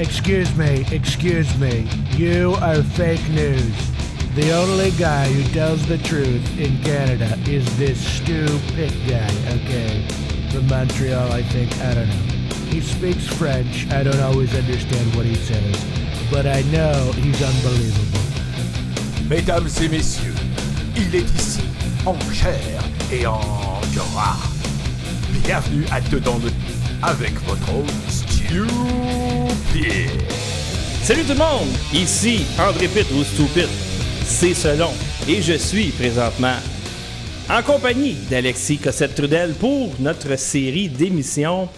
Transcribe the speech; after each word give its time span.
Excuse 0.00 0.56
me, 0.56 0.86
excuse 0.92 1.54
me. 1.58 1.86
You 2.16 2.56
are 2.62 2.82
fake 2.82 3.28
news. 3.28 3.76
The 4.34 4.50
only 4.50 4.92
guy 4.92 5.30
who 5.30 5.42
tells 5.52 5.86
the 5.86 5.98
truth 5.98 6.58
in 6.58 6.82
Canada 6.82 7.38
is 7.46 7.66
this 7.76 8.00
stupid 8.00 8.92
guy, 9.06 9.28
okay? 9.56 10.08
From 10.50 10.68
Montreal, 10.68 11.30
I 11.30 11.42
think. 11.42 11.70
I 11.82 11.92
don't 11.92 12.08
know. 12.08 12.54
He 12.72 12.80
speaks 12.80 13.26
French. 13.26 13.92
I 13.92 14.02
don't 14.02 14.20
always 14.20 14.54
understand 14.56 15.14
what 15.14 15.26
he 15.26 15.34
says, 15.34 15.76
but 16.30 16.46
I 16.46 16.62
know 16.72 17.12
he's 17.16 17.42
unbelievable. 17.42 18.20
Mesdames 19.28 19.82
et 19.82 19.88
messieurs, 19.90 20.34
il 20.96 21.14
est 21.14 21.28
ici, 21.36 21.60
en 22.06 22.18
chair 22.32 22.82
et 23.12 23.26
en 23.26 23.38
gras. 23.94 24.48
Bienvenue 25.44 25.84
à 25.92 26.00
Dedans 26.00 26.38
de 26.38 26.50
avec 27.02 27.38
votre 27.40 27.74
hôte 27.74 29.29
Salut 31.02 31.22
tout 31.22 31.32
le 31.32 31.38
monde, 31.38 31.68
ici 31.94 32.44
André 32.58 32.88
Pitt 32.88 33.06
ou 33.12 33.22
Stupid, 33.22 33.68
c'est 34.24 34.52
selon, 34.52 34.90
et 35.28 35.40
je 35.40 35.52
suis 35.52 35.90
présentement 35.90 36.56
en 37.48 37.62
compagnie 37.62 38.16
d'Alexis 38.28 38.78
Cossette-Trudel 38.78 39.52
pour 39.54 39.92
notre 40.00 40.36
série 40.36 40.88
d'émissions 40.88 41.68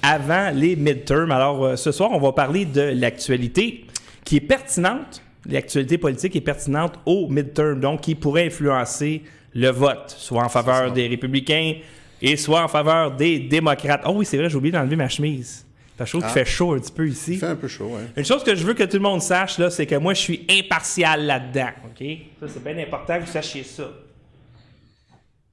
avant 0.00 0.52
les 0.54 0.76
midterms. 0.76 1.32
Alors 1.32 1.64
euh, 1.64 1.76
ce 1.76 1.90
soir, 1.90 2.10
on 2.12 2.20
va 2.20 2.30
parler 2.30 2.66
de 2.66 2.82
l'actualité 2.82 3.84
qui 4.24 4.36
est 4.36 4.40
pertinente, 4.40 5.20
l'actualité 5.48 5.98
politique 5.98 6.36
est 6.36 6.40
pertinente 6.40 6.94
au 7.04 7.28
midterm, 7.28 7.80
donc 7.80 8.02
qui 8.02 8.14
pourrait 8.14 8.46
influencer 8.46 9.22
le 9.54 9.70
vote, 9.70 10.14
soit 10.16 10.44
en 10.44 10.48
faveur 10.48 10.92
des 10.92 11.08
républicains 11.08 11.74
et 12.22 12.36
soit 12.36 12.62
en 12.62 12.68
faveur 12.68 13.10
des 13.10 13.40
démocrates. 13.40 14.02
Oh 14.06 14.12
oui, 14.14 14.24
c'est 14.24 14.36
vrai, 14.36 14.48
j'ai 14.48 14.56
oublié 14.56 14.72
d'enlever 14.72 14.96
ma 14.96 15.08
chemise. 15.08 15.66
Je 16.04 16.10
trouve 16.10 16.22
qu'il 16.22 16.30
fait 16.32 16.44
chaud 16.44 16.72
un 16.74 16.78
petit 16.78 16.92
peu 16.92 17.08
ici. 17.08 17.34
Il 17.34 17.38
fait 17.38 17.46
un 17.46 17.56
peu 17.56 17.68
chaud, 17.68 17.86
ouais. 17.86 18.06
Une 18.16 18.24
chose 18.24 18.42
que 18.42 18.54
je 18.54 18.64
veux 18.64 18.74
que 18.74 18.84
tout 18.84 18.96
le 18.96 19.02
monde 19.02 19.20
sache, 19.20 19.58
là, 19.58 19.70
c'est 19.70 19.86
que 19.86 19.96
moi, 19.96 20.14
je 20.14 20.20
suis 20.20 20.46
impartial 20.50 21.26
là-dedans. 21.26 21.70
OK? 21.84 22.06
Ça, 22.40 22.46
c'est 22.48 22.64
bien 22.64 22.78
important 22.78 23.18
que 23.18 23.24
vous 23.24 23.32
sachiez 23.32 23.64
ça. 23.64 23.90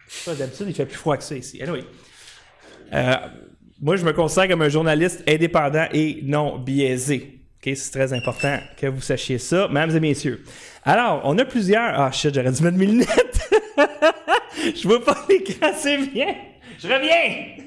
Ça, 0.07 0.35
d'habitude, 0.35 0.67
il 0.69 0.73
fait 0.73 0.85
plus 0.85 0.97
froid 0.97 1.17
que 1.17 1.23
ça 1.23 1.35
ici. 1.35 1.61
Anyway. 1.61 1.83
Euh, 2.93 3.15
moi, 3.81 3.97
je 3.97 4.05
me 4.05 4.13
considère 4.13 4.47
comme 4.47 4.61
un 4.61 4.69
journaliste 4.69 5.21
indépendant 5.27 5.87
et 5.91 6.19
non 6.23 6.57
biaisé. 6.57 7.41
OK? 7.57 7.75
C'est 7.75 7.91
très 7.91 8.13
important 8.13 8.59
que 8.77 8.87
vous 8.87 9.01
sachiez 9.01 9.39
ça, 9.39 9.67
mesdames 9.67 9.97
et 9.97 9.99
messieurs. 9.99 10.43
Alors, 10.83 11.21
on 11.25 11.37
a 11.37 11.45
plusieurs. 11.45 11.99
Ah, 11.99 12.11
shit, 12.11 12.33
j'aurais 12.33 12.51
dû 12.51 12.63
mettre 12.63 12.77
mes 12.77 12.85
lunettes. 12.85 13.49
je 14.75 14.87
vois 14.87 15.03
pas 15.03 15.25
l'écran, 15.29 15.71
c'est 15.75 15.97
bien. 15.97 16.33
Je 16.79 16.87
reviens! 16.87 17.66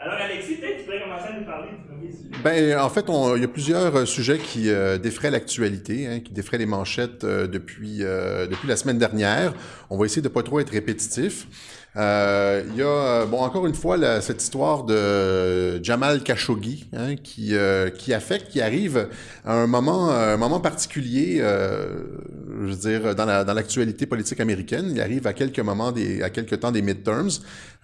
Alors, 0.00 0.14
Alexis, 0.14 0.54
peut-être 0.56 0.78
tu 0.78 0.84
pourrais 0.84 1.00
commencer 1.02 1.28
à 1.28 1.38
nous 1.40 1.44
parler 1.44 1.68
du 1.70 1.84
premier 1.88 2.12
sujet. 2.12 2.42
Ben, 2.44 2.78
en 2.78 2.88
fait, 2.88 3.08
on- 3.08 3.34
il 3.34 3.42
y 3.42 3.44
a 3.44 3.48
plusieurs 3.48 3.96
euh, 3.96 4.04
sujets 4.04 4.38
qui 4.38 4.70
euh, 4.70 4.96
défraient 4.96 5.30
l'actualité, 5.30 6.06
hein, 6.06 6.20
qui 6.20 6.32
défraient 6.32 6.58
les 6.58 6.66
manchettes 6.66 7.24
euh, 7.24 7.48
depuis, 7.48 7.98
euh, 8.04 8.46
depuis 8.46 8.68
la 8.68 8.76
semaine 8.76 8.98
dernière. 8.98 9.54
On 9.90 9.98
va 9.98 10.06
essayer 10.06 10.22
de 10.22 10.28
pas 10.28 10.44
trop 10.44 10.60
être 10.60 10.70
répétitif. 10.70 11.48
Euh, 11.96 12.62
il 12.68 12.76
y 12.76 12.82
a, 12.82 13.26
bon, 13.26 13.40
encore 13.40 13.66
une 13.66 13.74
fois, 13.74 13.96
la- 13.96 14.20
cette 14.20 14.40
histoire 14.40 14.84
de 14.84 15.82
Jamal 15.82 16.22
Khashoggi 16.22 16.88
hein, 16.92 17.16
qui, 17.16 17.54
qui 17.98 18.14
affecte, 18.14 18.50
qui 18.50 18.60
arrive 18.60 19.08
à 19.44 19.54
un 19.54 19.66
moment, 19.66 20.10
un 20.10 20.36
moment 20.36 20.60
particulier, 20.60 21.38
je 21.40 22.66
veux 22.66 22.76
dire, 22.76 23.16
dans 23.16 23.24
la- 23.24 23.42
dans 23.42 23.54
l'actualité 23.54 24.06
politique 24.06 24.38
américaine. 24.38 24.90
Il 24.92 25.00
arrive 25.00 25.26
à 25.26 25.32
quelques 25.32 25.58
moments, 25.58 25.90
des, 25.90 26.22
à 26.22 26.30
quelques 26.30 26.60
temps 26.60 26.70
des 26.70 26.82
midterms. 26.82 27.30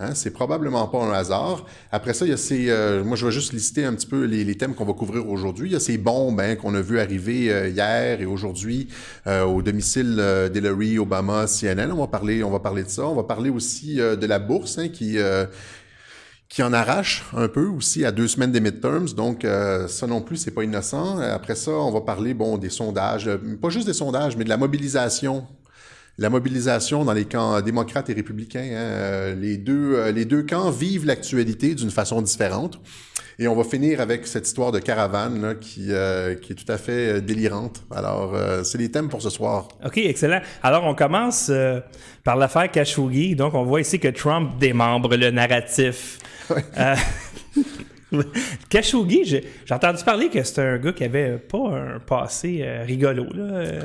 Hein, 0.00 0.14
c'est 0.14 0.32
probablement 0.32 0.88
pas 0.88 0.98
un 0.98 1.12
hasard. 1.12 1.64
Après 1.92 2.14
ça, 2.14 2.24
il 2.24 2.30
y 2.30 2.34
a 2.34 2.36
ces, 2.36 2.68
euh, 2.68 3.04
moi, 3.04 3.16
je 3.16 3.26
vais 3.26 3.30
juste 3.30 3.52
lister 3.52 3.84
un 3.84 3.94
petit 3.94 4.08
peu 4.08 4.24
les, 4.24 4.54
thèmes 4.56 4.74
qu'on 4.74 4.84
va 4.84 4.92
couvrir 4.92 5.28
aujourd'hui. 5.28 5.68
Il 5.68 5.72
y 5.72 5.76
a 5.76 5.80
ces 5.80 5.98
bombes 5.98 6.40
hein, 6.40 6.56
qu'on 6.56 6.74
a 6.74 6.80
vu 6.80 6.98
arriver 6.98 7.52
euh, 7.52 7.68
hier 7.68 8.20
et 8.20 8.26
aujourd'hui 8.26 8.88
euh, 9.28 9.44
au 9.44 9.62
domicile 9.62 10.20
d'Hillary, 10.52 10.98
Obama, 10.98 11.46
CNN. 11.46 11.92
On 11.92 11.98
va 11.98 12.08
parler, 12.08 12.42
on 12.42 12.50
va 12.50 12.58
parler 12.58 12.82
de 12.82 12.88
ça. 12.88 13.06
On 13.06 13.14
va 13.14 13.22
parler 13.22 13.50
aussi 13.50 13.96
de 13.96 14.26
la 14.26 14.40
bourse 14.40 14.78
hein, 14.78 14.88
qui 14.88 15.16
qui 16.48 16.62
en 16.62 16.72
arrache 16.72 17.24
un 17.32 17.48
peu 17.48 17.66
aussi 17.66 18.04
à 18.04 18.12
deux 18.12 18.28
semaines 18.28 18.52
des 18.52 18.60
midterms. 18.60 19.08
Donc, 19.16 19.46
ça 19.88 20.06
non 20.06 20.20
plus, 20.20 20.36
c'est 20.36 20.50
pas 20.50 20.64
innocent. 20.64 21.18
Après 21.18 21.54
ça, 21.54 21.70
on 21.70 21.92
va 21.92 22.00
parler, 22.00 22.34
bon, 22.34 22.58
des 22.58 22.70
sondages, 22.70 23.30
pas 23.60 23.70
juste 23.70 23.86
des 23.86 23.94
sondages, 23.94 24.36
mais 24.36 24.44
de 24.44 24.48
la 24.48 24.56
mobilisation. 24.56 25.46
La 26.16 26.30
mobilisation 26.30 27.04
dans 27.04 27.12
les 27.12 27.24
camps 27.24 27.60
démocrates 27.60 28.08
et 28.10 28.12
républicains. 28.12 28.60
hein. 28.60 28.76
Euh, 28.76 29.34
les, 29.34 29.56
deux, 29.56 29.94
euh, 29.96 30.12
les 30.12 30.24
deux 30.24 30.42
camps 30.44 30.70
vivent 30.70 31.06
l'actualité 31.06 31.74
d'une 31.74 31.90
façon 31.90 32.22
différente. 32.22 32.80
Et 33.38 33.48
on 33.48 33.56
va 33.56 33.64
finir 33.64 34.00
avec 34.00 34.28
cette 34.28 34.46
histoire 34.46 34.70
de 34.70 34.78
caravane 34.78 35.42
là, 35.42 35.54
qui, 35.56 35.86
euh, 35.90 36.36
qui 36.36 36.52
est 36.52 36.54
tout 36.54 36.70
à 36.70 36.78
fait 36.78 37.20
délirante. 37.20 37.82
Alors, 37.90 38.32
euh, 38.34 38.62
c'est 38.62 38.78
les 38.78 38.90
thèmes 38.92 39.08
pour 39.08 39.22
ce 39.22 39.30
soir. 39.30 39.66
OK, 39.84 39.98
excellent. 39.98 40.40
Alors, 40.62 40.84
on 40.84 40.94
commence 40.94 41.48
euh, 41.50 41.80
par 42.22 42.36
l'affaire 42.36 42.70
Khashoggi. 42.70 43.34
Donc, 43.34 43.54
on 43.54 43.64
voit 43.64 43.80
ici 43.80 43.98
que 43.98 44.06
Trump 44.08 44.52
démembre 44.60 45.16
le 45.16 45.32
narratif. 45.32 46.20
Khashoggi, 48.68 49.24
j'ai 49.24 49.44
entendu 49.74 50.04
parler 50.04 50.28
que 50.28 50.40
c'était 50.44 50.62
un 50.62 50.78
gars 50.78 50.92
qui 50.92 51.02
avait 51.02 51.38
pas 51.38 51.70
un 51.70 51.98
passé 51.98 52.64
rigolo. 52.86 53.26
Là. 53.34 53.80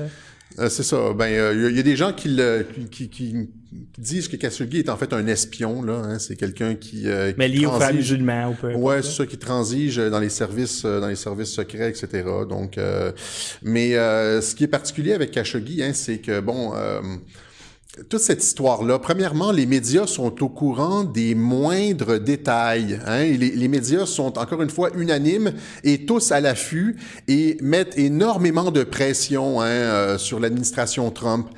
Euh. 0.59 0.65
Euh, 0.65 0.69
c'est 0.69 0.83
ça. 0.83 1.13
Ben, 1.13 1.25
euh, 1.33 1.53
il 1.55 1.61
y 1.61 1.65
a- 1.65 1.69
il 1.69 1.75
y, 1.77 1.79
a 1.79 1.83
des 1.83 1.95
gens 1.95 2.11
qui, 2.13 2.29
le- 2.29 2.65
qui, 2.91 3.09
qui- 3.09 3.49
disent 3.97 4.27
que 4.27 4.35
Khashoggi 4.35 4.79
est 4.79 4.89
en 4.89 4.97
fait 4.97 5.13
un 5.13 5.25
espion. 5.27 5.81
Là, 5.83 6.01
hein. 6.03 6.19
C'est 6.19 6.35
quelqu'un 6.35 6.75
qui, 6.75 7.03
euh, 7.07 7.31
mais 7.37 7.47
lié 7.47 7.65
transige- 7.65 7.95
musulmans 7.95 8.49
ou 8.49 8.53
peu 8.55 8.73
Ouais, 8.73 9.01
c'est 9.03 9.11
ça 9.11 9.25
qui 9.25 9.37
transige 9.37 9.97
dans 9.97 10.19
les 10.19 10.29
services, 10.29 10.83
euh, 10.85 10.99
dans 10.99 11.07
les 11.07 11.15
services 11.15 11.49
secrets, 11.49 11.89
etc. 11.89 12.23
Donc, 12.49 12.77
euh, 12.77 13.11
mais 13.61 13.95
euh, 13.95 14.41
ce 14.41 14.55
qui 14.55 14.63
est 14.63 14.67
particulier 14.67 15.13
avec 15.13 15.31
Khashoggi, 15.31 15.83
hein, 15.83 15.91
c'est 15.93 16.17
que 16.19 16.39
bon. 16.39 16.73
Toute 18.09 18.21
cette 18.21 18.43
histoire-là, 18.43 18.99
premièrement, 18.99 19.51
les 19.51 19.65
médias 19.65 20.05
sont 20.05 20.43
au 20.43 20.49
courant 20.49 21.03
des 21.03 21.33
moindres 21.35 22.19
détails. 22.19 22.99
Hein, 23.05 23.23
les, 23.23 23.67
médias 23.67 24.05
sont 24.05 24.37
encore 24.37 24.61
une 24.61 24.69
fois 24.69 24.91
unanimes 24.95 25.53
et 25.83 26.05
tous 26.05 26.31
à 26.31 26.39
l'affût 26.39 26.97
et 27.27 27.57
mettent 27.61 27.97
énormément 27.97 28.71
de 28.71 28.83
pression 28.83 29.59
hein, 29.61 29.65
euh, 29.65 30.17
sur 30.17 30.39
l'administration 30.39 31.09
Trump. 31.09 31.49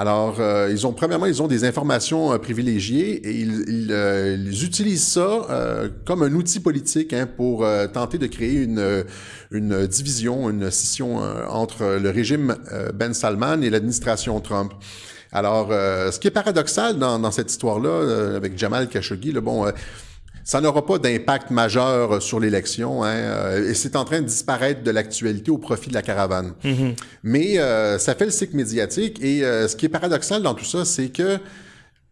Alors, 0.00 0.36
euh, 0.40 0.68
ils 0.70 0.86
ont 0.86 0.94
premièrement, 0.94 1.26
ils 1.26 1.42
ont 1.42 1.46
des 1.46 1.64
informations 1.64 2.32
euh, 2.32 2.38
privilégiées 2.38 3.16
et 3.16 3.38
ils, 3.38 3.64
ils, 3.68 3.92
euh, 3.92 4.34
ils 4.34 4.64
utilisent 4.64 5.06
ça 5.06 5.46
euh, 5.50 5.90
comme 6.06 6.22
un 6.22 6.32
outil 6.32 6.60
politique 6.60 7.12
hein, 7.12 7.26
pour 7.26 7.66
tenter 7.92 8.16
de 8.16 8.26
créer 8.26 8.62
une, 8.62 9.04
une 9.50 9.86
division, 9.86 10.48
une 10.48 10.70
scission 10.70 11.18
entre 11.48 11.98
le 12.00 12.08
régime 12.08 12.56
Ben 12.94 13.12
Salman 13.12 13.60
et 13.60 13.68
l'administration 13.68 14.40
Trump. 14.40 14.72
Alors, 15.32 15.68
euh, 15.70 16.10
ce 16.10 16.18
qui 16.18 16.28
est 16.28 16.32
paradoxal 16.32 16.98
dans, 16.98 17.18
dans 17.18 17.30
cette 17.30 17.50
histoire-là, 17.50 17.88
euh, 17.88 18.36
avec 18.36 18.58
Jamal 18.58 18.88
Khashoggi, 18.88 19.32
là, 19.32 19.40
bon, 19.40 19.66
euh, 19.66 19.70
ça 20.42 20.60
n'aura 20.60 20.84
pas 20.84 20.98
d'impact 20.98 21.50
majeur 21.50 22.12
euh, 22.14 22.20
sur 22.20 22.40
l'élection, 22.40 23.04
hein, 23.04 23.14
euh, 23.14 23.70
et 23.70 23.74
c'est 23.74 23.94
en 23.94 24.04
train 24.04 24.20
de 24.20 24.26
disparaître 24.26 24.82
de 24.82 24.90
l'actualité 24.90 25.50
au 25.50 25.58
profit 25.58 25.88
de 25.88 25.94
la 25.94 26.02
caravane. 26.02 26.54
Mais 27.22 27.58
euh, 27.58 27.98
ça 27.98 28.14
fait 28.14 28.24
le 28.24 28.30
cycle 28.30 28.56
médiatique, 28.56 29.22
et 29.22 29.44
euh, 29.44 29.68
ce 29.68 29.76
qui 29.76 29.86
est 29.86 29.90
paradoxal 29.90 30.42
dans 30.42 30.54
tout 30.54 30.64
ça, 30.64 30.84
c'est 30.84 31.08
que 31.08 31.38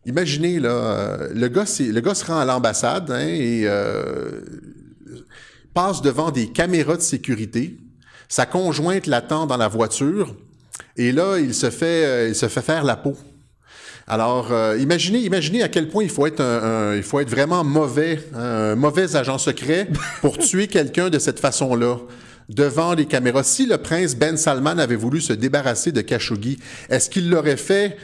Imaginez, 0.06 0.58
là, 0.58 0.70
euh, 0.70 1.28
le 1.34 1.48
gars, 1.48 1.64
le 1.80 2.00
gars 2.00 2.14
se 2.14 2.24
rend 2.24 2.38
à 2.38 2.44
l'ambassade 2.46 3.10
hein, 3.10 3.26
et 3.28 3.64
euh, 3.66 4.40
passe 5.74 6.00
devant 6.00 6.30
des 6.30 6.46
caméras 6.46 6.96
de 6.96 7.02
sécurité. 7.02 7.76
Sa 8.26 8.46
conjointe 8.46 9.06
l'attend 9.06 9.46
dans 9.46 9.58
la 9.58 9.68
voiture 9.68 10.34
et 10.96 11.12
là, 11.12 11.38
il 11.38 11.54
se 11.54 11.70
fait, 11.70 12.04
euh, 12.04 12.28
il 12.28 12.34
se 12.34 12.48
fait 12.48 12.62
faire 12.62 12.84
la 12.84 12.96
peau. 12.96 13.16
Alors, 14.06 14.52
euh, 14.52 14.76
imaginez, 14.78 15.18
imaginez 15.20 15.62
à 15.62 15.68
quel 15.68 15.88
point 15.88 16.02
il 16.02 16.08
faut 16.10 16.26
être, 16.26 16.40
un, 16.40 16.62
un- 16.92 16.96
il 16.96 17.02
faut 17.02 17.20
être 17.20 17.28
vraiment 17.30 17.62
mauvais, 17.62 18.18
un 18.34 18.74
mauvais 18.74 19.14
agent 19.16 19.36
secret 19.38 19.88
pour 20.22 20.38
tuer 20.48 20.66
quelqu'un 20.66 21.10
de 21.10 21.18
cette 21.18 21.38
façon-là 21.40 21.98
devant 22.48 22.94
les 22.94 23.04
caméras. 23.04 23.42
Si 23.42 23.66
le 23.66 23.76
prince 23.76 24.14
Ben 24.16 24.36
Salman 24.38 24.78
avait 24.78 24.96
voulu 24.96 25.20
se 25.20 25.34
débarrasser 25.34 25.92
de 25.92 26.00
Khashoggi, 26.00 26.58
est-ce 26.88 27.10
qu'il 27.10 27.28
l'aurait 27.28 27.58
fait 27.58 27.98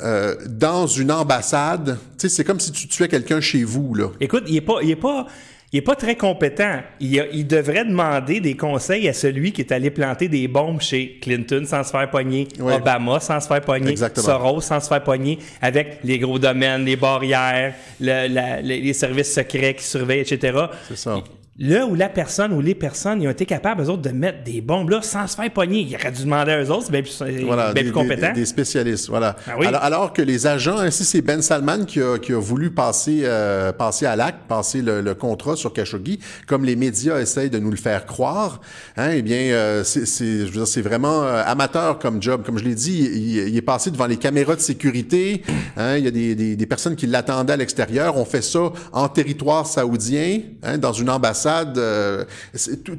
euh, 0.00 0.36
dans 0.46 0.86
une 0.86 1.10
ambassade? 1.10 1.98
Tu 2.16 2.28
sais, 2.28 2.36
c'est 2.36 2.44
comme 2.44 2.60
si 2.60 2.70
tu 2.70 2.86
tuais 2.86 3.08
quelqu'un 3.08 3.40
chez 3.40 3.64
vous 3.64 3.94
là. 3.94 4.10
Écoute, 4.20 4.44
il 4.46 4.54
est 4.54 4.60
pas, 4.60 4.76
il 4.82 4.90
est 4.92 4.96
pas, 4.96 5.26
il 5.72 5.78
est 5.78 5.82
pas 5.82 5.94
très 5.96 6.16
compétent. 6.16 6.80
Il, 7.00 7.20
a- 7.20 7.26
il 7.32 7.46
devrait 7.46 7.84
demander 7.84 8.40
des 8.40 8.56
conseils 8.56 9.06
à 9.08 9.12
celui 9.12 9.52
qui 9.52 9.60
est 9.60 9.72
allé 9.72 9.90
planter 9.90 10.28
des 10.28 10.48
bombes 10.48 10.80
chez 10.80 11.18
Clinton 11.20 11.64
sans 11.66 11.84
se 11.84 11.90
faire 11.90 12.08
pogner. 12.10 12.48
Obama 12.76 13.20
sans 13.20 13.38
se 13.40 13.46
faire 13.48 13.60
pogner, 13.60 13.90
Exactement. 13.90 14.26
Soros 14.26 14.60
sans 14.62 14.80
se 14.80 14.88
faire 14.88 15.04
pogner, 15.04 15.38
avec 15.60 15.98
les 16.04 16.18
gros 16.18 16.38
domaines, 16.38 16.84
les 16.84 16.96
barrières, 16.96 17.74
le- 18.00 18.28
la- 18.28 18.62
les 18.62 18.92
services 18.94 19.32
secrets 19.34 19.74
qui 19.74 19.84
surveillent, 19.84 20.20
etc. 20.20 20.58
C'est 20.88 20.96
ça. 20.96 21.22
Là 21.58 21.86
où 21.86 21.94
la 21.94 22.08
personne 22.08 22.52
ou 22.52 22.60
les 22.60 22.74
personnes 22.74 23.20
ils 23.20 23.26
ont 23.26 23.30
été 23.32 23.44
capables, 23.46 23.82
eux 23.82 23.88
autres, 23.88 24.02
de 24.02 24.10
mettre 24.10 24.44
des 24.44 24.60
bombes 24.60 24.90
là 24.90 25.00
sans 25.02 25.26
se 25.26 25.34
faire 25.36 25.50
pogner. 25.52 25.80
Ils 25.80 25.94
auraient 25.96 26.12
dû 26.12 26.22
demander 26.22 26.52
à 26.52 26.62
eux 26.62 26.70
autres, 26.70 26.84
c'est 26.86 26.92
bien 26.92 27.02
plus, 27.02 27.44
Voilà, 27.44 27.72
bien 27.72 27.82
des, 27.82 27.90
plus 27.90 27.92
compétent. 27.92 28.28
des- 28.28 28.40
des 28.40 28.46
spécialistes, 28.46 29.08
voilà. 29.08 29.34
Ah 29.46 29.52
oui. 29.58 29.66
alors, 29.66 29.82
alors 29.82 30.12
que 30.12 30.22
les 30.22 30.46
agents, 30.46 30.78
ainsi 30.78 31.04
c'est 31.04 31.20
Ben 31.20 31.42
Salman 31.42 31.84
qui 31.84 32.00
a, 32.00 32.18
qui 32.18 32.32
a 32.32 32.38
voulu 32.38 32.70
passer, 32.70 33.22
euh, 33.24 33.72
passer 33.72 34.06
à 34.06 34.14
l'acte, 34.14 34.46
passer 34.48 34.82
le, 34.82 35.00
le 35.00 35.14
contrat 35.14 35.56
sur 35.56 35.72
Khashoggi, 35.72 36.20
comme 36.46 36.64
les 36.64 36.76
médias 36.76 37.18
essayent 37.18 37.50
de 37.50 37.58
nous 37.58 37.70
le 37.70 37.76
faire 37.76 38.06
croire. 38.06 38.60
Hein, 38.96 39.10
eh 39.14 39.22
bien, 39.22 39.38
euh, 39.52 39.82
c'est, 39.84 40.06
c'est- 40.06 40.44
vraiment 40.80 41.24
euh, 41.24 41.42
amateur 41.44 41.98
comme 41.98 42.22
job. 42.22 42.42
Comme 42.46 42.56
je 42.58 42.64
l'ai 42.64 42.74
dit, 42.76 43.00
il, 43.12 43.48
il 43.48 43.56
est 43.56 43.62
passé 43.62 43.90
devant 43.90 44.06
les 44.06 44.16
caméras 44.16 44.54
de 44.54 44.60
sécurité. 44.60 45.42
Hein, 45.76 45.96
il 45.96 46.04
y 46.04 46.08
a 46.08 46.12
des, 46.12 46.36
des, 46.36 46.54
des 46.54 46.66
personnes 46.66 46.94
qui 46.94 47.08
l'attendaient 47.08 47.54
à 47.54 47.56
l'extérieur. 47.56 48.16
On 48.16 48.24
fait 48.24 48.42
ça 48.42 48.70
en 48.92 49.08
territoire 49.08 49.66
saoudien, 49.66 50.40
hein, 50.62 50.78
dans 50.78 50.92
une 50.92 51.10
ambassade. 51.10 51.47
Euh, 51.76 52.24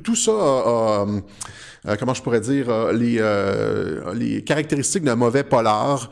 tout, 0.03 0.15
ça 0.15 0.31
a- 0.31 1.05
euh, 1.87 1.95
comment 1.97 2.13
je 2.13 2.21
pourrais 2.21 2.41
dire, 2.41 2.91
les, 2.91 3.17
euh, 3.19 4.13
les 4.13 4.43
caractéristiques 4.43 5.03
d'un 5.03 5.15
mauvais 5.15 5.43
polar. 5.43 6.09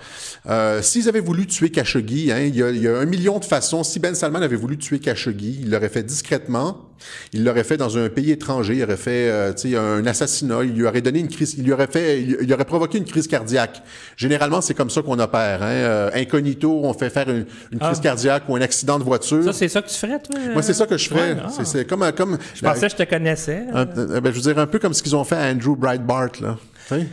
Euh, 0.50 0.82
S'ils 0.82 1.10
avaient 1.10 1.20
voulu 1.20 1.46
tuer 1.46 1.72
Khashoggi, 1.72 2.32
hein, 2.32 2.40
il, 2.40 2.56
y 2.56 2.64
a, 2.64 2.70
il 2.70 2.82
y 2.82 2.88
a 2.88 2.98
un 2.98 3.06
million 3.06 3.38
de 3.40 3.46
façons. 3.46 3.84
Si 3.84 4.00
Ben 4.00 4.16
Salman 4.16 4.42
avait 4.42 4.56
voulu 4.56 4.78
tuer 4.78 5.00
Khashoggi, 5.00 5.60
il 5.64 5.70
l'aurait 5.72 5.90
fait 5.90 6.04
discrètement. 6.04 6.87
Il 7.34 7.44
l'aurait 7.44 7.64
fait 7.64 7.78
dans 7.78 7.98
un 7.98 8.10
pays 8.10 8.32
étranger. 8.32 8.76
Il 8.78 8.84
aurait 8.84 8.98
fait, 8.98 9.30
euh, 9.30 9.54
un 10.00 10.06
assassinat. 10.06 10.64
Il 10.64 10.74
lui 10.74 10.86
aurait 10.86 11.02
donné 11.02 11.20
une 11.20 11.28
crise. 11.28 11.56
Il 11.58 11.64
lui 11.66 11.74
aurait 11.74 11.88
fait, 11.88 12.22
il, 12.22 12.38
il 12.42 12.54
aurait 12.54 12.66
provoqué 12.66 12.98
une 12.98 13.06
crise 13.06 13.28
cardiaque. 13.28 13.82
Généralement, 14.16 14.62
c'est 14.62 14.74
comme 14.74 14.90
ça 14.90 15.02
qu'on 15.02 15.20
opère. 15.20 15.62
Hein. 15.64 15.68
Euh, 15.68 16.10
incognito, 16.14 16.82
on 16.84 16.94
fait 16.94 17.10
faire 17.10 17.30
une, 17.30 17.46
une 17.72 17.80
crise 17.80 17.98
Ah. 18.00 18.04
cardiaque 18.04 18.44
ou 18.48 18.56
un 18.56 18.62
accident 18.62 19.00
de 19.00 19.04
voiture. 19.04 19.44
Ça, 19.44 19.54
c'est 19.54 19.68
ça 19.68 19.82
que 19.82 19.90
tu 19.90 19.96
ferais, 19.96 20.20
toi? 20.20 20.36
Moi, 20.54 20.62
c'est 20.62 20.74
ça 20.74 20.86
que 20.86 20.98
je 20.98 21.08
ferais. 21.10 21.34
Ouais, 21.34 21.38
ah. 21.46 21.64
C'est- 21.64 21.86
comme. 21.86 22.38
Je 22.56 22.62
pensais 22.62 22.88
que 22.88 22.92
je 22.92 22.96
te 22.96 23.10
connaissais. 23.10 23.64
Un- 23.74 23.88
euh, 23.98 24.22
ben, 24.22 24.32
je 24.32 24.36
veux 24.40 24.42
dire, 24.54 24.60
un 24.60 24.68
peu 24.68 24.80
comme 24.80 24.94
ce 24.94 25.02
qu'ils 25.04 25.16
ont 25.16 25.24
fait 25.24 25.36
à 25.36 25.52
Andrew 25.52 25.76
Breitbart, 25.76 26.30
là. 26.42 26.58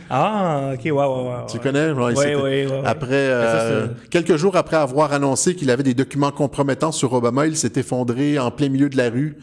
Ah, 0.09 0.71
ok, 0.73 0.79
ouais, 0.85 0.91
ouais, 0.91 0.99
ouais. 0.99 1.33
Tu 1.49 1.57
ouais. 1.57 1.63
connais? 1.63 1.91
Ouais, 1.91 2.13
oui, 2.15 2.35
oui, 2.35 2.65
oui. 2.71 2.71
Après, 2.85 3.27
ça, 3.27 3.61
euh, 3.61 3.87
quelques 4.09 4.37
jours 4.37 4.55
après 4.55 4.77
avoir 4.77 5.11
annoncé 5.13 5.53
qu'il 5.55 5.69
avait 5.69 5.83
des 5.83 5.93
documents 5.93 6.31
compromettants 6.31 6.93
sur 6.93 7.11
Obama, 7.13 7.45
il 7.47 7.57
s'est 7.57 7.73
effondré 7.75 8.39
en 8.39 8.51
plein 8.51 8.69
milieu 8.69 8.87
de 8.89 8.95
la 8.97 9.09
rue 9.09 9.35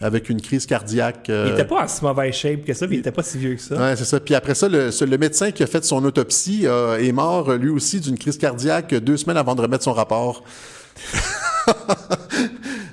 avec 0.00 0.30
une 0.30 0.40
crise 0.40 0.66
cardiaque. 0.66 1.28
euh, 1.28 1.46
Il 1.48 1.52
était 1.52 1.66
pas 1.66 1.84
en 1.84 1.88
si 1.88 2.02
mauvaise 2.04 2.34
shape 2.34 2.64
que 2.64 2.72
ça, 2.72 2.86
puis 2.86 2.96
il 2.96 3.00
était 3.00 3.12
pas 3.12 3.22
si 3.22 3.38
vieux 3.38 3.54
que 3.54 3.60
ça. 3.60 3.76
Ouais, 3.76 3.96
c'est 3.96 4.04
ça. 4.04 4.18
Puis 4.20 4.34
après 4.34 4.54
ça, 4.54 4.68
le, 4.68 5.18
médecin 5.18 5.50
qui 5.50 5.62
a 5.62 5.66
fait 5.66 5.84
son 5.84 6.04
autopsie 6.04 6.62
euh, 6.64 6.98
est 6.98 7.12
mort, 7.12 7.52
lui 7.52 7.70
aussi, 7.70 8.00
d'une 8.00 8.18
crise 8.18 8.38
cardiaque 8.38 8.94
deux 8.94 9.16
semaines 9.16 9.36
avant 9.36 9.54
de 9.54 9.60
remettre 9.62 9.84
son 9.84 9.92
rapport. 9.92 10.42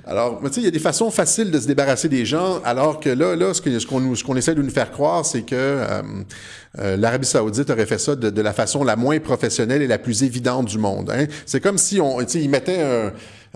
Alors, 0.07 0.39
tu 0.41 0.47
sais, 0.53 0.61
il 0.61 0.63
y 0.63 0.67
a 0.67 0.71
des 0.71 0.79
façons 0.79 1.11
faciles 1.11 1.51
de 1.51 1.59
se 1.59 1.67
débarrasser 1.67 2.07
des 2.07 2.25
gens, 2.25 2.61
alors 2.63 3.01
que 3.01 3.09
là, 3.09 3.35
là, 3.35 3.53
ce 3.53 4.23
qu'on 4.23 4.35
essaie 4.37 4.55
de 4.55 4.61
nous 4.61 4.69
faire 4.69 4.89
croire, 4.89 5.25
c'est 5.25 5.41
que 5.41 5.53
euh, 5.53 6.01
euh, 6.79 6.95
l'Arabie 6.95 7.27
Saoudite 7.27 7.69
aurait 7.69 7.85
fait 7.85 7.97
ça 7.97 8.15
de, 8.15 8.29
de 8.29 8.41
la 8.41 8.53
façon 8.53 8.85
la 8.85 8.95
moins 8.95 9.19
professionnelle 9.19 9.81
et 9.81 9.87
la 9.87 9.97
plus 9.97 10.23
évidente 10.23 10.67
du 10.67 10.77
monde. 10.77 11.11
Hein. 11.11 11.25
C'est 11.45 11.59
comme 11.59 11.77
si 11.77 11.99
on, 11.99 12.19
tu 12.19 12.25
sais, 12.29 12.39
ils 12.39 12.49
mettaient 12.49 12.81
un 12.81 13.11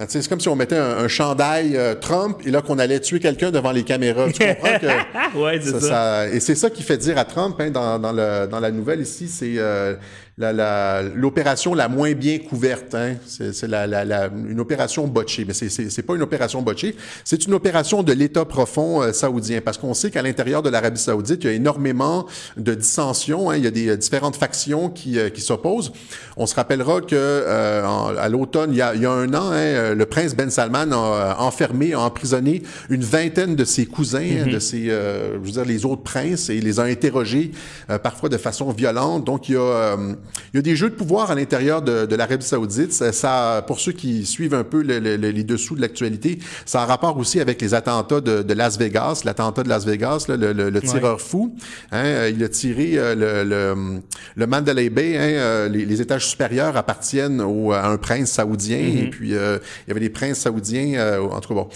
sais, 0.07 0.21
c'est 0.21 0.27
comme 0.29 0.39
si 0.39 0.49
on 0.49 0.55
mettait 0.55 0.77
un, 0.77 0.97
un 0.97 1.07
chandail 1.07 1.75
euh, 1.75 1.95
Trump 1.95 2.39
et 2.45 2.51
là 2.51 2.61
qu'on 2.61 2.79
allait 2.79 2.99
tuer 2.99 3.19
quelqu'un 3.19 3.51
devant 3.51 3.71
les 3.71 3.83
caméras. 3.83 4.27
Tu 4.31 4.45
comprends 4.45 4.79
que 4.79 5.37
ouais, 5.37 5.61
ça, 5.61 5.79
ça. 5.79 5.87
ça- 5.87 6.27
et 6.29 6.39
c'est 6.39 6.55
ça 6.55 6.69
qui 6.69 6.83
fait 6.83 6.97
dire 6.97 7.17
à 7.17 7.25
Trump, 7.25 7.55
hein, 7.59 7.69
dans, 7.71 7.99
dans, 7.99 8.11
le, 8.11 8.47
dans 8.47 8.59
la 8.59 8.71
nouvelle 8.71 9.01
ici, 9.01 9.27
c'est 9.27 9.55
euh, 9.57 9.95
la- 10.41 10.53
la- 10.53 11.01
l'opération 11.03 11.73
la, 11.73 11.87
moins 11.87 12.13
bien 12.13 12.39
couverte. 12.39 12.95
Hein. 12.95 13.15
C'est 13.27 13.67
la, 13.67 13.87
la, 13.87 14.03
la- 14.03 14.27
une 14.27 14.59
opération 14.59 15.07
botchée. 15.07 15.45
Mais 15.45 15.53
c'est- 15.53 16.01
pas 16.01 16.15
une 16.15 16.21
opération 16.23 16.61
botchée, 16.61 16.95
c'est 17.23 17.45
une 17.45 17.53
opération 17.53 18.01
de 18.03 18.11
l'État 18.13 18.43
profond 18.45 19.01
euh, 19.01 19.13
saoudien. 19.13 19.61
Parce 19.63 19.77
qu'on 19.77 19.93
sait 19.93 20.09
qu'à 20.11 20.21
l'intérieur 20.21 20.61
de 20.63 20.69
l'Arabie 20.69 20.99
saoudite, 20.99 21.43
il 21.43 21.47
y 21.47 21.49
a 21.49 21.53
énormément 21.53 22.25
de 22.57 22.73
dissensions. 22.73 23.49
Hein. 23.51 23.57
Il 23.57 23.63
y 23.63 23.67
a 23.67 23.71
des 23.71 23.89
euh, 23.89 23.97
différentes 23.97 24.35
factions 24.35 24.89
qui, 24.89 25.19
euh, 25.19 25.29
qui 25.29 25.41
s'opposent. 25.41 25.91
On 26.37 26.45
se 26.47 26.55
rappellera 26.55 27.01
que 27.01 27.15
euh, 27.15 27.85
en- 27.85 28.15
à 28.17 28.27
l'automne, 28.29 28.71
il, 28.73 28.77
y 28.77 28.81
a- 28.81 28.95
il 28.95 29.01
y 29.01 29.05
a 29.05 29.11
un 29.11 29.33
an, 29.33 29.51
hein, 29.51 29.93
le 29.93 30.05
prince 30.05 30.35
Ben 30.35 30.49
Salman 30.49 30.91
a 30.91 31.37
enfermé, 31.39 31.93
a 31.93 31.99
emprisonné 32.01 32.63
une 32.89 33.03
vingtaine 33.03 33.55
de 33.55 33.63
ses 33.65 33.85
cousins, 33.85 34.19
hein, 34.45 34.51
de 34.51 34.59
ses, 34.59 34.89
euh, 34.89 35.33
je 35.33 35.45
veux 35.45 35.51
dire, 35.51 35.65
les 35.65 35.85
autres 35.85 36.03
princes, 36.03 36.49
et 36.49 36.59
les 36.59 36.79
a 36.79 36.83
interrogés 36.83 37.51
euh, 37.89 37.97
parfois 37.99 38.29
de 38.29 38.37
façon 38.37 38.71
violente. 38.71 39.25
Donc, 39.25 39.49
il 39.49 39.53
y 39.53 39.57
a, 39.57 39.61
euh, 39.61 40.13
il 40.53 40.57
y 40.57 40.59
a 40.59 40.61
des 40.61 40.75
jeux 40.75 40.89
de 40.89 40.95
pouvoir 40.95 41.31
à 41.31 41.35
l'intérieur 41.35 41.81
de, 41.81 42.05
de 42.05 42.15
l'Arabie 42.15 42.45
saoudite. 42.45 42.93
Ça, 42.93 43.11
ça- 43.11 43.63
pour 43.67 43.79
ceux 43.79 43.91
qui 43.91 44.25
suivent 44.25 44.53
un 44.53 44.63
peu 44.63 44.81
le- 44.81 44.99
le- 44.99 45.17
le- 45.17 45.29
les 45.31 45.43
dessous 45.43 45.75
de 45.75 45.81
l'actualité, 45.81 46.39
ça 46.65 46.81
a 46.83 46.85
rapport 46.85 47.17
aussi 47.17 47.39
avec 47.39 47.61
les 47.61 47.73
attentats 47.73 48.21
de, 48.21 48.41
de 48.43 48.53
Las 48.53 48.77
Vegas, 48.77 49.21
l'attentat 49.25 49.63
de 49.63 49.69
Las 49.69 49.85
Vegas, 49.85 50.25
là, 50.27 50.35
le, 50.37 50.81
tireur 50.81 51.21
fou. 51.21 51.55
Hein, 51.91 52.03
euh, 52.05 52.31
il 52.33 52.43
a 52.43 52.49
tiré 52.49 52.97
euh, 52.97 53.43
le, 53.43 54.01
le, 54.35 54.47
Mandalay 54.47 54.89
Bay. 54.89 55.15
Hein, 55.17 55.21
euh, 55.21 55.69
les, 55.69 55.85
les 55.85 56.01
étages 56.01 56.27
supérieurs 56.27 56.75
appartiennent 56.77 57.41
au, 57.41 57.71
à 57.71 57.87
un 57.87 57.97
prince 57.97 58.31
saoudien. 58.31 58.79
Et 58.79 59.09
puis, 59.09 59.35
euh, 59.35 59.57
il 59.85 59.89
y 59.89 59.91
avait 59.91 59.99
des 59.99 60.09
princes 60.09 60.39
saoudiens. 60.39 60.95
euh, 60.99 61.21
en 61.21 61.39
tout 61.39 61.49
cas, 61.49 61.55
bon, 61.55 61.69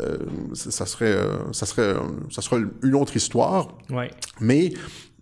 euh, 0.00 0.16
ça 0.54 0.70
ça 0.70 0.86
serait, 0.86 1.06
euh, 1.12 1.26
ça 1.52 1.66
serait, 1.66 1.82
euh, 1.82 1.94
ça 2.30 2.42
serait 2.42 2.60
une 2.82 2.94
autre 2.94 3.14
histoire. 3.16 3.68
Ouais. 3.90 4.10
Mais 4.40 4.72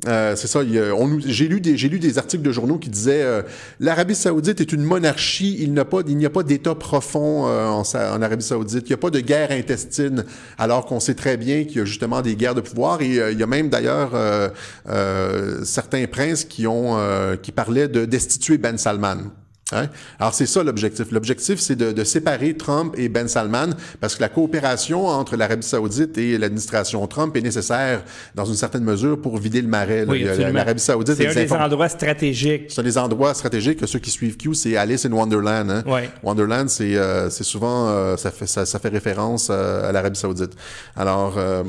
euh, 0.09 0.35
c'est 0.35 0.49
ça. 0.49 0.61
J'ai 0.65 1.49
lu 1.49 1.61
des 1.61 2.19
articles 2.19 2.43
de 2.43 2.53
journaux 2.53 2.79
qui 2.79 2.91
disaient 2.91 3.23
euh, 3.23 3.43
l'Arabie 3.79 4.15
Saoudite 4.15 4.61
est 4.61 4.73
une 4.73 4.83
monarchie. 4.83 5.57
Il 5.61 5.73
n'y 5.73 6.27
a 6.27 6.31
pas 6.31 6.43
d'État 6.43 6.75
profond 6.75 7.47
euh, 7.47 7.67
en, 7.67 7.83
en 7.83 8.23
Arabie 8.23 8.43
Saoudite. 8.43 8.85
Il 8.87 8.91
n'y 8.91 8.95
a 8.95 8.99
pas 8.99 9.11
de 9.11 9.21
guerre 9.21 9.53
intestine. 9.53 10.25
Alors 10.59 10.87
qu'on 10.87 11.01
sait 11.01 11.15
très 11.15 11.37
bien 11.37 11.65
qu'il 11.65 11.79
y 11.79 11.81
a 11.81 11.85
justement 11.85 12.21
des 12.21 12.35
guerres 12.35 12.55
de 12.55 12.61
pouvoir. 12.61 13.01
Et 13.03 13.19
euh, 13.19 13.33
il 13.33 13.39
y 13.39 13.43
a 13.43 13.47
même 13.47 13.69
d'ailleurs 13.69 14.13
euh, 14.15 15.65
certains 15.65 16.07
princes 16.07 16.45
qui 16.45 16.67
qui 17.43 17.53
parlaient 17.53 17.89
de 17.89 18.05
destituer 18.05 18.57
Ben 18.59 18.79
Salman. 18.79 19.42
Alors 20.19 20.35
c'est 20.35 20.47
ça 20.47 20.63
l'objectif. 20.63 21.11
L'objectif 21.11 21.59
c'est 21.61 21.77
de, 21.77 21.93
de 21.93 22.05
séparer 22.05 22.55
Trump 22.57 22.95
et 22.99 23.09
Ben 23.09 23.29
Salman 23.29 23.71
parce 24.01 24.17
que 24.17 24.21
la 24.21 24.29
coopération 24.29 25.07
entre 25.07 25.37
l'Arabie 25.37 25.67
Saoudite 25.67 26.17
et 26.19 26.39
l'administration 26.39 27.07
Trump 27.07 27.37
est 27.37 27.41
nécessaire 27.41 28.03
dans 28.35 28.45
une 28.45 28.55
certaine 28.55 28.85
mesure 28.85 29.21
pour 29.21 29.37
vider 29.39 29.63
le 29.63 29.69
marais. 29.69 30.05
Oui. 30.09 30.25
L'Arabie 30.53 30.81
Saoudite 30.81 31.15
C'est 31.17 31.27
un 31.29 31.35
des 31.35 31.53
endroits 31.53 31.89
stratégiques. 31.89 32.65
c'est 32.69 32.83
des 32.83 32.99
endroits 32.99 33.35
stratégiques. 33.35 33.81
Ceux 33.87 33.99
qui 33.99 34.11
suivent 34.11 34.37
Q, 34.37 34.55
c'est 34.55 34.77
Alice 34.77 35.05
in 35.07 35.13
Wonderland. 35.13 35.71
Hein? 35.71 35.83
Ouais. 35.87 36.11
Wonderland, 36.23 36.69
c'est 36.69 36.97
euh, 36.97 37.31
souvent 37.31 37.89
euh, 37.89 38.17
ça 38.17 38.31
fait 38.31 38.47
ça, 38.47 38.65
ça 38.67 38.79
fait 38.79 38.89
référence 38.89 39.49
euh, 39.51 39.89
à 39.89 39.93
l'Arabie 39.93 40.19
Saoudite. 40.19 40.53
Alors 40.97 41.35
euh, 41.37 41.63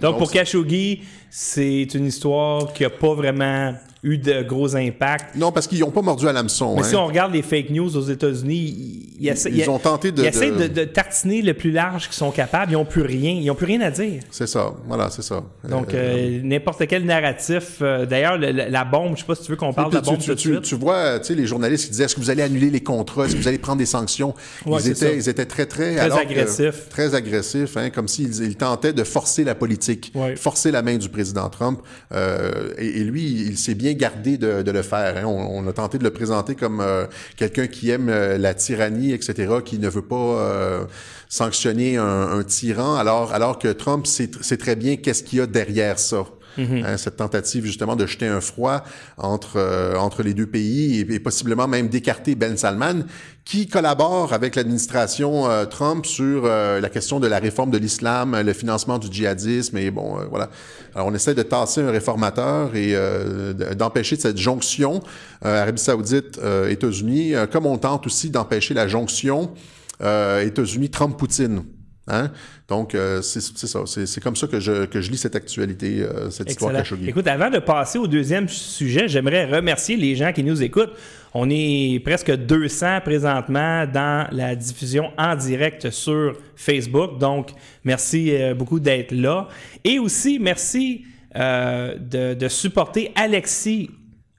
Donc, 0.00 0.18
pour 0.18 0.30
Khashoggi, 0.30 1.02
c'est 1.30 1.88
une 1.94 2.06
histoire 2.06 2.72
qui 2.72 2.84
a 2.84 2.90
pas 2.90 3.14
vraiment 3.14 3.74
eu 4.02 4.16
de 4.18 4.42
gros 4.42 4.74
impacts. 4.76 5.36
non 5.36 5.52
parce 5.52 5.66
qu'ils 5.66 5.80
n'ont 5.80 5.90
pas 5.90 6.00
mordu 6.02 6.26
à 6.26 6.32
l'hameçon. 6.32 6.74
Mais 6.74 6.80
hein. 6.80 6.84
si 6.84 6.96
on 6.96 7.06
regarde 7.06 7.32
les 7.34 7.42
fake 7.42 7.70
news 7.70 7.96
aux 7.96 8.00
États-Unis, 8.02 8.56
ils, 8.56 9.16
ils 9.20 9.28
essaient, 9.28 9.50
Ils 9.52 9.68
ont 9.68 9.78
tenté 9.78 10.10
de- 10.10 10.22
ils 10.22 10.28
essaient 10.28 10.50
de- 10.50 10.62
de, 10.62 10.66
de 10.68 10.84
tartiner 10.84 11.42
le 11.42 11.52
plus 11.54 11.70
large 11.70 12.06
qu'ils 12.06 12.14
sont 12.16 12.30
capables. 12.30 12.72
Ils 12.72 12.76
n'ont 12.76 12.84
plus 12.86 13.02
rien. 13.02 13.32
Ils 13.32 13.46
n'ont 13.46 13.54
plus 13.54 13.66
rien 13.66 13.80
à 13.82 13.90
dire. 13.90 14.22
C'est 14.30 14.46
ça. 14.46 14.72
Voilà, 14.86 15.10
c'est 15.10 15.22
ça. 15.22 15.42
Donc, 15.68 15.92
Euh, 15.92 16.16
euh, 16.16 16.40
n'importe 16.42 16.86
quel 16.86 17.04
narratif. 17.04 17.78
euh, 17.82 18.06
D'ailleurs, 18.06 18.38
le- 18.38 18.52
le- 18.52 18.68
la 18.70 18.84
bombe, 18.84 19.16
je 19.16 19.20
sais 19.20 19.26
pas 19.26 19.34
si 19.34 19.42
tu 19.42 19.50
veux 19.50 19.56
qu'on 19.56 19.72
parle 19.74 19.90
de 19.90 19.96
la 19.96 20.00
bombe 20.00 20.18
tu, 20.18 20.24
tout 20.26 20.34
de 20.34 20.40
tu- 20.40 20.48
suite. 20.52 20.62
tu 20.62 20.74
vois, 20.76 21.18
tu 21.20 21.26
sais, 21.26 21.34
les 21.34 21.46
journalistes 21.46 21.84
qui 21.84 21.90
disaient 21.90 22.04
est-ce 22.04 22.14
que 22.14 22.20
vous 22.20 22.30
allez 22.30 22.42
annuler 22.42 22.70
les 22.70 22.80
contrats, 22.80 23.26
est-ce 23.26 23.34
que 23.36 23.40
vous 23.42 23.48
allez 23.48 23.58
prendre 23.58 23.78
des 23.78 23.86
sanctions? 23.86 24.34
Ouais, 24.64 24.80
ils, 24.82 24.88
étaient, 24.92 25.16
ils 25.16 25.28
étaient 25.28 25.44
très, 25.46 25.66
très, 25.66 25.96
Très 25.96 26.18
agressifs. 26.18 26.88
très 26.88 27.14
agressifs, 27.14 27.76
hein, 27.76 27.90
comme 27.90 28.08
s'ils 28.08 28.42
ils 28.42 28.56
tentaient 28.56 28.94
de 28.94 29.04
forcer 29.04 29.44
la 29.44 29.54
politique, 29.54 30.10
Ouais. 30.14 30.36
forcer 30.36 30.70
la 30.70 30.80
main 30.82 30.96
du 30.96 31.08
président 31.10 31.48
Trump. 31.50 31.80
Euh, 32.12 32.70
et, 32.78 32.86
et 33.00 33.04
lui, 33.04 33.22
il 33.24 33.58
s'est 33.58 33.74
bien 33.74 33.89
gardé 33.94 34.38
de, 34.38 34.70
le 34.70 34.82
faire. 34.82 35.16
hein. 35.16 35.24
On, 35.26 35.66
a 35.66 35.72
tenté 35.72 35.98
de 35.98 36.04
le 36.04 36.10
présenter 36.10 36.54
comme 36.54 36.80
euh, 36.80 37.06
quelqu'un 37.36 37.66
qui 37.66 37.90
aime 37.90 38.08
euh, 38.08 38.38
la 38.38 38.54
tyrannie, 38.54 39.12
etc., 39.12 39.54
qui 39.64 39.78
ne 39.78 39.88
veut 39.88 40.02
pas 40.02 40.16
euh, 40.16 40.84
sanctionner 41.28 41.96
un, 41.96 42.38
un 42.38 42.42
tyran, 42.42 42.96
alors, 42.96 43.32
alors 43.32 43.58
que 43.58 43.68
Trump 43.68 44.06
sait, 44.06 44.30
sait 44.40 44.56
très 44.56 44.76
bien 44.76 44.96
qu'est-ce 44.96 45.22
qu'il 45.22 45.38
y 45.38 45.42
a 45.42 45.46
derrière 45.46 45.98
ça. 45.98 46.24
Hein, 46.58 46.96
cette 46.96 47.16
tentative 47.16 47.64
justement 47.64 47.96
de 47.96 48.06
jeter 48.06 48.26
un 48.26 48.40
froid 48.40 48.82
entre 49.16 49.56
euh, 49.56 49.96
entre 49.96 50.22
les 50.22 50.34
deux 50.34 50.46
pays 50.46 51.00
et, 51.00 51.20
possiblement 51.20 51.68
même 51.68 51.88
d'écarter 51.88 52.34
Ben 52.34 52.56
Salman 52.56 53.04
qui 53.44 53.66
collabore 53.66 54.32
avec 54.32 54.56
l'administration 54.56 55.48
euh, 55.48 55.64
Trump 55.64 56.06
sur 56.06 56.42
euh, 56.44 56.80
la 56.80 56.88
question 56.88 57.20
de 57.20 57.26
la 57.26 57.38
réforme 57.38 57.70
de 57.70 57.78
l'islam, 57.78 58.40
le 58.40 58.52
financement 58.52 58.98
du 58.98 59.08
djihadisme 59.10 59.78
et 59.78 59.90
bon 59.90 60.18
euh, 60.18 60.24
voilà. 60.28 60.50
Alors 60.94 61.08
on 61.08 61.14
essaie 61.14 61.34
de 61.34 61.42
tasser 61.42 61.82
un 61.82 61.90
réformateur 61.90 62.74
et 62.74 62.94
euh, 62.94 63.52
d'empêcher 63.74 64.16
cette 64.16 64.38
jonction 64.38 65.00
euh, 65.44 65.62
Arabie 65.62 65.80
Saoudite 65.80 66.40
États-Unis 66.68 67.34
comme 67.52 67.66
on 67.66 67.78
tente 67.78 68.06
aussi 68.06 68.30
d'empêcher 68.30 68.74
la 68.74 68.88
jonction 68.88 69.52
États-Unis 70.00 70.90
Trump 70.90 71.16
Poutine. 71.16 71.62
Hein? 72.10 72.30
Donc, 72.68 72.94
euh, 72.94 73.22
c'est 73.22 73.40
ça. 73.40 73.80
C'est 73.86 74.22
comme 74.22 74.36
ça 74.36 74.46
que 74.46 74.60
je, 74.60 74.84
que 74.86 75.00
je 75.00 75.10
lis 75.10 75.18
cette 75.18 75.36
actualité, 75.36 76.02
euh, 76.02 76.30
cette 76.30 76.50
histoire. 76.50 76.72
Khashoggi. 76.72 77.08
Écoute, 77.08 77.26
avant 77.26 77.50
de 77.50 77.58
passer 77.58 77.98
au 77.98 78.06
deuxième 78.06 78.48
sujet, 78.48 79.08
j'aimerais 79.08 79.46
remercier 79.46 79.96
les 79.96 80.16
gens 80.16 80.32
qui 80.32 80.44
nous 80.44 80.62
écoutent. 80.62 80.92
On 81.32 81.48
est 81.50 82.00
presque 82.04 82.30
200 82.34 83.00
présentement 83.04 83.86
dans 83.86 84.26
la 84.32 84.56
diffusion 84.56 85.10
en 85.16 85.36
direct 85.36 85.90
sur 85.90 86.36
Facebook. 86.56 87.18
Donc, 87.18 87.50
merci 87.84 88.34
euh, 88.34 88.54
beaucoup 88.54 88.80
d'être 88.80 89.12
là. 89.12 89.48
Et 89.84 89.98
aussi, 89.98 90.38
merci 90.40 91.04
de, 91.32 92.34
de 92.34 92.48
supporter 92.48 93.12
Alexis 93.14 93.88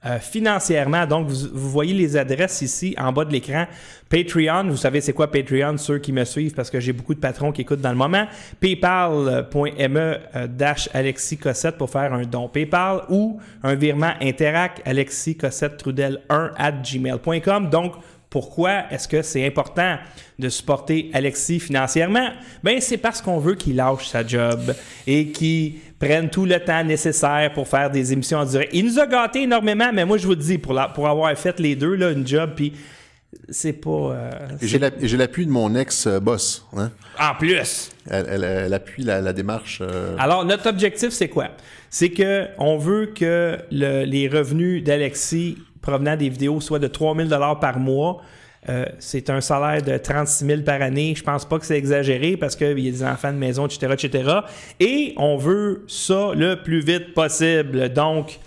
euh, 0.04 0.18
financièrement. 0.18 1.06
Donc, 1.06 1.28
vous, 1.28 1.48
vous 1.52 1.70
voyez 1.70 1.94
les 1.94 2.16
adresses 2.16 2.60
ici 2.62 2.94
en 2.98 3.12
bas 3.12 3.24
de 3.24 3.32
l'écran. 3.32 3.66
Patreon, 4.08 4.64
vous 4.68 4.76
savez 4.76 5.00
c'est 5.00 5.12
quoi 5.12 5.30
Patreon, 5.30 5.78
ceux 5.78 5.98
qui 5.98 6.12
me 6.12 6.24
suivent 6.24 6.54
parce 6.54 6.70
que 6.70 6.80
j'ai 6.80 6.92
beaucoup 6.92 7.14
de 7.14 7.20
patrons 7.20 7.52
qui 7.52 7.62
écoutent 7.62 7.80
dans 7.80 7.92
le 7.92 7.96
moment. 7.96 8.26
Paypal.me 8.60 10.16
euh, 10.36 10.46
dash 10.48 10.88
Alexis 10.92 11.38
Cossette 11.38 11.78
pour 11.78 11.88
faire 11.88 12.12
un 12.12 12.22
don 12.22 12.48
PayPal 12.48 13.02
ou 13.10 13.38
un 13.62 13.74
virement 13.74 14.12
Interac 14.20 14.82
Alexis 14.84 15.36
Cossette 15.36 15.76
Trudel 15.76 16.20
1 16.28 16.50
at 16.58 16.72
gmail.com. 16.72 17.70
Donc, 17.70 17.94
pourquoi 18.32 18.90
est-ce 18.90 19.06
que 19.06 19.20
c'est 19.20 19.46
important 19.46 19.98
de 20.38 20.48
supporter 20.48 21.10
Alexis 21.12 21.60
financièrement? 21.60 22.30
Ben, 22.64 22.80
c'est 22.80 22.96
parce 22.96 23.20
qu'on 23.20 23.38
veut 23.38 23.54
qu'il 23.54 23.76
lâche 23.76 24.08
sa 24.08 24.26
job 24.26 24.74
et 25.06 25.28
qu'il 25.28 25.74
prenne 26.06 26.28
tout 26.30 26.44
le 26.44 26.58
temps 26.58 26.82
nécessaire 26.82 27.52
pour 27.54 27.68
faire 27.68 27.88
des 27.90 28.12
émissions 28.12 28.38
en 28.38 28.44
direct. 28.44 28.70
Il 28.74 28.84
nous 28.86 28.98
a 28.98 29.06
gâtés 29.06 29.42
énormément, 29.42 29.90
mais 29.94 30.04
moi, 30.04 30.18
je 30.18 30.24
vous 30.24 30.30
le 30.32 30.36
dis, 30.36 30.58
pour, 30.58 30.72
la- 30.72 30.88
pour 30.88 31.06
avoir 31.08 31.32
fait 31.38 31.60
les 31.60 31.76
deux, 31.76 31.94
là, 31.94 32.10
une 32.10 32.26
job, 32.26 32.50
puis 32.56 32.72
c'est 33.48 33.72
pas... 33.72 33.90
euh, 33.90 34.30
j'ai 34.60 35.16
l'appui 35.16 35.46
de 35.46 35.50
mon 35.50 35.74
ex-boss. 35.76 36.66
Hein? 36.76 36.90
en 37.20 37.34
plus! 37.38 37.92
Elle, 38.10 38.26
elle- 38.28 38.44
elle 38.44 38.74
appuie 38.74 39.04
la, 39.04 39.20
la 39.20 39.32
démarche. 39.32 39.78
euh, 39.80 40.16
Alors, 40.18 40.44
notre 40.44 40.68
objectif, 40.68 41.10
c'est 41.10 41.28
quoi? 41.28 41.48
C'est 41.88 42.10
que 42.10 42.46
on 42.58 42.78
veut 42.78 43.06
que 43.14 43.58
le- 43.70 44.04
les 44.04 44.28
revenus 44.28 44.82
d'Alexis 44.82 45.58
provenant 45.80 46.16
des 46.16 46.28
vidéos 46.28 46.60
soient 46.60 46.78
de 46.80 46.88
3000 46.88 47.28
dollars 47.28 47.60
par 47.60 47.78
mois. 47.78 48.22
Euh, 48.68 48.84
c'est 49.00 49.28
un 49.28 49.40
salaire 49.40 49.82
de 49.82 49.96
36 49.98 50.44
000 50.46 50.62
par 50.62 50.80
année. 50.82 51.14
Je 51.16 51.22
pense 51.24 51.44
pas 51.44 51.58
que 51.58 51.66
c'est 51.66 51.76
exagéré 51.76 52.36
parce 52.36 52.54
qu'il 52.54 52.78
y 52.78 52.88
a 52.88 52.92
des 52.92 53.02
enfants 53.04 53.32
de 53.32 53.38
maison, 53.38 53.66
etc., 53.66 53.92
etc. 53.92 54.30
Et 54.78 55.14
on 55.16 55.36
veut 55.36 55.84
ça 55.88 56.30
le 56.36 56.62
plus 56.62 56.80
vite 56.80 57.12
possible. 57.12 57.88
Donc, 57.92 58.38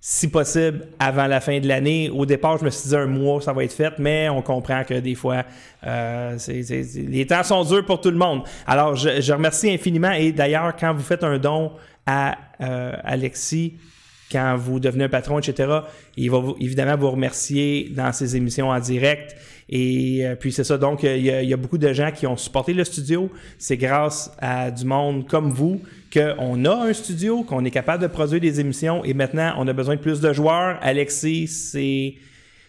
si 0.00 0.30
possible, 0.30 0.86
avant 0.98 1.26
la 1.26 1.40
fin 1.40 1.58
de 1.58 1.66
l'année. 1.68 2.08
Au 2.08 2.24
départ, 2.24 2.56
je 2.58 2.64
me 2.64 2.70
suis 2.70 2.88
dit 2.88 2.96
un 2.96 3.06
mois, 3.06 3.42
ça 3.42 3.52
va 3.52 3.64
être 3.64 3.72
fait, 3.72 3.92
mais 3.98 4.28
on 4.28 4.40
comprend 4.42 4.84
que 4.84 4.94
des 4.94 5.16
fois, 5.16 5.44
euh, 5.84 6.34
c'est- 6.38 6.62
c'est- 6.62 7.02
les 7.02 7.26
temps 7.26 7.42
sont 7.42 7.64
durs 7.64 7.84
pour 7.84 8.00
tout 8.00 8.10
le 8.10 8.16
monde. 8.16 8.42
Alors, 8.66 8.94
je, 8.94 9.20
je 9.20 9.32
remercie 9.32 9.70
infiniment. 9.70 10.12
Et 10.12 10.30
d'ailleurs, 10.32 10.74
quand 10.78 10.94
vous 10.94 11.02
faites 11.02 11.24
un 11.24 11.36
don 11.38 11.72
à 12.06 12.38
euh, 12.60 12.92
Alexis, 13.04 13.74
quand 14.32 14.56
vous 14.56 14.78
devenez 14.80 15.04
un 15.04 15.08
patron, 15.08 15.40
etc., 15.40 15.68
il 16.16 16.30
va 16.30 16.38
vous- 16.38 16.56
évidemment 16.60 16.96
vous 16.96 17.10
remercier 17.10 17.88
dans 17.94 18.12
ses 18.12 18.36
émissions 18.36 18.68
en 18.70 18.78
direct. 18.78 19.34
Et 19.68 20.26
euh, 20.26 20.34
puis 20.34 20.50
c'est 20.50 20.64
ça, 20.64 20.78
donc 20.78 21.04
euh, 21.04 21.16
il 21.16 21.24
y, 21.24 21.46
y 21.46 21.52
a 21.52 21.56
beaucoup 21.56 21.76
de 21.76 21.92
gens 21.92 22.10
qui 22.10 22.26
ont 22.26 22.36
supporté 22.36 22.72
le 22.72 22.84
studio. 22.84 23.30
C'est 23.58 23.76
grâce 23.76 24.32
à 24.38 24.70
du 24.70 24.84
monde 24.84 25.26
comme 25.28 25.50
vous 25.50 25.82
qu'on 26.12 26.64
a 26.64 26.74
un 26.74 26.92
studio, 26.92 27.42
qu'on 27.42 27.64
est 27.64 27.70
capable 27.70 28.02
de 28.02 28.08
produire 28.08 28.40
des 28.40 28.60
émissions 28.60 29.04
et 29.04 29.12
maintenant 29.12 29.54
on 29.58 29.68
a 29.68 29.72
besoin 29.72 29.96
de 29.96 30.00
plus 30.00 30.20
de 30.20 30.32
joueurs. 30.32 30.78
Alexis, 30.80 31.48
c'est 31.48 32.14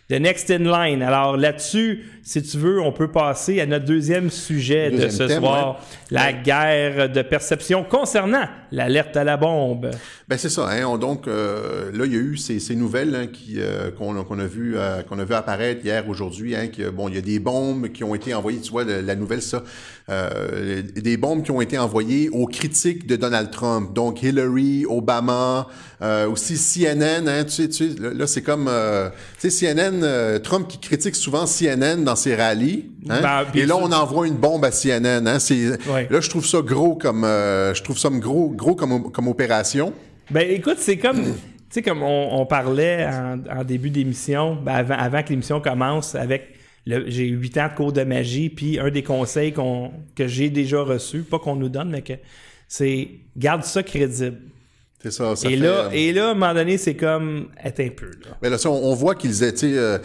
the 0.09 0.19
next 0.19 0.51
in 0.51 0.59
line. 0.59 1.01
Alors 1.01 1.37
là-dessus, 1.37 2.03
si 2.31 2.43
tu 2.43 2.57
veux, 2.57 2.79
on 2.79 2.91
peut 2.91 3.07
passer 3.07 3.59
à 3.59 3.65
notre 3.65 3.85
deuxième 3.85 4.29
sujet 4.29 4.91
de 4.91 5.09
ce 5.09 5.23
thème, 5.23 5.39
soir, 5.41 5.79
ouais. 5.79 5.97
la 6.11 6.25
Ouais. 6.27 6.35
guerre 6.43 7.09
de 7.09 7.21
perception 7.23 7.83
concernant 7.83 8.45
l'alerte 8.71 9.17
à 9.17 9.23
la 9.23 9.35
bombe. 9.35 9.89
Ben 10.27 10.37
c'est 10.37 10.49
ça. 10.49 10.67
Hein, 10.69 10.83
on- 10.85 10.99
donc 10.99 11.27
euh, 11.27 11.89
là, 11.91 12.05
il 12.05 12.13
y 12.13 12.15
a 12.15 12.19
eu 12.19 12.37
ces, 12.37 12.59
ces 12.59 12.75
nouvelles 12.75 13.15
hein, 13.15 13.25
qui 13.25 13.55
euh, 13.57 13.89
qu'on 13.89 14.15
a- 14.39 14.45
vu 14.45 14.73
euh, 14.77 15.01
qu'on 15.01 15.17
a 15.17 15.25
vu 15.25 15.33
apparaître 15.33 15.83
hier, 15.83 16.07
aujourd'hui. 16.07 16.55
Hein, 16.55 16.67
bon, 16.93 17.09
il 17.09 17.15
y 17.15 17.17
a 17.17 17.21
des 17.21 17.39
bombes 17.39 17.87
qui 17.89 18.03
ont 18.03 18.13
été 18.13 18.31
envoyées. 18.35 18.59
Tu 18.61 18.69
vois 18.69 18.83
la 18.83 19.15
nouvelle 19.15 19.41
ça, 19.41 19.63
euh, 20.09 20.83
des 20.95 21.17
bombes 21.17 21.41
qui 21.43 21.49
ont 21.51 21.61
été 21.61 21.79
envoyées 21.79 22.29
aux 22.29 22.45
critiques 22.45 23.07
de 23.07 23.15
Donald 23.15 23.49
Trump. 23.49 23.93
Donc 23.95 24.21
Hillary, 24.21 24.85
Obama, 24.87 25.67
euh, 26.03 26.27
aussi 26.29 26.57
CNN. 26.57 27.27
Hein, 27.27 27.43
tu 27.45 27.49
sais, 27.51 27.69
tu 27.69 27.89
sais, 27.91 27.95
là, 27.99 28.27
c'est 28.27 28.43
comme 28.43 28.67
euh, 28.69 29.09
tu 29.41 29.49
sais 29.49 29.73
CNN, 29.73 30.03
euh, 30.03 30.37
Trump 30.39 30.67
qui 30.67 30.77
critique 30.79 31.15
souvent 31.15 31.45
CNN 31.47 32.03
dans 32.03 32.15
ses 32.19 32.35
rallyes. 32.35 32.91
Hein, 33.09 33.21
Ben, 33.21 33.45
et 33.55 33.65
là, 33.65 33.75
on 33.77 33.91
envoie 33.91 34.27
une 34.27 34.35
bombe 34.37 34.63
à 34.65 34.71
CNN. 34.71 35.25
Hein, 35.27 35.37
Ouais. 35.91 36.07
là, 36.09 36.19
je 36.21 36.29
trouve 36.29 36.45
ça 36.45 36.61
gros 36.61 36.95
comme 36.95 37.23
euh, 37.23 37.73
je 37.73 37.81
trouve 37.83 37.97
ça 37.97 38.09
gros 38.11 38.49
gros 38.49 38.75
comme 38.75 39.11
comme 39.11 39.27
opération. 39.27 39.93
Ben 40.31 40.47
écoute, 40.49 40.77
c'est 40.79 40.97
comme, 40.97 41.23
tu 41.23 41.31
sais, 41.71 41.81
comme 41.81 42.03
on, 42.03 42.39
on 42.39 42.45
parlait 42.45 43.07
en, 43.07 43.39
en 43.59 43.63
début 43.63 43.89
d'émission, 43.89 44.55
ben, 44.55 44.73
avant, 44.73 44.95
avant 44.95 45.23
que 45.23 45.29
l'émission 45.29 45.59
commence, 45.59 46.13
avec 46.15 46.55
j'ai 46.85 47.25
huit 47.27 47.57
ans 47.57 47.67
de 47.71 47.75
cours 47.75 47.93
de 47.93 48.03
magie, 48.03 48.49
puis 48.49 48.79
un 48.79 48.89
des 48.89 49.03
conseils 49.03 49.53
que 50.15 50.27
j'ai 50.27 50.49
déjà 50.49 50.81
reçu, 50.81 51.19
pas 51.21 51.37
qu'on 51.39 51.55
nous 51.55 51.69
donne, 51.69 51.89
mais 51.91 52.01
que 52.01 52.13
c'est 52.67 53.09
garde 53.37 53.63
ça 53.63 53.83
crédible. 53.83 54.37
C'est 55.01 55.11
ça. 55.11 55.35
ça 55.35 55.47
et 55.47 55.51
fait, 55.51 55.57
là, 55.57 55.69
euh, 55.85 55.89
et 55.93 56.11
là, 56.11 56.27
à 56.27 56.31
un 56.31 56.33
moment 56.33 56.53
donné, 56.53 56.77
c'est 56.77 56.95
comme 56.95 57.47
être 57.63 57.79
un 57.79 57.89
peu 57.89 58.07
là. 58.07 58.35
Mais 58.41 58.49
là, 58.49 58.57
ça, 58.57 58.69
on, 58.69 58.91
on 58.91 58.93
voit 58.95 59.15
qu'ils 59.15 59.43
étaient. 59.43 59.77
euh, 59.77 59.97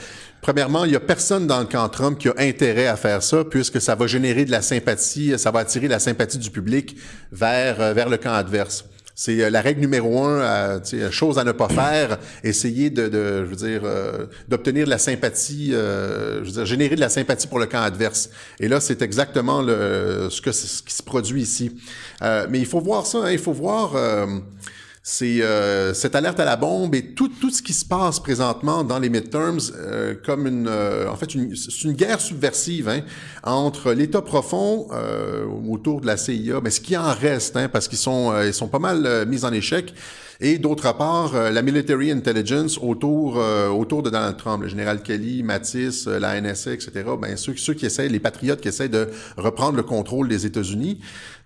premièrement, 0.44 0.84
il 0.84 0.92
y 0.92 0.96
a 0.96 1.00
personne 1.00 1.46
dans 1.46 1.60
le 1.60 1.64
camp 1.64 1.88
Trump 1.88 2.18
qui 2.18 2.28
a 2.28 2.34
intérêt 2.36 2.86
à 2.86 2.96
faire 2.96 3.22
ça, 3.22 3.44
puisque 3.44 3.80
ça 3.80 3.94
va 3.94 4.06
générer 4.06 4.44
de 4.44 4.50
la 4.50 4.60
sympathie, 4.60 5.32
ça 5.38 5.50
va 5.50 5.60
attirer 5.60 5.88
la 5.88 5.98
sympathie 5.98 6.36
du 6.36 6.50
public 6.50 6.98
vers 7.32 7.80
euh, 7.80 7.94
vers 7.94 8.10
le 8.10 8.18
camp 8.18 8.34
adverse. 8.34 8.84
C'est 9.14 9.40
euh, 9.40 9.48
la 9.48 9.62
règle 9.62 9.80
numéro 9.80 10.22
un, 10.22 10.80
euh, 10.92 11.10
chose 11.10 11.38
à 11.38 11.44
ne 11.44 11.52
pas 11.52 11.70
faire, 11.70 12.18
essayer 12.42 12.90
de, 12.90 13.08
je 13.44 13.48
veux 13.48 13.56
dire, 13.56 13.82
d'obtenir 14.46 14.84
de 14.84 14.90
la 14.90 14.98
sympathie, 14.98 15.70
euh, 15.72 16.40
je 16.40 16.48
veux 16.48 16.52
dire, 16.52 16.66
générer 16.66 16.96
de 16.96 17.00
la 17.00 17.08
sympathie 17.08 17.46
pour 17.46 17.58
le 17.58 17.64
camp 17.64 17.80
adverse. 17.80 18.28
Et 18.60 18.68
là, 18.68 18.80
c'est 18.80 19.00
exactement 19.00 19.62
le, 19.62 20.28
ce 20.30 20.42
que 20.42 20.50
qui 20.50 20.94
se 20.94 21.02
produit 21.02 21.40
ici. 21.40 21.72
Mais 22.20 22.58
il 22.58 22.66
faut 22.66 22.80
voir 22.80 23.06
ça, 23.06 23.18
hein, 23.24 23.30
il 23.30 23.38
faut 23.38 23.52
voir. 23.52 23.92
C'est 25.06 25.42
euh, 25.42 25.92
cette 25.92 26.14
alerte 26.14 26.40
à 26.40 26.46
la 26.46 26.56
bombe 26.56 26.94
et 26.94 27.12
tout, 27.12 27.28
tout 27.28 27.50
ce 27.50 27.62
qui 27.62 27.74
se 27.74 27.84
passe 27.84 28.20
présentement 28.20 28.82
dans 28.84 28.98
les 28.98 29.10
midterms 29.10 29.60
euh, 29.76 30.14
comme 30.24 30.46
une 30.46 30.66
euh, 30.66 31.10
en 31.10 31.16
fait 31.16 31.34
une, 31.34 31.54
c'est 31.54 31.82
une 31.82 31.92
guerre 31.92 32.22
subversive 32.22 32.88
hein, 32.88 33.02
entre 33.42 33.92
l'État 33.92 34.22
profond 34.22 34.88
euh, 34.92 35.44
autour 35.68 36.00
de 36.00 36.06
la 36.06 36.16
CIA 36.16 36.62
mais 36.62 36.70
ce 36.70 36.80
qui 36.80 36.96
en 36.96 37.12
reste 37.12 37.54
hein, 37.58 37.68
parce 37.68 37.86
qu'ils 37.86 37.98
sont 37.98 38.32
euh, 38.32 38.46
ils 38.46 38.54
sont 38.54 38.68
pas 38.68 38.78
mal 38.78 39.04
euh, 39.04 39.26
mis 39.26 39.44
en 39.44 39.52
échec 39.52 39.92
et 40.40 40.56
d'autre 40.56 40.90
part 40.96 41.34
la 41.34 41.62
military 41.62 42.10
intelligence 42.10 42.76
autour 42.82 43.36
autour 43.36 44.02
de 44.02 44.10
Donald 44.10 44.36
Trump 44.36 44.64
le 44.64 44.68
général 44.68 45.00
Kelly 45.00 45.44
Mattis 45.44 46.06
la 46.06 46.40
NSA 46.40 46.72
etc 46.72 47.04
ben 47.22 47.36
ceux 47.36 47.54
ceux 47.56 47.72
qui 47.72 47.86
essaient 47.86 48.08
les 48.08 48.18
patriotes 48.18 48.60
qui 48.60 48.66
essaient 48.66 48.88
de 48.88 49.10
reprendre 49.36 49.76
le 49.76 49.84
contrôle 49.84 50.26
des 50.26 50.44
États-Unis 50.44 50.98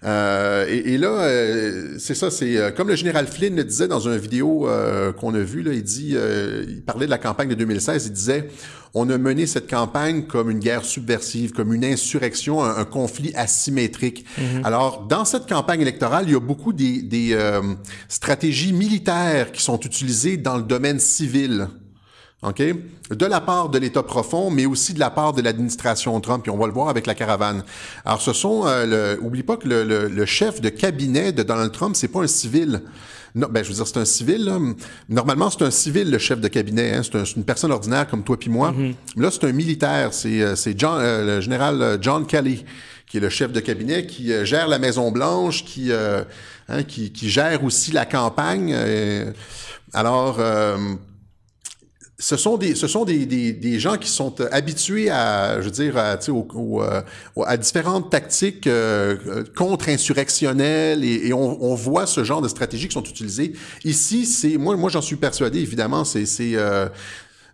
euh, 0.05 0.65
et, 0.69 0.95
et 0.95 0.99
là, 0.99 1.09
euh, 1.09 1.97
c'est 1.99 2.15
ça, 2.15 2.31
c'est 2.31 2.57
euh, 2.57 2.71
comme 2.71 2.89
le 2.89 2.95
général 2.95 3.27
Flynn 3.27 3.57
le 3.57 3.65
disait 3.65 3.89
dans 3.89 3.99
une 3.99 4.17
vidéo 4.17 4.69
euh, 4.69 5.13
qu'on 5.13 5.35
a 5.35 5.41
vue, 5.41 5.63
là, 5.63 5.73
il 5.73 5.83
dit, 5.83 6.13
euh, 6.15 6.65
il 6.69 6.83
parlait 6.83 7.07
de 7.07 7.11
la 7.11 7.19
campagne 7.19 7.49
de 7.49 7.55
2016, 7.55 8.07
il 8.07 8.13
disait, 8.13 8.49
on 8.95 9.11
a 9.11 9.19
mené 9.19 9.47
cette 9.47 9.69
campagne 9.69 10.23
comme 10.27 10.51
une 10.51 10.61
guerre 10.61 10.85
subversive, 10.85 11.53
comme 11.53 11.75
une 11.75 11.85
insurrection, 11.85 12.63
un, 12.63 12.77
un 12.77 12.85
conflit 12.85 13.33
asymétrique. 13.35 14.25
Alors, 14.65 15.07
dans 15.09 15.25
cette 15.25 15.49
campagne 15.49 15.81
électorale, 15.81 16.25
il 16.29 16.33
y 16.33 16.37
a 16.37 16.41
beaucoup 16.41 16.73
des, 16.73 17.03
des 17.03 17.31
euh, 17.33 17.61
stratégies 18.09 18.73
militaires 18.73 19.51
qui 19.53 19.63
sont 19.63 19.81
utilisées 19.81 20.37
dans 20.37 20.57
le 20.57 20.63
domaine 20.63 21.01
civil. 21.01 21.69
OK? 22.43 22.63
De 23.11 23.25
la 23.27 23.41
part 23.41 23.71
de 23.71 23.79
l'État 23.79 24.03
profond, 24.03 24.51
mais 24.51 24.67
aussi 24.67 24.93
de 24.93 24.99
la 25.01 25.09
part 25.09 25.33
de 25.33 25.41
l'administration 25.41 26.21
Trump, 26.21 26.43
puis 26.43 26.51
on 26.51 26.59
va 26.59 26.67
le 26.67 26.73
voir 26.75 26.91
avec 26.91 27.07
la 27.07 27.15
caravane. 27.15 27.65
Alors, 28.05 28.21
ce 28.21 28.35
sont, 28.35 28.67
euh, 28.67 29.15
le, 29.17 29.23
oublie 29.23 29.43
pas 29.43 29.57
que 29.57 29.67
le, 29.67 29.83
le- 29.85 30.09
le 30.09 30.27
chef 30.27 30.61
de 30.61 30.69
cabinet 30.69 31.33
de 31.33 31.43
Donald 31.43 31.73
Trump, 31.73 31.97
c'est 31.97 32.09
pas 32.09 32.21
un 32.21 32.27
civil. 32.27 32.83
Non, 33.35 33.47
ben, 33.51 33.63
je 33.65 33.69
veux 33.71 33.75
dire, 33.77 33.87
c'est 33.87 33.99
un 33.99 34.05
civil. 34.05 34.45
là. 34.45 34.59
Normalement, 35.09 35.49
c'est 35.49 35.63
un 35.63 35.71
civil, 35.71 36.11
le 36.11 36.19
chef 36.19 36.41
de 36.41 36.49
cabinet. 36.49 36.95
Hein. 36.95 37.03
C'est 37.03 37.15
un- 37.19 37.25
c'est 37.25 37.37
une 37.37 37.45
personne 37.45 37.73
ordinaire 37.73 38.07
comme 38.09 38.23
toi 38.25 38.37
puis 38.39 38.51
moi. 38.51 38.75
Mais 38.77 38.95
Là, 39.17 39.31
c'est 39.31 39.45
un 39.45 39.53
militaire. 39.53 40.13
C'est 40.13 40.43
euh, 40.43 40.55
c'est 40.57 40.79
John, 40.79 40.99
euh, 41.01 41.37
le 41.37 41.41
général 41.41 41.81
euh, 41.81 41.99
John 42.01 42.27
Kelly, 42.27 42.65
qui 43.07 43.17
est 43.17 43.21
le 43.21 43.29
chef 43.31 43.53
de 43.53 43.61
cabinet, 43.61 44.07
qui 44.07 44.33
euh, 44.33 44.45
gère 44.45 44.69
la 44.69 44.79
Maison-Blanche, 44.79 45.65
qui, 45.65 45.93
euh, 45.93 46.25
hein, 46.69 46.83
qui, 46.83 47.11
qui 47.13 47.31
gère 47.31 47.65
aussi 47.65 47.91
la 47.93 48.05
campagne. 48.05 48.75
alors... 49.95 50.37
euh, 50.41 50.77
ce 52.21 52.37
sont 52.37 52.57
des 52.57 52.75
ce 52.75 52.89
sont 52.89 53.05
des, 53.05 53.27
des, 53.27 53.53
des 53.53 53.79
gens 53.79 53.97
qui 53.97 54.09
sont 54.11 54.35
euh, 54.41 54.49
habitués 54.51 55.09
à 55.09 55.61
je 55.61 55.67
veux 55.67 55.71
dire 55.71 55.97
à, 55.97 56.17
au- 56.31 56.49
au, 56.55 56.83
euh, 56.83 57.01
à 57.47 57.57
différentes 57.57 58.11
tactiques 58.11 58.67
euh, 58.67 59.17
euh, 59.29 59.45
contre-insurrectionnelles 59.57 61.05
et, 61.05 61.29
et 61.29 61.33
on, 61.33 61.63
on 61.63 61.75
voit 61.75 62.07
ce 62.07 62.25
genre 62.25 62.43
de 62.43 62.49
stratégies 62.49 62.89
qui 62.89 62.95
sont 62.95 63.05
utilisées. 63.05 63.53
Ici 63.85 64.27
c'est 64.27 64.57
moi 64.57 64.77
moi 64.77 64.91
j'en 64.91 65.03
suis 65.03 65.17
persuadé 65.17 65.61
évidemment 65.61 66.05
c'est 66.05 66.27
c'est 66.27 66.53
euh, 66.57 66.89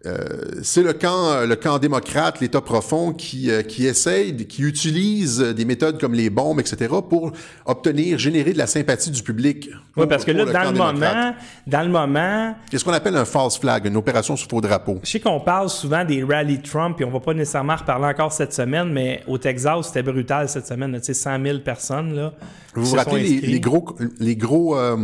euh, 0.07 0.19
c'est 0.63 0.83
le 0.83 0.93
camp, 0.93 1.31
euh, 1.31 1.47
le 1.47 1.57
camp 1.57 1.79
démocrate, 1.79 2.41
l'État 2.41 2.61
profond, 2.61 3.13
qui, 3.13 3.51
euh, 3.51 3.63
qui 3.63 3.87
essaye, 3.87 4.37
qui 4.47 4.63
utilise 4.63 5.41
des 5.41 5.65
méthodes 5.65 5.99
comme 5.99 6.15
les 6.15 6.29
bombes, 6.29 6.61
etc., 6.61 6.93
pour 7.09 7.33
obtenir, 7.65 8.19
générer 8.19 8.53
de 8.53 8.59
la 8.59 8.67
sympathie 8.67 9.11
du 9.11 9.23
public. 9.23 9.71
Oui, 9.97 10.07
parce 10.07 10.25
que 10.25 10.33
là, 10.33 10.45
dans 10.45 10.71
le 10.71 10.77
moment, 10.77 11.35
dans 11.67 11.83
le 11.83 11.89
moment, 11.89 12.55
C'est 12.71 12.79
ce 12.79 12.85
qu'on 12.85 12.93
appelle 12.93 13.17
un 13.17 13.25
false 13.25 13.59
flag, 13.59 13.87
une 13.87 13.97
opération 13.97 14.37
sous 14.37 14.49
faux 14.49 14.61
drapeau. 14.61 15.01
je 15.03 15.11
sais 15.11 15.21
qu'on 15.21 15.41
parle 15.41 15.71
souvent 15.71 16.05
des 16.05 16.23
rallyes 16.23 16.61
Trump, 16.61 17.01
et 17.01 17.05
on 17.05 17.11
va 17.11 17.21
pas 17.21 17.35
nécessairement 17.35 17.77
reparler 17.77 18.07
encore 18.07 18.33
cette 18.33 18.53
semaine, 18.53 18.93
mais 18.93 19.23
au 19.27 19.39
Texas, 19.39 19.87
c'était 19.87 20.03
brutal 20.03 20.49
cette 20.49 20.67
semaine, 20.67 20.93
tu 20.99 21.05
sais, 21.05 21.15
100 21.15 21.43
000 21.43 21.59
personnes, 21.61 22.15
là. 22.15 22.35
Vous 22.75 22.85
vous 22.85 22.97
rappelez 22.97 23.23
les, 23.23 23.41
les 23.41 23.61
gros, 23.61 23.97
les 24.19 24.37
gros, 24.37 24.77
euh, 24.77 24.97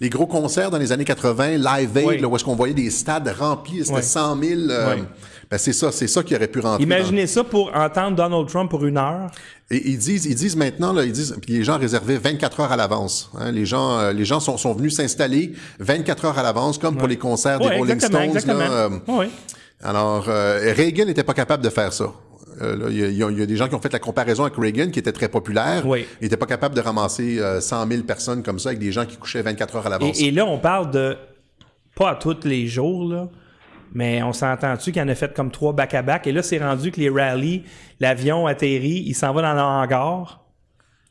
les 0.00 0.08
gros 0.08 0.26
concerts 0.26 0.70
dans 0.70 0.78
les 0.78 0.92
années 0.92 1.04
80, 1.04 1.58
Live 1.58 1.96
Aid, 1.96 2.06
Oui. 2.06 2.18
là, 2.20 2.28
où 2.28 2.34
est-ce 2.36 2.44
qu'on 2.44 2.56
voyait 2.56 2.74
des 2.74 2.90
stades 2.90 3.28
remplis, 3.38 3.80
c'était 3.84 3.96
Oui. 3.98 4.02
100 4.02 4.36
000. 4.42 4.60
euh, 4.70 4.94
Oui. 4.96 5.02
ben 5.50 5.58
c'est 5.58 5.72
ça, 5.72 5.92
c'est 5.92 6.06
ça 6.06 6.22
qui 6.22 6.34
aurait 6.34 6.48
pu 6.48 6.60
rentrer. 6.60 6.84
dans- 6.86 6.94
Imaginez 6.96 7.26
ça 7.26 7.44
pour 7.44 7.70
entendre 7.74 8.16
Donald 8.16 8.48
Trump 8.48 8.70
pour 8.70 8.84
une 8.86 8.96
heure. 8.96 9.30
Et 9.70 9.90
ils 9.90 9.98
disent, 9.98 10.24
ils 10.26 10.34
disent 10.34 10.56
maintenant, 10.56 10.92
là, 10.92 11.04
ils 11.04 11.12
disent, 11.12 11.36
puis 11.42 11.52
les 11.52 11.64
gens 11.64 11.78
réservaient 11.78 12.16
24 12.18 12.60
heures 12.60 12.72
à 12.72 12.76
l'avance. 12.76 13.30
hein. 13.38 13.52
les 13.52 13.66
gens, 13.66 13.98
euh, 13.98 14.12
les 14.12 14.24
gens 14.24 14.40
sont, 14.40 14.56
sont 14.56 14.72
venus 14.72 14.96
s'installer 14.96 15.52
24 15.78 16.24
heures 16.24 16.38
à 16.38 16.42
l'avance, 16.42 16.78
comme 16.78 16.96
pour 16.96 17.06
les 17.06 17.18
concerts 17.18 17.58
des 17.60 17.68
Rolling 17.68 18.00
Stones. 18.00 18.22
exactement. 18.22 18.58
là, 18.58 18.70
euh, 18.70 18.88
Oui. 19.06 19.26
alors, 19.82 20.24
Reagan 20.24 21.04
n'était 21.04 21.22
pas 21.24 21.34
capable 21.34 21.62
de 21.62 21.70
faire 21.70 21.92
ça. 21.92 22.06
Euh, 22.60 22.88
Il 22.90 22.98
y, 23.16 23.22
a- 23.24 23.30
y 23.30 23.42
y 23.42 23.46
des 23.46 23.56
gens 23.56 23.68
qui 23.68 23.74
ont 23.74 23.80
fait 23.80 23.92
la 23.92 23.98
comparaison 23.98 24.44
avec 24.44 24.56
Reagan, 24.56 24.90
qui 24.90 24.98
était 24.98 25.12
très 25.12 25.28
populaire. 25.28 25.86
Oui. 25.86 26.04
Il 26.20 26.24
n'était 26.24 26.36
pas 26.36 26.46
capable 26.46 26.74
de 26.74 26.80
ramasser 26.80 27.38
euh, 27.38 27.60
100 27.60 27.86
000 27.88 28.02
personnes 28.02 28.42
comme 28.42 28.58
ça, 28.58 28.70
avec 28.70 28.78
des 28.80 28.92
gens 28.92 29.06
qui 29.06 29.16
couchaient 29.16 29.42
24 29.42 29.76
heures 29.76 29.86
à 29.86 29.90
l'avance. 29.90 30.20
Et, 30.20 30.26
et 30.26 30.30
là, 30.30 30.44
on 30.46 30.58
parle 30.58 30.90
de 30.90 31.16
pas 31.94 32.10
à 32.10 32.14
tous 32.14 32.36
les 32.44 32.66
jours, 32.66 33.10
là, 33.12 33.28
mais 33.92 34.22
on 34.22 34.32
s'entend-tu 34.32 34.92
qu'il 34.92 35.02
en 35.02 35.08
a 35.08 35.14
fait 35.14 35.34
comme 35.34 35.50
trois 35.50 35.72
back-à-back? 35.72 36.26
Et 36.26 36.32
là, 36.32 36.42
c'est 36.42 36.58
rendu 36.58 36.92
que 36.92 37.00
les 37.00 37.10
rallyes, 37.10 37.64
l'avion 37.98 38.46
atterrit, 38.46 39.02
il 39.06 39.14
s'en 39.14 39.32
va 39.32 39.42
dans 39.42 39.52
le 39.54 39.60
hangar, 39.60 40.44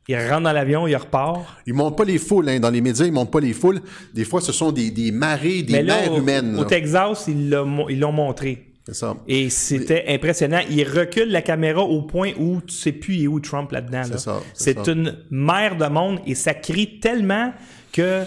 il 0.08 0.18
rentre 0.18 0.42
dans 0.44 0.54
l'avion, 0.54 0.88
il 0.88 0.96
repart. 0.96 1.42
Ils 1.68 1.74
montent 1.74 1.98
pas 1.98 2.06
les 2.06 2.18
foules, 2.18 2.50
hein. 2.50 2.60
dans 2.60 2.72
les 2.72 2.82
médias, 2.82 3.06
ils 3.06 3.12
montent 3.12 3.32
pas 3.32 3.42
les 3.42 3.54
foules. 3.54 3.82
Des 4.14 4.24
fois, 4.24 4.42
ce 4.42 4.52
sont 4.52 4.72
des, 4.72 4.90
des 4.90 5.12
marées, 5.12 5.62
des 5.62 5.84
là, 5.84 6.02
mers 6.02 6.14
au, 6.14 6.18
humaines. 6.18 6.56
au 6.58 6.62
là. 6.62 6.66
Texas, 6.68 7.26
ils 7.28 7.50
l'ont 7.50 8.12
montré. 8.12 8.69
Ça. 8.94 9.16
Et 9.28 9.50
c'était 9.50 10.06
impressionnant. 10.10 10.60
Il 10.70 10.84
recule 10.88 11.30
la 11.32 11.42
caméra 11.42 11.82
au 11.82 12.02
point 12.04 12.32
où 12.40 12.62
tu 12.62 12.74
sais 12.74 12.92
plus 12.92 13.28
où 13.28 13.40
Trump 13.40 13.72
là-dedans. 13.72 14.04
là. 14.10 14.40
c'est 14.54 14.88
une 14.88 15.18
mer 15.32 15.76
de 15.78 15.86
monde 15.88 16.20
et 16.26 16.36
ça 16.36 16.54
crie 16.54 17.00
tellement 17.00 17.54
que 17.94 18.24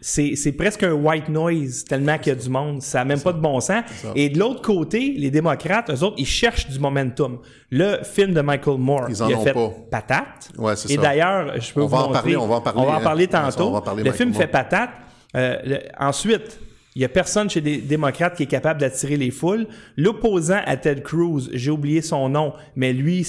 c'est 0.00 0.52
presque 0.56 0.84
un 0.84 0.92
white 0.92 1.28
noise 1.28 1.82
tellement 1.84 2.16
qu'il 2.18 2.28
y 2.32 2.36
a 2.36 2.38
du 2.38 2.48
monde. 2.48 2.80
Ça 2.82 2.98
n'a 2.98 3.04
même 3.04 3.20
pas 3.20 3.32
de 3.32 3.40
bon 3.40 3.58
sens. 3.60 3.82
Et 4.14 4.28
de 4.28 4.38
l'autre 4.38 4.62
côté, 4.62 5.14
les 5.16 5.30
démocrates, 5.32 5.90
eux 5.90 6.04
autres, 6.04 6.14
ils 6.18 6.26
cherchent 6.26 6.68
du 6.68 6.78
momentum. 6.78 7.40
Le 7.70 7.98
film 8.04 8.32
de 8.32 8.40
Michael 8.40 8.78
Moore, 8.78 9.06
Ils 9.08 9.20
en 9.22 9.28
il 9.28 9.34
a 9.34 9.38
ont 9.38 9.42
fait 9.44 9.52
pas. 9.54 9.70
patate. 9.90 10.50
Ouais, 10.56 10.74
et 10.88 10.96
d'ailleurs, 10.96 11.60
je 11.60 11.72
peux 11.72 11.82
On 11.82 11.86
vous 11.86 11.96
va 11.96 12.02
en 12.04 12.12
parler, 12.12 12.36
on 12.36 12.46
va 12.46 12.54
en 12.56 12.60
parler, 12.60 12.80
On 12.80 12.86
va 12.86 12.96
en 12.98 13.00
parler 13.00 13.28
ça, 13.30 13.40
tantôt. 13.50 13.64
on 13.68 13.72
va 13.72 13.78
en 13.78 13.82
parler, 13.82 14.04
le 14.04 14.10
Michael 14.10 14.16
film 14.18 14.30
Moore. 14.30 14.40
fait 14.40 14.46
patate. 14.46 14.90
Euh, 15.34 15.56
le- 15.64 15.80
ensuite, 15.98 16.60
il 16.98 17.02
n'y 17.02 17.04
a 17.04 17.10
personne 17.10 17.48
chez 17.48 17.60
les 17.60 17.76
démocrates 17.76 18.34
qui 18.34 18.42
est 18.42 18.46
capable 18.46 18.80
d'attirer 18.80 19.16
les 19.16 19.30
foules. 19.30 19.68
L'opposant 19.96 20.58
à 20.66 20.76
Ted 20.76 21.00
Cruz, 21.02 21.48
j'ai 21.52 21.70
oublié 21.70 22.02
son 22.02 22.28
nom, 22.28 22.54
mais 22.74 22.92
lui, 22.92 23.20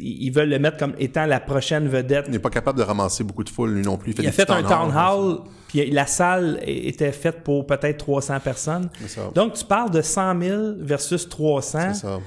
ils 0.00 0.30
veulent 0.30 0.48
le 0.48 0.58
mettre 0.58 0.78
comme 0.78 0.94
étant 0.98 1.26
la 1.26 1.38
prochaine 1.38 1.88
vedette. 1.88 2.24
Il 2.28 2.32
n'est 2.32 2.38
pas 2.38 2.48
capable 2.48 2.78
de 2.78 2.84
ramasser 2.84 3.24
beaucoup 3.24 3.44
de 3.44 3.50
foules, 3.50 3.74
lui 3.74 3.82
non 3.82 3.98
plus. 3.98 4.12
Il 4.12 4.20
a 4.20 4.30
des 4.30 4.32
fait 4.32 4.46
petits 4.46 4.52
un 4.54 4.62
town 4.62 4.90
hall, 4.96 5.40
puis 5.68 5.90
la 5.90 6.06
salle 6.06 6.58
était 6.64 7.12
faite 7.12 7.42
pour 7.44 7.66
peut-être 7.66 7.98
300 7.98 8.40
personnes. 8.40 8.88
Donc, 9.34 9.52
tu 9.52 9.64
parles 9.66 9.90
de 9.90 10.00
100 10.00 10.40
000 10.40 10.62
versus 10.78 11.28
300. 11.28 11.78
C'est 11.92 12.00
ça. 12.00 12.20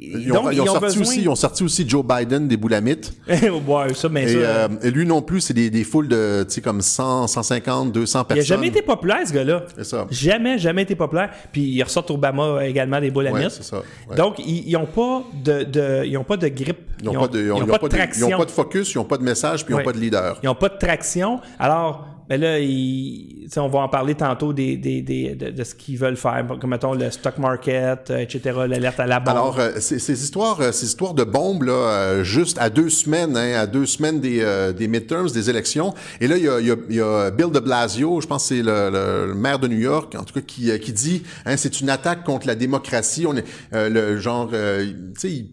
Ils 0.00 0.30
ont, 0.30 0.44
donc, 0.44 0.52
ils 0.52 0.60
ont 0.60 0.66
sorti 0.66 0.80
besoin- 0.86 1.02
aussi, 1.02 1.22
ils 1.22 1.28
ont 1.28 1.34
sorti 1.34 1.64
aussi 1.64 1.88
Joe 1.88 2.04
Biden 2.06 2.46
des 2.46 2.56
boulamites. 2.56 3.12
ouais, 3.28 3.94
ça, 3.94 4.08
mais 4.08 4.22
Et, 4.24 4.28
ça, 4.28 4.38
euh, 4.38 4.68
et 4.80 4.92
lui 4.92 5.04
non 5.04 5.22
plus, 5.22 5.40
c'est 5.40 5.54
des, 5.54 5.70
des 5.70 5.82
foules 5.82 6.06
de, 6.06 6.44
tu 6.48 6.54
sais, 6.54 6.60
comme 6.60 6.80
100, 6.80 7.26
150, 7.26 7.90
200 7.90 8.20
il 8.20 8.24
personnes. 8.26 8.38
n'a 8.38 8.44
jamais 8.44 8.68
été 8.68 8.82
populaire, 8.82 9.26
ce 9.26 9.32
gars-là. 9.32 9.64
C'est 9.76 9.82
ça. 9.84 10.06
Jamais, 10.08 10.56
jamais 10.56 10.82
été 10.82 10.94
populaire. 10.94 11.30
Puis 11.50 11.62
il 11.62 11.82
ressort 11.82 12.08
Obama 12.10 12.64
également 12.64 13.00
des 13.00 13.10
boulamites. 13.10 13.42
Ouais, 13.42 13.50
c'est 13.50 13.64
ça, 13.64 13.78
ouais. 14.08 14.16
Donc, 14.16 14.36
ils 14.38 14.70
n'ont 14.72 14.86
pas 14.86 15.24
de, 15.42 15.64
de- 15.64 16.04
ils 16.06 16.16
ont 16.16 16.22
pas 16.24 16.36
de 16.36 16.46
grippe. 16.46 16.78
Ils 17.00 17.06
n'ont 17.06 17.14
pas, 17.14 17.26
pas 17.28 17.78
pas 17.78 17.88
de 17.88 17.92
traction. 17.96 18.28
ils 18.28 18.34
ont 18.34 18.38
pas 18.38 18.44
de 18.44 18.50
focus, 18.52 18.94
ils 18.94 18.98
n'ont 18.98 19.04
pas 19.04 19.18
de 19.18 19.24
message, 19.24 19.64
puis 19.64 19.74
ils 19.74 19.78
n'ont 19.78 19.82
pas 19.84 19.92
de 19.92 19.98
leader. 19.98 20.38
Ils 20.44 20.46
n'ont 20.46 20.54
pas 20.54 20.68
de 20.68 20.78
traction. 20.78 21.40
Alors, 21.58 22.06
ben 22.28 22.40
là, 22.40 22.58
sais, 22.58 23.58
on 23.60 23.68
va 23.68 23.78
en 23.80 23.88
parler 23.88 24.14
tantôt 24.14 24.52
des, 24.52 24.76
des- 24.76 25.00
des- 25.02 25.34
de, 25.34 25.64
ce 25.64 25.74
qu'ils 25.74 25.96
veulent 25.96 26.16
faire, 26.16 26.44
comme 26.60 26.70
mettons 26.70 26.92
le 26.92 27.10
stock 27.10 27.38
market, 27.38 28.10
euh, 28.10 28.18
etc., 28.18 28.40
l'alerte 28.68 29.00
à 29.00 29.06
la 29.06 29.18
bombe. 29.18 29.28
Alors, 29.30 29.58
euh, 29.58 29.70
ces, 29.78 29.98
ces 29.98 30.22
histoires, 30.22 30.60
euh, 30.60 30.70
ces 30.72 30.86
histoires 30.86 31.14
de 31.14 31.24
bombes, 31.24 31.62
là, 31.62 31.72
euh, 31.72 32.24
juste 32.24 32.58
à 32.60 32.68
deux 32.68 32.90
semaines, 32.90 33.36
hein, 33.36 33.54
à 33.58 33.66
deux 33.66 33.86
semaines 33.86 34.20
des, 34.20 34.40
euh, 34.42 34.72
des 34.72 34.88
midterms, 34.88 35.30
des 35.30 35.48
élections. 35.48 35.94
Et 36.20 36.28
là, 36.28 36.36
il 36.36 36.44
y 36.44 36.48
a, 36.48 36.60
il 36.60 36.66
y 36.66 36.70
a- 36.70 36.76
il 36.90 36.96
y 36.96 37.00
a 37.00 37.30
Bill 37.30 37.50
de 37.50 37.60
Blasio, 37.60 38.20
je 38.20 38.26
pense 38.26 38.42
que 38.48 38.54
c'est 38.56 38.62
le, 38.62 38.90
le- 38.90 39.34
maire 39.34 39.58
de 39.58 39.68
New 39.68 39.78
York, 39.78 40.14
en 40.18 40.24
tout 40.24 40.34
cas, 40.34 40.40
qui, 40.42 40.70
euh, 40.70 40.76
qui 40.78 40.92
dit, 40.92 41.22
hein, 41.46 41.56
c'est 41.56 41.80
une 41.80 41.88
attaque 41.88 42.24
contre 42.24 42.46
la 42.46 42.54
démocratie. 42.54 43.24
On 43.26 43.34
est 43.36 43.44
le 43.72 44.18
genre, 44.18 44.50
tu 44.50 44.56
sais, 45.16 45.30
il, 45.30 45.48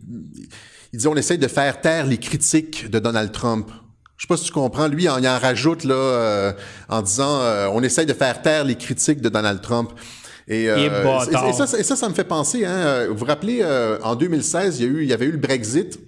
il 0.91 0.99
dit, 0.99 1.07
on 1.07 1.15
essaie 1.15 1.37
de 1.37 1.47
faire 1.47 1.79
taire 1.79 2.05
les 2.05 2.17
critiques 2.17 2.89
de 2.89 2.99
Donald 2.99 3.31
Trump. 3.31 3.69
Je 4.17 4.23
sais 4.23 4.27
pas 4.27 4.37
si 4.37 4.45
tu 4.45 4.51
comprends. 4.53 4.87
Lui, 4.87 5.09
en- 5.09 5.17
il 5.17 5.27
en 5.27 5.37
rajoute 5.39 5.83
là 5.83 5.93
euh, 5.95 6.53
en 6.89 7.01
disant, 7.01 7.39
euh, 7.41 7.67
on 7.71 7.81
essaie 7.83 8.05
de 8.05 8.13
faire 8.13 8.41
taire 8.41 8.63
les 8.63 8.75
critiques 8.75 9.21
de 9.21 9.29
Donald 9.29 9.61
Trump. 9.61 9.91
Et, 10.47 10.69
euh, 10.69 10.77
Et 11.49 11.53
ça, 11.53 11.77
et 11.79 11.83
ça, 11.83 11.95
ça 11.95 12.07
me 12.09 12.13
fait 12.13 12.23
penser, 12.23 12.65
hein, 12.65 12.69
euh, 12.71 13.07
vous 13.09 13.17
vous 13.17 13.25
rappelez, 13.25 13.59
euh, 13.61 13.97
en 14.03 14.15
2016, 14.15 14.79
il 14.79 14.85
y, 14.85 14.87
a 14.87 14.91
eu, 14.91 15.01
il 15.03 15.09
y 15.09 15.13
avait 15.13 15.25
eu 15.25 15.31
le 15.31 15.37
Brexit. 15.37 15.99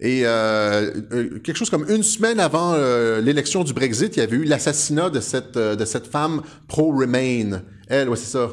Et 0.00 0.22
euh, 0.24 0.92
euh, 1.12 1.38
quelque 1.40 1.56
chose 1.56 1.70
comme 1.70 1.84
une 1.88 2.04
semaine 2.04 2.38
avant 2.38 2.74
euh, 2.74 3.20
l'élection 3.20 3.64
du 3.64 3.72
Brexit, 3.72 4.16
il 4.16 4.20
y 4.20 4.22
avait 4.22 4.36
eu 4.36 4.44
l'assassinat 4.44 5.10
de 5.10 5.18
cette, 5.20 5.58
de 5.58 5.84
cette 5.84 6.06
femme 6.06 6.42
pro-Remain. 6.68 7.62
Elle, 7.88 8.08
ouais, 8.08 8.16
c'est 8.16 8.30
ça. 8.30 8.48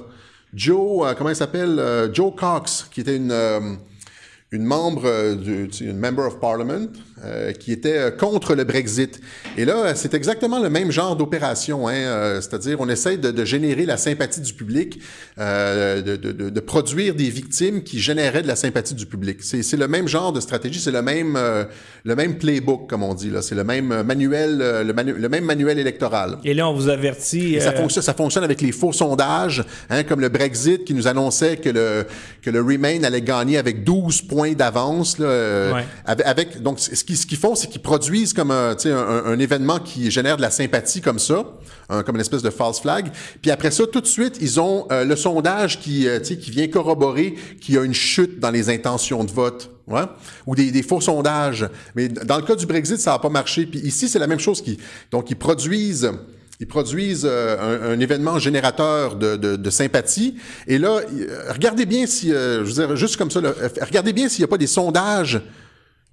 Joe, 0.55 1.05
euh, 1.07 1.13
comment 1.15 1.29
elle 1.29 1.35
s'appelle? 1.35 1.77
Euh, 1.77 2.11
Joe 2.11 2.33
Cox, 2.35 2.87
qui 2.91 3.01
était 3.01 3.15
une, 3.15 3.31
euh, 3.31 3.59
une 4.51 4.63
membre, 4.63 5.35
du, 5.35 5.65
une 5.81 5.99
member 5.99 6.23
of 6.25 6.39
parliament, 6.39 6.87
euh, 7.25 7.51
qui 7.51 7.71
était 7.71 7.97
euh, 7.97 8.11
contre 8.11 8.55
le 8.55 8.63
Brexit. 8.63 9.19
Et 9.57 9.65
là, 9.65 9.95
c'est 9.95 10.13
exactement 10.13 10.59
le 10.61 10.69
même 10.69 10.91
genre 10.91 11.15
d'opération, 11.15 11.87
hein, 11.87 11.93
euh, 11.95 12.41
c'est-à-dire 12.41 12.77
on 12.79 12.89
essaie 12.89 13.17
de, 13.17 13.31
de 13.31 13.45
générer 13.45 13.85
la 13.85 13.97
sympathie 13.97 14.41
du 14.41 14.53
public, 14.53 14.99
euh, 15.39 16.01
de, 16.01 16.15
de, 16.15 16.31
de, 16.31 16.49
de 16.49 16.59
produire 16.59 17.15
des 17.15 17.29
victimes 17.29 17.83
qui 17.83 17.99
généraient 17.99 18.41
de 18.41 18.47
la 18.47 18.55
sympathie 18.55 18.95
du 18.95 19.05
public. 19.05 19.39
C'est 19.41 19.77
le 19.77 19.87
même 19.87 20.07
genre 20.07 20.31
de 20.33 20.39
stratégie, 20.39 20.79
c'est 20.79 20.91
le 20.91 21.01
même 21.01 21.37
le 22.03 22.15
même 22.15 22.37
playbook 22.37 22.89
comme 22.89 23.03
on 23.03 23.13
dit 23.13 23.29
là, 23.29 23.41
c'est 23.41 23.55
le 23.55 23.63
même 23.63 24.03
manuel, 24.03 24.57
le, 24.85 24.93
manu- 24.93 25.13
le 25.17 25.29
même 25.29 25.43
manuel 25.45 25.79
électoral. 25.79 26.37
Et 26.43 26.53
là, 26.53 26.69
on 26.69 26.73
vous 26.73 26.89
avertit. 26.89 27.59
Ça, 27.59 27.71
fonctionne, 27.71 28.03
ça 28.03 28.13
fonctionne 28.13 28.43
avec 28.43 28.61
les 28.61 28.71
faux 28.71 28.93
sondages, 28.93 29.63
hein, 29.89 30.03
comme 30.03 30.21
le 30.21 30.29
Brexit 30.29 30.83
qui 30.85 30.93
nous 30.93 31.07
annonçait 31.07 31.57
que 31.57 31.69
le, 31.69 32.05
que 32.41 32.49
le 32.49 32.61
Remain 32.61 33.03
allait 33.03 33.21
gagner 33.21 33.57
avec 33.57 33.83
12 33.83 34.21
points 34.23 34.53
d'avance. 34.53 35.17
Ouais. 35.19 35.83
avec, 36.05 36.25
avec- 36.27 36.61
donc, 36.61 36.79
ce 36.79 37.03
ce 37.15 37.25
qu'ils 37.25 37.37
font, 37.37 37.55
c'est 37.55 37.67
qu'ils 37.67 37.81
produisent 37.81 38.33
comme 38.33 38.51
un, 38.51 39.39
événement 39.39 39.79
qui 39.79 40.09
génère 40.11 40.37
de 40.37 40.41
la 40.41 40.51
sympathie 40.51 41.01
comme 41.01 41.19
ça, 41.19 41.43
comme 41.87 42.15
une 42.15 42.21
espèce 42.21 42.41
de 42.41 42.49
false 42.49 42.79
flag. 42.79 43.11
Puis 43.41 43.51
après 43.51 43.71
ça, 43.71 43.85
tout 43.85 44.01
de 44.01 44.07
suite, 44.07 44.37
ils 44.41 44.59
ont 44.59 44.87
euh, 44.91 45.03
le 45.03 45.15
sondage 45.15 45.79
qui, 45.79 46.07
euh, 46.07 46.19
qui 46.19 46.51
vient 46.51 46.67
corroborer 46.67 47.35
qu'il 47.61 47.75
y 47.75 47.77
a 47.77 47.83
une 47.83 47.93
chute 47.93 48.39
dans 48.39 48.51
les 48.51 48.69
intentions 48.69 49.23
de 49.23 49.31
vote. 49.31 49.71
Ou 50.47 50.55
des, 50.55 50.81
faux 50.81 50.99
sondages. 50.99 51.69
Mais 51.95 52.07
dans 52.07 52.37
le 52.37 52.41
cas 52.41 52.55
du 52.55 52.65
Brexit, 52.65 52.97
ça 52.97 53.11
n'a 53.11 53.19
pas 53.19 53.29
marché. 53.29 53.67
Puis 53.67 53.79
ici, 53.81 54.09
c'est 54.09 54.17
la 54.17 54.25
même 54.25 54.39
chose. 54.39 54.63
Donc, 55.11 55.29
ils 55.29 55.35
produisent 55.35 56.11
ils 56.61 56.67
produisent 56.67 57.27
euh, 57.29 57.93
un, 57.93 57.99
événement 57.99 58.39
générateur 58.39 59.15
de, 59.15 59.69
sympathie. 59.69 60.37
Et 60.67 60.79
là, 60.79 61.01
regardez 61.49 61.85
bien 61.85 62.07
si, 62.07 62.33
juste 62.95 63.17
comme 63.17 63.29
ça, 63.29 63.41
là, 63.41 63.53
regardez 63.81 64.13
bien 64.13 64.27
s'il 64.27 64.39
n'y 64.39 64.45
a 64.45 64.47
pas 64.47 64.57
des 64.57 64.65
sondages 64.65 65.39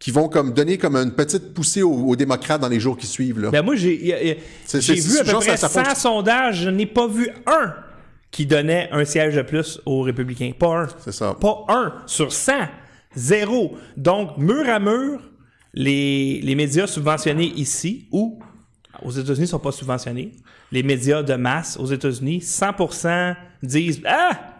qui 0.02 0.10
vont 0.10 0.28
comme 0.28 0.52
donner 0.52 0.78
comme 0.78 0.96
une 0.96 1.12
petite 1.12 1.54
poussée 1.54 1.80
aux, 1.80 1.92
aux 1.92 2.16
démocrates 2.16 2.60
dans 2.60 2.68
les 2.68 2.80
jours 2.80 2.96
qui 2.96 3.06
suivent. 3.06 3.38
Là. 3.38 3.50
Ben 3.50 3.62
moi, 3.62 3.76
j'ai 3.76 3.94
vu 3.94 4.10
à 4.12 5.24
peu 5.24 5.32
près 5.38 5.56
ça 5.56 5.68
100 5.68 5.68
fonctionne. 5.68 5.94
sondages. 5.94 6.62
Je 6.62 6.70
n'ai 6.70 6.86
pas 6.86 7.06
vu 7.06 7.28
un 7.46 7.72
qui 8.32 8.44
donnait 8.44 8.88
un 8.90 9.04
siège 9.04 9.36
de 9.36 9.42
plus 9.42 9.80
aux 9.86 10.02
républicains. 10.02 10.50
Pas 10.58 10.76
un. 10.76 10.88
C'est 11.04 11.12
ça. 11.12 11.36
Pas 11.40 11.64
un 11.68 11.92
sur 12.06 12.32
100. 12.32 12.52
Zéro. 13.14 13.76
Donc, 13.96 14.38
mur 14.38 14.68
à 14.68 14.80
mur, 14.80 15.20
les, 15.72 16.40
les 16.42 16.54
médias 16.56 16.88
subventionnés 16.88 17.52
ici 17.54 18.08
ou 18.10 18.40
aux 19.04 19.12
États-Unis 19.12 19.42
ne 19.42 19.46
sont 19.46 19.60
pas 19.60 19.70
subventionnés. 19.70 20.32
Les 20.72 20.82
médias 20.82 21.22
de 21.22 21.34
masse 21.34 21.76
aux 21.78 21.86
États-Unis, 21.86 22.40
100% 22.40 23.36
disent 23.62 24.02
Ah! 24.04 24.51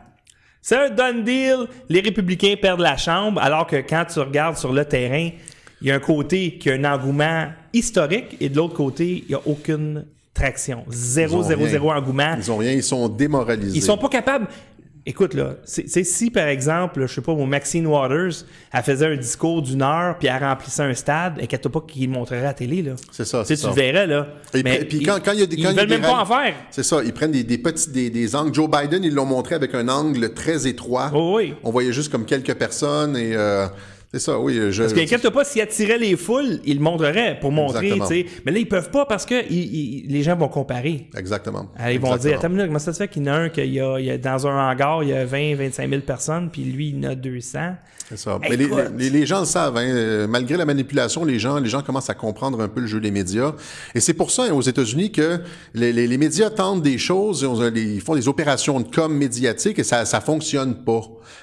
C'est 0.63 0.77
un 0.77 0.91
done 0.91 1.25
deal. 1.25 1.67
Les 1.89 2.01
républicains 2.01 2.55
perdent 2.61 2.81
la 2.81 2.97
chambre, 2.97 3.41
alors 3.43 3.67
que 3.67 3.77
quand 3.77 4.05
tu 4.05 4.21
regardes 4.21 4.57
sur 4.57 4.73
le 4.73 4.85
terrain, 4.85 5.31
il 5.81 5.89
y 5.89 5.91
a 5.91 5.97
un 5.97 5.99
côté 5.99 6.57
qui 6.57 6.71
a 6.71 6.75
un 6.75 6.85
engouement 6.85 7.49
historique 7.73 8.37
et 8.41 8.49
de 8.49 8.57
l'autre 8.57 8.75
côté, 8.75 9.25
il 9.25 9.29
n'y 9.29 9.35
a 9.35 9.41
aucune 9.45 10.05
traction. 10.33 10.85
Zéro, 10.89 11.43
zéro, 11.43 11.63
rien. 11.63 11.71
zéro 11.71 11.93
engouement. 11.93 12.35
Ils 12.39 12.51
ont 12.53 12.57
rien, 12.59 12.71
ils 12.71 12.83
sont 12.83 13.09
démoralisés. 13.09 13.77
Ils 13.77 13.83
sont 13.83 13.99
pas 13.99 14.09
capables. 14.09 14.47
Écoute, 15.05 15.35
là, 15.35 15.55
c'est 15.65 16.05
si 16.05 16.31
par 16.31 16.47
exemple, 16.47 17.05
je 17.07 17.15
sais 17.15 17.21
pas, 17.21 17.35
Maxine 17.35 17.87
Waters, 17.87 18.45
elle 18.73 18.83
faisait 18.83 19.07
un 19.07 19.17
discours 19.17 19.63
d'une 19.63 19.83
heure 19.83 20.17
puis 20.19 20.29
elle 20.29 20.43
remplissait 20.43 20.83
un 20.83 20.95
stade, 20.95 21.39
inquiète 21.43 21.69
pas 21.69 21.81
qu'il 21.81 22.07
le 22.09 22.13
montrerait 22.13 22.41
à 22.41 22.45
la 22.45 22.55
télé, 22.55 22.83
là. 22.83 22.93
C'est 23.11 23.25
ça, 23.25 23.41
Tu 23.43 23.47
sais, 23.49 23.57
c'est 23.57 23.63
tu 23.63 23.69
le 23.69 23.75
ça. 23.75 23.81
verrais, 23.81 24.07
là. 24.07 24.27
Et 24.55 24.63
Mais 24.63 24.85
puis- 24.85 25.03
quand- 25.03 25.19
quand 25.25 25.33
il 25.33 25.41
y 25.41 25.43
a 25.43 25.47
des- 25.47 25.57
Ils 25.57 25.67
veulent 25.67 25.89
même 25.89 26.01
pas 26.03 26.21
en 26.23 26.27
faire. 26.27 26.55
C'est 26.71 26.83
ça, 26.85 27.01
ils 27.05 27.13
prennent 27.13 27.33
des, 27.33 27.45
des 27.45 27.59
petits 27.59 27.91
des, 27.91 28.11
des 28.11 28.37
angles. 28.37 28.55
Joe 28.55 28.69
Biden, 28.71 29.03
ils 29.05 29.15
l'ont 29.15 29.27
montré 29.27 29.55
avec 29.55 29.75
un 29.75 29.89
angle 29.89 30.33
très 30.35 30.67
étroit. 30.67 31.11
Oh, 31.15 31.35
oui. 31.37 31.55
On 31.65 31.71
voyait 31.71 31.93
juste 31.93 32.11
comme 32.13 32.25
quelques 32.25 32.55
personnes 32.55 33.17
et 33.17 33.33
euh, 33.35 33.67
c'est 34.13 34.21
ça, 34.21 34.39
oui. 34.39 34.55
Je, 34.71 34.83
Parce 34.83 34.93
qu'inquiète 34.93 35.29
pas, 35.31 35.45
s'ils 35.45 35.63
attiraient 35.63 35.99
les 35.99 36.17
foules, 36.17 36.61
ils 36.65 36.77
le 36.77 36.83
montreraient 36.83 37.39
pour 37.41 37.51
montrer, 37.53 37.89
tu 38.09 38.15
sais. 38.15 38.27
Mais 38.45 38.53
là, 38.53 38.59
ils 38.59 38.69
peuvent 38.69 38.91
pas 38.91 39.07
parce 39.07 39.25
que 39.27 39.35
ils- 39.51 39.75
ils- 40.05 40.07
les 40.13 40.23
gens 40.23 40.37
vont 40.37 40.49
comparer. 40.49 41.09
Exactement. 41.17 41.67
Ah, 41.77 41.93
ils 41.93 41.99
vont 42.01 42.11
dire, 42.17 42.39
attends 42.39 42.49
minute, 42.51 42.67
comment 42.67 42.79
ça 42.79 42.93
se 42.93 42.99
fait 42.99 43.09
qu'il 43.09 43.25
y 43.25 43.31
en 43.31 43.33
a 43.33 43.37
un 43.37 43.49
qu'il 43.49 43.73
y 43.73 43.81
a, 43.81 43.99
il 43.99 44.05
y 44.07 44.11
a 44.11 44.19
dans 44.19 44.47
un 44.47 44.71
hangar, 44.71 45.03
il 45.03 45.09
y 45.11 45.13
a 45.15 45.25
20, 45.25 45.55
25 45.57 45.89
000 45.89 46.03
personnes, 46.03 46.51
puis 46.51 46.63
lui, 46.65 46.89
il 46.91 47.03
y 47.03 47.07
en 47.07 47.11
a 47.11 47.15
200. 47.15 47.75
C'est 48.15 48.19
ça. 48.19 48.39
Mais 48.43 48.57
les, 48.57 48.65
Écoute. 48.67 48.79
les- 48.99 49.09
les 49.09 49.25
gens 49.25 49.41
le 49.41 49.47
savent, 49.47 49.77
hein, 49.79 49.87
euh, 49.87 50.27
malgré 50.27 50.59
la 50.59 50.67
manipulation, 50.67 51.25
les 51.25 51.39
gens, 51.39 51.59
les 51.59 51.71
gens 51.71 51.81
commencent 51.83 52.11
à 52.11 52.15
comprendre 52.15 52.61
un 52.61 52.69
peu 52.69 52.81
le 52.83 52.87
jeu 52.87 53.01
des 53.01 53.11
médias. 53.11 53.53
Et 53.95 54.01
c'est 54.01 54.13
pour 54.13 54.31
ça, 54.31 54.43
hein, 54.45 54.53
aux 54.53 54.61
États-Unis, 54.61 55.13
que 55.13 55.39
les, 55.73 55.95
les- 55.95 56.07
les 56.07 56.19
médias 56.19 56.51
tentent 56.51 56.83
des 56.83 56.99
choses, 56.99 57.41
ils, 57.41 57.47
ont- 57.47 57.73
ils 57.75 58.03
font 58.03 58.15
des 58.15 58.29
opérations 58.29 58.81
de 58.81 58.87
com 58.95 59.11
médiatiques 59.17 59.79
et 59.79 59.85
ça, 59.85 60.05
ça 60.05 60.21
fonctionne 60.21 60.75
pas. 60.85 61.01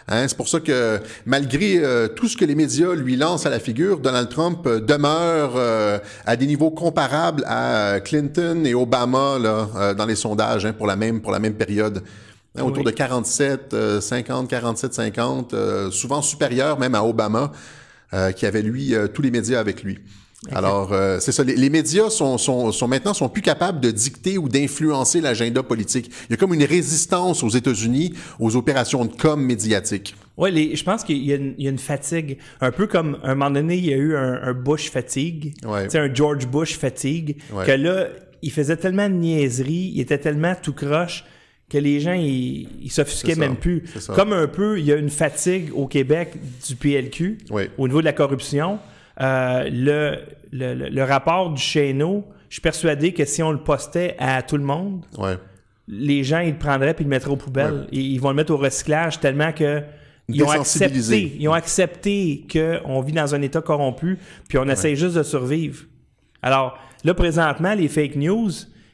Hein, 0.08 0.28
c'est 0.28 0.38
pour 0.38 0.48
ça 0.48 0.60
que 0.60 1.00
malgré 1.26 1.78
euh, 1.80 2.08
tout 2.08 2.28
ce 2.28 2.38
que 2.38 2.46
les 2.46 2.54
médias 2.56 2.94
lui 2.94 3.16
lancent 3.16 3.48
à 3.48 3.50
la 3.50 3.60
figure, 3.60 3.98
Donald 4.00 4.30
Trump 4.30 4.60
euh, 4.68 4.80
demeure 4.80 5.54
euh, 5.56 5.98
à 6.28 6.36
des 6.36 6.46
niveaux 6.46 6.70
comparables 6.72 7.44
à 7.48 8.00
Clinton 8.04 8.62
et 8.66 8.76
Obama 8.76 9.40
là, 9.40 9.68
euh, 9.76 9.94
dans 9.96 10.06
les 10.06 10.16
sondages 10.16 10.66
hein, 10.68 10.74
pour 10.74 10.86
la 10.86 10.96
même 10.96 11.20
pour 11.22 11.32
la 11.32 11.40
même 11.40 11.56
période. 11.56 12.04
Hein, 12.58 12.64
autour 12.64 12.80
Oui. 12.80 12.92
de 12.92 12.98
47, 12.98 13.74
euh, 13.74 14.02
50, 14.02 14.50
47, 14.50 14.94
50, 14.94 15.54
euh, 15.54 15.92
souvent 15.92 16.22
supérieur 16.22 16.80
même 16.80 16.96
à 16.96 17.04
Obama, 17.04 17.52
euh, 18.14 18.32
qui 18.32 18.46
avait 18.48 18.64
lui 18.64 18.96
euh, 18.96 19.08
tous 19.08 19.22
les 19.22 19.30
médias 19.32 19.60
avec 19.60 19.84
lui. 19.84 20.00
Alors, 20.54 20.94
euh, 20.94 21.20
c'est 21.20 21.34
ça. 21.34 21.44
Les, 21.44 21.56
les 21.56 21.70
médias 21.70 22.10
sont, 22.10 22.38
sont, 22.38 22.72
sont 22.72 22.88
maintenant 22.88 23.14
sont 23.14 23.28
plus 23.28 23.42
capables 23.42 23.82
de 23.82 23.92
dicter 23.92 24.38
ou 24.38 24.48
d'influencer 24.48 25.20
l'agenda 25.20 25.62
politique. 25.64 26.10
Il 26.28 26.32
y 26.32 26.34
a 26.34 26.38
comme 26.38 26.54
une 26.54 26.64
résistance 26.64 27.44
aux 27.44 27.50
États-Unis 27.50 28.14
aux 28.40 28.56
opérations 28.56 29.04
de 29.04 29.12
com 29.14 29.40
médiatiques. 29.44 30.16
Les, 30.50 30.76
je 30.78 30.84
pense 30.86 31.04
qu'il 31.04 31.18
y, 31.18 31.34
a 31.34 31.36
une- 31.36 31.56
il 31.58 31.66
y 31.66 31.68
a 31.68 31.72
une 31.72 31.78
fatigue. 31.78 32.38
Un 32.62 32.72
peu 32.72 32.88
comme, 32.88 33.18
à 33.22 33.32
un 33.32 33.36
moment 33.36 33.52
donné, 33.52 33.76
il 33.76 33.86
y 33.86 33.94
a 33.94 33.98
eu 33.98 34.16
un, 34.16 34.42
un 34.42 34.54
Bush 34.54 34.90
fatigue. 34.90 35.54
Ouais. 35.66 35.84
Tu 35.84 35.90
sais, 35.92 36.00
un 36.00 36.12
George 36.14 36.48
Bush 36.48 36.78
fatigue. 36.80 37.36
Ouais. 37.54 37.66
Que 37.66 37.72
là, 37.74 38.08
il 38.42 38.52
faisait 38.52 38.78
tellement 38.78 39.10
de 39.10 39.16
niaiseries, 39.16 39.92
il 39.94 40.00
était 40.00 40.18
tellement 40.20 40.56
tout 40.56 40.72
croche 40.74 41.26
que 41.70 41.78
les 41.78 42.00
gens, 42.00 42.14
ils, 42.14 42.68
ils 42.82 42.92
s'offusquaient 42.92 43.36
même 43.36 43.56
plus. 43.56 43.84
Comme 44.16 44.34
un 44.34 44.48
peu, 44.48 44.80
il 44.80 44.86
y 44.86 44.92
a 44.92 44.96
une 44.96 45.10
fatigue 45.10 45.70
au 45.76 45.86
Québec 45.88 46.34
du 46.68 46.76
PLQ 46.76 47.38
Ouais. 47.52 47.70
au 47.78 47.88
niveau 47.88 48.00
de 48.02 48.06
la 48.06 48.14
corruption. 48.14 48.80
Euh, 49.22 49.70
le, 49.72 50.18
le, 50.52 50.90
le- 50.90 51.04
rapport 51.04 51.52
du 51.52 51.62
Chesneau, 51.62 52.26
je 52.50 52.56
suis 52.56 52.62
persuadé 52.62 53.14
que 53.14 53.26
si 53.26 53.44
on 53.44 53.52
le 53.52 53.60
postait 53.60 54.16
à 54.18 54.42
tout 54.42 54.58
le 54.58 54.64
monde, 54.64 55.06
Ouais. 55.18 55.36
les 55.88 56.24
gens, 56.24 56.40
ils 56.40 56.52
le 56.54 56.58
prendraient 56.58 56.94
puis 56.94 57.04
ils 57.04 57.08
le 57.08 57.12
mettraient 57.12 57.30
aux 57.32 57.36
poubelles. 57.36 57.88
Et 57.92 58.00
ils 58.00 58.20
vont 58.20 58.30
le 58.30 58.36
mettre 58.36 58.54
au 58.54 58.58
recyclage 58.58 59.20
tellement 59.20 59.52
que 59.52 59.82
ils 60.32 60.44
ont 60.44 60.50
accepté, 60.52 61.36
ils 61.40 61.48
ont 61.50 61.54
accepté 61.54 62.46
qu'on 62.52 63.02
vit 63.02 63.14
dans 63.14 63.34
un 63.34 63.42
état 63.42 63.62
corrompu 63.62 64.18
puis 64.48 64.58
on 64.60 64.68
essaye 64.70 64.96
juste 64.96 65.16
de 65.16 65.24
survivre. 65.24 65.84
Alors, 66.44 66.78
là, 67.04 67.14
présentement, 67.16 67.74
les 67.74 67.88
fake 67.88 68.16
news 68.16 68.52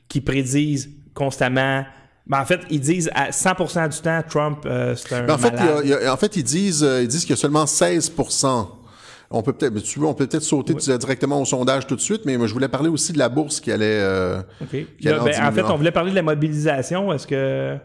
qui 0.07 0.21
prédisent 0.21 0.89
constamment 1.13 1.83
ben, 2.27 2.39
en 2.41 2.45
fait, 2.45 2.61
ils 2.69 2.79
disent 2.79 3.09
à 3.13 3.29
100% 3.31 3.87
du 3.89 3.99
temps, 4.01 4.21
Trump, 4.27 4.59
euh, 4.65 4.95
c'est 4.95 5.13
un 5.15 5.23
Mais 5.23 5.31
en 5.33 5.37
fait, 5.37 5.49
il 5.49 5.53
y 5.55 5.59
a- 5.59 5.65
malade. 5.65 5.81
il 5.83 5.89
y 5.89 5.93
a- 5.93 6.13
en 6.13 6.17
fait, 6.17 6.35
ils 6.37 6.43
disent, 6.43 6.83
euh, 6.83 7.01
ils 7.03 7.07
disent 7.07 7.21
qu'il 7.21 7.31
y 7.31 7.33
a 7.33 7.41
seulement 7.41 7.65
16 7.65 8.11
on 9.31 9.41
peut 9.41 9.53
peut-être, 9.53 9.77
tu 9.81 9.99
veux, 9.99 10.05
on 10.05 10.13
peut 10.13 10.27
peut-être 10.27 10.43
sauter 10.43 10.73
directement 10.75 11.41
au 11.41 11.45
sondage 11.45 11.87
tout 11.87 11.95
de 11.95 12.01
suite, 12.01 12.21
mais 12.25 12.37
moi, 12.37 12.45
je 12.47 12.53
voulais 12.53 12.67
parler 12.67 12.89
aussi 12.89 13.11
de 13.11 13.17
la 13.17 13.27
bourse 13.27 13.59
qui 13.59 13.71
allait. 13.71 13.85
euh, 14.01 14.39
OK. 14.61 14.69
qui 14.69 15.07
allait 15.07 15.17
Là, 15.17 15.21
en 15.21 15.25
ben, 15.25 15.47
en 15.47 15.51
fait, 15.51 15.63
on 15.63 15.77
voulait 15.77 15.91
parler 15.91 16.11
de 16.11 16.15
la 16.15 16.21
mobilisation. 16.21 17.11
Est-ce 17.11 17.25
que... 17.27 17.75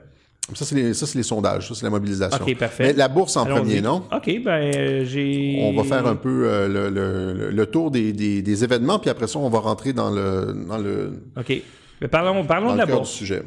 Ça, 0.52 0.64
c'est 0.64 0.74
les, 0.74 1.22
sondages, 1.22 1.68
ça, 1.68 1.74
c'est 1.74 1.84
la 1.84 1.90
mobilisation. 1.90 2.44
OK, 2.44 2.56
parfait. 2.58 2.84
Mais 2.88 2.92
la 2.92 3.08
bourse 3.08 3.36
en 3.36 3.46
premier, 3.46 3.80
non? 3.80 4.02
OK, 4.12 4.26
ben, 4.44 4.50
euh, 4.74 5.04
j'ai... 5.04 5.60
On 5.62 5.80
va 5.80 5.84
faire 5.88 6.06
un 6.06 6.16
peu 6.16 6.42
euh, 6.46 6.66
le, 6.68 6.90
le- 6.90 7.32
le- 7.32 7.50
le 7.50 7.66
tour 7.66 7.90
des, 7.92 8.12
des- 8.12 8.42
des 8.42 8.64
événements, 8.64 8.98
puis 8.98 9.10
après 9.10 9.28
ça, 9.28 9.38
on 9.38 9.48
va 9.48 9.60
rentrer 9.60 9.92
dans 9.92 10.10
le, 10.10 10.52
dans 10.68 10.78
le, 10.78 11.22
OK. 11.38 11.62
Mais 12.00 12.08
parlons, 12.08 12.44
parlons 12.44 12.68
dans 12.68 12.72
de 12.74 12.78
la 12.78 12.84
cœur 12.86 12.96
du 12.96 13.00
bourse. 13.02 13.10
sujet. 13.12 13.42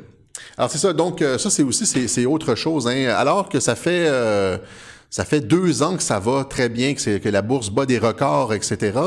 Alors 0.58 0.69
c'est 0.72 0.78
ça, 0.80 0.93
donc 0.93 1.22
euh, 1.22 1.38
ça 1.38 1.50
c'est 1.50 1.63
aussi 1.63 1.86
c'est, 1.86 2.26
autre 2.26 2.56
chose. 2.56 2.88
Hein. 2.88 3.08
Alors 3.15 3.50
que 3.50 3.60
ça 3.60 3.76
fait 3.76 4.08
euh, 4.08 4.58
ça 5.10 5.26
fait 5.26 5.41
deux 5.41 5.84
ans 5.84 5.96
que 5.96 6.04
ça 6.04 6.19
va 6.19 6.43
très 6.43 6.69
bien, 6.69 6.93
que, 6.96 7.17
que 7.17 7.30
la 7.30 7.41
bourse 7.41 7.69
bat 7.69 7.86
des 7.86 8.00
records, 8.00 8.54
etc. 8.54 8.98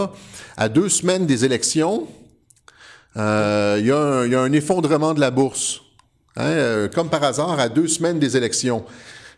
À 0.57 0.69
deux 0.69 0.89
semaines 0.89 1.27
des 1.27 1.45
élections, 1.45 2.07
euh, 3.17 3.77
il 3.81 3.87
y, 3.87 3.91
a 3.93 3.97
un- 3.99 4.25
il 4.27 4.33
y 4.33 4.35
a 4.35 4.41
un 4.41 4.53
effondrement 4.53 5.15
de 5.15 5.21
la 5.21 5.31
bourse. 5.31 5.81
Hein, 6.37 6.45
euh, 6.45 6.89
comme 6.89 7.09
par 7.09 7.25
hasard, 7.25 7.59
à 7.59 7.69
deux 7.69 7.89
semaines 7.89 8.19
des 8.19 8.37
élections. 8.37 8.85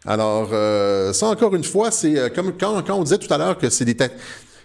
Alors, 0.04 0.50
euh, 0.52 1.12
ça, 1.12 1.26
encore 1.26 1.54
une 1.54 1.64
fois, 1.64 1.90
c'est 1.90 2.18
euh, 2.18 2.28
comme 2.28 2.52
quand, 2.58 2.82
quand 2.86 2.96
on 2.98 3.02
disait 3.04 3.18
tout 3.18 3.32
à 3.32 3.38
l'heure 3.38 3.56
que 3.56 3.70
c'est- 3.70 3.86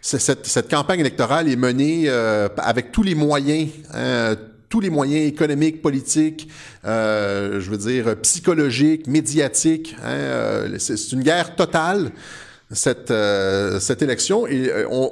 cette, 0.02 0.46
cette 0.46 0.70
campagne 0.70 1.00
électorale 1.00 1.48
est 1.50 1.56
menée 1.56 2.06
euh, 2.08 2.50
avec 2.58 2.92
tous 2.92 3.04
les 3.04 3.16
moyens, 3.16 3.70
hein, 3.94 4.36
tous 4.74 4.80
les 4.80 4.90
moyens 4.90 5.28
économiques, 5.28 5.84
politiques, 5.84 6.50
euh, 6.84 7.62
je 7.62 7.70
veux 7.70 7.78
dire 7.78 8.20
psychologiques, 8.24 9.06
médiatiques. 9.06 9.96
hein, 10.04 10.08
euh, 10.10 10.76
c'est 10.80 11.12
une 11.12 11.22
guerre 11.22 11.56
totale 11.56 12.10
cette 12.72 13.12
euh, 13.12 13.80
cette 13.80 14.02
élection 14.02 14.48
et 14.48 14.72
on 14.90 15.12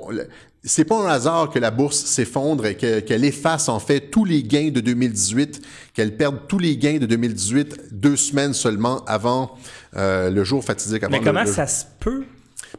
c'est 0.63 0.85
pas 0.85 0.97
un 0.99 1.05
hasard 1.07 1.51
que 1.51 1.59
la 1.59 1.69
bourse 1.69 1.97
s'effondre 2.05 2.65
et 2.65 2.73
que- 2.75 3.01
qu'elle 3.01 3.23
efface 3.23 3.69
en 3.69 3.79
fait 3.79 4.09
tous 4.09 4.25
les 4.25 4.41
gains 4.41 4.71
de 4.71 4.79
2018, 4.79 5.61
qu'elle 5.93 6.17
perde 6.17 6.37
tous 6.47 6.57
les 6.57 6.75
gains 6.77 6.97
de 6.97 7.05
2018 7.05 7.79
deux 7.91 8.15
semaines 8.15 8.53
seulement 8.55 9.05
avant 9.05 9.57
euh, 9.95 10.31
le 10.31 10.43
jour 10.43 10.63
fatidique. 10.63 11.03
Avant 11.03 11.11
Mais 11.19 11.23
comment 11.23 11.43
le- 11.43 11.51
ça 11.51 11.67
se 11.67 11.85
peut? 11.99 12.23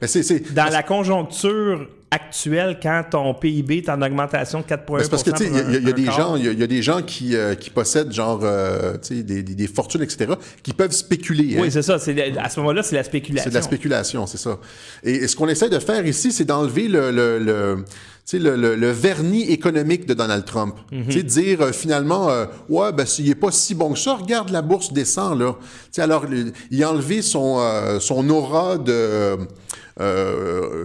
C'est, 0.03 0.25
c'est- 0.25 0.53
dans 0.53 0.69
la 0.73 0.83
conjoncture 0.83 1.89
actuelle 2.13 2.79
quand 2.83 3.03
ton 3.11 3.35
PIB 3.35 3.79
est 3.79 3.89
en 3.89 4.01
augmentation 4.03 4.61
de 4.61 4.65
4,1 4.65 4.97
Ben, 4.99 5.03
c'est 5.03 5.11
parce 5.11 5.23
que 5.23 5.31
tu 5.31 5.45
sais, 5.45 5.51
il 5.51 5.57
y 5.57 5.83
y, 5.83 5.87
a- 5.87 5.91
y 5.91 5.95
des 5.95 6.05
gens, 6.05 6.37
il 6.37 6.45
y 6.45 6.49
a, 6.49 6.53
il 6.53 6.59
y 6.61 6.63
a 6.63 6.67
des 6.67 6.83
gens 6.83 7.03
qui, 7.03 7.35
euh, 7.35 7.55
qui 7.55 7.71
possèdent 7.71 8.13
genre, 8.13 8.41
euh, 8.45 8.93
tu 9.03 9.17
sais, 9.17 9.23
des, 9.23 9.43
des, 9.43 9.55
des 9.55 9.67
fortunes, 9.67 10.03
etc., 10.03 10.33
qui 10.63 10.73
peuvent 10.73 10.93
spéculer. 10.93 11.57
hein. 11.57 11.61
Oui, 11.63 11.71
c'est 11.73 11.83
ça. 11.83 11.99
c'est 11.99 12.37
à 12.39 12.49
ce 12.49 12.61
moment-là, 12.61 12.83
c'est 12.83 12.97
la 12.97 13.05
spéculation. 13.05 13.45
C'est 13.45 13.51
de 13.51 13.55
la 13.55 13.63
spéculation, 13.63 14.27
c'est 14.27 14.39
ça. 14.39 14.59
Et, 15.03 15.13
et 15.15 15.29
ce 15.29 15.35
qu'on 15.37 15.49
essaie 15.49 15.69
de 15.71 15.79
faire 15.79 16.07
ici, 16.07 16.33
c'est 16.33 16.45
d'enlever 16.45 16.89
le, 16.89 17.11
le, 17.11 17.39
le, 17.39 17.85
sais, 18.25 18.39
le, 18.39 18.57
le- 18.57 18.77
le 18.77 18.91
vernis 18.91 19.43
économique 19.51 20.07
de 20.07 20.15
Donald 20.15 20.45
Trump. 20.45 20.77
Tu 20.91 21.13
sais, 21.13 21.23
dire 21.23 21.61
euh, 21.63 21.73
finalement, 21.73 22.31
euh, 22.31 22.47
ouais, 22.69 22.93
ben 22.93 23.05
s'il 23.05 23.29
est 23.29 23.35
pas 23.35 23.51
si 23.51 23.75
bon 23.75 23.93
que 23.93 23.99
ça, 23.99 24.15
regarde 24.17 24.51
la 24.51 24.63
bourse 24.63 24.93
descend 24.93 25.39
là. 25.41 25.55
Tu 25.61 25.67
sais, 25.93 26.03
alors 26.03 26.25
il 26.71 26.83
a 26.85 26.91
enlevé 26.91 27.21
son 27.23 27.59
euh, 27.61 27.99
son 28.01 28.29
aura 28.31 28.79
de 28.79 29.37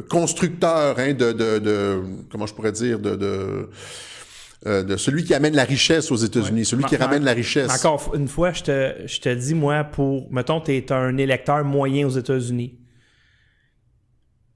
constructeur, 0.09 0.99
hein, 0.99 1.13
de, 1.13 1.31
de, 1.31 1.59
de 1.59 2.01
comment 2.31 2.45
je 2.45 2.53
pourrais 2.53 2.71
dire, 2.71 2.99
de, 2.99 3.15
de 3.15 3.69
euh, 4.65 4.83
de 4.83 4.97
celui 4.97 5.23
qui 5.23 5.33
amène 5.35 5.55
la 5.55 5.63
richesse 5.63 6.11
aux 6.11 6.15
États-Unis, 6.15 6.65
celui 6.65 6.83
qui 6.85 6.97
Ma- 6.97 7.05
ramène 7.05 7.23
la 7.23 7.33
richesse. 7.33 7.71
Encore 7.71 8.13
une 8.15 8.27
fois, 8.27 8.51
je 8.53 8.63
te, 8.63 8.93
je 9.05 9.19
te 9.21 9.29
dis, 9.33 9.53
moi, 9.53 9.83
pour. 9.83 10.31
Mettons, 10.31 10.59
tu 10.61 10.71
es 10.75 10.91
un 10.91 11.15
électeur 11.17 11.63
moyen 11.63 12.07
aux 12.07 12.11
États-Unis. 12.17 12.77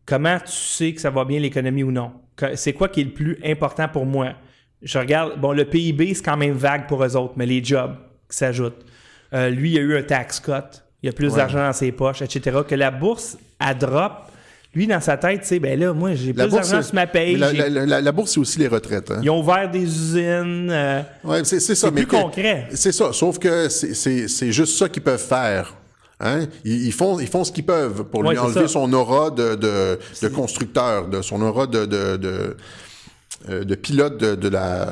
Comment 0.05 0.39
tu 0.39 0.51
sais 0.51 0.93
que 0.93 0.99
ça 1.01 1.11
va 1.11 1.23
bien 1.23 1.39
l'économie 1.39 1.83
ou 1.83 1.91
non? 1.91 2.11
C'est 2.55 2.73
quoi 2.73 2.89
qui 2.89 3.01
est 3.01 3.05
le 3.05 3.11
plus 3.11 3.37
important 3.45 3.87
pour 3.87 4.05
moi? 4.05 4.33
Je 4.81 4.97
regarde, 4.97 5.39
bon, 5.39 5.51
le 5.51 5.65
PIB, 5.65 6.13
c'est 6.13 6.23
quand 6.23 6.37
même 6.37 6.53
vague 6.53 6.87
pour 6.87 7.03
eux 7.03 7.15
autres, 7.15 7.33
mais 7.37 7.45
les 7.45 7.63
jobs 7.63 7.95
qui 8.29 8.37
s'ajoutent. 8.37 8.83
Euh, 9.33 9.49
lui, 9.49 9.71
il 9.71 9.77
a 9.77 9.81
eu 9.81 9.97
un 9.97 10.01
tax 10.03 10.39
cut. 10.39 10.51
Il 11.03 11.09
a 11.09 11.11
plus 11.13 11.29
Ouais. 11.31 11.37
d'argent 11.37 11.59
dans 11.59 11.73
ses 11.73 11.91
poches, 11.91 12.21
etc. 12.21 12.59
Que 12.67 12.75
la 12.75 12.91
bourse, 12.91 13.37
elle 13.59 13.77
drop. 13.77 14.13
Lui, 14.73 14.87
dans 14.87 15.01
sa 15.01 15.17
tête, 15.17 15.41
tu 15.41 15.47
sais, 15.47 15.59
ben 15.59 15.77
là, 15.79 15.91
moi, 15.93 16.13
j'ai 16.15 16.31
plus 16.33 16.47
d'argent 16.47 16.63
c'est- 16.63 16.81
sur 16.83 16.95
ma 16.95 17.05
paye. 17.05 17.35
la, 17.35 17.51
j'ai- 17.53 17.69
la- 17.69 17.85
la- 17.85 18.01
la 18.01 18.11
bourse, 18.11 18.31
c'est 18.31 18.39
aussi 18.39 18.57
les 18.59 18.67
retraites. 18.69 19.11
hein. 19.11 19.19
Ils 19.21 19.29
ont 19.29 19.39
ouvert 19.41 19.69
des 19.69 19.83
usines. 19.83 20.69
euh, 20.71 21.01
Ouais, 21.25 21.43
c'est 21.43 21.59
c'est 21.59 21.75
ça. 21.75 21.87
C'est 21.87 21.93
plus 21.93 22.05
que- 22.07 22.15
concret. 22.15 22.67
C'est 22.73 22.91
ça. 22.93 23.11
Sauf 23.13 23.37
que 23.37 23.67
c'est- 23.67 23.93
c'est 23.93 24.27
c'est 24.29 24.51
juste 24.51 24.77
ça 24.77 24.87
qu'ils 24.87 25.03
peuvent 25.03 25.19
faire. 25.21 25.75
Hein? 26.21 26.45
Ils, 26.63 26.85
ils 26.85 26.91
font, 26.93 27.19
ils 27.19 27.27
font 27.27 27.43
ce 27.43 27.51
qu'ils 27.51 27.65
peuvent 27.65 28.03
pour 28.05 28.21
Ouais, 28.21 28.31
lui 28.31 28.37
enlever 28.37 28.61
ça. 28.61 28.67
son 28.67 28.93
aura 28.93 29.31
de, 29.31 29.55
de, 29.55 29.99
de 30.21 30.27
constructeur, 30.27 31.07
de 31.07 31.21
son 31.21 31.41
aura 31.41 31.65
de, 31.67 31.85
de, 31.85 32.15
de, 32.17 32.55
euh, 33.49 33.63
pilote 33.75 34.17
de, 34.17 34.35
de 34.35 34.47
la, 34.47 34.87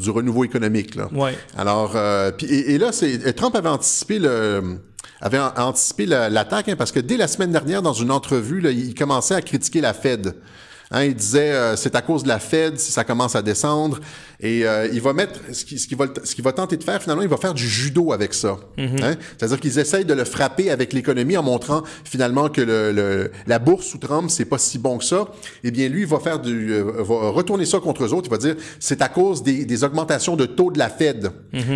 du 0.00 0.10
renouveau 0.10 0.44
économique. 0.44 0.94
Là. 0.94 1.08
Ouais. 1.12 1.36
Alors, 1.58 1.92
euh, 1.94 2.30
et, 2.40 2.74
et 2.74 2.78
là, 2.78 2.90
c'est 2.92 3.32
Trump 3.34 3.54
avait 3.54 3.68
anticipé 3.68 4.18
le 4.18 4.62
avait 5.20 5.38
an- 5.38 5.52
anticipé 5.56 6.06
la- 6.06 6.30
l'attaque 6.30 6.68
hein, 6.68 6.74
parce 6.76 6.90
que 6.90 7.00
dès 7.00 7.16
la 7.16 7.28
semaine 7.28 7.52
dernière, 7.52 7.82
dans 7.82 7.92
une 7.92 8.10
entrevue, 8.10 8.60
là, 8.60 8.70
il 8.70 8.94
commençait 8.94 9.34
à 9.34 9.42
critiquer 9.42 9.80
la 9.80 9.92
Fed. 9.94 10.34
Hein, 10.92 11.04
il 11.04 11.14
disait 11.14 11.52
euh, 11.52 11.74
c'est 11.76 11.94
à 11.96 12.02
cause 12.02 12.22
de 12.22 12.28
la 12.28 12.38
Fed 12.38 12.78
si 12.78 12.92
ça 12.92 13.02
commence 13.04 13.34
à 13.34 13.42
descendre. 13.42 13.98
Et 14.40 14.66
euh, 14.66 14.88
il 14.92 15.00
va 15.00 15.12
mettre 15.12 15.40
ce 15.52 15.64
qu'il 15.64 15.78
qu'il 15.78 15.96
va, 15.96 16.06
qu'il 16.08 16.42
va 16.44 16.52
tenter 16.52 16.76
de 16.76 16.84
faire 16.84 17.00
finalement, 17.00 17.22
il 17.22 17.28
va 17.28 17.36
faire 17.36 17.54
du 17.54 17.66
judo 17.66 18.12
avec 18.12 18.34
ça. 18.34 18.58
Hein? 19.02 19.14
C'est-à-dire 19.38 19.58
qu'ils 19.60 19.78
essayent 19.78 20.04
de 20.04 20.14
le 20.14 20.24
frapper 20.24 20.70
avec 20.70 20.92
l'économie 20.92 21.36
en 21.36 21.42
montrant 21.44 21.82
finalement 22.04 22.48
que 22.48 22.60
le, 22.60 22.92
le- 22.92 23.30
la 23.46 23.58
bourse 23.58 23.86
sous 23.86 23.98
Trump 23.98 24.30
c'est 24.30 24.44
pas 24.44 24.58
si 24.58 24.78
bon 24.78 24.98
que 24.98 25.04
ça. 25.04 25.28
Eh 25.64 25.70
bien 25.70 25.88
lui 25.88 26.00
il 26.02 26.06
va 26.06 26.18
faire 26.20 26.40
du 26.40 26.72
euh, 26.72 26.82
va 27.02 27.30
retourner 27.30 27.64
ça 27.66 27.78
contre 27.80 28.04
eux 28.04 28.12
autres. 28.12 28.28
Il 28.28 28.32
va 28.32 28.38
dire 28.38 28.56
c'est 28.80 29.00
à 29.00 29.08
cause 29.08 29.42
des, 29.42 29.64
des 29.64 29.84
augmentations 29.84 30.36
de 30.36 30.44
taux 30.46 30.70
de 30.70 30.78
la 30.78 30.88
Fed. 30.90 31.30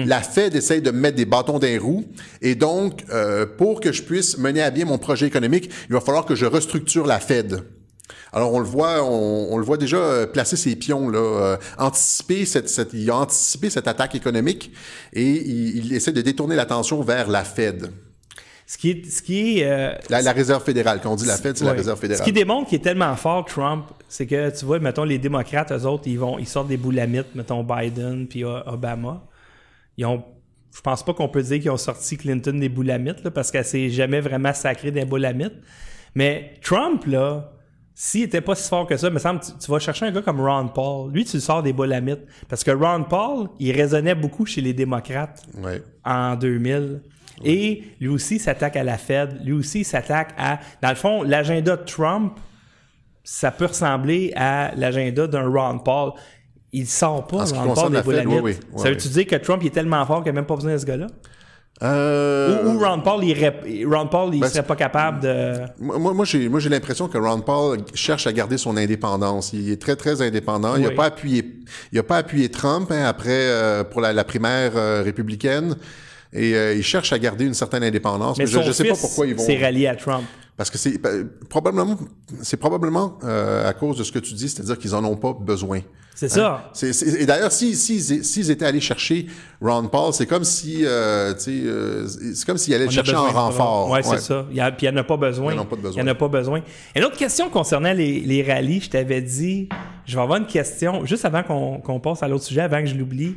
La 0.06 0.20
Fed 0.20 0.54
essaye 0.56 0.82
de 0.82 0.90
me 0.90 0.98
mettre 1.00 1.16
des 1.16 1.24
bâtons 1.24 1.58
dans 1.58 1.66
les 1.66 1.78
roues 1.78 2.04
et 2.42 2.54
donc 2.54 3.04
euh, 3.12 3.46
pour 3.46 3.80
que 3.80 3.92
je 3.92 4.02
puisse 4.02 4.36
mener 4.38 4.60
à 4.62 4.70
bien 4.70 4.84
mon 4.84 4.98
projet 4.98 5.26
économique, 5.26 5.70
il 5.88 5.92
va 5.94 6.00
falloir 6.00 6.24
que 6.26 6.34
je 6.34 6.46
restructure 6.46 7.06
la 7.06 7.20
Fed. 7.20 7.60
Alors 8.32 8.52
on 8.52 8.58
le 8.58 8.66
voit, 8.66 9.02
on, 9.02 9.52
on 9.52 9.58
le 9.58 9.64
voit 9.64 9.78
déjà 9.78 9.96
euh, 9.96 10.26
placer 10.26 10.56
ses 10.56 10.76
pions 10.76 11.08
là, 11.08 11.18
euh, 11.18 11.56
anticiper 11.78 12.44
cette, 12.44 12.68
cette, 12.68 12.92
il 12.92 13.10
a 13.10 13.16
anticipé 13.16 13.70
cette 13.70 13.88
attaque 13.88 14.14
économique 14.14 14.72
et 15.12 15.22
il, 15.22 15.86
il 15.86 15.94
essaie 15.94 16.12
de 16.12 16.22
détourner 16.22 16.56
l'attention 16.56 17.02
vers 17.02 17.28
la 17.28 17.44
Fed, 17.44 17.90
Ce 18.66 18.76
qui 18.78 18.90
est. 18.90 19.10
Ce 19.10 19.22
qui 19.22 19.60
est 19.60 19.64
euh, 19.64 19.92
la, 20.10 20.22
la 20.22 20.32
Réserve 20.32 20.62
fédérale. 20.62 21.00
Quand 21.00 21.12
on 21.12 21.16
dit 21.16 21.26
la 21.26 21.36
Fed, 21.36 21.56
c'est 21.56 21.64
la. 21.64 21.72
Réserve 21.72 21.98
fédérale. 21.98 22.18
Ce 22.18 22.24
qui 22.24 22.32
démontre 22.32 22.68
qu'il 22.68 22.78
est 22.78 22.82
tellement 22.82 23.14
fort, 23.14 23.44
Trump, 23.44 23.86
c'est 24.08 24.26
que 24.26 24.50
tu 24.56 24.64
vois, 24.64 24.80
mettons, 24.80 25.04
les 25.04 25.18
démocrates, 25.18 25.70
eux 25.72 25.86
autres, 25.86 26.04
ils 26.06 26.18
vont, 26.18 26.38
ils 26.38 26.48
sortent 26.48 26.68
des 26.68 26.76
boulamites, 26.76 27.34
mettons 27.34 27.62
Biden 27.62 28.26
puis 28.26 28.44
euh, 28.44 28.60
Obama. 28.66 29.22
Ils 29.96 30.06
ont. 30.06 30.24
Je 30.74 30.80
pense 30.82 31.02
pas 31.04 31.14
qu'on 31.14 31.28
peut 31.28 31.42
dire 31.42 31.60
qu'ils 31.60 31.70
ont 31.70 31.76
sorti 31.78 32.18
Clinton 32.18 32.58
des 32.58 32.68
boulamites, 32.68 33.24
là, 33.24 33.30
parce 33.30 33.50
qu'elle 33.50 33.64
s'est 33.64 33.88
jamais 33.88 34.20
vraiment 34.20 34.52
sacrée 34.52 34.90
des 34.90 35.06
boulamites. 35.06 35.54
Mais 36.14 36.54
Trump, 36.62 37.06
là, 37.06 37.52
s'il 37.98 38.24
était 38.24 38.42
pas 38.42 38.54
si 38.54 38.68
fort 38.68 38.86
que 38.86 38.94
ça, 38.98 39.08
me 39.08 39.18
semble, 39.18 39.40
tu, 39.40 39.52
tu 39.58 39.70
vas 39.70 39.78
chercher 39.78 40.04
un 40.04 40.10
gars 40.10 40.20
comme 40.20 40.38
Ron 40.38 40.68
Paul. 40.68 41.10
Lui, 41.12 41.24
tu 41.24 41.38
le 41.38 41.40
sors 41.40 41.62
des 41.62 41.72
boulamites. 41.72 42.26
Parce 42.46 42.62
que 42.62 42.70
Ron 42.70 43.04
Paul, 43.04 43.48
il 43.58 43.72
résonnait 43.72 44.14
beaucoup 44.14 44.44
chez 44.44 44.60
les 44.60 44.74
démocrates 44.74 45.42
Ouais. 45.62 45.82
en 46.04 46.36
2000. 46.36 47.00
Et 47.42 47.84
lui 47.98 48.08
aussi 48.08 48.38
s'attaque 48.38 48.76
à 48.76 48.84
la 48.84 48.98
Fed. 48.98 49.40
Lui 49.42 49.54
aussi 49.54 49.82
s'attaque 49.82 50.34
à. 50.36 50.58
Dans 50.82 50.90
le 50.90 50.94
fond, 50.94 51.22
l'agenda 51.22 51.74
de 51.78 51.84
Trump, 51.84 52.38
ça 53.24 53.50
peut 53.50 53.64
ressembler 53.66 54.30
à 54.36 54.72
l'agenda 54.76 55.26
d'un 55.26 55.48
Ron 55.48 55.78
Paul. 55.78 56.12
Il 56.72 56.86
sort 56.86 57.26
pas, 57.26 57.44
Ron 57.46 57.72
Paul, 57.72 57.92
des 57.92 58.26
oui, 58.26 58.40
oui, 58.42 58.56
ça 58.76 58.90
veut-tu 58.90 59.08
dire 59.08 59.26
que 59.26 59.36
Trump 59.36 59.62
il 59.62 59.68
est 59.68 59.70
tellement 59.70 60.04
fort 60.04 60.22
qu'il 60.22 60.32
n'a 60.34 60.40
même 60.40 60.46
pas 60.46 60.56
besoin 60.56 60.74
de 60.74 60.78
ce 60.78 60.84
gars-là? 60.84 61.06
Euh, 61.82 62.64
Ou, 62.64 62.70
ou 62.70 62.78
Ron 62.78 63.00
Paul, 63.00 63.22
il, 63.22 63.86
Ron 63.86 64.06
Paul, 64.06 64.34
il 64.34 64.40
Ben, 64.40 64.48
serait 64.48 64.62
pas 64.62 64.76
capable 64.76 65.20
de. 65.20 65.52
Moi, 65.78 66.14
moi, 66.14 66.24
j'ai, 66.24 66.68
l'impression 66.68 67.06
que 67.06 67.18
Ron 67.18 67.40
Paul 67.40 67.80
cherche 67.92 68.26
à 68.26 68.32
garder 68.32 68.56
son 68.56 68.76
indépendance. 68.76 69.52
Il 69.52 69.70
est 69.70 69.80
très, 69.80 69.94
très 69.94 70.22
indépendant. 70.22 70.76
Il 70.76 70.82
n'a 70.82 70.90
pas 70.90 71.04
appuyé, 71.06 71.44
il 71.92 71.98
a 71.98 72.02
pas 72.02 72.16
appuyé 72.16 72.48
Trump 72.48 72.90
hein, 72.90 73.04
après 73.04 73.30
euh, 73.30 73.84
pour 73.84 74.00
la, 74.00 74.14
la 74.14 74.24
primaire 74.24 74.72
euh, 74.76 75.02
républicaine. 75.02 75.76
Et 76.32 76.54
euh, 76.54 76.74
il 76.74 76.82
cherche 76.82 77.12
à 77.12 77.18
garder 77.18 77.44
une 77.44 77.54
certaine 77.54 77.84
indépendance. 77.84 78.38
Mais, 78.38 78.46
je 78.46 78.58
son 78.58 78.66
ne 78.66 78.72
sais 78.72 78.84
pas 78.84 78.94
pourquoi 78.94 79.26
ils 79.26 79.34
vont. 79.34 79.44
s'est 79.44 79.58
rallié 79.58 79.86
à 79.86 79.96
Trump. 79.96 80.24
Parce 80.56 80.70
que 80.70 80.78
c'est 80.78 80.98
probablement, 81.50 81.98
c'est 82.42 82.56
probablement 82.56 83.18
euh, 83.24 83.68
à 83.68 83.72
cause 83.74 83.98
de 83.98 84.04
ce 84.04 84.10
que 84.12 84.18
tu 84.18 84.32
dis, 84.34 84.48
c'est-à-dire 84.48 84.78
qu'ils 84.78 84.94
en 84.94 85.04
ont 85.04 85.16
pas 85.16 85.34
besoin. 85.38 85.80
C'est 86.14 86.30
ça. 86.30 86.70
C'est, 86.72 86.94
c'est- 86.94 87.20
et 87.20 87.26
d'ailleurs, 87.26 87.52
s'ils 87.52 87.76
si, 87.76 88.00
s'ils- 88.00 88.24
s'ils 88.24 88.50
étaient 88.50 88.64
allés 88.64 88.80
chercher 88.80 89.26
Ron 89.60 89.86
Paul, 89.88 90.14
c'est 90.14 90.24
comme 90.24 90.44
si, 90.44 90.78
euh, 90.86 91.34
tu 91.34 91.40
sais, 91.40 91.50
euh, 91.66 92.08
c'est 92.08 92.46
comme 92.46 92.56
s'ils 92.56 92.72
allaient 92.72 92.86
le 92.86 92.90
chercher 92.90 93.14
en 93.16 93.24
renfort. 93.30 93.90
Ouais, 93.90 93.98
Ouais. 93.98 94.02
c'est 94.16 94.20
ça. 94.22 94.46
Il 94.50 94.56
y 94.56 94.60
a- 94.60 94.72
puis 94.72 94.86
il 94.86 94.90
n'y 94.92 94.96
en 94.98 95.00
a 95.02 95.04
pas 95.04 95.18
besoin. 95.18 95.52
Il 95.52 95.56
y 95.56 95.58
en 95.58 95.62
a 95.62 95.66
pas 95.66 95.76
besoin. 95.76 96.02
Il 96.02 96.08
en 96.08 96.10
a 96.10 96.14
pas 96.14 96.28
besoin. 96.28 96.62
Une 96.96 97.04
autre 97.04 97.18
question 97.18 97.50
concernant 97.50 97.92
les, 97.92 98.20
les 98.20 98.42
rallyes, 98.42 98.80
je 98.80 98.88
t'avais 98.88 99.20
dit, 99.20 99.68
je 100.06 100.16
vais 100.16 100.22
avoir 100.22 100.38
une 100.38 100.46
question, 100.46 101.04
juste 101.04 101.26
avant 101.26 101.42
qu'on 101.42 101.80
qu'on 101.80 102.00
passe 102.00 102.22
à 102.22 102.28
l'autre 102.28 102.44
sujet, 102.44 102.62
avant 102.62 102.80
que 102.80 102.86
je 102.86 102.94
l'oublie. 102.94 103.36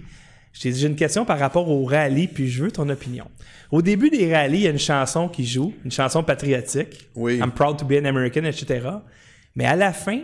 J'ai 0.52 0.86
une 0.86 0.96
question 0.96 1.26
par 1.26 1.40
rapport 1.40 1.70
aux 1.70 1.86
rallyes, 1.86 2.28
puis 2.28 2.50
je 2.50 2.64
veux 2.64 2.72
ton 2.72 2.90
opinion. 2.90 3.26
Au 3.72 3.82
début 3.82 4.10
des 4.10 4.34
rallyes, 4.34 4.60
il 4.60 4.64
y 4.64 4.68
a 4.68 4.72
une 4.72 4.80
chanson 4.80 5.30
qui 5.30 5.46
joue, 5.46 5.74
une 5.86 5.92
chanson 5.92 6.24
patriotique. 6.24 7.10
Oui. 7.16 7.38
I'm 7.38 7.52
proud 7.52 7.78
to 7.78 7.86
be 7.86 7.94
an 7.94 8.06
American, 8.06 8.44
etc. 8.44 8.90
Mais 9.56 9.66
à 9.66 9.76
la 9.76 9.94
fin, 9.94 10.22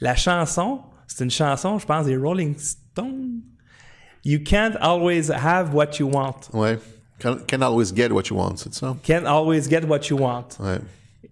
la 0.00 0.16
chanson, 0.16 0.80
c'est 1.06 1.24
une 1.24 1.30
chanson, 1.30 1.78
je 1.78 1.86
pense, 1.86 2.06
des 2.06 2.16
Rolling 2.16 2.56
Stones. 2.58 3.42
You 4.24 4.40
can't 4.44 4.76
always 4.80 5.30
have 5.30 5.74
what 5.74 5.98
you 5.98 6.08
want. 6.10 6.50
Ouais. 6.52 6.78
Can, 7.20 7.38
can 7.46 7.62
always 7.62 7.92
get 7.94 8.12
what 8.12 8.28
you 8.30 8.36
want, 8.36 8.56
c'est 8.56 8.74
ça? 8.74 8.96
Can't 9.02 9.26
always 9.26 9.68
get 9.68 9.84
what 9.84 10.08
you 10.08 10.16
want. 10.18 10.58
Ouais. 10.60 10.78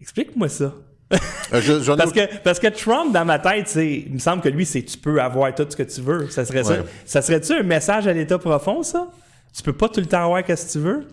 Explique-moi 0.01 0.49
ça. 0.49 0.75
Euh, 1.13 1.61
je- 1.61 1.93
Parce 1.93 2.13
que, 2.13 2.21
parce 2.43 2.59
que 2.59 2.67
Trump, 2.67 3.13
dans 3.13 3.25
ma 3.25 3.39
tête, 3.39 3.73
il 3.77 4.15
me 4.15 4.19
semble 4.19 4.43
que 4.43 4.49
lui, 4.49 4.67
c'est 4.67 4.83
tu 4.83 4.99
peux 4.99 5.21
avoir 5.21 5.55
tout 5.55 5.65
ce 5.69 5.77
que 5.77 5.85
tu 5.85 6.01
veux. 6.01 6.29
Ça 6.31 6.45
serait 6.45 6.65
ça. 6.65 6.73
Ouais. 6.73 6.85
Ça 7.05 7.23
serait-tu 7.23 7.53
un 7.53 7.63
message 7.63 8.07
à 8.09 8.13
l'état 8.13 8.39
profond, 8.39 8.83
ça? 8.83 9.09
Tu 9.57 9.63
peux 9.63 9.73
pas 9.73 9.89
tout 9.89 10.01
le 10.01 10.07
temps 10.07 10.25
avoir 10.25 10.43
ce 10.47 10.67
que 10.67 10.73
tu 10.73 10.79
veux? 10.79 11.07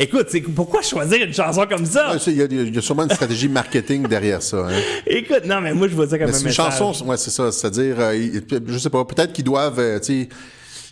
Écoute, 0.00 0.28
pourquoi 0.54 0.80
choisir 0.82 1.24
une 1.26 1.32
chanson 1.34 1.64
comme 1.68 1.84
ça? 1.86 2.12
Ouais, 2.12 2.18
Il 2.28 2.36
y, 2.36 2.42
a, 2.42 2.44
il 2.44 2.74
y 2.74 2.78
a 2.78 2.80
sûrement 2.82 3.02
une 3.04 3.10
stratégie 3.10 3.48
marketing 3.48 4.06
derrière 4.06 4.42
ça. 4.42 4.58
hein. 4.68 4.80
Écoute, 5.06 5.44
non, 5.46 5.60
mais 5.60 5.72
moi, 5.74 5.88
je 5.88 5.94
vois 5.94 6.06
ça 6.06 6.18
comme 6.18 6.26
Mais 6.28 6.32
un 6.32 6.34
c'est 6.34 6.40
une 6.42 6.46
message. 6.48 6.78
chanson, 6.78 7.06
ouais, 7.06 7.16
c'est 7.16 7.30
ça. 7.30 7.50
C'est-à-dire, 7.50 7.96
euh, 7.98 8.28
je 8.68 8.78
sais 8.78 8.90
pas, 8.90 9.04
peut-être 9.04 9.32
qu'ils 9.32 9.44
doivent, 9.44 9.78
euh, 9.80 9.98
tu 9.98 10.28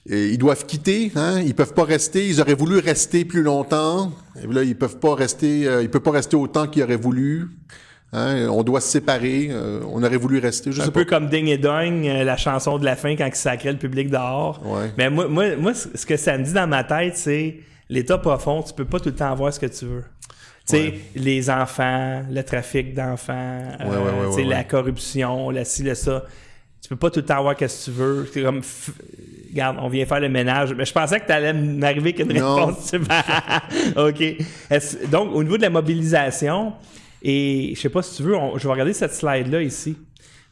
ils 0.08 0.38
doivent 0.38 0.64
quitter, 0.66 1.10
hein, 1.16 1.40
ils 1.44 1.54
peuvent 1.54 1.74
pas 1.74 1.82
rester, 1.84 2.26
ils 2.28 2.40
auraient 2.40 2.54
voulu 2.54 2.78
rester 2.78 3.24
plus 3.24 3.42
longtemps, 3.42 4.12
et 4.40 4.46
là, 4.52 4.62
ils 4.62 4.76
peuvent 4.76 4.98
pas 4.98 5.14
rester, 5.16 5.66
euh, 5.66 5.82
ils 5.82 5.90
peuvent 5.90 6.00
pas 6.00 6.12
rester 6.12 6.36
autant 6.36 6.66
qu'ils 6.68 6.84
auraient 6.84 6.94
voulu, 6.96 7.48
hein, 8.12 8.48
on 8.48 8.62
doit 8.62 8.80
se 8.80 8.88
séparer, 8.88 9.48
euh, 9.50 9.80
on 9.90 10.02
aurait 10.02 10.16
voulu 10.16 10.38
rester, 10.38 10.72
je 10.72 10.80
Un 10.80 10.84
sais 10.86 10.90
peu 10.90 11.04
pas. 11.04 11.16
comme 11.18 11.28
Ding 11.28 11.46
et 11.48 11.58
Dong, 11.58 12.06
euh, 12.06 12.24
la 12.24 12.36
chanson 12.36 12.78
de 12.78 12.84
la 12.84 12.96
fin 12.96 13.14
quand 13.16 13.26
il 13.26 13.34
sacrait 13.34 13.72
le 13.72 13.78
public 13.78 14.10
dehors. 14.10 14.60
Ouais. 14.64 14.90
Mais 14.98 15.10
moi, 15.10 15.28
moi, 15.28 15.56
moi, 15.56 15.72
ce 15.74 16.06
que 16.06 16.16
ça 16.16 16.36
me 16.38 16.44
dit 16.44 16.52
dans 16.52 16.66
ma 16.66 16.84
tête, 16.84 17.16
c'est 17.16 17.56
l'état 17.88 18.18
profond, 18.18 18.62
tu 18.62 18.72
peux 18.74 18.84
pas 18.84 18.98
tout 19.00 19.08
le 19.10 19.14
temps 19.14 19.30
avoir 19.32 19.52
ce 19.52 19.60
que 19.60 19.66
tu 19.66 19.84
veux. 19.86 20.04
Tu 20.68 20.76
sais, 20.76 20.82
Ouais. 20.82 21.00
les 21.14 21.48
enfants, 21.48 22.22
le 22.30 22.42
trafic 22.42 22.92
d'enfants, 22.94 23.62
euh, 23.80 24.30
ouais, 24.34 24.44
la 24.44 24.64
corruption, 24.64 25.50
la 25.50 25.64
ci, 25.64 25.82
le 25.84 25.94
ça. 25.94 26.24
Tu 26.82 26.88
peux 26.88 26.96
pas 26.96 27.10
tout 27.10 27.20
le 27.20 27.24
temps 27.26 27.38
avoir 27.38 27.54
ce 27.58 27.64
que 27.66 27.90
tu 27.90 27.96
veux. 27.96 28.28
C'est 28.32 28.42
comme, 28.42 28.60
regarde, 29.50 29.76
on 29.80 29.88
vient 29.88 30.06
faire 30.06 30.20
le 30.20 30.28
ménage. 30.28 30.72
Mais 30.74 30.84
je 30.84 30.92
pensais 30.92 31.18
que 31.20 31.26
tu 31.26 31.32
allais 31.32 31.52
m'arriver 31.52 32.14
avec 32.16 32.20
une 32.20 32.32
Non. 32.40 32.66
réponse. 32.66 32.92
OK. 33.96 35.08
Donc, 35.10 35.34
au 35.34 35.42
niveau 35.42 35.56
de 35.56 35.62
la 35.62 35.70
mobilisation, 35.70 36.72
et 37.28 37.72
je 37.74 37.80
sais 37.80 37.88
pas 37.88 38.02
si 38.02 38.16
tu 38.16 38.22
veux, 38.22 38.36
on- 38.36 38.56
je 38.56 38.64
vais 38.66 38.72
regarder 38.72 38.92
cette 38.92 39.12
slide-là 39.12 39.60
ici. 39.62 39.96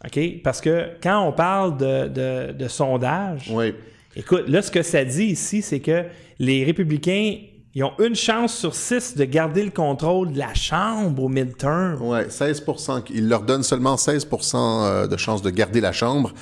OK? 0.04 0.18
Parce 0.42 0.60
que 0.60 0.88
quand 1.02 1.20
on 1.26 1.32
parle 1.32 1.76
de, 1.76 2.08
de, 2.08 2.52
de 2.52 2.68
sondage, 2.68 3.48
Oui. 3.52 3.72
écoute, 4.16 4.44
là, 4.48 4.60
ce 4.60 4.70
que 4.70 4.82
ça 4.82 5.04
dit 5.04 5.26
ici, 5.26 5.62
c'est 5.62 5.78
que 5.80 6.04
les 6.38 6.64
républicains, 6.64 7.36
ils 7.76 7.84
ont 7.84 7.92
une 8.00 8.14
chance 8.16 8.56
sur 8.58 8.74
six 8.74 9.16
de 9.16 9.24
garder 9.24 9.62
le 9.64 9.70
contrôle 9.70 10.32
de 10.32 10.38
la 10.38 10.52
Chambre 10.54 11.22
au 11.22 11.28
midterm. 11.28 12.02
Ouais, 12.02 12.28
16% 12.28 13.04
Il 13.14 13.28
leur 13.28 13.42
donne 13.42 13.62
seulement 13.62 13.96
16% 13.96 14.56
euh, 14.56 15.06
de 15.06 15.16
chances 15.16 15.42
de 15.42 15.50
garder 15.50 15.80
la 15.80 15.92
Chambre 15.92 16.32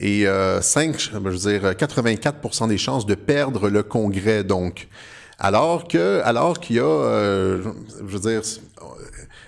et 0.00 0.26
euh, 0.26 0.60
5, 0.60 0.98
je 0.98 1.16
veux 1.18 1.36
dire 1.58 1.76
84 1.76 2.66
des 2.68 2.78
chances 2.78 3.06
de 3.06 3.14
perdre 3.14 3.68
le 3.68 3.82
Congrès, 3.82 4.42
donc. 4.42 4.88
Alors 5.38 5.86
que, 5.86 6.20
alors 6.24 6.60
qu'il 6.60 6.76
y 6.76 6.80
a, 6.80 6.84
euh, 6.84 7.62
je 8.06 8.16
veux 8.16 8.30
dire, 8.30 8.40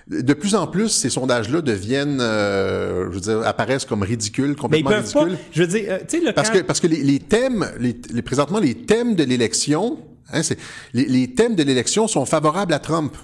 de 0.09 0.33
plus 0.35 0.55
en 0.55 0.66
plus, 0.66 0.88
ces 0.88 1.09
sondages-là 1.11 1.62
deviennent, 1.62 2.18
euh, 2.20 3.07
je 3.11 3.14
veux 3.14 3.20
dire, 3.20 3.46
apparaissent 3.46 3.85
comme 3.87 4.03
ridicules, 4.03 4.48
Mais 4.48 4.53
ils 4.53 4.57
complètement 4.57 4.90
peuvent 4.90 5.12
pas. 5.12 5.24
ridicules. 5.24 5.44
Je 5.53 5.62
veux 5.62 5.68
dire, 5.68 5.85
euh, 5.88 5.98
tu 6.07 6.18
sais, 6.18 6.24
le 6.24 6.33
Parce 6.33 6.51
que, 6.51 6.59
parce 6.59 6.81
que 6.81 6.87
les, 6.88 7.03
les 7.03 7.18
thèmes, 7.20 7.66
les, 7.81 7.96
les- 8.12 8.22
présentement, 8.22 8.59
les 8.59 8.74
thèmes 8.74 9.14
de 9.14 9.24
l'élection, 9.24 9.98
hein, 10.33 10.42
c'est, 10.42 10.59
les, 10.92 11.07
les 11.07 11.35
thèmes 11.35 11.55
de 11.57 11.62
l'élection 11.62 12.07
sont 12.07 12.27
favorables 12.27 12.74
à 12.74 12.79
Trump. 12.79 13.16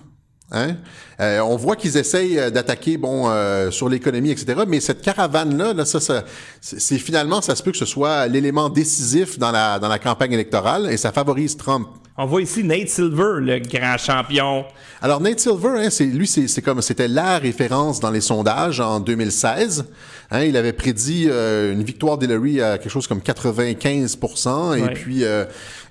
Hein? 0.53 0.77
Euh, 1.21 1.41
on 1.41 1.57
voit 1.57 1.75
qu'ils 1.75 1.97
essayent 1.97 2.39
euh, 2.39 2.51
d'attaquer 2.51 2.97
bon 2.97 3.29
euh, 3.29 3.71
sur 3.71 3.89
l'économie, 3.89 4.31
etc. 4.31 4.61
Mais 4.69 4.79
cette 4.81 5.01
caravane-là, 5.01 5.73
là, 5.73 5.85
ça, 5.85 6.01
ça, 6.01 6.23
c'est 6.61 6.99
finalement, 6.99 7.41
ça 7.41 7.57
se 7.57 7.63
peut 7.63 7.73
que 7.73 7.79
ce 7.79 7.87
soit 7.87 8.27
l'élément 8.27 8.69
décisif 8.69 9.39
dans 9.39 9.51
la, 9.51 9.79
dans 9.79 9.89
la 9.89 9.99
campagne 9.99 10.33
électorale 10.33 10.89
et 10.91 10.97
ça 10.97 11.13
favorise 11.13 11.57
Trump. 11.57 11.89
on 12.19 12.27
voit 12.27 12.43
ici 12.43 12.63
Nate 12.63 12.89
Silver, 12.89 13.41
le 13.41 13.59
grand 13.59 13.97
champion. 13.99 14.65
Alors 15.01 15.21
Nate 15.21 15.41
Silver, 15.41 15.71
hein, 15.79 15.89
c'est 15.91 16.05
lui, 16.05 16.27
c'est 16.27 16.47
c'est 16.47 16.63
comme 16.63 16.83
c'était 16.83 17.09
la 17.09 17.39
référence 17.39 17.99
dans 18.01 18.11
les 18.11 18.21
sondages 18.21 18.81
en 18.81 19.01
2016. 19.01 19.87
Hein, 20.31 20.43
il 20.45 20.57
avait 20.57 20.73
prédit 20.73 21.27
euh, 21.29 21.73
une 21.73 21.83
victoire 21.83 22.19
d'Hillary 22.19 22.61
à 22.61 22.79
quelque 22.79 22.91
chose 22.91 23.07
comme 23.07 23.21
95% 23.21 24.77
et 24.79 24.83
Ouais. 24.83 24.93
puis 24.95 25.25
euh, 25.25 25.45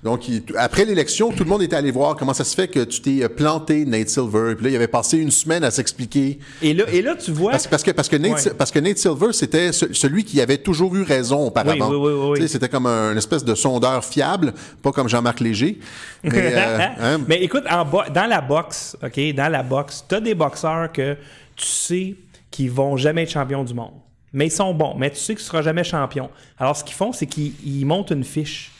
donc 0.04 0.28
il- 0.28 0.42
après 0.56 0.84
l'élection, 0.84 1.30
tout 1.32 1.42
le 1.44 1.48
monde 1.50 1.62
était 1.62 1.76
allé 1.76 1.90
voir 1.90 2.14
comment 2.16 2.34
ça 2.34 2.44
se 2.44 2.54
fait 2.54 2.68
que 2.68 2.80
tu 2.84 3.00
t'es 3.00 3.24
euh, 3.24 3.28
planté 3.28 3.84
Nate 3.86 4.08
Silver. 4.10 4.52
Et 4.52 4.54
puis 4.54 4.64
là, 4.66 4.70
il 4.70 4.76
avait 4.76 4.86
passé 4.86 5.16
une 5.18 5.30
semaine 5.30 5.64
à 5.64 5.70
s'expliquer 5.70 6.38
Et 6.62 6.74
là, 6.74 6.84
et 6.92 7.00
là 7.02 7.14
tu 7.16 7.32
vois. 7.32 7.52
parce, 7.52 7.66
parce 7.66 7.82
que 7.82 7.90
parce 7.90 8.08
que 8.08 8.16
Nate, 8.16 8.32
Ouais. 8.44 8.52
parce 8.56 8.70
que 8.70 8.78
Nate 8.78 8.98
Silver 8.98 9.28
c'était 9.32 9.72
ce- 9.72 9.92
celui 9.94 10.24
qui 10.24 10.40
avait 10.40 10.58
toujours 10.58 10.94
eu 10.94 11.02
raison 11.02 11.46
auparavant. 11.46 11.88
Oui, 11.90 11.96
oui, 11.96 12.38
oui, 12.40 12.48
C'était 12.48 12.68
comme 12.68 12.86
un, 12.86 13.12
une 13.12 13.18
espèce 13.18 13.44
de 13.44 13.54
sondeur 13.54 14.04
fiable, 14.04 14.52
pas 14.82 14.92
comme 14.92 15.08
Jean-Marc 15.08 15.40
Léger. 15.40 15.78
Mais, 16.22 16.52
euh, 16.54 16.78
hein, 17.00 17.18
Mais 17.26 17.42
écoute, 17.42 17.64
en 17.70 17.84
dans 17.84 18.26
la 18.28 18.40
boxe, 18.40 18.96
OK, 19.02 19.34
dans 19.34 19.50
la 19.50 19.62
boxe, 19.62 20.04
tu 20.08 20.14
as 20.14 20.20
des 20.20 20.34
boxeurs 20.34 20.92
que 20.92 21.14
tu 21.56 21.64
sais 21.66 22.14
qu'ils 22.50 22.70
vont 22.70 22.96
jamais 22.96 23.22
être 23.22 23.30
champions 23.30 23.64
du 23.64 23.74
monde. 23.74 23.92
mais 24.32 24.46
ils 24.48 24.50
sont 24.52 24.74
bons. 24.74 24.94
Mais 24.98 25.10
tu 25.10 25.16
sais 25.16 25.34
que 25.34 25.38
tu 25.40 25.44
seras 25.46 25.62
jamais 25.62 25.84
champion. 25.84 26.28
Alors, 26.58 26.76
ce 26.76 26.82
qu'ils 26.84 26.96
font, 26.96 27.12
c'est 27.12 27.26
qu'ils 27.26 27.52
ils 27.64 27.84
montent 27.84 28.10
une 28.10 28.24
fiche. 28.24 28.72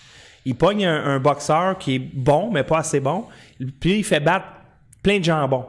Ils 0.44 0.54
pognent 0.54 0.86
un, 0.86 1.04
un 1.04 1.20
boxeur 1.20 1.78
qui 1.78 1.96
est 1.96 1.98
bon, 1.98 2.50
mais 2.52 2.62
pas 2.64 2.78
assez 2.78 3.00
bon. 3.00 3.24
Puis 3.80 3.98
il 3.98 4.04
fait 4.04 4.20
battre 4.20 4.46
plein 5.02 5.18
de 5.18 5.24
jambons. 5.24 5.66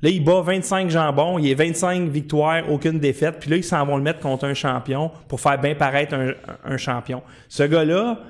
Là, 0.00 0.10
il 0.10 0.22
bat 0.22 0.40
25 0.42 0.90
jambons, 0.90 1.38
il 1.38 1.50
est 1.50 1.54
25 1.54 2.08
victoires, 2.08 2.70
aucune 2.70 3.00
défaite. 3.00 3.36
Puis 3.40 3.50
là, 3.50 3.56
ils 3.56 3.64
s'en 3.64 3.84
vont 3.84 3.96
le 3.96 4.02
mettre 4.02 4.20
contre 4.20 4.44
un 4.44 4.54
champion 4.54 5.10
pour 5.26 5.40
faire 5.40 5.60
bien 5.60 5.74
paraître 5.74 6.14
un, 6.14 6.32
un 6.64 6.76
champion. 6.76 7.22
Ce 7.48 7.64
gars-là, 7.64 8.20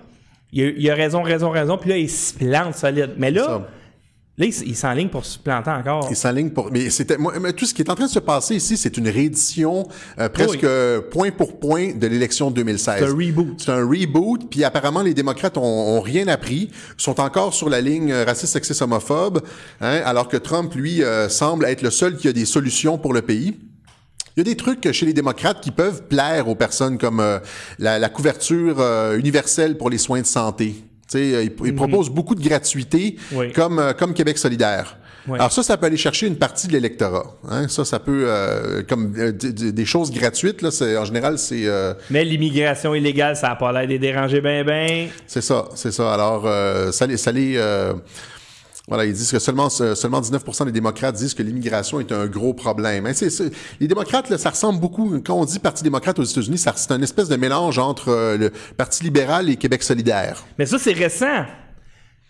il 0.52 0.64
a, 0.64 0.70
il 0.70 0.90
a 0.90 0.94
raison, 0.94 1.22
raison, 1.22 1.50
raison. 1.50 1.76
Puis 1.76 1.90
là, 1.90 1.96
il 1.98 2.08
se 2.08 2.32
plante 2.34 2.74
solide. 2.74 3.14
Mais 3.18 3.30
là. 3.30 3.62
Là 4.38 4.46
il, 4.46 4.76
s'enligne 4.76 5.08
pour 5.08 5.24
se 5.24 5.38
planter 5.38 5.70
encore. 5.70 6.06
Il 6.10 6.16
s'enligne 6.16 6.50
pour. 6.50 6.70
Mais 6.72 6.90
c'était. 6.90 7.16
mais 7.18 7.52
tout 7.52 7.66
ce 7.66 7.74
qui 7.74 7.82
est 7.82 7.90
en 7.90 7.94
train 7.94 8.06
de 8.06 8.10
se 8.10 8.18
passer 8.18 8.54
ici, 8.54 8.76
c'est 8.76 8.96
une 8.96 9.08
réédition 9.08 9.86
euh, 10.18 10.28
presque 10.28 10.62
Oui. 10.62 11.02
point 11.10 11.30
pour 11.30 11.58
point 11.58 11.92
de 11.94 12.06
l'élection 12.06 12.50
de 12.50 12.56
2016. 12.56 12.96
C'est 12.98 13.04
un 13.04 13.14
reboot. 13.14 13.54
C'est 13.58 13.70
un 13.72 13.86
reboot. 13.86 14.48
Puis 14.50 14.64
apparemment, 14.64 15.02
les 15.02 15.14
démocrates 15.14 15.58
ont, 15.58 15.62
ont 15.62 16.00
rien 16.00 16.28
appris, 16.28 16.70
sont 16.96 17.20
encore 17.20 17.52
sur 17.52 17.68
la 17.68 17.80
ligne 17.80 18.12
euh, 18.12 18.24
raciste, 18.24 18.52
sexiste, 18.52 18.80
homophobe, 18.82 19.42
hein, 19.80 20.00
alors 20.04 20.28
que 20.28 20.36
Trump, 20.36 20.74
lui, 20.74 21.02
euh, 21.02 21.28
semble 21.28 21.64
être 21.66 21.82
le 21.82 21.90
seul 21.90 22.16
qui 22.16 22.28
a 22.28 22.32
des 22.32 22.46
solutions 22.46 22.98
pour 22.98 23.12
le 23.12 23.22
pays. 23.22 23.58
Il 24.38 24.46
y 24.46 24.50
a 24.50 24.54
des 24.54 24.56
trucs 24.56 24.92
chez 24.92 25.04
les 25.04 25.12
démocrates 25.12 25.60
qui 25.60 25.72
peuvent 25.72 26.04
plaire 26.04 26.46
aux 26.46 26.54
personnes 26.54 26.96
comme 26.96 27.18
euh, 27.18 27.40
la, 27.80 27.98
la 27.98 28.08
couverture 28.08 28.76
euh, 28.78 29.18
universelle 29.18 29.76
pour 29.76 29.90
les 29.90 29.98
soins 29.98 30.20
de 30.20 30.26
santé. 30.26 30.76
Tu 31.10 31.18
sais, 31.18 31.34
euh, 31.34 31.42
ils, 31.44 31.52
ils 31.66 31.74
proposent 31.74 32.10
beaucoup 32.10 32.34
de 32.34 32.42
gratuité 32.46 33.16
Oui. 33.32 33.52
comme, 33.52 33.78
euh, 33.78 33.92
comme 33.94 34.12
Québec 34.14 34.36
solidaire. 34.38 34.98
Oui. 35.26 35.38
Alors 35.38 35.52
ça, 35.52 35.62
ça 35.62 35.76
peut 35.76 35.86
aller 35.86 35.96
chercher 35.98 36.26
une 36.26 36.36
partie 36.36 36.68
de 36.68 36.72
l'électorat. 36.72 37.24
Hein? 37.50 37.68
Ça, 37.68 37.84
ça 37.84 37.98
peut, 37.98 38.24
euh, 38.26 38.82
comme 38.88 39.12
euh, 39.18 39.32
des 39.32 39.84
choses 39.84 40.10
gratuites, 40.10 40.62
là, 40.62 40.70
c'est, 40.70 40.96
en 40.96 41.04
général, 41.04 41.38
c'est... 41.38 41.66
euh, 41.66 41.92
Mais 42.10 42.24
l'immigration 42.24 42.94
illégale, 42.94 43.36
ça 43.36 43.48
n'a 43.48 43.56
pas 43.56 43.70
l'air 43.72 43.82
de 43.82 43.88
les 43.88 43.98
déranger 43.98 44.40
bien, 44.40 44.64
bien. 44.64 45.08
C'est 45.26 45.42
ça, 45.42 45.68
c'est 45.74 45.92
ça. 45.92 46.14
Alors, 46.14 46.44
euh, 46.46 46.92
ça 46.92 47.06
les, 47.06 47.16
ça 47.18 47.30
les, 47.32 47.54
euh, 47.56 47.92
voilà, 48.88 49.04
ils 49.04 49.12
disent 49.12 49.30
que 49.30 49.38
seulement 49.38 49.68
seulement 49.68 50.20
19% 50.20 50.64
des 50.64 50.72
démocrates 50.72 51.14
disent 51.14 51.34
que 51.34 51.42
l'immigration 51.42 52.00
est 52.00 52.10
un 52.10 52.26
gros 52.26 52.54
problème. 52.54 53.06
Hein, 53.06 53.12
les 53.80 53.86
démocrates, 53.86 54.30
là, 54.30 54.38
ça 54.38 54.50
ressemble 54.50 54.80
beaucoup. 54.80 55.20
Quand 55.24 55.34
on 55.34 55.44
dit 55.44 55.58
Parti 55.58 55.84
démocrate 55.84 56.18
aux 56.18 56.24
États-Unis, 56.24 56.58
c'est 56.58 56.92
un 56.92 57.02
espèce 57.02 57.28
de 57.28 57.36
mélange 57.36 57.78
entre 57.78 58.08
euh, 58.08 58.36
le 58.38 58.52
Parti 58.76 59.04
libéral 59.04 59.50
et 59.50 59.56
Québec 59.56 59.82
solidaire. 59.82 60.42
Mais 60.58 60.66
ça, 60.66 60.78
c'est 60.78 60.92
récent. 60.92 61.44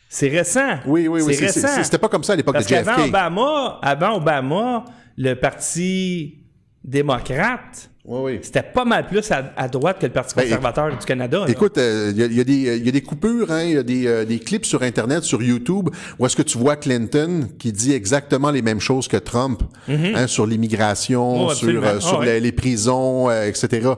C'est 0.09 0.29
récent. 0.29 0.79
Oui, 0.87 1.07
oui, 1.07 1.21
oui. 1.23 1.35
C'était 1.35 1.99
pas 1.99 2.09
comme 2.09 2.25
ça 2.25 2.33
à 2.33 2.37
l'époque 2.37 2.57
de 2.57 2.63
JFK. 2.63 3.07
Obama, 3.07 3.79
avant 3.83 4.17
Obama, 4.17 4.85
le 5.17 5.35
Parti 5.35 6.39
démocrate, 6.83 7.91
Oui, 8.11 8.21
oui. 8.25 8.39
c'était 8.43 8.63
pas 8.63 8.87
mal 8.87 9.07
plus 9.07 9.31
à, 9.31 9.53
à 9.55 9.69
droite 9.69 9.99
que 10.01 10.07
le 10.07 10.13
Parti 10.13 10.35
Ben, 10.35 10.45
conservateur 10.45 10.89
du 10.91 11.05
Canada. 11.05 11.45
Écoute, 11.47 11.77
euh, 11.77 12.11
il 12.15 12.19
y, 12.19 12.23
a- 12.23 12.27
y 12.27 12.45
des- 12.45 12.77
il 12.79 12.87
y 12.87 12.89
a 12.89 12.93
des 12.93 13.03
coupures, 13.03 13.51
hein, 13.53 13.65
il 13.65 13.73
y 13.73 13.77
a 13.77 13.83
des, 13.83 14.07
euh, 14.07 14.25
des 14.25 14.39
clips 14.39 14.65
sur 14.65 14.83
Internet, 14.83 15.25
sur 15.25 15.43
YouTube, 15.43 15.91
où 16.19 16.25
est-ce 16.25 16.35
que 16.35 16.41
tu 16.43 16.57
vois 16.57 16.77
Clinton 16.77 17.49
qui 17.59 17.71
dit 17.71 17.93
exactement 17.93 18.51
les 18.51 18.63
mêmes 18.63 18.81
choses 18.81 19.09
que 19.09 19.19
Trump 19.19 19.63
hein, 19.89 20.27
sur 20.27 20.47
l'immigration, 20.47 21.19
Mm-hmm. 21.49 21.51
Oh, 21.51 21.55
sur, 21.55 21.69
euh, 21.85 21.95
Ah, 21.97 22.01
sur 22.01 22.19
ouais. 22.21 22.27
les, 22.27 22.41
les 22.41 22.53
prisons, 22.53 23.29
euh, 23.29 23.45
etc. 23.47 23.91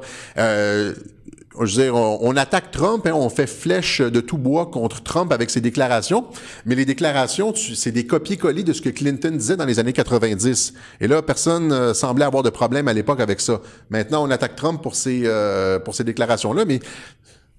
Je 1.62 1.82
veux 1.82 1.92
on, 1.92 2.36
attaque 2.36 2.70
Trump, 2.70 3.06
hein, 3.06 3.12
on 3.14 3.28
fait 3.28 3.46
flèche 3.46 4.00
de 4.00 4.20
tout 4.20 4.38
bois 4.38 4.66
contre 4.66 5.02
Trump 5.02 5.32
avec 5.32 5.50
ses 5.50 5.60
déclarations, 5.60 6.26
mais 6.64 6.74
les 6.74 6.84
déclarations, 6.84 7.52
c'est 7.54 7.92
des 7.92 8.06
copier-coller 8.06 8.62
de 8.62 8.72
ce 8.72 8.80
que 8.80 8.88
Clinton 8.88 9.32
disait 9.32 9.56
dans 9.56 9.66
les 9.66 9.78
années 9.78 9.92
90. 9.92 10.74
Et 11.00 11.08
là, 11.08 11.22
personne 11.22 11.72
euh, 11.72 11.92
semblait 11.94 12.24
avoir 12.24 12.42
de 12.42 12.50
problème 12.50 12.88
à 12.88 12.92
l'époque 12.92 13.20
avec 13.20 13.40
ça. 13.40 13.60
Maintenant, 13.90 14.26
on 14.26 14.30
attaque 14.30 14.56
Trump 14.56 14.82
pour 14.82 14.94
ces, 14.94 15.22
euh, 15.24 15.78
pour 15.78 15.94
ces 15.94 16.04
déclarations-là, 16.04 16.64
mais 16.64 16.80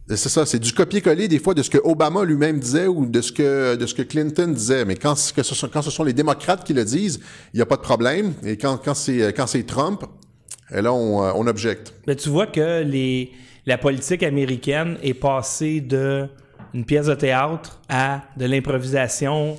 c'est 0.08 0.30
ça, 0.30 0.46
c'est 0.46 0.60
du 0.60 0.74
copier-coller 0.74 1.28
des 1.28 1.40
fois 1.40 1.54
de 1.54 1.62
ce 1.62 1.70
que 1.70 1.78
Obama 1.84 2.24
lui-même 2.26 2.60
disait 2.60 2.88
ou 2.88 3.06
de 3.06 3.22
ce 3.22 3.32
que 3.32 3.76
de 3.76 3.86
ce 3.86 3.94
que 3.94 4.02
Clinton 4.02 4.48
disait. 4.48 4.84
Mais 4.84 4.96
quand, 4.96 5.16
ce- 5.16 5.44
sont, 5.44 5.70
quand 5.72 5.82
ce 5.84 5.92
sont 5.92 6.04
les 6.04 6.14
démocrates 6.14 6.64
qui 6.66 6.74
le 6.74 6.84
disent, 6.84 7.20
il 7.54 7.58
n'y 7.58 7.62
a 7.62 7.66
pas 7.66 7.78
de 7.78 7.82
problème. 7.82 8.34
Et 8.44 8.58
quand, 8.58 8.78
quand 8.84 8.96
c'est 8.96 9.32
quand 9.34 9.48
c'est 9.48 9.64
Trump, 9.64 10.04
là 10.72 10.92
on, 10.92 11.24
euh, 11.24 11.32
on 11.36 11.48
objecte. 11.48 11.94
Mais 12.08 12.16
tu 12.16 12.30
vois 12.30 12.48
que 12.48 12.82
les, 12.84 13.32
la 13.65 13.78
politique 13.78 14.24
américaine 14.24 14.97
est 15.04 15.13
passée 15.13 15.82
de 15.82 16.28
une 16.74 16.86
pièce 16.86 17.08
de 17.08 17.15
théâtre 17.15 17.80
à 17.89 18.21
de 18.38 18.45
l'improvisation, 18.45 19.58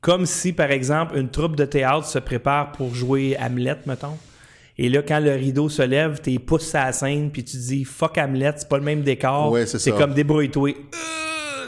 comme 0.00 0.24
si, 0.26 0.52
par 0.52 0.70
exemple, 0.70 1.16
une 1.18 1.28
troupe 1.28 1.56
de 1.56 1.64
théâtre 1.64 2.06
se 2.06 2.18
prépare 2.18 2.72
pour 2.72 2.94
jouer 2.94 3.36
Hamlet, 3.38 3.76
mettons. 3.86 4.16
Et 4.78 4.88
là, 4.88 5.02
quand 5.02 5.18
le 5.20 5.32
rideau 5.32 5.68
se 5.68 5.82
lève, 5.82 6.20
t'es 6.20 6.38
poussé 6.38 6.78
à 6.78 6.86
la 6.86 6.92
scène, 6.92 7.30
puis 7.30 7.44
tu 7.44 7.56
dis 7.56 7.84
fuck 7.84 8.16
Hamlet, 8.16 8.52
c'est 8.56 8.68
pas 8.68 8.78
le 8.78 8.84
même 8.84 9.02
décor. 9.02 9.50
Ouais, 9.52 9.66
c'est 9.66 9.78
ça. 9.78 9.90
comme 9.92 10.14
débrouille-toi. 10.14 10.70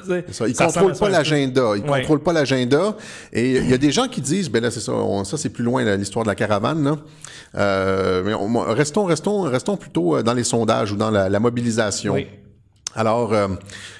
Euh, 0.08 0.22
Ça, 0.30 0.48
il 0.48 0.54
ça 0.54 0.64
contrôle 0.66 0.66
ressemble 0.66 0.90
à 0.92 0.94
ça 0.94 1.00
pas 1.04 1.08
l'agenda. 1.10 1.62
Il 1.76 1.82
Ouais. 1.90 2.00
contrôle 2.00 2.20
pas 2.22 2.32
l'agenda. 2.32 2.96
Et 3.32 3.56
il 3.58 3.68
y 3.70 3.74
a 3.74 3.78
des 3.78 3.92
gens 3.92 4.08
qui 4.08 4.20
disent, 4.22 4.48
ben 4.48 4.62
là 4.62 4.70
c'est 4.70 4.80
ça, 4.80 4.92
on- 4.92 5.24
ça 5.24 5.36
c'est 5.36 5.50
plus 5.50 5.62
loin 5.64 5.84
l'histoire 5.96 6.24
de 6.24 6.30
la 6.30 6.34
caravane. 6.34 6.82
Là. 6.82 6.96
Euh, 7.56 8.22
mais 8.24 8.34
on- 8.34 8.60
restons, 8.74 9.04
restons, 9.04 9.42
restons 9.42 9.76
plutôt 9.76 10.16
euh, 10.16 10.22
dans 10.22 10.34
les 10.34 10.44
sondages 10.44 10.92
ou 10.92 10.96
dans 10.96 11.10
la, 11.10 11.28
la 11.28 11.40
mobilisation. 11.40 12.14
Oui. 12.14 12.26
Alors, 12.96 13.32
euh, 13.32 13.46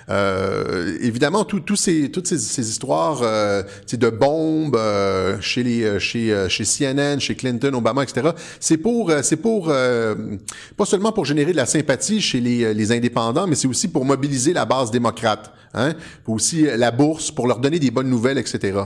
euh, 0.09 0.97
évidemment, 1.01 1.45
tout- 1.45 1.61
tous 1.61 1.77
ces, 1.77 2.11
toutes 2.11 2.27
ces, 2.27 2.39
ces 2.39 2.69
histoires 2.69 3.21
euh, 3.23 3.63
de 3.93 4.11
bombes 4.11 4.75
euh, 4.77 5.37
chez 5.41 5.63
les, 5.63 6.01
chez, 6.01 6.47
chez 6.49 6.65
CNN, 6.65 7.21
chez 7.21 7.37
Clinton, 7.37 7.73
Obama, 7.75 8.03
etc. 8.03 8.31
C'est 8.59 8.77
pour, 8.79 9.13
c'est 9.23 9.37
pour 9.37 9.69
euh, 9.69 10.15
pas 10.77 10.87
seulement 10.87 11.13
pour 11.13 11.25
générer 11.25 11.53
de 11.53 11.57
la 11.57 11.67
sympathie 11.67 12.21
chez 12.21 12.41
les, 12.41 12.75
les 12.75 12.93
indépendants, 12.93 13.47
mais 13.47 13.55
c'est 13.55 13.69
aussi 13.69 13.87
pour 13.89 14.05
mobiliser 14.05 14.53
la 14.53 14.65
base 14.65 14.91
démocrate, 14.91 15.53
hein, 15.75 15.95
pour 16.25 16.35
aussi 16.35 16.63
la 16.77 16.91
bourse, 16.91 17.31
pour 17.31 17.47
leur 17.47 17.61
donner 17.61 17.79
des 17.79 17.93
bonnes 17.93 18.11
nouvelles, 18.11 18.39
etc. 18.39 18.77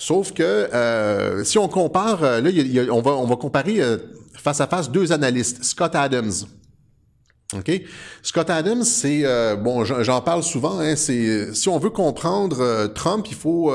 Sauf 0.00 0.32
que 0.32 0.42
euh, 0.42 1.44
si 1.44 1.58
on 1.58 1.68
compare, 1.68 2.24
euh, 2.24 2.40
là, 2.40 2.50
on 2.90 3.02
va, 3.02 3.10
on 3.10 3.26
va 3.26 3.36
comparer 3.36 3.82
euh, 3.82 3.98
face 4.32 4.58
à 4.62 4.66
face 4.66 4.90
deux 4.90 5.12
analystes, 5.12 5.62
Scott 5.62 5.94
Adams. 5.94 6.32
OK? 7.54 7.70
Scott 8.22 8.48
Adams, 8.48 8.82
c'est 8.82 9.24
bon, 9.56 9.84
j'en 9.84 10.22
parle 10.22 10.42
souvent. 10.42 10.78
Hein, 10.78 10.96
c'est 10.96 11.52
si 11.52 11.68
on 11.68 11.78
veut 11.78 11.90
comprendre 11.90 12.86
Trump, 12.94 13.26
il 13.28 13.34
faut 13.34 13.74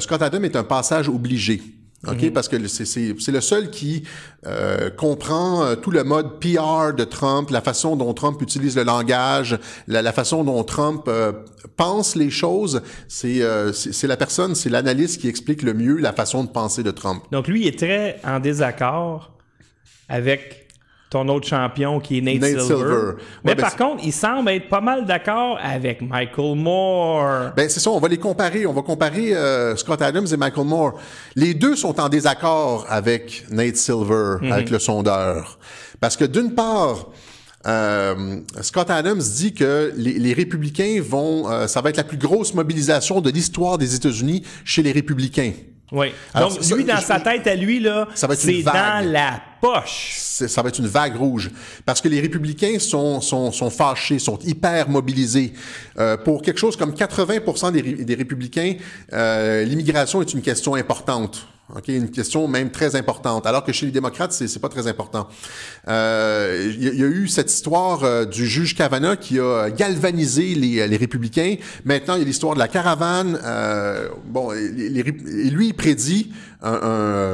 Scott 0.00 0.22
Adams 0.22 0.46
est 0.46 0.56
un 0.56 0.64
passage 0.64 1.10
obligé. 1.10 1.62
OK? 2.06 2.30
Parce 2.32 2.46
que 2.48 2.64
c'est- 2.68 2.84
c'est 2.84 3.14
c'est 3.18 3.32
le 3.32 3.40
seul 3.40 3.70
qui 3.70 4.04
euh, 4.46 4.88
comprend 4.88 5.64
euh, 5.64 5.74
tout 5.74 5.90
le 5.90 6.04
mode 6.04 6.38
PR 6.38 6.94
de 6.96 7.02
Trump, 7.02 7.50
la 7.50 7.60
façon 7.60 7.96
dont 7.96 8.14
Trump 8.14 8.40
utilise 8.40 8.76
le 8.76 8.84
langage, 8.84 9.58
la, 9.88 10.00
la 10.00 10.12
façon 10.12 10.44
dont 10.44 10.62
Trump 10.62 11.02
euh, 11.08 11.32
pense 11.76 12.14
les 12.14 12.30
choses. 12.30 12.82
C'est 13.08 13.42
euh, 13.42 13.72
c'est 13.72 14.06
la 14.06 14.16
personne, 14.16 14.54
c'est 14.54 14.70
l'analyste 14.70 15.20
qui 15.20 15.26
explique 15.28 15.62
le 15.62 15.74
mieux 15.74 15.96
la 15.96 16.12
façon 16.12 16.44
de 16.44 16.48
penser 16.50 16.84
de 16.84 16.92
Trump. 16.92 17.24
Donc 17.32 17.48
lui, 17.48 17.62
il 17.62 17.66
est 17.66 17.76
très 17.78 18.20
en 18.24 18.38
désaccord 18.38 19.32
avec 20.08 20.67
ton 21.10 21.28
autre 21.28 21.46
champion 21.46 22.00
qui 22.00 22.18
est 22.18 22.20
Nate, 22.20 22.40
Nate 22.40 22.60
Silver. 22.60 22.66
Silver. 22.66 23.12
Mais 23.44 23.50
Ouais, 23.50 23.54
ben, 23.54 23.62
par 23.62 23.76
contre, 23.76 24.02
il 24.04 24.12
semble 24.12 24.50
être 24.50 24.68
pas 24.68 24.80
mal 24.80 25.06
d'accord 25.06 25.58
avec 25.62 26.02
Michael 26.02 26.56
Moore. 26.56 27.52
Ben 27.56 27.68
c'est 27.68 27.80
ça, 27.80 27.90
on 27.90 27.98
va 28.00 28.08
les 28.08 28.18
comparer. 28.18 28.66
On 28.66 28.72
va 28.72 28.82
comparer 28.82 29.34
euh, 29.34 29.74
Scott 29.76 30.02
Adams 30.02 30.26
et 30.30 30.36
Michael 30.36 30.66
Moore. 30.66 30.98
Les 31.34 31.54
deux 31.54 31.76
sont 31.76 31.98
en 32.00 32.08
désaccord 32.08 32.84
avec 32.88 33.44
Nate 33.50 33.76
Silver, 33.76 34.36
avec 34.50 34.70
le 34.70 34.78
sondeur. 34.78 35.58
Parce 36.00 36.16
que 36.16 36.24
d'une 36.24 36.54
part, 36.54 37.08
euh, 37.66 38.40
Scott 38.60 38.90
Adams 38.90 39.18
dit 39.18 39.54
que 39.54 39.92
les, 39.96 40.18
les 40.18 40.32
républicains 40.32 41.02
vont, 41.02 41.50
euh, 41.50 41.66
ça 41.66 41.80
va 41.80 41.90
être 41.90 41.96
la 41.96 42.04
plus 42.04 42.18
grosse 42.18 42.54
mobilisation 42.54 43.20
de 43.20 43.30
l'histoire 43.30 43.78
des 43.78 43.94
États-Unis 43.94 44.42
chez 44.64 44.82
les 44.82 44.92
républicains. 44.92 45.52
Oui. 45.90 46.08
Alors, 46.34 46.50
Donc 46.54 46.62
ça- 46.62 46.76
lui, 46.76 46.84
dans 46.84 46.96
je- 46.96 47.04
sa 47.04 47.18
tête 47.20 47.46
à 47.46 47.54
lui, 47.54 47.80
là, 47.80 48.06
c'est 48.14 48.62
dans 48.62 49.10
la 49.10 49.40
poche. 49.60 50.10
c'est- 50.16 50.48
ça 50.48 50.62
va 50.62 50.68
être 50.68 50.78
une 50.78 50.86
vague 50.86 51.16
rouge. 51.16 51.50
Parce 51.86 52.00
que 52.00 52.08
les 52.08 52.20
républicains 52.20 52.78
sont, 52.78 53.20
sont, 53.20 53.50
sont 53.52 53.70
fâchés, 53.70 54.18
sont 54.18 54.38
hyper 54.44 54.88
mobilisés. 54.88 55.52
Euh, 55.98 56.16
pour 56.16 56.42
quelque 56.42 56.58
chose 56.58 56.76
comme 56.76 56.94
80% 56.94 57.70
des, 57.72 57.82
des 57.82 58.14
républicains, 58.14 58.74
euh, 59.12 59.64
l'immigration 59.64 60.20
est 60.20 60.32
une 60.34 60.42
question 60.42 60.74
importante. 60.74 61.46
OK, 61.76 61.88
une 61.88 62.10
question 62.10 62.48
même 62.48 62.70
très 62.70 62.96
importante, 62.96 63.46
alors 63.46 63.62
que 63.62 63.72
chez 63.72 63.84
les 63.84 63.92
démocrates, 63.92 64.32
c'est, 64.32 64.48
c'est 64.48 64.58
pas 64.58 64.70
très 64.70 64.86
important. 64.86 65.28
Euh, 65.86 66.72
Il 66.74 66.82
y, 66.82 66.88
a- 66.88 66.92
il 66.92 66.98
y 66.98 67.02
a 67.04 67.06
eu 67.06 67.28
cette 67.28 67.50
histoire 67.52 68.04
euh, 68.04 68.24
du 68.24 68.46
juge 68.46 68.74
Kavanaugh 68.74 69.16
qui 69.18 69.38
a 69.38 69.68
galvanisé 69.70 70.54
les, 70.54 70.88
les 70.88 70.96
républicains. 70.96 71.56
Maintenant, 71.84 72.14
il 72.14 72.20
y 72.20 72.22
a 72.22 72.24
l'histoire 72.24 72.54
de 72.54 72.58
la 72.58 72.68
caravane. 72.68 73.38
Euh, 73.44 74.08
bon, 74.26 74.50
les- 74.52 74.88
les 74.88 75.02
lui, 75.50 75.68
il 75.68 75.74
prédit 75.74 76.32
un- 76.62 76.72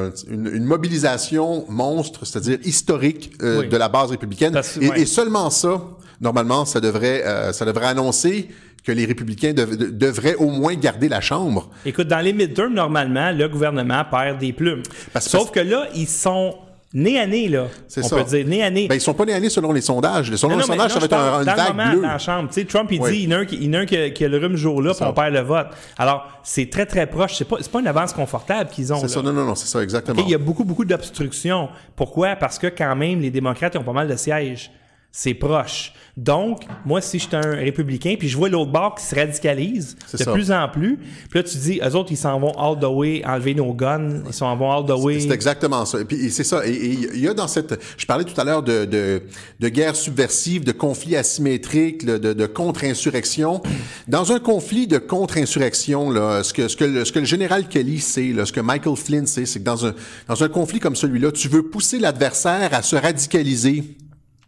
un- 0.08 0.12
une, 0.28 0.50
une 0.52 0.64
mobilisation 0.64 1.64
monstre, 1.68 2.24
c'est-à-dire 2.26 2.58
historique 2.64 3.32
euh, 3.42 3.60
Oui. 3.60 3.68
de 3.68 3.76
la 3.76 3.88
base 3.88 4.10
républicaine. 4.10 4.52
Parce- 4.52 4.76
et, 4.78 4.88
ouais. 4.88 5.00
et 5.02 5.06
seulement 5.06 5.48
ça, 5.50 5.80
normalement, 6.20 6.64
ça 6.64 6.80
devrait, 6.80 7.22
euh, 7.24 7.52
ça 7.52 7.64
devrait 7.64 7.86
annoncer 7.86 8.48
que 8.84 8.92
les 8.92 9.06
républicains 9.06 9.52
dev- 9.54 9.76
de- 9.76 9.90
devraient 9.90 10.34
au 10.36 10.50
moins 10.50 10.74
garder 10.74 11.08
la 11.08 11.20
Chambre. 11.20 11.70
Écoute, 11.86 12.08
dans 12.08 12.20
les 12.20 12.32
midterms, 12.32 12.74
normalement, 12.74 13.30
le 13.32 13.48
gouvernement 13.48 14.04
perd 14.10 14.38
des 14.38 14.52
plumes. 14.52 14.82
Parce- 15.12 15.28
Sauf 15.28 15.50
que 15.50 15.60
là, 15.60 15.86
ils 15.94 16.06
sont 16.08 16.56
Né 16.96 17.18
à 17.18 17.26
nez, 17.26 17.48
là. 17.48 17.66
C'est 17.88 18.04
on 18.04 18.08
ça. 18.08 18.14
peut 18.18 18.22
dire 18.22 18.46
né 18.46 18.62
à 18.62 18.70
nez. 18.70 18.87
Ben, 18.87 18.94
ils 18.94 19.00
sont 19.00 19.14
pas 19.14 19.24
nés 19.24 19.32
à 19.35 19.40
nez 19.40 19.48
selon 19.50 19.72
les 19.72 19.80
sondages. 19.80 20.32
Selon 20.37 20.50
Non, 20.52 20.58
les 20.58 20.60
non, 20.60 20.66
sondages, 20.68 20.94
non, 20.94 20.94
ça 20.94 20.98
va 21.00 21.06
être 21.06 21.12
un, 21.12 21.38
une 21.40 21.44
dans 21.44 21.50
le 21.52 21.56
vague 21.58 21.68
moment, 21.76 21.90
bleue. 21.90 22.02
dans 22.02 22.06
la 22.08 22.18
chambre. 22.18 22.48
Tu 22.50 22.60
sais, 22.60 22.66
Trump, 22.66 22.88
il 22.92 23.00
Oui. 23.00 23.10
dit, 23.10 23.16
il 23.24 23.30
y 23.32 23.35
en 23.35 23.38
a 23.38 23.40
un 23.40 23.44
qui, 23.46 23.56
il 23.56 23.64
y 23.64 23.68
en 23.70 23.72
a 23.72 23.78
un 23.80 23.85
qui, 23.85 23.96
a- 23.96 24.10
qui 24.10 24.24
a 24.24 24.28
le 24.28 24.38
rhume 24.38 24.54
jour-là, 24.54 24.94
puis 24.94 25.04
on 25.04 25.12
perd 25.12 25.35
le 25.35 25.40
vote. 25.40 25.66
Alors, 25.98 26.24
c'est 26.44 26.70
très, 26.70 26.87
très 26.87 27.08
proche. 27.08 27.35
C'est 27.35 27.46
pas, 27.48 27.56
c'est 27.60 27.72
pas 27.72 27.80
une 27.80 27.88
avance 27.88 28.12
confortable 28.12 28.70
qu'ils 28.70 28.92
ont. 28.92 29.00
C'est 29.00 29.08
ça, 29.08 29.22
non, 29.22 29.32
non, 29.32 29.44
non, 29.44 29.56
c'est 29.56 29.66
ça, 29.66 29.82
exactement. 29.82 30.20
OK, 30.20 30.24
il 30.28 30.30
y 30.30 30.37
a 30.37 30.38
beaucoup, 30.38 30.62
beaucoup 30.62 30.85
d'obstructions. 30.85 31.68
Pourquoi? 31.96 32.37
Parce 32.37 32.60
que 32.60 32.68
quand 32.68 32.94
même, 32.94 33.18
les 33.20 33.30
démocrates 33.32 33.74
ils 33.74 33.78
ont 33.78 33.82
pas 33.82 33.92
mal 33.92 34.06
de 34.06 34.14
sièges. 34.14 34.70
C'est 35.10 35.35
proche. 35.35 35.92
Donc, 36.17 36.62
moi, 36.85 37.00
si 37.00 37.19
je 37.19 37.27
suis 37.27 37.37
un 37.37 37.56
républicain, 37.56 38.15
puis 38.17 38.29
je 38.29 38.37
vois 38.37 38.48
l'autre 38.48 38.71
bord 38.71 38.94
qui 38.94 39.04
se 39.04 39.17
radicalise 39.17 39.96
de 40.12 40.19
ça. 40.19 40.33
plus 40.33 40.52
en 40.52 40.69
plus, 40.69 40.96
puis 40.96 41.40
là, 41.40 41.42
tu 41.42 41.58
dis, 41.58 41.81
eux 41.85 41.94
autres, 41.96 42.12
ils 42.12 42.17
s'en 42.17 42.38
vont 42.38 42.52
all 42.52 42.79
the 42.79 42.85
way 42.85 43.25
enlever 43.27 43.54
nos 43.54 43.75
guns, 43.75 44.23
ils 44.25 44.33
s'en 44.33 44.56
vont 44.56 44.71
all 44.71 44.87
the 44.87 44.96
way. 44.96 45.19
C'est 45.19 45.33
exactement 45.33 45.85
ça. 45.85 46.00
Et 46.00 46.04
puis 46.04 46.31
c'est 46.31 46.44
ça. 46.44 46.65
Et 46.67 46.73
il 46.73 47.19
y 47.21 47.27
a 47.27 47.35
dans 47.35 47.48
cette. 47.48 47.81
Je 47.96 48.06
parlais 48.06 48.23
tout 48.23 48.40
à 48.40 48.44
l'heure 48.44 48.62
de, 48.62 48.85
de, 48.85 49.23
de 49.58 49.69
guerre 49.69 49.96
subversive, 49.96 50.62
de 50.62 50.71
conflits 50.71 51.17
asymétriques, 51.17 52.04
de, 52.04 52.17
de, 52.17 52.33
de 52.33 52.46
contre-insurrection. 52.46 53.60
Dans 54.06 54.31
un 54.31 54.38
conflit 54.38 54.87
de 54.87 54.98
contre-insurrection, 54.98 56.10
là, 56.10 56.44
ce 56.44 56.52
que, 56.52 56.69
ce, 56.69 56.77
que 56.77 56.85
le, 56.85 57.04
ce 57.04 57.10
que 57.10 57.19
le 57.19 57.25
général 57.25 57.67
Kelly 57.67 57.98
sait, 57.98 58.33
là, 58.33 58.46
ce 58.46 58.52
que 58.52 58.60
Michael 58.60 58.96
Flynn 58.96 59.27
sait, 59.27 59.46
c'est 59.46 59.58
que 59.58 59.65
dans 59.65 59.85
un, 59.85 59.94
dans 60.29 60.44
un 60.44 60.48
conflit 60.48 60.79
comme 60.79 60.94
celui-là, 60.94 61.33
tu 61.33 61.48
veux 61.48 61.65
pousser 61.65 61.98
l'adversaire 61.98 62.73
à 62.73 62.83
se 62.83 62.94
radicaliser. 62.94 63.83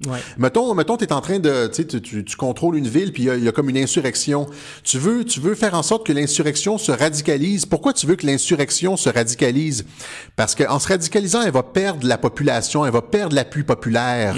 Ouais. 0.05 0.19
Mettons, 0.37 0.75
mettons, 0.75 0.97
t'es 0.99 1.11
en 1.13 1.23
train 1.23 1.39
de, 1.39 1.71
tu 1.73 1.87
tu, 1.87 2.23
tu, 2.25 2.37
contrôles 2.37 2.77
une 2.77 2.87
ville, 2.89 3.13
puis 3.13 3.23
il 3.25 3.39
y 3.39 3.45
y, 3.45 3.49
a 3.49 3.53
comme 3.53 3.71
une 3.71 3.79
insurrection. 3.79 4.47
Tu 4.85 4.99
veux, 4.99 5.25
tu 5.25 5.41
veux 5.41 5.55
faire 5.55 5.73
en 5.75 5.83
sorte 5.83 6.07
que 6.07 6.13
l'insurrection 6.13 6.77
se 6.77 6.93
radicalise. 6.93 7.65
Pourquoi 7.65 7.95
tu 7.95 8.07
veux 8.07 8.17
que 8.17 8.27
l'insurrection 8.27 8.97
se 8.99 9.09
radicalise? 9.09 9.87
Parce 10.37 10.55
qu'en 10.55 10.79
se 10.79 10.89
radicalisant, 10.89 11.43
elle 11.43 11.53
va 11.53 11.63
perdre 11.63 12.07
la 12.07 12.19
population, 12.19 12.85
elle 12.85 12.93
va 12.93 13.01
perdre 13.03 13.35
l'appui 13.35 13.63
populaire. 13.63 14.35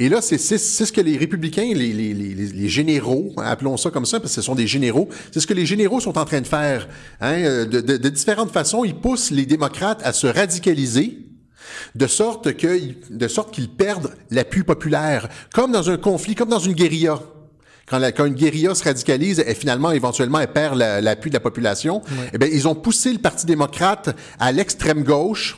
Et 0.00 0.08
là, 0.08 0.20
c'est 0.20 0.38
c'est- 0.38 0.58
c'est 0.58 0.86
ce 0.86 0.92
que 0.92 1.00
les 1.00 1.16
républicains, 1.16 1.72
les, 1.74 1.92
les, 1.92 2.14
les, 2.14 2.34
les- 2.34 2.68
généraux, 2.68 3.32
appelons 3.38 3.76
ça 3.76 3.90
comme 3.90 4.06
ça, 4.06 4.20
parce 4.20 4.32
que 4.32 4.40
ce 4.40 4.42
sont 4.46 4.54
des 4.54 4.66
généraux, 4.66 5.08
c'est 5.32 5.40
ce 5.40 5.46
que 5.46 5.54
les 5.54 5.66
généraux 5.66 5.98
sont 6.00 6.18
en 6.18 6.24
train 6.24 6.40
de 6.40 6.46
faire. 6.46 6.88
Hein, 7.20 7.32
euh, 7.42 7.64
de, 7.64 7.80
de, 7.80 7.96
de 7.96 8.08
différentes 8.08 8.52
façons, 8.52 8.84
ils 8.84 8.94
poussent 8.94 9.30
les 9.32 9.46
démocrates 9.46 10.00
à 10.04 10.12
se 10.12 10.26
radicaliser 10.26 11.18
de 11.94 12.06
sorte 12.06 12.56
que, 12.56 12.78
de 13.10 13.28
sorte 13.28 13.52
qu'ils 13.54 13.68
perdent 13.70 14.12
l'appui 14.30 14.62
populaire, 14.62 15.28
comme 15.52 15.72
dans 15.72 15.90
un 15.90 15.96
conflit, 15.96 16.34
comme 16.34 16.48
dans 16.50 16.58
une 16.58 16.72
guérilla. 16.74 17.18
Quand, 17.86 17.98
la- 17.98 18.12
quand 18.12 18.26
une 18.26 18.34
guérilla 18.34 18.74
se 18.74 18.84
radicalise, 18.84 19.38
et 19.46 19.54
finalement, 19.54 19.90
éventuellement, 19.92 20.40
elle 20.40 20.52
perd 20.52 20.76
la- 20.76 21.00
l'appui 21.00 21.30
de 21.30 21.34
la 21.34 21.40
population. 21.40 22.02
Eh 22.34 22.38
bien, 22.38 22.48
ils 22.52 22.68
ont 22.68 22.74
poussé 22.74 23.12
le 23.12 23.18
Parti 23.18 23.46
démocrate 23.46 24.14
à 24.38 24.52
l'extrême 24.52 25.02
gauche, 25.04 25.56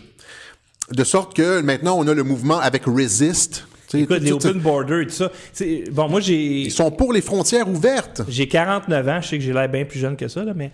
de 0.93 1.03
sorte 1.05 1.35
que 1.35 1.61
maintenant, 1.61 1.97
on 1.99 2.07
a 2.07 2.15
le 2.15 2.23
mouvement 2.23 2.59
avec 2.59 2.85
Resist. 2.87 3.67
Écoute, 3.93 4.21
les 4.21 4.31
open 4.31 4.61
borders 4.61 5.01
et 5.01 5.07
tout 5.07 5.13
ça. 5.15 5.33
Bon, 5.91 6.09
moi, 6.09 6.21
j'ai. 6.21 6.37
Ils 6.63 6.71
sont 6.71 6.93
pour 6.93 7.13
les 7.13 7.21
frontières 7.21 7.69
ouvertes. 7.69 8.23
J'ai 8.29 8.47
49 8.47 9.09
ans, 9.09 9.21
je 9.21 9.29
sais 9.29 9.39
que 9.39 9.43
j'ai 9.45 9.53
l'air 9.53 9.69
bien 9.69 9.85
plus 9.85 9.99
jeune 9.99 10.17
que 10.17 10.29
ça, 10.29 10.45
là, 10.45 10.53
mais 10.55 10.71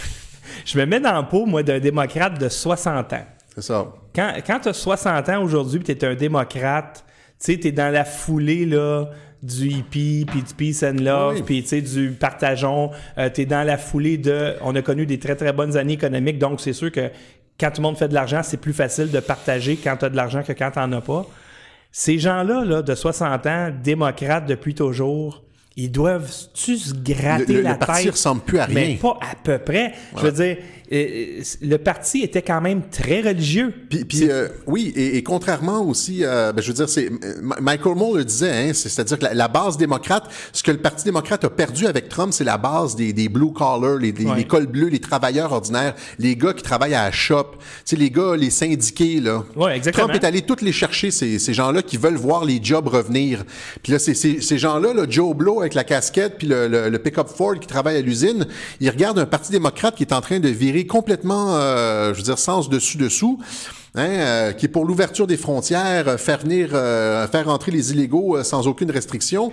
je 0.66 0.78
me 0.78 0.84
mets 0.84 1.00
dans 1.00 1.18
le 1.18 1.26
pot, 1.28 1.46
moi, 1.46 1.62
d'un 1.62 1.78
démocrate 1.80 2.38
de 2.38 2.48
60 2.50 3.12
ans. 3.14 3.26
C'est 3.54 3.62
ça. 3.62 3.92
Quand, 4.14 4.32
quand 4.46 4.60
tu 4.60 4.68
as 4.68 4.72
60 4.72 5.28
ans 5.28 5.42
aujourd'hui 5.42 5.80
et 5.80 5.82
tu 5.84 5.92
es 5.92 6.08
un 6.08 6.14
démocrate, 6.14 7.04
tu 7.38 7.52
sais, 7.52 7.58
tu 7.58 7.68
es 7.68 7.72
dans 7.72 7.92
la 7.92 8.04
foulée 8.04 8.64
là, 8.66 9.06
du 9.42 9.68
hippie, 9.68 10.24
puis 10.30 10.42
du 10.42 10.54
peace 10.54 10.82
and 10.84 11.02
love, 11.02 11.34
Oui. 11.34 11.42
puis 11.44 11.62
tu 11.62 11.68
sais, 11.68 11.80
du 11.82 12.12
partageons. 12.12 12.90
tu 13.34 13.40
es 13.42 13.46
dans 13.46 13.62
la 13.64 13.76
foulée 13.76 14.16
de... 14.16 14.54
On 14.62 14.74
a 14.76 14.82
connu 14.82 15.04
des 15.06 15.18
très, 15.18 15.34
très 15.36 15.52
bonnes 15.52 15.76
années 15.76 15.94
économiques, 15.94 16.38
donc 16.38 16.60
c'est 16.60 16.72
sûr 16.72 16.90
que 16.92 17.10
quand 17.60 17.70
tout 17.70 17.80
le 17.80 17.82
monde 17.82 17.98
fait 17.98 18.08
de 18.08 18.14
l'argent, 18.14 18.40
c'est 18.42 18.56
plus 18.56 18.72
facile 18.72 19.10
de 19.10 19.20
partager 19.20 19.76
quand 19.76 19.96
tu 19.96 20.04
as 20.04 20.08
de 20.08 20.16
l'argent 20.16 20.42
que 20.42 20.52
quand 20.52 20.70
tu 20.70 20.78
n'en 20.78 20.92
as 20.92 21.00
pas. 21.00 21.26
Ces 21.90 22.18
gens-là, 22.18 22.64
là, 22.64 22.80
de 22.82 22.94
60 22.94 23.46
ans, 23.46 23.70
démocrates 23.84 24.46
depuis 24.46 24.74
toujours, 24.74 25.42
ils 25.76 25.90
doivent-tu 25.90 26.76
se 26.76 26.94
gratter 26.94 27.52
Le- 27.54 27.58
le- 27.58 27.64
la 27.64 27.72
le 27.72 27.78
parti 27.78 28.04
tête? 28.04 28.12
ressemble 28.12 28.40
plus 28.42 28.58
à 28.58 28.64
rien. 28.66 28.74
Mais 28.74 28.94
pas 28.96 29.18
à 29.20 29.34
peu 29.42 29.58
près. 29.58 29.92
Je 30.16 30.22
veux 30.22 30.32
dire, 30.32 30.56
euh, 30.58 30.62
le 30.92 31.76
parti 31.78 32.22
était 32.22 32.42
quand 32.42 32.60
même 32.60 32.82
très 32.90 33.22
religieux. 33.22 33.72
Puis, 33.88 34.04
puis, 34.04 34.30
euh, 34.30 34.48
oui, 34.66 34.92
et, 34.94 35.16
et 35.16 35.22
contrairement 35.22 35.80
aussi, 35.82 36.18
euh, 36.22 36.52
ben, 36.52 36.60
je 36.60 36.68
veux 36.68 36.74
dire, 36.74 36.88
c'est 36.88 37.10
Michael 37.60 37.94
Moore 37.96 38.16
le 38.18 38.24
disait, 38.24 38.50
hein, 38.50 38.70
c'est- 38.74 38.88
c'est-à-dire 38.90 39.18
que 39.18 39.24
la, 39.24 39.34
la 39.34 39.48
base 39.48 39.76
démocrate, 39.78 40.24
ce 40.52 40.62
que 40.62 40.70
le 40.70 40.76
Parti 40.78 41.04
démocrate 41.04 41.44
a 41.44 41.50
perdu 41.50 41.86
avec 41.86 42.08
Trump, 42.08 42.32
c'est 42.32 42.44
la 42.44 42.58
base 42.58 42.94
des, 42.94 43.12
des 43.12 43.28
blue 43.28 43.52
collars, 43.52 43.96
les, 43.98 44.12
les, 44.12 44.26
Ouais. 44.26 44.36
les 44.36 44.44
cols 44.44 44.66
bleus, 44.66 44.88
les 44.88 44.98
travailleurs 45.00 45.52
ordinaires, 45.52 45.94
les 46.18 46.36
gars 46.36 46.52
qui 46.52 46.62
travaillent 46.62 46.94
à 46.94 47.04
la 47.04 47.10
shop, 47.12 47.52
tu 47.86 47.96
les 47.96 48.10
gars, 48.10 48.36
les 48.36 48.50
syndiqués 48.50 49.20
là. 49.20 49.44
Ouais, 49.56 49.76
exactement. 49.76 50.08
Trump 50.08 50.22
est 50.22 50.26
allé 50.26 50.42
toutes 50.42 50.62
les 50.62 50.72
chercher 50.72 51.10
ces, 51.10 51.38
ces 51.38 51.54
gens-là 51.54 51.82
qui 51.82 51.96
veulent 51.96 52.16
voir 52.16 52.44
les 52.44 52.60
jobs 52.62 52.86
revenir. 52.88 53.44
Puis 53.82 53.92
là, 53.92 53.98
c'est, 53.98 54.14
c'est- 54.14 54.40
ces 54.42 54.58
gens-là, 54.58 54.92
là, 54.94 55.06
Joe 55.08 55.34
Blow 55.34 55.60
avec 55.60 55.74
la 55.74 55.84
casquette, 55.84 56.36
puis 56.38 56.46
le, 56.46 56.68
le, 56.68 56.88
le 56.90 56.98
pick-up 56.98 57.28
Ford 57.28 57.58
qui 57.58 57.66
travaille 57.66 57.96
à 57.96 58.00
l'usine, 58.00 58.46
ils 58.80 58.90
regardent 58.90 59.18
un 59.20 59.26
Parti 59.26 59.50
démocrate 59.52 59.94
qui 59.96 60.02
est 60.02 60.12
en 60.12 60.20
train 60.20 60.38
de 60.40 60.48
virer 60.48 60.81
complètement, 60.86 61.56
euh, 61.56 62.12
je 62.12 62.18
veux 62.18 62.24
dire, 62.24 62.38
sens 62.38 62.68
dessus 62.68 62.96
dessous. 62.98 63.38
Hein, 63.94 64.06
euh, 64.08 64.52
qui 64.52 64.64
est 64.64 64.68
pour 64.70 64.86
l'ouverture 64.86 65.26
des 65.26 65.36
frontières, 65.36 66.08
euh, 66.08 66.16
faire 66.16 66.38
venir, 66.38 66.70
faire 66.70 67.48
entrer 67.48 67.70
les 67.70 67.92
illégaux 67.92 68.42
sans 68.42 68.66
aucune 68.66 68.90
restriction. 68.90 69.52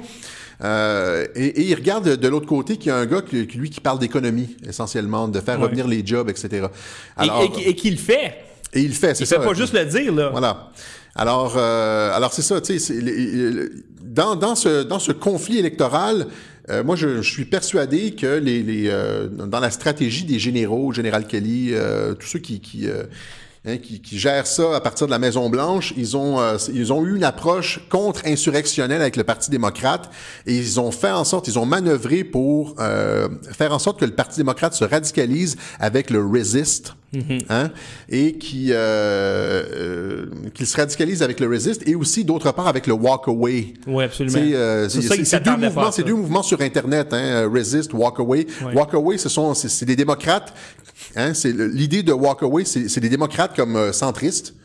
Euh, 0.64 1.26
et, 1.36 1.46
et 1.48 1.62
il 1.64 1.76
regarde 1.76 2.16
de, 2.16 2.28
l'autre 2.28 2.46
côté 2.48 2.78
qu'il 2.78 2.88
y 2.88 2.92
a 2.92 2.98
un 2.98 3.06
gars 3.06 3.22
qui, 3.22 3.44
lui 3.44 3.70
qui 3.70 3.80
parle 3.82 4.00
d'économie 4.00 4.56
essentiellement, 4.68 5.28
de 5.28 5.40
faire 5.40 5.58
Ouais. 5.58 5.66
revenir 5.66 5.88
les 5.88 6.06
jobs, 6.06 6.30
etc. 6.30 6.48
Et- 6.54 7.22
Alors, 7.22 7.42
et, 7.58 7.70
et 7.70 7.76
qui 7.76 7.92
le 7.92 7.98
fait. 7.98 8.36
et 8.74 8.82
il 8.82 8.94
fait, 8.94 9.14
c'est 9.16 9.24
Il 9.24 9.28
ça. 9.28 9.40
fait 9.40 9.46
pas 9.48 9.54
juste 9.54 9.74
le 9.74 9.86
dire, 9.86 10.14
là. 10.14 10.30
Voilà. 10.30 10.70
Alors, 11.16 11.54
euh, 11.58 12.16
alors 12.16 12.32
c'est 12.34 12.42
ça, 12.42 12.62
tu 12.62 12.80
sais, 12.80 12.94
dans, 14.02 14.36
dans, 14.36 14.56
ce, 14.56 14.84
dans 14.84 15.00
ce 15.00 15.12
conflit 15.12 15.58
électoral, 15.60 16.28
euh, 16.70 16.84
moi, 16.84 16.96
je, 16.96 17.22
suis 17.22 17.46
persuadé 17.46 18.12
que 18.12 18.38
les, 18.38 18.88
euh, 18.88 19.28
dans 19.28 19.60
la 19.60 19.72
stratégie 19.72 20.24
des 20.24 20.40
généraux, 20.40 20.94
Général 20.94 21.26
Kelly, 21.26 21.70
euh, 21.74 22.14
tous 22.14 22.28
ceux 22.28 22.40
qui, 22.40 22.60
qui, 22.60 22.88
euh, 22.88 23.04
hein, 23.66 23.78
qui, 23.78 24.02
qui 24.02 24.18
gèrent 24.18 24.48
ça 24.48 24.76
à 24.76 24.82
partir 24.82 25.08
de 25.08 25.12
la 25.12 25.20
Maison-Blanche, 25.20 25.94
ils 25.98 26.16
ont, 26.18 26.40
euh, 26.40 26.58
ils 26.74 26.92
ont 26.94 27.06
eu 27.06 27.16
une 27.16 27.24
approche 27.24 27.82
contre-insurrectionnelle 27.90 29.02
avec 29.02 29.16
le 29.16 29.24
Parti 29.24 29.52
démocrate 29.52 30.10
et 30.46 30.56
ils 30.56 30.80
ont 30.80 30.92
fait 30.92 31.12
en 31.12 31.24
sorte, 31.24 31.48
ils 31.48 31.60
ont 31.60 31.66
manœuvré 31.66 32.24
pour 32.24 32.76
euh, 32.80 33.28
faire 33.52 33.74
en 33.74 33.80
sorte 33.80 34.00
que 34.00 34.06
le 34.06 34.16
Parti 34.16 34.38
démocrate 34.38 34.74
se 34.74 34.86
radicalise 34.86 35.58
avec 35.80 36.10
le 36.10 36.26
Resist, 36.26 36.94
hein, 37.50 37.72
et 38.08 38.38
qui, 38.38 38.72
euh, 38.72 38.76
euh, 38.78 40.26
qu'il 40.54 40.68
se 40.68 40.78
radicalise 40.78 41.24
avec 41.24 41.40
le 41.40 41.48
Resist 41.48 41.88
et 41.88 41.96
aussi 41.96 42.24
d'autre 42.24 42.52
part 42.52 42.68
avec 42.68 42.88
le 42.88 42.94
Walk 42.94 43.28
Away. 43.28 43.74
Oui, 43.88 44.04
absolument. 44.04 44.38
C'est 44.38 44.54
euh, 44.56 45.40
deux 45.44 45.58
mouvements, 45.58 45.92
c'est 45.92 46.04
deux 46.04 46.14
mouvements 46.14 46.44
sur 46.44 46.62
Internet, 46.62 47.08
hein, 47.12 47.18
euh, 47.18 47.50
Resist, 47.52 47.94
Walk 47.94 48.20
Away. 48.20 48.46
Ouais. 48.64 48.74
Walk 48.74 48.94
Away, 48.94 49.18
ce 49.18 49.30
sont, 49.30 49.54
c'est 49.54 49.86
des 49.86 49.96
démocrates. 49.96 50.54
Hein, 51.16 51.34
c'est 51.34 51.52
l'idée 51.54 52.04
de 52.04 52.12
Walk 52.12 52.44
Away, 52.44 52.66
c'est 52.66 53.00
des 53.00 53.10
démocrates 53.10 53.56
comme 53.56 53.76
euh, 53.76 53.92
centristes 53.94 54.56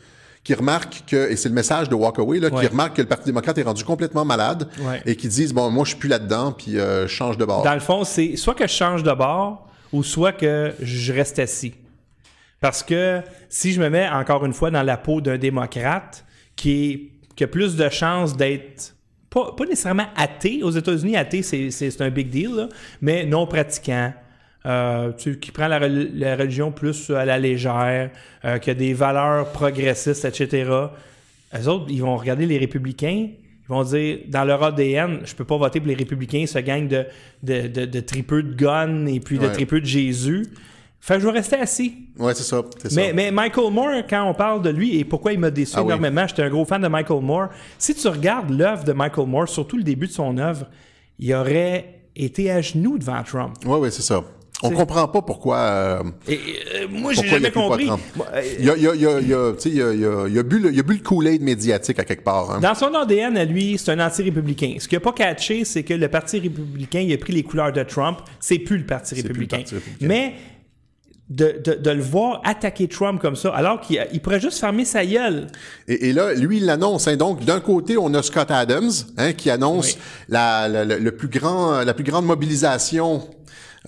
qui 0.43 0.53
remarquent 0.53 1.03
que, 1.07 1.31
et 1.31 1.35
c'est 1.37 1.49
le 1.49 1.55
message 1.55 1.89
de 1.89 1.95
Walk 1.95 2.19
Away, 2.19 2.39
là, 2.39 2.49
Ouais. 2.49 2.61
qui 2.61 2.67
remarquent 2.67 2.97
que 2.97 3.01
le 3.01 3.07
Parti 3.07 3.25
démocrate 3.25 3.57
est 3.57 3.63
rendu 3.63 3.83
complètement 3.83 4.25
malade 4.25 4.67
Ouais. 4.81 5.01
et 5.05 5.15
qui 5.15 5.27
disent, 5.27 5.53
bon, 5.53 5.71
moi, 5.71 5.85
je 5.85 5.89
suis 5.91 5.97
plus 5.99 6.09
là-dedans, 6.09 6.51
puis 6.51 6.77
euh, 6.77 7.07
je 7.07 7.13
change 7.13 7.37
de 7.37 7.45
bord. 7.45 7.63
Dans 7.63 7.73
le 7.73 7.79
fond, 7.79 8.03
c'est 8.03 8.35
soit 8.35 8.53
que 8.53 8.67
je 8.67 8.73
change 8.73 9.01
de 9.01 9.11
bord 9.13 9.67
ou 9.91 10.03
soit 10.03 10.33
que 10.33 10.73
je 10.81 11.13
reste 11.13 11.39
assis. 11.39 11.73
Parce 12.61 12.83
que 12.83 13.21
si 13.49 13.73
je 13.73 13.81
me 13.81 13.89
mets 13.89 14.07
encore 14.07 14.45
une 14.45 14.53
fois 14.53 14.69
dans 14.71 14.83
la 14.83 14.97
peau 14.97 15.19
d'un 15.21 15.37
démocrate 15.37 16.25
qui, 16.55 16.71
est- 16.91 17.11
qui 17.35 17.43
a 17.43 17.47
plus 17.47 17.75
de 17.75 17.89
chances 17.89 18.35
d'être 18.37 18.93
pas, 19.29 19.51
pas 19.57 19.65
nécessairement 19.65 20.07
athée, 20.15 20.61
aux 20.63 20.71
États-Unis, 20.71 21.17
athée, 21.17 21.41
c'est, 21.43 22.01
un 22.01 22.09
big 22.09 22.29
deal, 22.29 22.51
là, 22.55 22.69
mais 23.01 23.25
non 23.25 23.45
pratiquant, 23.47 24.13
euh, 24.65 25.11
tu 25.17 25.39
qui 25.39 25.51
prend 25.51 25.67
la, 25.67 25.79
rel- 25.79 26.11
la 26.17 26.35
religion 26.35 26.71
plus 26.71 27.09
à 27.11 27.23
la 27.25 27.37
légère, 27.37 28.09
euh, 28.45 28.57
qui 28.57 28.69
a 28.69 28.73
des 28.73 28.93
valeurs 28.93 29.51
progressistes, 29.51 30.25
etc. 30.25 30.69
Eux 31.57 31.67
autres, 31.67 31.85
ils 31.89 32.01
vont 32.01 32.17
regarder 32.17 32.45
les 32.45 32.57
républicains, 32.57 33.27
ils 33.29 33.67
vont 33.69 33.83
dire, 33.83 34.19
dans 34.27 34.43
leur 34.43 34.61
ADN, 34.63 35.19
je 35.23 35.33
peux 35.35 35.45
pas 35.45 35.57
voter 35.57 35.79
pour 35.79 35.87
les 35.89 35.95
républicains, 35.95 36.45
ce 36.47 36.59
gang 36.59 36.87
de, 36.87 37.05
de, 37.43 37.67
de, 37.67 37.85
de 37.85 37.99
tripeux 37.99 38.43
de 38.43 38.53
guns 38.55 39.05
et 39.05 39.19
puis 39.19 39.37
de 39.39 39.47
tripeux 39.47 39.81
de 39.81 39.85
Jésus. 39.85 40.45
Fait 40.99 41.15
que 41.15 41.19
je 41.19 41.25
vais 41.27 41.33
rester 41.33 41.55
assis. 41.57 41.93
Ouais, 42.17 42.33
c'est 42.33 42.41
ça. 42.43 42.63
Mais, 42.95 43.13
mais 43.13 43.29
Michael 43.31 43.71
Moore, 43.71 44.01
quand 44.09 44.27
on 44.27 44.33
parle 44.33 44.63
de 44.63 44.71
lui 44.71 44.97
et 44.97 45.05
pourquoi 45.05 45.33
il 45.33 45.39
m'a 45.39 45.51
déçu 45.51 45.73
Ah 45.77 45.81
oui. 45.83 45.89
énormément, 45.89 46.25
j'étais 46.27 46.41
un 46.41 46.49
gros 46.49 46.65
fan 46.65 46.81
de 46.81 46.87
Michael 46.87 47.21
Moore. 47.21 47.49
Si 47.77 47.93
tu 47.93 48.07
regardes 48.07 48.49
l'œuvre 48.49 48.83
de 48.83 48.91
Michael 48.91 49.27
Moore, 49.27 49.47
surtout 49.47 49.77
le 49.77 49.83
début 49.83 50.07
de 50.07 50.11
son 50.11 50.35
œuvre, 50.39 50.65
il 51.19 51.31
aurait 51.35 51.99
été 52.15 52.49
à 52.49 52.59
genoux 52.61 52.97
devant 52.97 53.21
Trump. 53.21 53.53
Ouais, 53.67 53.77
ouais, 53.77 53.91
c'est 53.91 54.01
ça. 54.01 54.23
On 54.63 54.69
C'est- 54.69 54.75
comprend 54.75 55.07
pas 55.09 55.21
pourquoi. 55.21 55.57
euh, 55.57 56.03
Et 56.27 56.39
euh, 56.75 56.87
moi, 56.89 57.11
j'ai 57.13 57.27
jamais 57.27 57.51
compris. 57.51 57.89
Il 58.59 58.69
a, 58.69 58.73
bu 60.43 60.59
le, 60.59 60.71
il 60.73 60.79
a 60.79 60.83
bu 60.83 60.93
le 60.93 60.99
Kool-Aid 61.03 61.41
médiatique 61.41 61.99
à 61.99 62.03
quelque 62.05 62.23
part. 62.23 62.51
Hein. 62.51 62.59
Dans 62.61 62.73
son 62.73 62.93
ADN 62.93 63.37
à 63.37 63.45
lui, 63.45 63.77
c'est 63.77 63.91
un 63.91 63.99
anti-républicain. 64.05 64.75
Ce 64.79 64.87
qu'il 64.87 64.95
n'a 64.97 65.01
pas 65.01 65.11
catché, 65.11 65.65
c'est 65.65 65.83
que 65.83 65.93
le 65.93 66.07
Parti 66.07 66.39
républicain, 66.39 67.01
il 67.01 67.13
a 67.13 67.17
pris 67.17 67.33
les 67.33 67.43
couleurs 67.43 67.73
de 67.73 67.83
Trump. 67.83 68.19
C'est 68.39 68.59
plus 68.59 68.77
le 68.77 68.85
Parti 68.85 69.13
plus 69.13 69.23
le 69.23 69.27
républicain. 69.27 69.57
Parti 69.57 69.75
républicain. 69.75 70.07
Mais 70.07 70.33
de, 71.29 71.59
de, 71.63 71.73
de 71.73 71.89
le 71.91 72.01
voir 72.01 72.39
attaquer 72.45 72.87
Trump 72.87 73.19
comme 73.19 73.35
ça, 73.35 73.49
alors 73.53 73.81
qu'il 73.81 73.99
il 74.13 74.21
pourrait 74.21 74.39
juste 74.39 74.59
fermer 74.59 74.85
sa 74.85 75.05
gueule. 75.05 75.47
Et, 75.87 76.09
et 76.09 76.13
là, 76.13 76.33
lui, 76.33 76.57
il 76.57 76.65
l'annonce. 76.65 77.07
Hein. 77.07 77.17
Donc, 77.17 77.43
d'un 77.43 77.59
côté, 77.59 77.97
on 77.97 78.13
a 78.13 78.21
Scott 78.23 78.51
Adams, 78.51 78.91
hein, 79.17 79.33
qui 79.33 79.49
annonce 79.49 79.93
Oui. 79.95 79.97
la, 80.29 80.67
la, 80.69 80.85
la- 80.85 80.97
le 80.99 81.11
plus 81.11 81.27
grand, 81.27 81.83
la 81.83 81.93
plus 81.93 82.03
grande 82.03 82.25
mobilisation 82.25 83.27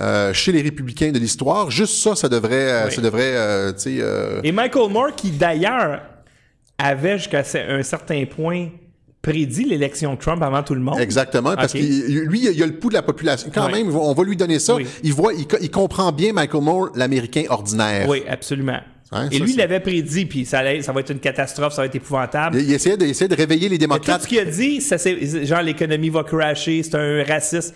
euh, 0.01 0.33
chez 0.33 0.51
les 0.51 0.61
républicains 0.61 1.11
de 1.11 1.19
l'histoire. 1.19 1.71
Juste 1.71 1.95
ça, 1.95 2.15
ça 2.15 2.29
devrait, 2.29 2.71
euh, 2.71 2.85
Oui. 2.87 2.91
ça 2.93 3.01
devrait, 3.01 3.33
euh, 3.35 3.71
tu 3.73 3.97
sais, 3.99 4.03
Et 4.43 4.51
Michael 4.51 4.91
Moore, 4.91 5.15
qui 5.15 5.31
d'ailleurs 5.31 6.01
avait 6.77 7.17
jusqu'à 7.17 7.43
un 7.69 7.83
certain 7.83 8.23
point 8.25 8.69
prédit 9.21 9.65
l'élection 9.65 10.13
de 10.13 10.19
Trump 10.19 10.41
avant 10.43 10.63
tout 10.63 10.75
le 10.75 10.79
monde. 10.79 10.99
Exactement, 10.99 11.55
parce 11.55 11.73
que 11.73 11.79
lui, 11.79 12.47
il 12.53 12.63
a 12.63 12.65
le 12.65 12.73
pouls 12.77 12.89
de 12.89 12.93
la 12.93 13.01
population. 13.01 13.49
Quand 13.53 13.69
même, 13.69 13.93
on 13.95 14.13
va 14.13 14.23
lui 14.23 14.37
donner 14.37 14.59
ça. 14.59 14.75
Oui. 14.75 14.85
Il 15.03 15.13
voit, 15.13 15.33
il, 15.33 15.47
co- 15.47 15.57
il 15.59 15.71
comprend 15.71 16.11
bien 16.11 16.31
Michael 16.33 16.61
Moore, 16.63 16.89
l'Américain 16.95 17.43
ordinaire. 17.49 18.07
Oui, 18.07 18.23
absolument. 18.29 18.79
Hein, 19.11 19.29
Et 19.31 19.37
ça, 19.39 19.43
lui, 19.43 19.51
il 19.51 19.57
l'avait 19.57 19.79
prédit, 19.79 20.25
puis 20.25 20.45
ça, 20.45 20.59
allait- 20.59 20.81
ça 20.81 20.91
va 20.91 20.99
être 20.99 21.09
une 21.11 21.19
catastrophe, 21.19 21.73
ça 21.73 21.81
va 21.81 21.85
être 21.87 21.95
épouvantable. 21.95 22.57
Il, 22.57 22.69
il 22.69 22.73
essayait, 22.73 22.97
de, 22.97 23.35
réveiller 23.35 23.69
les 23.69 23.69
Mais 23.69 23.77
tout 23.77 23.79
démocrates. 23.79 24.21
ce 24.23 24.27
qu'il 24.27 24.39
a 24.39 24.45
dit, 24.45 24.81
ça, 24.81 24.97
c'est, 24.97 25.45
genre 25.45 25.61
l'économie 25.61 26.09
va 26.09 26.23
crasher, 26.23 26.83
c'est 26.83 26.95
un 26.95 27.23
raciste. 27.23 27.73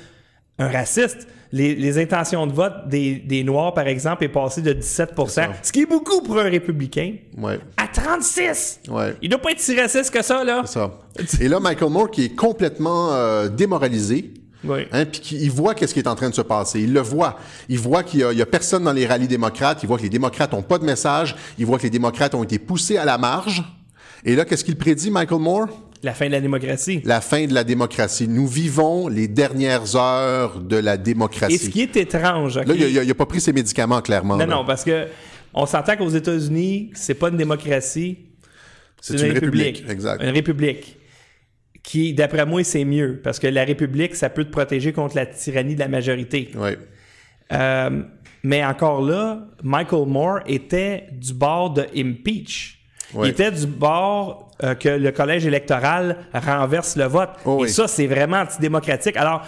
Un 0.62 0.70
raciste. 0.70 1.28
Les, 1.54 1.76
les 1.76 1.98
intentions 2.02 2.48
de 2.48 2.54
vote 2.54 2.88
des, 2.88 3.16
des 3.16 3.44
Noirs, 3.44 3.74
par 3.74 3.86
exemple, 3.86 4.24
est 4.24 4.30
passé 4.30 4.62
de 4.62 4.72
17% 4.74 5.48
ce 5.62 5.72
qui 5.74 5.82
est 5.82 5.86
beaucoup 5.86 6.22
pour 6.22 6.40
un 6.40 6.44
républicain, 6.50 7.16
Ouais. 7.38 7.60
à 7.76 7.88
36 7.88 8.80
Ouais. 8.90 9.16
Il 9.22 9.28
doit 9.30 9.42
pas 9.42 9.52
être 9.52 9.60
si 9.60 9.78
raciste 9.78 10.12
que 10.14 10.24
ça, 10.24 10.46
là. 10.46 10.62
C'est 10.66 10.74
ça. 10.76 10.92
Et 11.42 11.50
là, 11.50 11.60
Michael 11.60 11.90
Moore, 11.92 12.10
qui 12.10 12.24
est 12.26 12.36
complètement 12.36 13.12
euh, 13.12 13.50
démoralisé, 13.50 14.34
Oui. 14.64 14.88
hein, 14.94 15.04
puis 15.06 15.20
qui- 15.20 15.38
il 15.44 15.52
voit 15.52 15.76
qu'est-ce 15.76 15.94
qui 15.94 16.00
est 16.00 16.08
en 16.08 16.16
train 16.16 16.30
de 16.30 16.36
se 16.36 16.42
passer. 16.42 16.80
Il 16.80 16.94
le 16.94 17.02
voit. 17.02 17.38
Il 17.68 17.80
voit 17.80 18.04
qu'il 18.04 18.22
y 18.22 18.36
y 18.38 18.42
a 18.42 18.46
personne 18.46 18.86
dans 18.86 18.94
les 18.94 19.06
rallyes 19.06 19.28
démocrates. 19.28 19.84
Il 19.84 19.88
voit 19.88 19.98
que 19.98 20.04
les 20.04 20.10
démocrates 20.10 20.54
ont 20.54 20.62
pas 20.62 20.78
de 20.78 20.86
message. 20.86 21.36
Il 21.58 21.66
voit 21.66 21.78
que 21.78 21.84
les 21.84 21.90
démocrates 21.90 22.34
ont 22.34 22.44
été 22.44 22.60
poussés 22.60 22.96
à 22.96 23.04
la 23.04 23.18
marge. 23.18 23.62
Et 24.24 24.38
là, 24.38 24.46
qu'est-ce 24.46 24.64
qu'il 24.64 24.78
prédit, 24.78 25.12
Michael 25.12 25.40
Moore? 25.42 25.68
La 26.04 26.14
fin 26.14 26.28
de 26.28 26.32
la 26.32 26.42
démocratie. 26.42 27.02
La 27.06 27.22
fin 27.22 27.46
de 27.46 27.54
la 27.54 27.64
démocratie. 27.64 28.28
Nous 28.28 28.48
vivons 28.48 29.08
les 29.08 29.28
dernières 29.28 29.96
heures 29.96 30.60
de 30.60 30.78
la 30.78 30.98
démocratie. 30.98 31.56
Et 31.56 31.58
ce 31.58 31.70
qui 31.70 31.82
est 31.82 31.96
étrange? 31.96 32.58
Là, 32.58 32.74
il 32.74 32.98
a, 32.98 33.04
il 33.04 33.12
a 33.12 33.16
pas 33.16 33.26
pris 33.26 33.40
ses 33.40 33.54
médicaments, 33.54 34.02
clairement. 34.02 34.36
Non, 34.36 34.46
là. 34.46 34.56
non, 34.56 34.66
parce 34.66 34.84
que 34.84 35.08
on 35.54 35.66
s'entend 35.66 35.96
qu'aux 35.98 36.10
États-Unis, 36.10 36.92
c'est 36.94 37.14
pas 37.14 37.30
une 37.30 37.38
démocratie, 37.38 38.18
C'est 39.02 39.20
une 39.20 39.34
république, 39.34 39.84
exact. 39.90 40.24
Une 40.24 40.30
république. 40.30 40.98
Qui, 41.84 42.14
d'après 42.14 42.46
moi, 42.46 42.64
c'est 42.64 42.86
mieux. 42.86 43.20
Parce 43.24 43.40
que 43.40 43.48
la 43.48 43.64
république, 43.64 44.16
ça 44.16 44.30
peut 44.30 44.46
te 44.46 44.52
protéger 44.52 44.94
contre 44.94 45.16
la 45.16 45.26
tyrannie 45.26 45.74
de 45.74 45.80
la 45.80 45.88
majorité. 45.88 46.52
Ouais. 46.56 46.78
Euh, 47.52 48.04
mais 48.44 48.64
encore 48.64 49.02
là, 49.02 49.48
Michael 49.64 50.08
Moore 50.08 50.40
était 50.46 51.08
du 51.12 51.34
bord 51.34 51.72
de 51.74 51.86
impeach. 51.96 52.80
Il 53.16 53.26
était 53.28 53.52
du 53.52 53.68
bord 53.68 54.51
euh, 54.64 54.76
que 54.76 54.90
le 54.90 55.12
collège 55.12 55.46
électoral 55.46 56.18
renverse 56.34 56.96
le 56.96 57.06
vote. 57.06 57.30
Oh 57.46 57.66
Et 57.66 57.68
ça, 57.68 57.88
c'est 57.88 58.08
vraiment 58.08 58.38
antidémocratique. 58.38 59.18
Alors, 59.18 59.44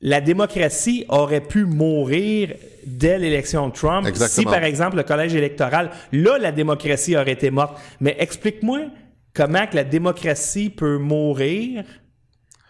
la 0.00 0.20
démocratie 0.20 1.04
aurait 1.08 1.40
pu 1.40 1.64
mourir 1.64 2.54
dès 2.86 3.18
l'élection 3.18 3.68
de 3.68 3.72
Trump 3.72 4.06
Exactement. 4.06 4.50
si, 4.50 4.56
par 4.56 4.64
exemple, 4.64 4.96
le 4.96 5.02
collège 5.02 5.34
électoral, 5.34 5.90
là, 6.12 6.38
la 6.38 6.52
démocratie 6.52 7.16
aurait 7.16 7.32
été 7.32 7.50
morte. 7.50 7.78
Mais 8.00 8.16
explique-moi 8.18 8.80
comment 9.34 9.66
que 9.66 9.76
la 9.76 9.84
démocratie 9.84 10.70
peut 10.70 10.98
mourir 10.98 11.84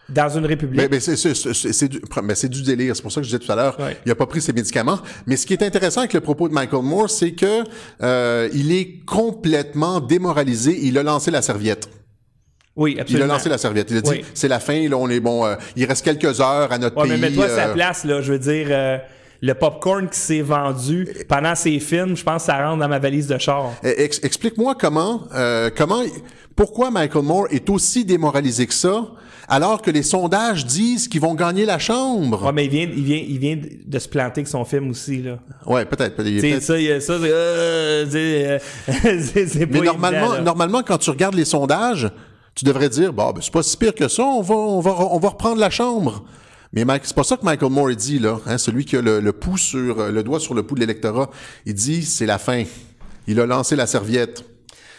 dans 0.09 0.29
une 0.37 0.45
république. 0.45 0.79
Mais, 0.79 0.87
mais 0.89 0.99
c'est, 0.99 1.87
du, 1.89 2.01
mais 2.23 2.35
c'est 2.35 2.47
du 2.49 2.61
délire. 2.63 2.95
C'est 2.95 3.01
pour 3.01 3.11
ça 3.11 3.19
que 3.21 3.27
je 3.27 3.35
disais 3.35 3.45
tout 3.45 3.51
à 3.51 3.55
l'heure, 3.55 3.79
Ouais. 3.79 3.97
il 4.05 4.11
a 4.11 4.15
pas 4.15 4.25
pris 4.25 4.41
ses 4.41 4.53
médicaments. 4.53 4.99
Mais 5.25 5.35
ce 5.35 5.45
qui 5.45 5.53
est 5.53 5.63
intéressant 5.63 6.01
avec 6.01 6.13
le 6.13 6.21
propos 6.21 6.47
de 6.47 6.53
Michael 6.53 6.81
Moore, 6.83 7.09
c'est 7.09 7.31
que 7.33 7.63
euh, 8.01 8.49
il 8.53 8.71
est 8.71 9.03
complètement 9.05 9.99
démoralisé. 9.99 10.77
Il 10.83 10.97
a 10.97 11.03
lancé 11.03 11.29
la 11.31 11.41
serviette. 11.41 11.89
oui, 12.75 12.93
Il 12.93 12.99
a 12.99 13.01
absolument. 13.01 13.33
lancé 13.33 13.49
la 13.49 13.57
serviette. 13.57 13.87
Il 13.91 13.97
a 13.97 14.01
dit, 14.01 14.09
Oui. 14.09 14.25
c'est 14.33 14.47
la 14.47 14.59
fin. 14.59 14.87
Là, 14.87 14.97
on 14.97 15.09
est 15.09 15.19
bon. 15.19 15.45
euh, 15.45 15.55
il 15.75 15.83
reste 15.85 16.05
quelques 16.05 16.39
heures 16.39 16.71
à 16.71 16.77
notre 16.77 16.95
Ouais, 16.97 17.07
pays. 17.09 17.19
mais 17.19 17.29
mets-toi 17.29 17.45
à 17.45 17.49
sa 17.49 17.67
euh, 17.69 17.73
place, 17.73 18.03
là. 18.05 18.21
Je 18.21 18.31
veux 18.33 18.39
dire, 18.39 18.67
euh, 18.69 18.97
le 19.41 19.53
popcorn 19.53 20.09
qui 20.09 20.19
s'est 20.19 20.41
vendu 20.41 21.07
pendant 21.27 21.55
ces 21.55 21.79
films, 21.79 22.15
je 22.17 22.23
pense 22.23 22.43
que 22.43 22.51
ça 22.51 22.65
rentre 22.65 22.79
dans 22.79 22.87
ma 22.87 22.99
valise 22.99 23.27
de 23.27 23.37
char. 23.37 23.71
ex- 23.83 24.19
explique-moi 24.23 24.75
comment, 24.79 25.21
euh, 25.35 25.69
comment, 25.75 26.01
pourquoi 26.55 26.89
Michael 26.91 27.23
Moore 27.23 27.47
est 27.51 27.69
aussi 27.69 28.03
démoralisé 28.05 28.65
que 28.65 28.73
ça, 28.73 29.05
alors 29.49 29.81
que 29.81 29.91
les 29.91 30.03
sondages 30.03 30.65
disent 30.65 31.07
qu'ils 31.07 31.21
vont 31.21 31.33
gagner 31.35 31.65
la 31.65 31.79
chambre. 31.79 32.43
Ouais, 32.45 32.51
mais 32.51 32.65
il 32.65 32.71
vient, 32.71 32.89
il 32.95 33.03
vient, 33.03 33.23
il 33.27 33.37
vient 33.39 33.57
de 33.85 33.99
se 33.99 34.09
planter 34.09 34.41
avec 34.41 34.47
son 34.47 34.65
film 34.65 34.89
aussi, 34.89 35.21
là. 35.21 35.37
Ouais, 35.65 35.85
peut-être. 35.85 36.15
peut-être- 36.17 36.61
ça, 36.61 36.77
il 36.77 37.01
ça, 37.01 37.17
c'est, 37.21 37.29
euh, 37.31 38.05
euh, 38.13 38.59
Mais 39.69 39.79
normalement, 39.81 40.33
évident, 40.33 40.43
normalement, 40.43 40.81
quand 40.85 40.97
tu 40.97 41.09
regardes 41.11 41.35
les 41.35 41.45
sondages, 41.45 42.09
tu 42.55 42.65
devrais 42.65 42.89
dire, 42.89 43.13
bon, 43.13 43.31
ben, 43.31 43.39
c'est 43.41 43.53
pas 43.53 43.63
si 43.63 43.77
pire 43.77 43.93
que 43.93 44.07
ça, 44.07 44.23
on 44.23 44.41
va, 44.41 44.55
on 44.55 44.79
va, 44.79 44.91
on 45.11 45.19
va 45.19 45.29
reprendre 45.29 45.59
la 45.59 45.69
chambre. 45.69 46.23
Mais 46.73 46.83
c'est 47.03 47.15
pas 47.15 47.23
ça 47.23 47.37
que 47.37 47.45
Michael 47.45 47.71
Moore 47.71 47.95
dit, 47.95 48.19
là, 48.19 48.39
hein, 48.45 48.57
celui 48.57 48.85
qui 48.85 48.97
a 48.97 49.01
le, 49.01 49.19
le 49.19 49.31
pouls 49.33 49.57
sur, 49.57 49.99
euh, 49.99 50.11
le 50.11 50.23
doigt 50.23 50.39
sur 50.39 50.53
le 50.53 50.63
pouls 50.63 50.75
de 50.75 50.81
l'électorat. 50.81 51.29
Il 51.65 51.73
dit, 51.73 52.03
c'est 52.03 52.25
la 52.25 52.37
fin. 52.37 52.63
Il 53.27 53.39
a 53.39 53.45
lancé 53.45 53.75
la 53.75 53.87
serviette. 53.87 54.43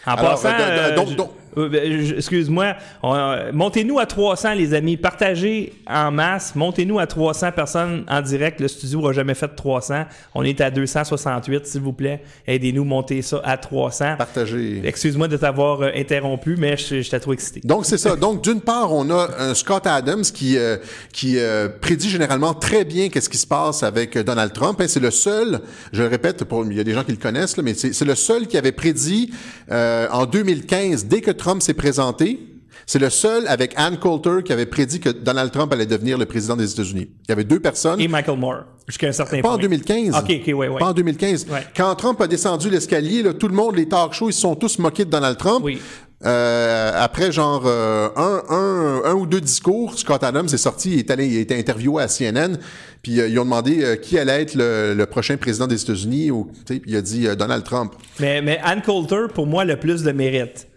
En 0.05 0.13
Alors, 0.13 0.31
passant, 0.31 0.49
euh, 0.49 0.91
euh, 0.91 0.95
donc- 0.95 1.15
donc- 1.15 1.31
euh, 1.57 1.69
ben, 1.69 2.13
excuse-moi, 2.17 2.75
euh, 3.03 3.51
montez-nous 3.53 3.99
à 3.99 4.05
300, 4.05 4.53
les 4.53 4.73
amis. 4.73 4.97
Partagez 4.97 5.73
en 5.87 6.11
masse. 6.11 6.53
Montez-nous 6.55 6.99
à 6.99 7.07
300 7.07 7.51
personnes 7.51 8.03
en 8.07 8.21
direct. 8.21 8.59
Le 8.61 8.67
studio 8.67 9.01
n'a 9.01 9.13
jamais 9.13 9.33
fait 9.33 9.47
300. 9.47 10.05
On 10.35 10.43
est 10.43 10.61
à 10.61 10.69
268, 10.71 11.65
s'il 11.65 11.81
vous 11.81 11.93
plaît. 11.93 12.21
Aidez-nous, 12.47 12.83
monter 12.83 13.21
ça 13.21 13.41
à 13.43 13.57
300. 13.57 14.15
Partagé. 14.17 14.81
Excuse-moi 14.83 15.27
de 15.27 15.37
t'avoir 15.37 15.81
euh, 15.81 15.89
interrompu, 15.95 16.55
mais 16.57 16.77
je- 16.77 17.01
j'étais 17.01 17.19
trop 17.19 17.33
excité. 17.33 17.61
Donc, 17.63 17.85
c'est 17.85 17.97
ça. 17.97 18.15
Donc, 18.15 18.43
d'une 18.43 18.61
part, 18.61 18.93
on 18.93 19.09
a 19.09 19.29
un 19.39 19.53
Scott 19.53 19.87
Adams 19.87 20.23
qui, 20.23 20.57
euh, 20.57 20.77
qui 21.13 21.37
prédit 21.81 22.09
généralement 22.09 22.53
très 22.53 22.85
bien 22.85 23.09
qu'est-ce 23.09 23.29
qui 23.29 23.37
se 23.37 23.47
passe 23.47 23.83
avec 23.83 24.17
Donald 24.17 24.53
Trump. 24.53 24.79
Hein, 24.81 24.85
c'est 24.87 24.99
le 24.99 25.11
seul, 25.11 25.59
je 25.93 26.01
le 26.03 26.07
répète, 26.09 26.43
pour, 26.45 26.65
il 26.65 26.77
y 26.77 26.79
a 26.79 26.83
des 26.83 26.93
gens 26.93 27.03
qui 27.03 27.11
le 27.11 27.17
connaissent, 27.17 27.57
là, 27.57 27.63
mais 27.63 27.73
c'est, 27.73 28.05
le 28.05 28.15
seul 28.15 28.47
qui 28.47 28.57
avait 28.57 28.71
prédit 28.71 29.31
en 29.71 30.25
2015, 30.25 31.05
dès 31.05 31.21
que 31.21 31.31
Trump 31.39 31.61
s'est 31.63 31.73
présenté, 31.73 32.39
c'est 32.85 32.99
le 32.99 33.09
seul 33.09 33.47
avec 33.47 33.73
Ann 33.77 33.97
Coulter 33.97 34.43
qui 34.45 34.53
avait 34.53 34.65
prédit 34.65 34.99
que 34.99 35.09
Donald 35.09 35.51
Trump 35.51 35.71
allait 35.73 35.85
devenir 35.85 36.17
le 36.17 36.25
président 36.25 36.55
des 36.55 36.71
États-Unis. 36.71 37.09
Il 37.27 37.29
y 37.29 37.31
avait 37.31 37.43
deux 37.43 37.59
personnes. 37.59 37.99
Et 37.99 38.07
Michael 38.07 38.37
Moore, 38.37 38.63
jusqu'à 38.87 39.07
un 39.07 39.11
certain 39.11 39.37
Pas 39.37 39.41
point. 39.49 39.53
en 39.53 39.57
2015. 39.57 40.15
OK, 40.15 40.23
OK, 40.23 40.47
ouais, 40.47 40.53
ouais. 40.67 40.79
Pas 40.79 40.87
en 40.89 40.93
2015. 40.93 41.47
Ouais. 41.49 41.65
Quand 41.75 41.93
Trump 41.95 42.19
a 42.21 42.27
descendu 42.27 42.69
l'escalier, 42.69 43.23
tout 43.39 43.47
le 43.47 43.53
monde, 43.55 43.75
les 43.75 43.87
talk 43.87 44.13
shows, 44.13 44.29
ils 44.29 44.33
se 44.33 44.41
sont 44.41 44.55
tous 44.55 44.79
moqués 44.79 45.05
de 45.05 45.09
Donald 45.11 45.37
Trump. 45.37 45.63
Oui. 45.63 45.79
Euh, 46.25 46.91
après 46.95 47.31
genre 47.31 47.63
euh, 47.65 48.09
un, 48.17 48.41
un, 48.49 49.01
un 49.09 49.13
ou 49.13 49.25
deux 49.25 49.39
discours, 49.39 49.97
Scott 49.97 50.21
Adams 50.21 50.47
est 50.51 50.57
sorti, 50.57 50.91
il 50.91 50.99
est 50.99 51.11
allé, 51.11 51.27
il 51.27 51.37
a 51.37 51.39
été 51.39 51.57
interviewé 51.57 52.03
à 52.03 52.07
CNN, 52.09 52.57
puis 53.01 53.21
euh, 53.21 53.29
ils 53.29 53.39
ont 53.39 53.45
demandé 53.45 53.97
qui 54.01 54.19
allait 54.19 54.41
être 54.41 54.53
le, 54.55 54.93
le 54.95 55.05
prochain 55.05 55.37
président 55.37 55.65
des 55.65 55.81
États-Unis, 55.81 56.29
ou 56.31 56.51
puis 56.65 56.81
il 56.87 56.95
a 56.97 57.01
dit 57.01 57.25
Donald 57.37 57.63
Trump. 57.63 57.93
Mais, 58.19 58.41
mais 58.41 58.59
Ann 58.65 58.81
Coulter, 58.81 59.27
pour 59.33 59.45
moi, 59.47 59.63
le 59.63 59.77
plus 59.79 60.03
de 60.03 60.11
mérite. 60.11 60.67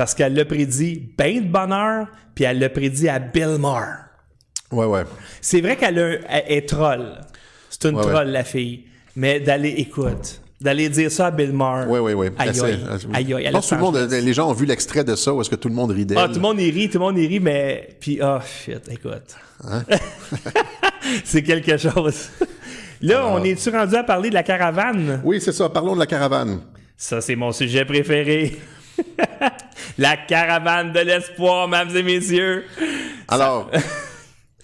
Parce 0.00 0.14
qu'elle 0.14 0.32
l'a 0.32 0.46
prédit 0.46 1.12
bien 1.18 1.42
de 1.42 1.46
bonheur, 1.46 2.06
puis 2.34 2.44
elle 2.44 2.58
l'a 2.58 2.70
prédit 2.70 3.06
à 3.06 3.18
Bill 3.18 3.58
Maher. 3.58 3.96
Ouais, 4.72 4.86
ouais. 4.86 5.02
C'est 5.42 5.60
vrai 5.60 5.76
qu'elle 5.76 6.22
est 6.48 6.66
troll. 6.66 7.20
C'est 7.68 7.84
une 7.90 7.96
Ouais, 7.96 8.06
troll, 8.06 8.28
la 8.28 8.42
fille. 8.42 8.84
Mais 9.14 9.40
d'aller, 9.40 9.74
écoute, 9.76 10.40
d'aller 10.58 10.88
dire 10.88 11.12
ça 11.12 11.26
à 11.26 11.30
Bill 11.30 11.52
Maher. 11.52 11.86
Ouais, 11.90 11.98
ouais, 11.98 12.14
ouais. 12.14 12.32
Aïe, 12.38 12.48
aïe, 12.48 13.34
aïe, 13.34 13.44
Je 13.44 13.50
pense 13.50 13.66
que 13.68 13.74
tout 13.74 13.74
le 13.74 13.80
monde, 13.82 14.10
les 14.10 14.32
gens 14.32 14.48
ont 14.48 14.54
vu 14.54 14.64
l'extrait 14.64 15.04
de 15.04 15.14
ça, 15.16 15.34
où 15.34 15.42
est-ce 15.42 15.50
que 15.50 15.56
tout 15.56 15.68
le 15.68 15.74
monde 15.74 15.90
rit 15.90 16.06
d'elle. 16.06 16.16
Ah, 16.16 16.28
tout 16.28 16.36
le 16.36 16.40
monde 16.40 16.58
y 16.62 16.70
rit, 16.70 16.88
tout 16.88 16.98
le 16.98 17.04
monde 17.04 17.18
y 17.18 17.26
rit, 17.26 17.40
mais. 17.40 17.90
Puis, 18.00 18.20
oh, 18.22 18.38
shit, 18.42 18.80
écoute. 18.90 19.36
Hein? 19.68 19.84
c'est 21.24 21.42
quelque 21.42 21.76
chose. 21.76 22.30
Là, 23.02 23.26
on 23.26 23.44
est-tu 23.44 23.68
rendu 23.68 23.96
à 23.96 24.02
parler 24.02 24.30
de 24.30 24.34
la 24.34 24.44
caravane? 24.44 25.20
Oui, 25.24 25.42
c'est 25.42 25.52
ça. 25.52 25.68
Parlons 25.68 25.92
de 25.92 26.00
la 26.00 26.06
caravane. 26.06 26.62
Ça, 26.96 27.20
c'est 27.20 27.36
mon 27.36 27.52
sujet 27.52 27.84
préféré. 27.84 28.58
la 29.98 30.16
caravane 30.16 30.92
de 30.92 31.00
l'espoir, 31.00 31.68
mesdames 31.68 31.96
et 31.96 32.02
messieurs. 32.02 32.66
Alors, 33.28 33.70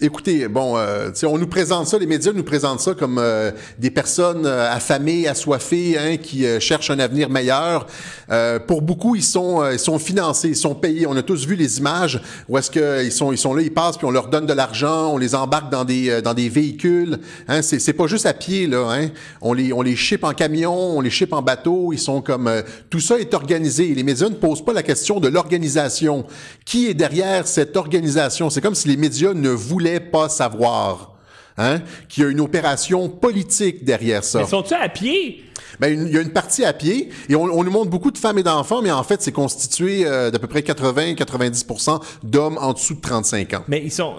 écoutez, 0.01 0.47
bon, 0.49 0.76
euh, 0.76 1.11
on 1.24 1.38
nous 1.38 1.47
présente 1.47 1.86
ça, 1.86 1.99
les 1.99 2.07
médias 2.07 2.32
nous 2.32 2.44
présentent 2.44 2.80
ça 2.80 2.94
comme 2.94 3.18
euh, 3.18 3.51
des 3.78 3.90
personnes 3.90 4.44
euh, 4.44 4.70
affamées, 4.70 5.26
assoiffées, 5.26 5.97
hein, 5.99 6.16
qui 6.18 6.44
euh, 6.44 6.61
cherchent 6.61 6.90
un 6.90 6.99
avenir 6.99 7.30
meilleur. 7.30 7.86
Euh, 8.30 8.59
pour 8.59 8.82
beaucoup, 8.82 9.16
ils 9.16 9.22
sont, 9.22 9.64
ils 9.70 9.78
sont 9.78 9.99
financés, 9.99 10.49
ils 10.49 10.57
sont 10.57 10.74
payés. 10.74 11.07
On 11.07 11.16
a 11.16 11.22
tous 11.22 11.47
vu 11.47 11.55
les 11.55 11.78
images 11.78 12.20
où 12.49 12.59
est-ce 12.59 12.70
qu'ils 12.70 13.12
sont, 13.12 13.32
ils 13.32 13.38
sont 13.38 13.55
là, 13.55 13.62
ils 13.62 13.72
passent, 13.72 13.97
puis 13.97 14.07
on 14.07 14.11
leur 14.11 14.28
donne 14.28 14.47
de 14.47 14.53
l'argent, 14.53 15.12
on 15.14 15.18
les 15.18 15.34
embarque 15.34 15.70
dans 15.70 15.84
des, 15.84 16.20
dans 16.20 16.34
des 16.34 16.49
véhicules. 16.49 17.18
Hein, 17.49 17.62
c'est, 17.62 17.92
pas 17.92 18.07
juste 18.07 18.26
à 18.26 18.34
pied 18.34 18.66
là. 18.66 18.90
Hein. 18.90 19.09
On 19.40 19.55
les, 19.55 19.72
on 19.72 19.80
les 19.80 19.97
ship 19.97 20.24
en 20.24 20.32
camion, 20.32 20.99
on 20.99 21.01
les 21.01 21.11
ship 21.11 21.32
en 21.32 21.40
bateau. 21.40 21.92
Ils 21.92 21.99
sont 21.99 22.20
comme 22.20 22.51
tout 22.90 23.01
ça 23.01 23.18
est 23.18 23.32
organisé. 23.32 23.94
Les 23.94 24.03
médias 24.03 24.28
ne 24.28 24.34
posent 24.34 24.64
pas 24.64 24.72
la 24.72 24.82
question 24.82 25.20
de 25.20 25.28
l'organisation. 25.28 26.26
Qui 26.64 26.88
est 26.88 26.94
derrière 26.94 27.47
cette 27.47 27.76
organisation? 27.76 28.51
C'est 28.51 28.61
comme 28.61 28.74
si 28.74 28.88
les 28.88 28.97
médias 28.97 29.32
ne 29.32 29.51
voulaient 29.51 29.86
pas 30.01 30.28
savoir. 30.28 31.12
hein, 31.59 31.80
qu'il 32.09 32.22
y 32.22 32.26
a 32.26 32.28
une 32.30 32.41
opération 32.41 33.09
politique 33.09 33.82
derrière 33.84 34.22
ça. 34.22 34.41
Mais 34.41 34.47
sont-ils 34.47 34.74
à 34.74 34.89
pied? 34.91 35.43
Ben, 35.80 36.07
il 36.07 36.12
y 36.12 36.18
a 36.18 36.20
une 36.20 36.32
partie 36.32 36.64
à 36.64 36.72
pied 36.72 37.09
et 37.28 37.34
on, 37.34 37.45
on 37.45 37.64
nous 37.64 37.70
montre 37.70 37.91
beaucoup 37.91 38.11
de 38.11 38.18
femmes 38.18 38.39
et 38.39 38.43
d'enfants, 38.43 38.82
mais 38.82 38.91
en 38.91 39.03
fait, 39.03 39.22
c'est 39.22 39.32
constitué 39.32 40.07
euh, 40.07 40.30
d'à 40.30 40.39
peu 40.39 40.47
près 40.49 40.61
80-90% 40.61 42.01
d'hommes 42.22 42.59
en 42.61 42.72
dessous 42.72 42.95
de 42.95 43.01
35 43.01 43.55
ans, 43.55 43.64
Mais 43.68 43.82
ils 43.84 43.91
sont. 43.93 44.14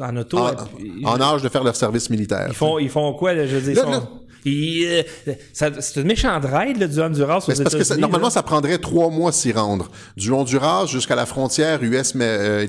en 0.00 0.16
auto. 0.16 0.38
en, 1.04 1.20
âge 1.20 1.42
de 1.42 1.48
faire 1.48 1.64
leur 1.64 1.76
service 1.76 2.10
militaire. 2.10 2.46
Ils 2.48 2.54
font, 2.54 2.78
ils 2.78 2.88
font 2.90 3.12
quoi, 3.14 3.34
là, 3.34 3.46
je 3.46 3.56
veux 3.56 3.72
dire? 3.72 3.82
Là, 3.84 3.88
ils 3.88 3.94
sont- 3.94 4.00
là. 4.00 4.08
Euh, 4.46 5.02
c'est 5.52 5.96
une 5.96 6.06
méchante 6.06 6.44
raid, 6.44 6.78
là, 6.78 6.86
du 6.86 7.00
Honduras 7.00 7.38
aux 7.38 7.52
parce 7.52 7.74
que 7.74 7.98
normalement, 7.98 8.28
là. 8.28 8.30
ça 8.30 8.42
prendrait 8.42 8.78
trois 8.78 9.10
mois 9.10 9.32
s'y 9.32 9.52
rendre. 9.52 9.90
Du 10.16 10.32
Honduras 10.32 10.86
jusqu'à 10.86 11.14
la 11.14 11.26
frontière 11.26 11.82
US, 11.82 12.14
mais, 12.14 12.24
euh, 12.24 12.66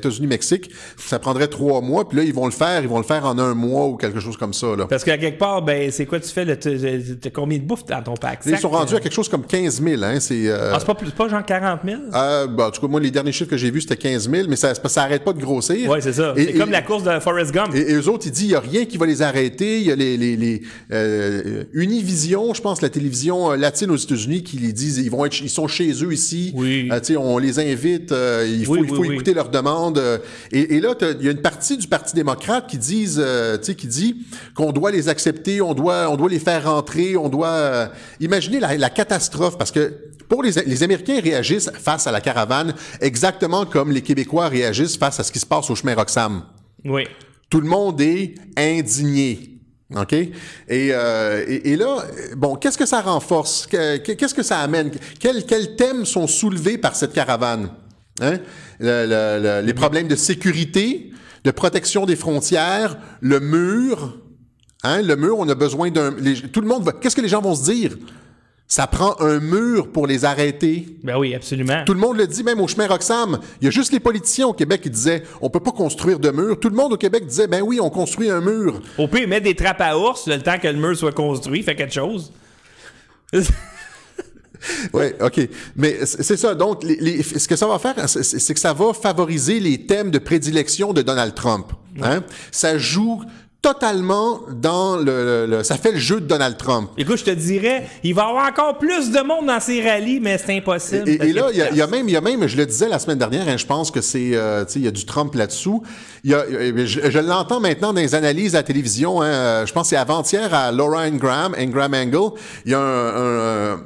ça 0.97 1.19
prendrait 1.19 1.47
trois 1.47 1.81
mois. 1.81 2.07
Puis 2.07 2.17
là, 2.17 2.23
ils 2.23 2.33
vont 2.33 2.45
le 2.45 2.51
faire, 2.51 2.81
ils 2.81 2.87
vont 2.89 2.97
le 2.97 3.03
faire 3.03 3.25
en 3.25 3.37
un 3.37 3.53
mois 3.53 3.87
ou 3.87 3.95
quelque 3.95 4.19
chose 4.19 4.37
comme 4.37 4.53
ça. 4.53 4.75
Là. 4.75 4.85
Parce 4.85 5.03
qu'à 5.03 5.17
quelque 5.17 5.37
part, 5.37 5.61
ben, 5.61 5.91
c'est 5.91 6.05
quoi 6.05 6.19
tu 6.19 6.29
fais? 6.29 6.45
T'as 6.55 7.29
combien 7.29 7.57
de 7.57 7.63
bouffe 7.63 7.85
dans 7.85 8.01
ton 8.01 8.15
pack? 8.15 8.41
Ils 8.45 8.57
sont 8.57 8.69
rendus 8.69 8.93
euh? 8.93 8.97
à 8.97 8.99
quelque 8.99 9.13
chose 9.13 9.29
comme 9.29 9.45
15 9.45 9.81
000. 9.81 10.03
Hein, 10.03 10.19
c'est, 10.19 10.47
euh, 10.47 10.73
Ah, 10.73 10.79
pas, 10.79 10.95
plus- 10.95 11.11
pas 11.11 11.27
genre 11.29 11.45
40 11.45 11.81
000? 11.85 12.01
euh, 12.13 12.47
bah, 12.47 12.67
en 12.67 12.71
tout 12.71 12.81
cas, 12.81 12.87
moi, 12.87 12.99
les 12.99 13.11
derniers 13.11 13.31
chiffres 13.31 13.49
que 13.49 13.57
j'ai 13.57 13.71
vus, 13.71 13.81
c'était 13.81 13.97
15 13.97 14.29
000, 14.29 14.47
mais 14.49 14.55
ça, 14.55 14.73
ça 14.73 15.03
arrête 15.03 15.23
pas 15.23 15.33
de 15.33 15.39
grossir. 15.41 15.89
Ouais, 15.89 16.01
c'est 16.01 16.13
ça. 16.13 16.33
C'est 16.35 16.53
comme 16.53 16.71
la 16.71 16.81
course 16.81 17.03
de 17.03 17.19
Forrest 17.19 17.51
Gump. 17.51 17.73
Et, 17.75 17.91
et 17.91 17.93
eux 17.93 18.09
autres, 18.09 18.25
ils 18.27 18.31
disent, 18.31 18.43
il 18.43 18.49
n'y 18.49 18.55
a 18.55 18.59
rien 18.59 18.85
qui 18.85 18.97
va 18.97 19.05
les 19.05 19.21
arrêter. 19.21 19.79
Il 19.79 19.83
y 19.87 19.91
a 19.91 19.95
les, 19.95 20.17
les, 20.17 20.35
les 20.35 20.61
euh, 21.61 21.65
Univision, 21.73 22.53
je 22.53 22.61
pense, 22.61 22.81
la 22.81 22.89
télévision 22.89 23.51
euh, 23.51 23.55
latine 23.55 23.91
aux 23.91 23.95
États-Unis, 23.97 24.43
qui 24.43 24.57
les 24.57 24.73
disent, 24.73 24.97
ils 24.97 25.09
vont 25.11 25.25
être, 25.25 25.39
ils 25.41 25.49
sont 25.49 25.67
chez 25.67 25.91
eux 26.03 26.13
ici. 26.13 26.51
Oui. 26.55 26.89
Euh, 26.91 27.17
on 27.17 27.37
les 27.37 27.59
invite, 27.59 28.11
euh, 28.11 28.47
il 28.49 28.65
faut, 28.65 28.73
Oui, 28.73 28.79
il 28.83 28.87
faut 28.89 29.01
oui, 29.01 29.13
écouter 29.13 29.33
leurs 29.33 29.49
demandes. 29.49 30.01
et, 30.51 30.75
et 30.75 30.81
là, 30.81 30.95
il 31.19 31.25
y 31.25 31.27
a 31.27 31.31
une 31.31 31.41
partie 31.41 31.77
du 31.77 31.87
Parti 31.87 32.15
démocrate 32.15 32.67
qui 32.69 32.77
disent, 32.77 33.23
qui 33.77 33.87
dit 33.87 34.15
qu'on 34.55 34.71
doit 34.71 34.91
les 34.91 35.09
accepter, 35.09 35.61
on 35.61 35.73
doit, 35.73 36.09
on 36.09 36.15
doit 36.17 36.29
les 36.29 36.39
faire 36.39 36.65
rentrer, 36.65 37.17
on 37.17 37.29
doit 37.29 37.89
imaginer 38.19 38.59
la, 38.59 38.77
la 38.77 38.89
catastrophe, 38.89 39.57
parce 39.57 39.71
que 39.71 39.93
pour 40.29 40.43
les, 40.43 40.51
les 40.65 40.83
Américains 40.83 41.19
réagissent 41.21 41.69
face 41.73 42.07
à 42.07 42.11
la 42.11 42.21
caravane 42.21 42.73
exactement 43.01 43.65
comme 43.65 43.91
les 43.91 44.01
Québécois 44.01 44.47
réagissent 44.47 44.95
face 44.97 45.19
à 45.19 45.23
ce 45.23 45.31
qui 45.31 45.39
se 45.39 45.45
passe 45.45 45.69
au 45.69 45.75
chemin 45.75 45.93
Roxham. 45.95 46.43
Oui. 46.85 47.03
Tout 47.49 47.59
le 47.59 47.67
monde 47.67 47.99
est 47.99 48.35
indigné. 48.57 49.50
OK? 49.95 50.13
Et, 50.13 50.31
euh, 50.69 51.43
et, 51.47 51.71
et 51.71 51.75
là, 51.75 52.05
bon, 52.37 52.55
qu'est-ce 52.55 52.77
que 52.77 52.85
ça 52.85 53.01
renforce? 53.01 53.67
Que- 53.67 53.97
que- 53.97 54.13
Qu'est-ce 54.13 54.33
que 54.33 54.43
ça 54.43 54.59
amène? 54.59 54.91
Quels, 55.19 55.45
thèmes 55.75 56.05
sont 56.05 56.27
soulevés 56.27 56.77
par 56.77 56.95
cette 56.95 57.13
caravane? 57.13 57.69
Hein? 58.21 58.37
Le- 58.79 59.05
le- 59.05 59.43
le- 59.43 59.65
les 59.65 59.73
problèmes 59.73 60.07
de 60.07 60.15
sécurité, 60.15 61.11
de 61.43 61.51
protection 61.51 62.05
des 62.05 62.15
frontières, 62.15 62.97
le 63.19 63.39
mur. 63.39 64.17
Hein? 64.83 65.01
Le 65.01 65.15
mur, 65.15 65.37
on 65.39 65.49
a 65.49 65.55
besoin 65.55 65.91
d'un... 65.91 66.11
Tout 66.53 66.61
le 66.61 66.67
monde 66.67 66.83
va... 66.83 66.93
Qu'est-ce 66.93 67.15
que 67.15 67.21
les 67.21 67.27
gens 67.29 67.41
vont 67.41 67.55
se 67.55 67.69
dire? 67.71 67.97
Ça 68.73 68.87
prend 68.87 69.19
un 69.19 69.41
mur 69.41 69.91
pour 69.91 70.07
les 70.07 70.23
arrêter. 70.23 70.85
Ben 71.03 71.17
oui, 71.17 71.35
absolument. 71.35 71.83
Tout 71.85 71.93
le 71.93 71.99
monde 71.99 72.15
le 72.15 72.25
dit, 72.25 72.41
même 72.41 72.61
au 72.61 72.69
chemin 72.69 72.87
Roxham. 72.87 73.37
Il 73.59 73.65
y 73.65 73.67
a 73.67 73.69
juste 73.69 73.91
les 73.91 73.99
politiciens 73.99 74.47
au 74.47 74.53
Québec 74.53 74.79
qui 74.79 74.89
disaient, 74.89 75.23
on 75.41 75.49
peut 75.49 75.59
pas 75.59 75.73
construire 75.73 76.19
de 76.19 76.31
mur. 76.31 76.57
Tout 76.57 76.69
le 76.69 76.77
monde 76.77 76.93
au 76.93 76.97
Québec 76.97 77.25
disait, 77.25 77.47
ben 77.47 77.61
oui, 77.61 77.81
on 77.81 77.89
construit 77.89 78.29
un 78.29 78.39
mur. 78.39 78.81
Au 78.97 79.09
pire, 79.09 79.27
mettre 79.27 79.43
des 79.43 79.55
trappes 79.55 79.81
à 79.81 79.97
ours 79.97 80.25
le 80.25 80.39
temps 80.41 80.57
que 80.57 80.69
le 80.69 80.75
mur 80.77 80.95
soit 80.95 81.11
construit, 81.11 81.63
fait 81.63 81.75
quelque 81.75 81.93
chose. 81.93 82.31
Oui, 84.93 85.05
OK. 85.19 85.39
Mais 85.75 86.05
c'est 86.05 86.37
ça. 86.37 86.53
Donc, 86.53 86.83
les- 86.83 86.95
les- 86.97 87.23
ce 87.23 87.47
que 87.47 87.55
ça 87.55 87.65
va 87.65 87.79
faire, 87.79 87.95
c'est 88.07 88.21
c'est 88.23 88.53
que 88.53 88.59
ça 88.59 88.73
va 88.73 88.93
favoriser 88.93 89.59
les 89.59 89.87
thèmes 89.87 90.11
de 90.11 90.19
prédilection 90.19 90.93
de 90.93 91.01
Donald 91.01 91.33
Trump. 91.33 91.71
Hein? 92.01 92.23
Ça 92.51 92.77
joue 92.77 93.23
totalement 93.61 94.39
dans 94.51 94.97
le, 94.97 95.03
le- 95.05 95.45
le- 95.57 95.63
Ça 95.63 95.75
fait 95.77 95.91
le 95.91 95.99
jeu 95.99 96.19
de 96.19 96.25
Donald 96.25 96.57
Trump. 96.57 96.89
Écoute, 96.97 97.17
je 97.17 97.25
te 97.25 97.29
dirais, 97.31 97.87
il 98.03 98.13
va 98.15 98.23
y 98.23 98.25
avoir 98.29 98.47
encore 98.47 98.77
plus 98.79 99.11
de 99.11 99.19
monde 99.21 99.45
dans 99.45 99.59
ces 99.59 99.81
rallyes, 99.87 100.19
mais 100.19 100.37
c'est 100.39 100.57
impossible. 100.57 101.07
Et, 101.07 101.31
là, 101.31 101.47
il 101.51 101.57
y, 101.57 101.61
a- 101.61 101.71
y 101.71 101.89
même, 101.89 102.09
il 102.09 102.11
y 102.13 102.17
a 102.17 102.21
même, 102.21 102.47
je 102.47 102.57
le 102.57 102.65
disais 102.65 102.89
la 102.89 102.97
semaine 102.97 103.19
dernière, 103.19 103.47
hein, 103.47 103.57
je 103.57 103.65
pense 103.65 103.91
que 103.91 104.01
c'est, 104.01 104.31
euh, 104.33 104.65
tu 104.65 104.73
sais, 104.73 104.79
il 104.79 104.85
y 104.85 104.87
a 104.87 104.91
du 104.91 105.05
Trump 105.05 105.35
là-dessous. 105.35 105.83
Il 106.23 106.31
y 106.31 106.33
a, 106.33 106.39
euh, 106.39 106.85
je, 106.85 107.09
je 107.11 107.19
l'entends 107.19 107.59
maintenant 107.59 107.93
dans 107.93 108.01
les 108.01 108.15
analyses 108.15 108.55
à 108.55 108.59
la 108.59 108.63
télévision. 108.63 109.21
Hein, 109.21 109.25
euh, 109.27 109.65
je 109.65 109.73
pense 109.73 109.83
que 109.83 109.89
c'est 109.89 109.95
avant-hier 109.95 110.51
à 110.53 110.71
Laura 110.71 111.01
Ingram, 111.03 111.55
Ingram 111.57 111.93
Angle. 111.93 112.35
Il 112.65 112.71
y 112.71 112.75
a 112.75 112.79
un, 112.79 113.73
un- 113.73 113.79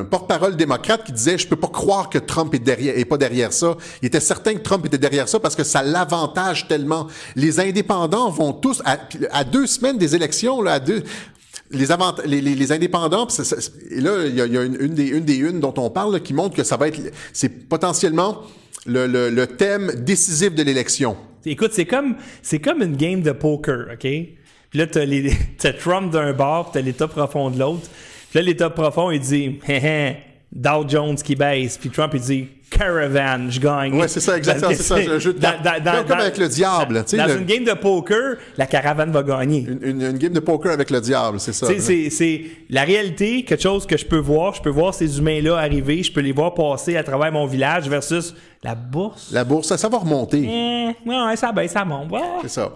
un 0.00 0.04
porte-parole 0.04 0.56
démocrate 0.56 1.04
qui 1.04 1.12
disait, 1.12 1.36
je 1.38 1.46
peux 1.46 1.56
pas 1.56 1.68
croire 1.68 2.08
que 2.08 2.18
Trump 2.18 2.54
est 2.54 2.58
derrière, 2.58 2.96
est 2.96 3.04
pas 3.04 3.18
derrière 3.18 3.52
ça. 3.52 3.76
Il 4.02 4.06
était 4.06 4.20
certain 4.20 4.54
que 4.54 4.60
Trump 4.60 4.84
était 4.86 4.98
derrière 4.98 5.28
ça 5.28 5.38
parce 5.38 5.54
que 5.54 5.64
ça 5.64 5.82
l'avantage 5.82 6.66
tellement. 6.68 7.06
Les 7.36 7.60
indépendants 7.60 8.30
vont 8.30 8.52
tous 8.52 8.80
à, 8.84 8.96
à 9.30 9.44
deux 9.44 9.66
semaines 9.66 9.98
des 9.98 10.14
élections, 10.14 10.62
les, 10.62 11.92
indépendants, 12.72 13.28
et 13.90 14.00
là, 14.00 14.26
il 14.26 14.34
y 14.34 14.40
a, 14.40 14.64
une, 14.64 14.94
des, 14.94 15.08
une 15.08 15.28
unes 15.28 15.60
dont 15.60 15.74
on 15.76 15.90
parle 15.90 16.20
qui 16.20 16.34
montre 16.34 16.56
que 16.56 16.64
ça 16.64 16.76
va 16.76 16.88
être, 16.88 17.00
c'est 17.32 17.68
potentiellement 17.68 18.42
le, 18.86 19.44
thème 19.46 19.92
décisif 19.96 20.54
de 20.54 20.62
l'élection. 20.62 21.16
Écoute, 21.44 21.72
c'est 21.72 21.86
comme, 21.86 22.16
c'est 22.42 22.58
comme 22.58 22.82
une 22.82 22.96
game 22.96 23.22
de 23.22 23.32
poker, 23.32 23.88
OK? 23.92 24.00
Puis 24.00 24.78
là, 24.78 24.86
t'as, 24.86 25.04
les, 25.04 25.32
t'as 25.58 25.72
Trump 25.72 26.12
d'un 26.12 26.32
bord, 26.32 26.70
t'as 26.72 26.80
l'État 26.80 27.08
profond 27.08 27.50
de 27.50 27.58
l'autre. 27.58 27.88
Puis 28.30 28.38
là, 28.38 28.42
l'État 28.42 28.70
profond, 28.70 29.10
il 29.10 29.20
dit, 29.20 29.58
Dow 30.52 30.88
Jones 30.88 31.16
qui 31.16 31.36
baisse. 31.36 31.78
Puis 31.78 31.90
Trump, 31.90 32.12
il 32.14 32.20
dit, 32.20 32.48
Caravan, 32.70 33.50
je 33.50 33.60
gagne. 33.60 33.94
Ouais, 33.98 34.08
c'est 34.08 34.20
ça, 34.20 34.36
exactement, 34.36 34.70
c'est 34.74 34.82
ça, 34.82 34.96
un 34.96 35.18
jeu 35.18 35.32
de 35.32 35.38
Dans- 35.40 36.06
Comme- 36.06 36.18
avec 36.20 36.38
le 36.38 36.48
diable, 36.48 37.02
tu 37.04 37.10
sais, 37.10 37.16
Dans 37.16 37.26
le- 37.26 37.38
une 37.38 37.44
game 37.46 37.64
de 37.64 37.72
poker, 37.72 38.36
la 38.56 38.66
caravane 38.66 39.10
va 39.10 39.22
gagner. 39.22 39.66
Une, 39.68 39.78
une, 39.82 40.02
une 40.02 40.18
game 40.18 40.32
de 40.32 40.40
poker 40.40 40.72
avec 40.72 40.90
le 40.90 41.00
diable, 41.00 41.40
c'est 41.40 41.52
ça. 41.52 41.66
C'est, 41.78 42.10
c'est 42.10 42.42
la 42.70 42.82
réalité, 42.84 43.44
quelque 43.44 43.62
chose 43.62 43.86
que 43.86 43.96
je 43.96 44.04
peux 44.06 44.18
voir. 44.18 44.54
Je 44.54 44.62
peux 44.62 44.70
voir 44.70 44.94
ces 44.94 45.18
humains-là 45.18 45.56
arriver, 45.58 46.02
je 46.02 46.12
peux 46.12 46.20
les 46.20 46.32
voir 46.32 46.54
passer 46.54 46.96
à 46.96 47.02
travers 47.02 47.32
mon 47.32 47.46
village 47.46 47.88
versus 47.88 48.34
la 48.62 48.74
bourse. 48.74 49.28
La 49.32 49.44
bourse, 49.44 49.68
ça, 49.68 49.78
ça 49.78 49.88
va 49.88 49.98
remonter. 49.98 50.42
Eh, 50.42 51.08
ouais, 51.08 51.36
ça 51.36 51.52
baisse, 51.52 51.72
ça 51.72 51.84
monte. 51.84 52.12
C'est 52.42 52.48
ça. 52.50 52.72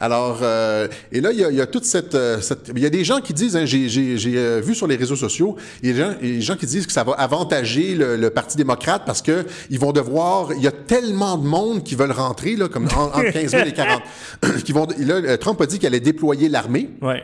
Alors, 0.00 0.38
euh, 0.40 0.88
et 1.12 1.20
là, 1.20 1.30
il 1.30 1.38
y 1.38 1.44
a, 1.44 1.50
il 1.50 1.56
y 1.56 1.60
a 1.60 1.66
toute 1.66 1.84
cette, 1.84 2.14
euh, 2.14 2.40
cette- 2.40 2.70
Il 2.74 2.78
y 2.82 2.86
a 2.86 2.90
des 2.90 3.04
gens 3.04 3.20
qui 3.20 3.34
disent, 3.34 3.54
hein, 3.54 3.66
j'ai 3.66 3.86
j'ai- 3.90 4.16
j'ai, 4.16 4.32
euh, 4.38 4.62
vu 4.64 4.74
sur 4.74 4.86
les 4.86 4.96
réseaux 4.96 5.14
sociaux, 5.16 5.56
il 5.82 5.90
y 5.90 5.92
a 5.92 5.94
des 5.94 6.00
gens, 6.00 6.14
il 6.22 6.28
y 6.28 6.32
a 6.32 6.34
des 6.36 6.40
gens 6.40 6.56
qui 6.56 6.64
disent 6.64 6.86
que 6.86 6.92
ça 6.92 7.04
va 7.04 7.12
avantager 7.12 7.94
le, 7.94 8.16
le 8.16 8.30
Parti 8.30 8.56
démocrate 8.56 9.02
parce 9.04 9.20
que 9.20 9.27
ils 9.70 9.78
vont 9.78 9.92
devoir... 9.92 10.52
Il 10.54 10.62
y 10.62 10.66
a 10.66 10.72
tellement 10.72 11.36
de 11.36 11.46
monde 11.46 11.82
qui 11.84 11.94
veulent 11.94 12.12
rentrer, 12.12 12.56
là, 12.56 12.68
comme 12.68 12.86
en- 12.96 13.04
entre 13.06 13.30
15 13.30 13.50
000 13.50 13.66
et 13.66 13.72
40. 13.72 14.02
qui 14.64 14.72
vont, 14.72 14.86
là, 14.98 15.14
euh, 15.14 15.36
Trump 15.36 15.60
a 15.60 15.66
dit 15.66 15.78
qu'il 15.78 15.86
allait 15.86 16.00
déployer 16.00 16.48
l'armée. 16.48 16.90
Ouais. 17.02 17.22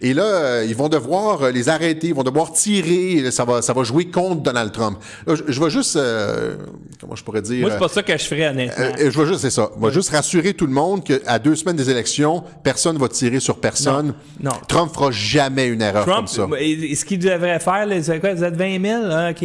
Et 0.00 0.14
là, 0.14 0.22
euh, 0.24 0.64
ils 0.66 0.74
vont 0.74 0.88
devoir 0.88 1.42
euh, 1.42 1.50
les 1.50 1.68
arrêter, 1.68 2.08
ils 2.08 2.14
vont 2.14 2.22
devoir 2.22 2.52
tirer, 2.52 3.30
ça 3.30 3.44
va, 3.44 3.60
ça 3.60 3.72
va 3.72 3.82
jouer 3.84 4.06
contre 4.06 4.42
Donald 4.42 4.72
Trump. 4.72 4.98
Là, 5.26 5.34
je, 5.34 5.42
je 5.48 5.60
vais 5.60 5.68
juste... 5.70 5.96
euh, 5.96 6.56
comment 7.00 7.14
je 7.16 7.22
pourrais 7.24 7.42
dire... 7.42 7.60
Moi, 7.60 7.70
c'est 7.72 7.78
pas 7.78 7.88
ça 7.88 8.02
que 8.02 8.16
je 8.16 8.24
ferais, 8.24 8.48
honnêtement. 8.48 8.84
Euh, 8.98 9.10
je 9.10 9.20
vais 9.20 9.26
juste, 9.26 9.40
c'est 9.40 9.50
ça. 9.50 9.70
Je 9.78 9.86
vais 9.86 9.92
juste 9.92 10.10
rassurer 10.10 10.54
tout 10.54 10.66
le 10.66 10.72
monde 10.72 11.04
qu'à 11.04 11.38
deux 11.38 11.54
semaines 11.54 11.76
des 11.76 11.90
élections, 11.90 12.42
personne 12.62 12.96
va 12.98 13.08
tirer 13.08 13.40
sur 13.40 13.60
personne. 13.60 14.14
Non. 14.40 14.50
Non. 14.50 14.56
Trump 14.68 14.92
fera 14.94 15.10
jamais 15.10 15.66
une 15.66 15.82
erreur 15.82 16.04
Trump, 16.06 16.28
comme 16.28 16.28
ça. 16.28 16.46
et- 16.60 16.70
et 16.92 16.94
ce 16.94 17.04
qu'il 17.04 17.18
devrait 17.18 17.58
faire, 17.60 17.86
là, 17.86 18.02
c'est 18.02 18.20
quoi, 18.20 18.32
vous 18.34 18.44
êtes 18.44 18.56
20 18.56 18.80
000? 18.82 19.02
Ah, 19.10 19.30
OK. 19.30 19.44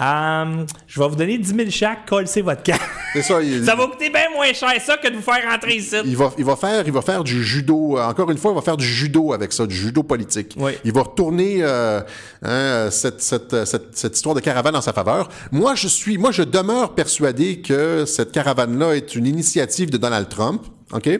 Hum, 0.00 0.64
je 0.86 1.00
vais 1.00 1.08
vous 1.08 1.16
donner 1.16 1.38
10 1.38 1.54
000 1.56 1.70
chaque, 1.70 2.06
collez 2.06 2.40
votre 2.42 2.62
carte. 2.62 2.80
C'est 3.14 3.22
ça. 3.22 3.42
Il, 3.42 3.64
ça 3.64 3.74
va 3.74 3.86
coûter 3.88 4.10
bien 4.10 4.30
moins 4.32 4.52
cher 4.52 4.70
ça 4.80 4.96
que 4.96 5.08
de 5.08 5.16
vous 5.16 5.22
faire 5.22 5.42
rentrer 5.50 5.74
ici. 5.76 5.96
il 6.04 6.16
va, 6.16 6.32
il 6.38 6.44
va 6.44 6.54
faire, 6.54 6.84
il 6.86 6.92
va 6.92 7.02
faire 7.02 7.24
du 7.24 7.42
judo. 7.42 7.98
euh, 7.98 8.06
Encore 8.06 8.30
une 8.30 8.38
fois, 8.38 8.52
il 8.52 8.54
va 8.54 8.62
faire 8.62 8.76
du 8.76 8.86
judo 8.86 9.32
avec 9.32 9.52
ça, 9.52 9.66
du 9.66 9.74
judo 9.74 10.04
politique. 10.04 10.54
Oui. 10.56 10.72
Il 10.84 10.92
va 10.92 11.02
retourner 11.02 11.58
euh, 11.62 12.00
hein, 12.44 12.88
cette, 12.92 13.20
cette, 13.20 13.64
cette, 13.64 13.96
cette 13.96 14.14
histoire 14.14 14.36
de 14.36 14.40
caravane 14.40 14.76
en 14.76 14.80
sa 14.80 14.92
faveur. 14.92 15.28
Moi, 15.50 15.74
je 15.74 15.88
suis, 15.88 16.16
moi, 16.16 16.30
je 16.30 16.42
demeure 16.44 16.94
persuadé 16.94 17.60
que 17.60 18.04
cette 18.04 18.30
caravane-là 18.30 18.92
est 18.94 19.16
une 19.16 19.26
initiative 19.26 19.90
de 19.90 19.96
Donald 19.96 20.28
Trump. 20.28 20.62
OK? 20.92 21.10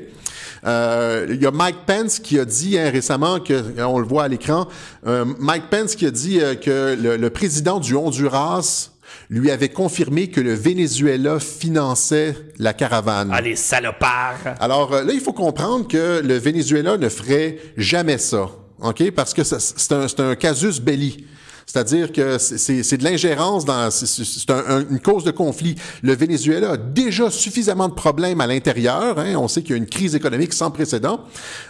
Euh, 0.66 1.26
Il 1.30 1.42
y 1.42 1.46
a 1.46 1.50
Mike 1.50 1.86
Pence 1.86 2.18
qui 2.18 2.38
a 2.38 2.44
dit 2.44 2.78
hein, 2.78 2.90
récemment 2.90 3.40
que, 3.40 3.80
on 3.82 3.98
le 3.98 4.06
voit 4.06 4.24
à 4.24 4.28
l'écran, 4.28 4.66
euh, 5.06 5.24
Mike 5.38 5.70
Pence 5.70 5.94
qui 5.94 6.06
a 6.06 6.10
dit 6.10 6.40
euh, 6.40 6.54
que 6.54 6.96
le, 7.00 7.16
le 7.16 7.30
président 7.30 7.80
du 7.80 7.94
Honduras 7.94 8.90
lui 9.30 9.50
avait 9.50 9.68
confirmé 9.68 10.28
que 10.28 10.40
le 10.40 10.54
Venezuela 10.54 11.38
finançait 11.38 12.34
la 12.58 12.72
caravane. 12.72 13.30
Ah, 13.32 13.40
les 13.40 13.56
salopards. 13.56 14.56
Alors 14.60 14.92
euh, 14.94 15.04
là, 15.04 15.12
il 15.12 15.20
faut 15.20 15.32
comprendre 15.32 15.86
que 15.86 16.20
le 16.24 16.34
Venezuela 16.38 16.96
ne 16.96 17.08
ferait 17.08 17.58
jamais 17.76 18.18
ça, 18.18 18.50
OK? 18.80 19.10
Parce 19.12 19.34
que 19.34 19.44
c'est 19.44 19.92
un, 19.92 20.08
c'est 20.08 20.20
un 20.20 20.34
casus 20.34 20.80
belli. 20.80 21.26
C'est-à-dire 21.70 22.12
que 22.12 22.38
c'est 22.38 22.96
de 22.96 23.04
l'ingérence 23.04 23.66
dans, 23.66 23.90
c'est 23.90 24.50
un, 24.50 24.86
une 24.90 25.00
cause 25.00 25.22
de 25.22 25.30
conflit. 25.30 25.74
Le 26.02 26.14
Venezuela 26.14 26.72
a 26.72 26.76
déjà 26.78 27.30
suffisamment 27.30 27.90
de 27.90 27.92
problèmes 27.92 28.40
à 28.40 28.46
l'intérieur. 28.46 29.18
Hein. 29.18 29.34
On 29.36 29.48
sait 29.48 29.60
qu'il 29.60 29.72
y 29.72 29.74
a 29.74 29.76
une 29.76 29.86
crise 29.86 30.14
économique 30.14 30.54
sans 30.54 30.70
précédent. 30.70 31.20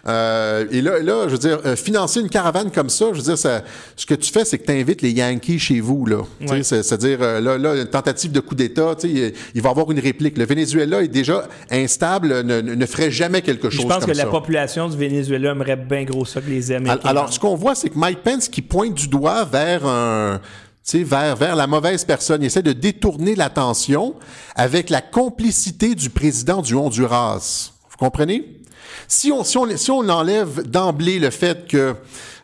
Euh, 0.06 0.66
et 0.70 0.82
là, 0.82 1.00
là, 1.00 1.24
je 1.24 1.32
veux 1.32 1.38
dire, 1.38 1.58
euh, 1.66 1.74
financer 1.74 2.20
une 2.20 2.28
caravane 2.28 2.70
comme 2.70 2.90
ça, 2.90 3.06
je 3.10 3.16
veux 3.18 3.24
dire, 3.24 3.36
ça, 3.36 3.64
ce 3.96 4.06
que 4.06 4.14
tu 4.14 4.30
fais, 4.30 4.44
c'est 4.44 4.58
que 4.58 4.66
tu 4.66 4.70
invites 4.70 5.02
les 5.02 5.10
Yankees 5.10 5.58
chez 5.58 5.80
vous, 5.80 6.06
là. 6.06 6.18
C'est-à-dire, 6.62 7.18
euh, 7.20 7.40
là, 7.40 7.58
là, 7.58 7.74
une 7.74 7.86
tentative 7.86 8.30
de 8.30 8.38
coup 8.38 8.54
d'État, 8.54 8.94
il, 9.02 9.32
il 9.52 9.62
va 9.62 9.70
y 9.70 9.72
avoir 9.72 9.90
une 9.90 9.98
réplique. 9.98 10.38
Le 10.38 10.46
Venezuela 10.46 11.02
est 11.02 11.08
déjà 11.08 11.48
instable, 11.72 12.42
ne, 12.44 12.60
ne 12.60 12.86
ferait 12.86 13.10
jamais 13.10 13.42
quelque 13.42 13.68
chose 13.68 13.80
comme 13.80 13.90
ça. 13.90 13.94
Je 13.96 14.06
pense 14.06 14.12
que 14.12 14.16
la 14.16 14.26
population 14.26 14.88
du 14.88 14.96
Venezuela 14.96 15.50
aimerait 15.50 15.74
bien 15.74 16.04
gros 16.04 16.24
ça 16.24 16.40
que 16.40 16.48
les 16.48 16.70
Américains. 16.70 17.08
Alors, 17.08 17.32
ce 17.32 17.40
qu'on 17.40 17.56
voit, 17.56 17.74
c'est 17.74 17.88
que 17.88 17.98
Mike 17.98 18.22
Pence 18.22 18.48
qui 18.48 18.62
pointe 18.62 18.94
du 18.94 19.08
doigt 19.08 19.44
vers 19.44 19.87
vers, 20.94 21.56
la 21.56 21.66
mauvaise 21.66 22.04
personne. 22.04 22.42
Il 22.42 22.46
essaie 22.46 22.62
de 22.62 22.72
détourner 22.72 23.34
l'attention 23.34 24.14
avec 24.54 24.90
la 24.90 25.00
complicité 25.00 25.94
du 25.94 26.10
président 26.10 26.62
du 26.62 26.74
Honduras. 26.74 27.72
Vous 27.90 27.96
comprenez? 27.96 28.44
Si 29.06 29.32
on, 29.32 29.44
si 29.44 29.56
on, 29.56 29.76
si 29.76 29.90
on 29.90 30.08
enlève 30.08 30.62
d'emblée 30.68 31.18
le 31.18 31.30
fait 31.30 31.66
que, 31.66 31.94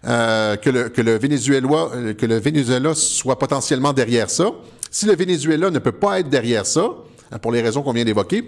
euh, 0.07 0.57
que, 0.57 0.71
le, 0.71 0.89
que, 0.89 1.03
le 1.03 1.19
Venezuela, 1.19 1.69
que 2.17 2.27
le 2.27 2.39
Venezuela 2.39 2.95
soit 2.95 3.39
potentiellement 3.39 3.93
derrière 3.93 4.31
ça, 4.31 4.47
si 4.91 5.07
le 5.07 5.17
Venezuela 5.17 5.71
ne 5.71 5.79
peut 5.79 5.93
pas 5.93 6.21
être 6.21 6.29
derrière 6.29 6.65
ça, 6.65 6.89
hein, 7.33 7.39
pour 7.39 7.53
les 7.53 7.61
raisons 7.61 7.83
qu'on 7.83 7.93
vient 7.93 8.05
d'évoquer, 8.05 8.45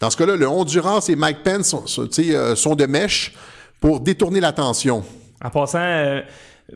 dans 0.00 0.10
ce 0.10 0.16
cas-là, 0.16 0.36
le 0.36 0.46
Honduras 0.46 1.04
et 1.08 1.16
Mike 1.16 1.42
Pence 1.42 1.74
sont, 1.86 2.08
euh, 2.18 2.54
sont 2.54 2.74
de 2.76 2.86
mèche 2.86 3.34
pour 3.80 4.00
détourner 4.00 4.40
l'attention. 4.40 5.02
En 5.42 5.50
passant, 5.50 5.78
euh, 5.80 6.20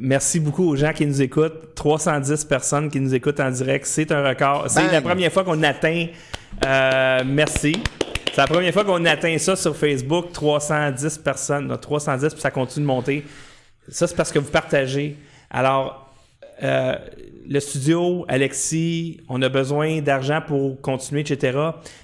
Merci 0.00 0.40
beaucoup 0.40 0.70
aux 0.70 0.76
gens 0.76 0.92
qui 0.92 1.04
nous 1.04 1.20
écoutent. 1.20 1.74
310 1.74 2.44
personnes 2.46 2.90
qui 2.90 2.98
nous 2.98 3.14
écoutent 3.14 3.40
en 3.40 3.50
direct. 3.50 3.84
C'est 3.84 4.10
un 4.10 4.26
record. 4.26 4.64
C'est 4.68 4.90
la 4.90 5.02
première 5.02 5.30
fois 5.30 5.44
qu'on 5.44 5.62
atteint. 5.62 6.06
Euh, 6.64 7.22
merci. 7.26 7.76
C'est 8.30 8.38
la 8.38 8.46
première 8.46 8.72
fois 8.72 8.84
qu'on 8.84 9.04
atteint 9.04 9.36
ça 9.36 9.54
sur 9.54 9.76
Facebook. 9.76 10.32
310 10.32 11.18
personnes. 11.18 11.76
310, 11.78 12.32
puis 12.32 12.40
ça 12.40 12.50
continue 12.50 12.84
de 12.84 12.86
monter. 12.86 13.24
Ça, 13.88 14.06
c'est 14.06 14.16
parce 14.16 14.32
que 14.32 14.38
vous 14.38 14.50
partagez. 14.50 15.18
Alors, 15.50 16.10
euh, 16.62 16.96
le 17.46 17.60
studio, 17.60 18.24
Alexis, 18.28 19.20
on 19.28 19.42
a 19.42 19.50
besoin 19.50 20.00
d'argent 20.00 20.40
pour 20.46 20.80
continuer, 20.80 21.20
etc. 21.20 21.58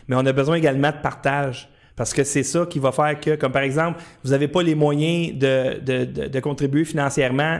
Mais 0.08 0.16
on 0.16 0.26
a 0.26 0.32
besoin 0.32 0.56
également 0.56 0.90
de 0.90 1.00
partage. 1.02 1.70
Parce 1.98 2.14
que 2.14 2.22
c'est 2.22 2.44
ça 2.44 2.64
qui 2.64 2.78
va 2.78 2.92
faire 2.92 3.18
que, 3.18 3.34
comme 3.34 3.50
par 3.50 3.62
exemple, 3.62 4.00
vous 4.22 4.30
n'avez 4.30 4.46
pas 4.46 4.62
les 4.62 4.76
moyens 4.76 5.36
de, 5.36 6.28
de, 6.28 6.40
contribuer 6.40 6.84
financièrement. 6.84 7.58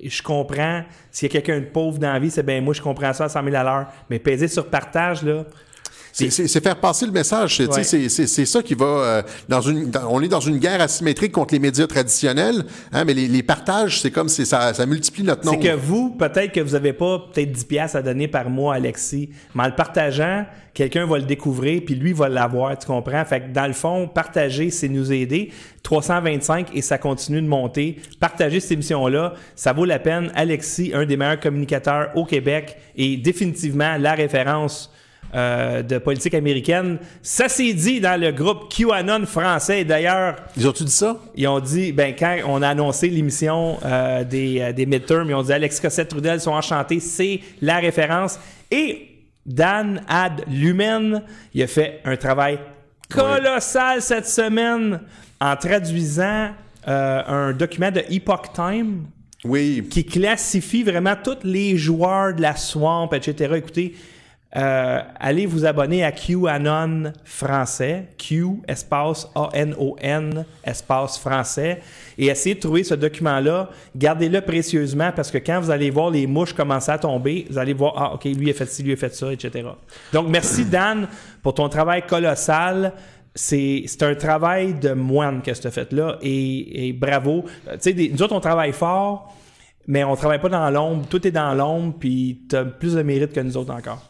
Je 0.00 0.22
comprends. 0.22 0.84
S'il 1.10 1.26
y 1.26 1.30
a 1.36 1.40
quelqu'un 1.40 1.58
de 1.58 1.66
pauvre 1.66 1.98
dans 1.98 2.12
la 2.12 2.20
vie, 2.20 2.30
c'est 2.30 2.44
bien 2.44 2.60
moi, 2.60 2.72
je 2.72 2.80
comprends 2.80 3.12
ça 3.12 3.24
à 3.24 3.28
100 3.28 3.42
000 3.42 3.56
à 3.56 3.64
l'heure. 3.64 3.86
Mais 4.08 4.20
peser 4.20 4.46
sur 4.46 4.68
partage, 4.68 5.24
là, 5.24 5.44
c'est 6.12 6.62
faire 6.62 6.76
passer 6.76 7.06
le 7.06 7.12
message. 7.12 7.62
C'est 7.70 8.46
ça 8.46 8.62
qui 8.62 8.74
va 8.74 8.86
euh, 8.86 9.22
dans 9.48 9.60
une. 9.60 9.90
on 10.08 10.22
est 10.22 10.28
dans 10.28 10.40
une 10.40 10.58
guerre 10.58 10.80
asymétrique 10.80 11.32
contre 11.32 11.54
les 11.54 11.60
médias 11.60 11.86
traditionnels, 11.86 12.64
hein, 12.92 13.04
mais 13.04 13.14
les, 13.14 13.28
les 13.28 13.42
partages, 13.42 14.00
c'est 14.00 14.10
comme 14.10 14.28
ça, 14.28 14.74
ça 14.74 14.86
multiplie 14.86 15.24
notre 15.24 15.44
nombre. 15.44 15.58
C'est 15.60 15.70
que 15.70 15.76
vous, 15.76 16.10
peut-être 16.10 16.52
que 16.52 16.60
vous 16.60 16.72
n'avez 16.72 16.92
pas 16.92 17.18
peut-être 17.32 17.52
10 17.52 17.64
pièces 17.64 17.94
à 17.94 18.02
donner 18.02 18.28
par 18.28 18.50
mois, 18.50 18.74
Alexis, 18.74 19.30
mais 19.54 19.64
en 19.64 19.66
le 19.66 19.74
partageant, 19.74 20.44
quelqu'un 20.74 21.06
va 21.06 21.18
le 21.18 21.24
découvrir, 21.24 21.82
puis 21.84 21.94
lui 21.94 22.12
va 22.12 22.28
l'avoir, 22.28 22.78
tu 22.78 22.86
comprends? 22.86 23.24
Fait 23.24 23.40
que 23.40 23.52
dans 23.52 23.66
le 23.66 23.72
fond, 23.72 24.08
partager, 24.08 24.70
c'est 24.70 24.88
nous 24.88 25.12
aider. 25.12 25.50
325 25.82 26.68
et 26.74 26.82
ça 26.82 26.98
continue 26.98 27.42
de 27.42 27.46
monter. 27.46 27.96
Partager 28.18 28.60
cette 28.60 28.72
émission-là, 28.72 29.34
ça 29.54 29.72
vaut 29.72 29.84
la 29.84 29.98
peine. 29.98 30.30
Alexis, 30.34 30.92
un 30.94 31.06
des 31.06 31.16
meilleurs 31.16 31.40
communicateurs 31.40 32.10
au 32.14 32.24
Québec, 32.24 32.76
et 32.96 33.16
définitivement 33.16 33.96
la 33.98 34.14
référence 34.14 34.92
euh, 35.32 35.82
de 35.82 35.98
politique 35.98 36.34
américaine. 36.34 36.98
Ça 37.22 37.48
s'est 37.48 37.72
dit 37.72 38.00
dans 38.00 38.20
le 38.20 38.32
groupe 38.32 38.68
QAnon 38.68 39.26
français. 39.26 39.84
D'ailleurs, 39.84 40.34
ils 40.56 40.66
ont-tu 40.66 40.82
dit 40.82 40.90
ça? 40.90 41.18
Ils 41.36 41.46
ont 41.46 41.60
dit, 41.60 41.92
ben 41.92 42.16
quand 42.18 42.36
on 42.48 42.62
a 42.62 42.68
annoncé 42.68 43.08
l'émission 43.08 43.78
euh, 43.84 44.24
des, 44.24 44.60
euh, 44.60 44.72
des 44.72 44.86
midterms, 44.86 45.30
ils 45.30 45.34
ont 45.34 45.42
dit 45.44 45.52
Alex 45.52 45.78
Cossette-Trudel 45.78 46.40
sont 46.40 46.50
enchantés, 46.50 46.98
c'est 46.98 47.38
la 47.62 47.78
référence. 47.78 48.40
Et 48.72 49.08
Dan 49.46 50.02
Ad 50.08 50.42
Lumen, 50.48 51.22
il 51.54 51.62
a 51.62 51.68
fait 51.68 52.00
un 52.04 52.16
travail 52.16 52.58
colossal 53.08 54.02
cette 54.02 54.26
semaine 54.26 55.00
en 55.40 55.54
traduisant 55.54 56.48
un 56.86 57.52
document 57.52 57.92
de 57.92 58.02
Epoch 58.10 58.52
Time. 58.52 59.04
Oui. 59.44 59.86
Qui 59.88 60.04
classifie 60.04 60.82
vraiment 60.82 61.14
tous 61.22 61.38
les 61.44 61.76
joueurs 61.76 62.34
de 62.34 62.42
la 62.42 62.56
swamp, 62.56 63.10
etc. 63.12 63.54
Écoutez, 63.56 63.94
euh, 64.56 65.00
allez 65.20 65.46
vous 65.46 65.64
abonner 65.64 66.04
à 66.04 66.10
QAnon 66.10 67.12
français, 67.24 68.08
Q 68.18 68.62
espace 68.66 69.28
A-N-O-N 69.34 70.44
espace 70.64 71.18
français, 71.18 71.80
et 72.18 72.26
essayez 72.26 72.56
de 72.56 72.60
trouver 72.60 72.82
ce 72.82 72.94
document-là. 72.94 73.70
Gardez-le 73.94 74.40
précieusement 74.40 75.12
parce 75.14 75.30
que 75.30 75.38
quand 75.38 75.60
vous 75.60 75.70
allez 75.70 75.90
voir 75.90 76.10
les 76.10 76.26
mouches 76.26 76.52
commencer 76.52 76.90
à 76.90 76.98
tomber, 76.98 77.46
vous 77.48 77.58
allez 77.58 77.74
voir, 77.74 77.94
ah, 77.96 78.14
OK, 78.14 78.24
lui 78.24 78.50
a 78.50 78.54
fait 78.54 78.66
ci, 78.66 78.82
lui 78.82 78.92
a 78.92 78.96
fait 78.96 79.14
ça, 79.14 79.32
etc. 79.32 79.68
Donc, 80.12 80.28
merci 80.28 80.64
Dan 80.64 81.06
pour 81.42 81.54
ton 81.54 81.68
travail 81.68 82.02
colossal 82.06 82.92
c'est 83.34 84.02
un 84.02 84.14
travail 84.14 84.74
de 84.74 84.92
moine 84.92 85.42
que 85.42 85.50
tu 85.50 85.66
as 85.66 85.70
fait 85.70 85.92
là 85.92 86.18
et, 86.20 86.92
bravo. 86.92 87.44
Euh, 87.68 87.76
tu 87.80 87.96
sais, 87.96 88.10
nous 88.12 88.22
autres, 88.22 88.34
on 88.34 88.40
travaille 88.40 88.72
fort, 88.72 89.32
mais 89.86 90.02
on 90.04 90.16
travaille 90.16 90.40
pas 90.40 90.48
dans 90.48 90.68
l'ombre. 90.70 91.06
Tout 91.08 91.26
est 91.26 91.30
dans 91.30 91.54
l'ombre, 91.54 91.94
puis 91.98 92.42
tu 92.48 92.56
as 92.56 92.64
plus 92.64 92.94
de 92.94 93.02
mérite 93.02 93.32
que 93.32 93.40
nous 93.40 93.56
autres 93.56 93.72
encore. 93.72 94.09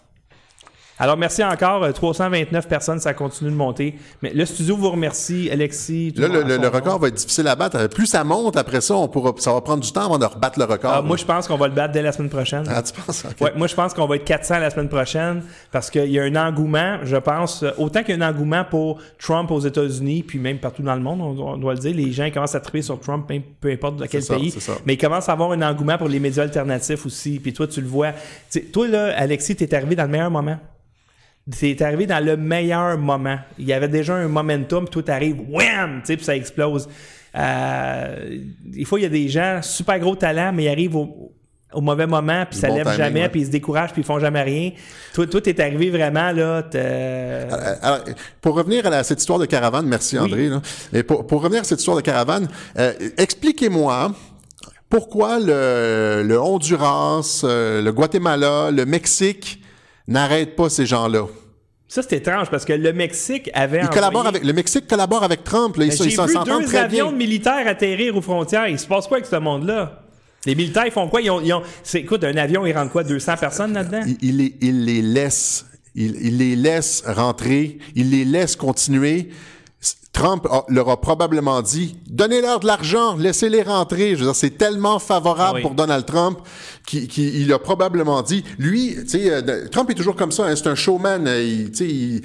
Alors, 1.01 1.17
merci 1.17 1.43
encore. 1.43 1.91
329 1.91 2.65
euh, 2.65 2.69
personnes, 2.69 3.01
ça 3.01 3.15
continue 3.15 3.51
de 3.51 3.57
monter. 3.57 3.95
Mais 4.21 4.33
le 4.35 4.45
studio 4.45 4.77
vous 4.77 4.91
remercie, 4.91 5.49
Alexis. 5.51 6.13
Là, 6.15 6.29
le, 6.29 6.69
record 6.69 6.99
va 6.99 7.09
être 7.09 7.15
difficile 7.15 7.49
à 7.49 7.57
battre. 7.57 7.87
Plus 7.89 8.07
ça 8.07 8.23
monte, 8.23 8.59
après 8.59 8.83
ça, 8.83 8.95
on 8.97 9.09
pourra, 9.09 9.33
ça 9.39 9.53
va 9.55 9.63
prendre 9.63 9.83
du 9.83 9.91
temps 9.91 10.05
avant 10.05 10.19
de 10.19 10.27
rebattre 10.27 10.59
le 10.59 10.67
record. 10.67 10.93
Ah, 10.95 11.03
moi, 11.03 11.17
je 11.17 11.25
pense 11.25 11.49
qu'on 11.49 11.57
va 11.57 11.69
le 11.69 11.75
battre 11.75 11.95
dès 11.95 12.03
la 12.03 12.13
semaine 12.13 12.29
prochaine. 12.29 12.65
Ah, 12.69 12.83
tu 12.83 12.93
penses? 12.93 13.25
Ouais, 13.41 13.53
moi, 13.57 13.67
je 13.67 13.75
pense 13.75 13.95
qu'on 13.95 14.07
va 14.07 14.17
être 14.17 14.25
400 14.25 14.59
la 14.59 14.69
semaine 14.69 14.91
prochaine 14.91 15.43
parce 15.73 15.91
qu'il 15.91 16.11
y 16.11 16.21
a 16.21 16.23
un 16.23 16.37
engouement, 16.37 16.99
je 17.03 17.17
pense, 17.17 17.63
euh, 17.63 17.71
autant 17.79 18.03
qu'il 18.03 18.19
y 18.19 18.23
a 18.23 18.27
un 18.27 18.31
engouement 18.31 18.65
pour 18.69 19.01
Trump 19.19 19.51
aux 19.51 19.61
États-Unis, 19.61 20.23
puis 20.23 20.39
même 20.39 20.59
partout 20.59 20.83
dans 20.83 20.95
le 20.95 21.01
monde, 21.01 21.23
on, 21.23 21.57
doit 21.57 21.73
le 21.73 21.81
dire, 21.81 21.95
les 21.95 22.13
gens 22.13 22.31
commencent 22.31 22.55
à 22.55 22.61
triper 22.61 22.83
sur 22.83 23.01
Trump, 23.01 23.31
peu 23.61 23.71
importe 23.71 23.97
de 23.97 24.07
quel 24.07 24.23
pays. 24.23 24.55
Mais 24.85 24.95
ils 24.95 24.99
commencent 24.99 25.31
à 25.31 25.33
avoir 25.33 25.53
un 25.53 25.63
engouement 25.63 25.97
pour 25.97 26.09
les 26.09 26.21
médias 26.21 26.43
alternatifs 26.43 27.07
aussi. 27.07 27.41
Puis 27.41 27.55
toi, 27.55 27.67
tu 27.67 27.81
le 27.81 27.89
vois. 27.89 28.13
toi, 28.71 28.87
là, 28.87 29.15
Alexis, 29.17 29.57
t'es 29.57 29.75
arrivé 29.75 29.97
dans 29.97 30.05
le 30.05 30.11
meilleur 30.11 30.31
moment. 30.31 30.59
C'est 31.53 31.81
arrivé 31.83 32.07
dans 32.07 32.25
le 32.25 32.37
meilleur 32.37 32.99
moment. 32.99 33.39
Il 33.59 33.67
y 33.67 33.73
avait 33.73 33.89
déjà 33.89 34.15
un 34.15 34.29
momentum, 34.29 34.89
tout 34.89 35.05
arrive, 35.09 35.41
wham, 35.49 36.03
puis 36.05 36.19
ça 36.21 36.37
explose. 36.37 36.89
Euh, 37.37 38.39
des 38.65 38.85
fois, 38.85 38.99
il 39.01 39.03
y 39.03 39.07
a 39.07 39.11
des 39.11 39.29
gens 39.29 39.61
super 39.63 39.99
gros 39.99 40.17
talent, 40.17 40.53
mais 40.53 40.65
ils 40.65 40.69
arrivent 40.69 40.97
au, 40.97 41.33
mauvais 41.77 42.07
moment, 42.07 42.45
puis 42.51 42.59
ça 42.59 42.69
lève 42.69 42.97
jamais, 42.97 43.29
puis 43.29 43.43
ils 43.43 43.47
se 43.47 43.51
découragent, 43.51 43.93
puis 43.93 44.03
ils 44.03 44.05
font 44.05 44.19
jamais 44.19 44.43
rien. 44.43 44.73
Tout 45.15 45.49
est 45.49 45.61
arrivé 45.61 45.91
vraiment 45.91 46.33
là. 46.33 46.65
Alors, 47.83 48.05
pour 48.41 48.57
revenir 48.57 48.87
à 48.87 49.05
cette 49.05 49.21
histoire 49.21 49.39
de 49.39 49.47
caravane, 49.47 49.87
merci 49.87 50.19
André. 50.19 50.51
Et 50.93 51.03
pour, 51.03 51.43
revenir 51.43 51.61
à 51.61 51.65
cette 51.65 51.79
histoire 51.79 51.97
de 51.97 52.03
caravane, 52.03 52.49
euh, 52.79 52.93
expliquez-moi 53.17 54.13
pourquoi 54.89 55.39
le, 55.39 56.23
le 56.25 56.41
Honduras, 56.41 57.43
euh, 57.45 57.81
le 57.81 57.93
Guatemala, 57.93 58.73
le 58.73 58.85
Mexique 58.85 59.60
n'arrête 60.09 60.57
pas 60.57 60.69
ces 60.69 60.87
gens-là. 60.87 61.27
Ça, 61.91 62.03
c'est 62.03 62.19
étrange 62.19 62.51
parce 62.51 62.65
que 62.65 62.73
le 62.73 62.93
Mexique 62.93 63.51
avait. 63.53 63.83
Il 63.83 64.27
avec, 64.27 64.45
le 64.45 64.53
Mexique 64.53 64.87
collabore 64.87 65.25
avec 65.25 65.43
Trump. 65.43 65.77
Là, 65.77 65.87
ils 65.87 65.93
J'ai 65.93 66.05
vu 66.05 66.35
deux 66.45 66.77
avions 66.77 67.11
de 67.11 67.17
militaires 67.17 67.67
atterrir 67.67 68.17
aux 68.17 68.23
frontières. 68.23 68.69
Il 68.69 68.79
se 68.79 68.87
passe 68.87 69.09
quoi 69.09 69.17
avec 69.17 69.27
ce 69.27 69.37
monde-là? 69.37 70.05
Les 70.47 70.55
militaires, 70.55 70.87
ils 70.87 70.93
font 70.93 71.09
quoi? 71.09 71.21
Ils 71.21 71.31
ont, 71.31 71.41
ils 71.41 71.53
ont... 71.53 71.63
Écoute, 71.95 72.23
un 72.23 72.37
avion, 72.37 72.65
il 72.65 72.77
rentre 72.77 72.93
quoi? 72.93 73.03
200 73.03 73.37
personnes 73.39 73.73
là-dedans? 73.73 74.03
Il, 74.23 74.37
les, 74.37 74.57
il 74.61 74.85
les 74.85 75.03
laisse. 75.03 75.67
Il, 75.97 76.17
il, 76.23 76.39
les 76.39 76.55
laisse 76.55 77.03
rentrer. 77.05 77.79
Il 77.97 78.11
les 78.11 78.25
laisse 78.25 78.55
continuer. 78.55 79.31
Trump 80.13 80.47
leur 80.69 80.89
a 80.91 81.01
probablement 81.01 81.63
dit 81.63 81.97
donnez-leur 82.09 82.61
de 82.61 82.67
l'argent, 82.67 83.17
laissez-les 83.17 83.63
rentrer. 83.63 84.11
Je 84.11 84.17
veux 84.17 84.27
dire, 84.27 84.35
c'est 84.35 84.59
tellement 84.59 84.99
favorable 84.99 85.59
ah 85.61 85.63
pour 85.63 85.75
Donald 85.75 86.05
Trump 86.05 86.41
qu'il 86.91 87.53
a 87.53 87.59
probablement 87.59 88.23
dit 88.23 88.45
lui, 88.59 88.97
tu 89.03 89.09
sais, 89.09 89.31
euh, 89.31 89.69
Trump 89.71 89.91
est 89.91 89.95
toujours 89.95 90.17
comme 90.17 90.33
ça, 90.33 90.47
hein, 90.47 90.57
c'est 90.57 90.69
un 90.69 90.75
showman, 90.75 91.27
euh, 91.27 91.43
il, 91.43 91.71
tu 91.71 92.21
sais, 92.21 92.23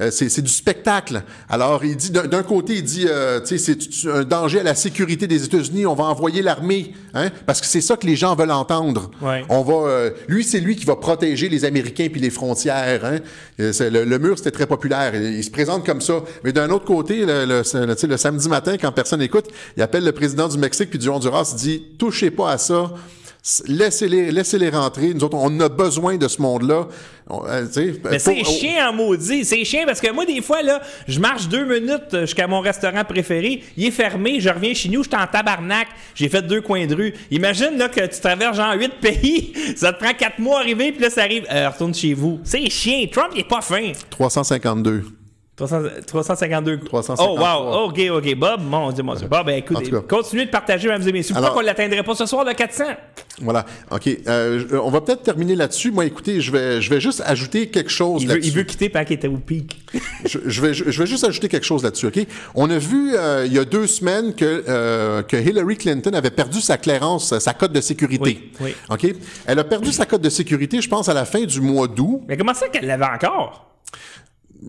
euh, 0.00 0.10
c'est 0.10 0.42
du 0.42 0.50
spectacle. 0.50 1.22
Alors, 1.48 1.84
il 1.84 1.96
dit 1.96 2.10
d'un 2.10 2.42
côté, 2.42 2.74
il 2.74 2.82
dit, 2.82 3.06
euh, 3.08 3.40
tu 3.40 3.58
sais, 3.58 3.76
c'est 3.90 4.10
un 4.10 4.24
danger 4.24 4.60
à 4.60 4.62
la 4.64 4.74
sécurité 4.74 5.28
des 5.28 5.44
États-Unis. 5.44 5.86
On 5.86 5.94
va 5.94 6.04
envoyer 6.04 6.42
l'armée, 6.42 6.92
hein, 7.14 7.30
parce 7.46 7.60
que 7.60 7.66
c'est 7.66 7.80
ça 7.80 7.96
que 7.96 8.06
les 8.06 8.16
gens 8.16 8.34
veulent 8.34 8.50
entendre. 8.50 9.10
On 9.48 9.62
va, 9.62 9.88
euh, 9.88 10.10
lui, 10.26 10.42
c'est 10.42 10.58
lui 10.58 10.74
qui 10.74 10.84
va 10.84 10.96
protéger 10.96 11.48
les 11.48 11.64
Américains 11.64 12.08
puis 12.10 12.20
les 12.20 12.30
frontières. 12.30 13.04
Hein. 13.04 13.18
Le, 13.58 14.04
le, 14.04 14.18
mur, 14.18 14.36
c'était 14.36 14.50
très 14.50 14.66
populaire. 14.66 15.14
Il, 15.14 15.44
se 15.44 15.50
présente 15.50 15.86
comme 15.86 16.00
ça. 16.00 16.14
Mais 16.42 16.52
d'un 16.52 16.70
autre 16.70 16.86
côté, 16.86 17.24
le, 17.24 17.44
le, 17.44 18.06
le, 18.06 18.16
samedi 18.16 18.48
matin, 18.48 18.76
quand 18.80 18.90
personne 18.90 19.22
écoute, 19.22 19.46
il 19.76 19.82
appelle 19.82 20.04
le 20.04 20.12
président 20.12 20.48
du 20.48 20.58
Mexique 20.58 20.90
puis 20.90 20.98
du 20.98 21.08
Honduras, 21.08 21.50
il 21.52 21.58
dit, 21.58 21.82
touchez 21.98 22.32
pas 22.32 22.50
à 22.50 22.58
ça 22.58 22.90
Laissez-les 23.66 24.30
laissez 24.30 24.68
rentrer. 24.70 25.12
Nous 25.12 25.22
autres, 25.22 25.36
on 25.38 25.60
a 25.60 25.68
besoin 25.68 26.16
de 26.16 26.28
ce 26.28 26.40
monde-là. 26.40 26.88
Euh, 27.30 27.66
Mais 28.10 28.18
c'est 28.18 28.42
chiant 28.42 28.88
en 28.88 28.92
maudit. 28.94 29.44
C'est 29.44 29.62
chiant 29.64 29.82
parce 29.84 30.00
que 30.00 30.10
moi, 30.12 30.24
des 30.24 30.40
fois, 30.40 30.62
là, 30.62 30.80
je 31.06 31.20
marche 31.20 31.48
deux 31.48 31.66
minutes 31.66 32.20
jusqu'à 32.22 32.46
mon 32.46 32.60
restaurant 32.60 33.04
préféré. 33.04 33.62
Il 33.76 33.84
est 33.86 33.90
fermé. 33.90 34.40
Je 34.40 34.48
reviens 34.48 34.72
chez 34.72 34.88
nous. 34.88 35.02
Je 35.02 35.10
suis 35.10 35.16
en 35.18 35.26
tabarnak. 35.26 35.88
J'ai 36.14 36.30
fait 36.30 36.40
deux 36.40 36.62
coins 36.62 36.86
de 36.86 36.94
rue. 36.94 37.12
Imagine 37.30 37.76
là, 37.76 37.90
que 37.90 38.06
tu 38.06 38.18
traverses 38.20 38.56
genre 38.56 38.74
huit 38.78 38.92
pays. 39.02 39.52
Ça 39.76 39.92
te 39.92 40.02
prend 40.02 40.14
quatre 40.14 40.38
mois 40.38 40.58
à 40.58 40.60
arriver. 40.60 40.92
Puis 40.92 41.02
là, 41.02 41.10
ça 41.10 41.22
arrive. 41.22 41.44
Euh, 41.52 41.68
retourne 41.68 41.94
chez 41.94 42.14
vous. 42.14 42.40
C'est 42.44 42.70
chiant. 42.70 43.06
Trump, 43.12 43.32
il 43.34 43.40
est 43.40 43.48
pas 43.48 43.60
fin. 43.60 43.92
352. 44.08 45.04
352. 45.56 46.80
353. 46.80 47.26
Oh, 47.28 47.38
wow. 47.38 47.86
OK, 47.86 48.00
OK. 48.10 48.34
Bob, 48.34 48.60
mon 48.62 48.90
Dieu, 48.90 49.04
mon 49.04 49.14
Dieu. 49.14 49.28
Bon, 49.28 49.42
ben, 49.44 49.58
écoute, 49.58 49.88
continuez 50.08 50.46
de 50.46 50.50
partager, 50.50 50.88
mesdames 50.88 51.08
et 51.08 51.12
messieurs. 51.12 51.34
Pourquoi 51.34 51.58
on 51.58 51.60
ne 51.60 51.66
l'atteindrait 51.66 52.02
pas 52.02 52.14
ce 52.16 52.26
soir, 52.26 52.44
le 52.44 52.54
400? 52.54 52.84
Voilà. 53.40 53.64
OK. 53.92 54.08
Euh, 54.26 54.64
on 54.82 54.90
va 54.90 55.00
peut-être 55.00 55.22
terminer 55.22 55.54
là-dessus. 55.54 55.92
Moi, 55.92 56.06
écoutez, 56.06 56.40
je 56.40 56.50
vais, 56.50 56.80
je 56.80 56.90
vais 56.90 57.00
juste 57.00 57.22
ajouter 57.24 57.68
quelque 57.68 57.90
chose 57.90 58.26
là-dessus. 58.26 58.48
Il 58.48 58.54
veut 58.54 58.62
quitter 58.64 58.88
parce 58.88 59.06
qu'il 59.06 59.14
était 59.14 59.28
au 59.28 59.36
pic. 59.36 59.80
je, 60.24 60.60
vais, 60.60 60.74
je, 60.74 60.84
vais 60.84 61.06
juste 61.06 61.24
ajouter 61.24 61.48
quelque 61.48 61.66
chose 61.66 61.84
là-dessus, 61.84 62.06
OK? 62.06 62.18
On 62.56 62.68
a 62.70 62.78
vu 62.78 63.14
euh, 63.14 63.46
il 63.46 63.52
y 63.52 63.58
a 63.58 63.64
deux 63.64 63.86
semaines 63.86 64.34
que, 64.34 64.64
euh, 64.68 65.22
que 65.22 65.36
Hillary 65.36 65.76
Clinton 65.76 66.14
avait 66.14 66.30
perdu 66.30 66.60
sa 66.60 66.78
clairance, 66.78 67.38
sa 67.38 67.54
cote 67.54 67.72
de 67.72 67.80
sécurité. 67.80 68.50
Oui, 68.60 68.74
oui. 68.74 68.74
OK? 68.90 69.14
Elle 69.46 69.58
a 69.60 69.64
perdu 69.64 69.92
sa 69.92 70.04
cote 70.04 70.22
de 70.22 70.30
sécurité, 70.30 70.80
je 70.80 70.88
pense, 70.88 71.08
à 71.08 71.14
la 71.14 71.24
fin 71.24 71.44
du 71.44 71.60
mois 71.60 71.86
d'août. 71.86 72.22
Mais 72.26 72.36
comment 72.36 72.54
ça 72.54 72.68
qu'elle 72.68 72.86
l'avait 72.86 73.04
encore? 73.04 73.73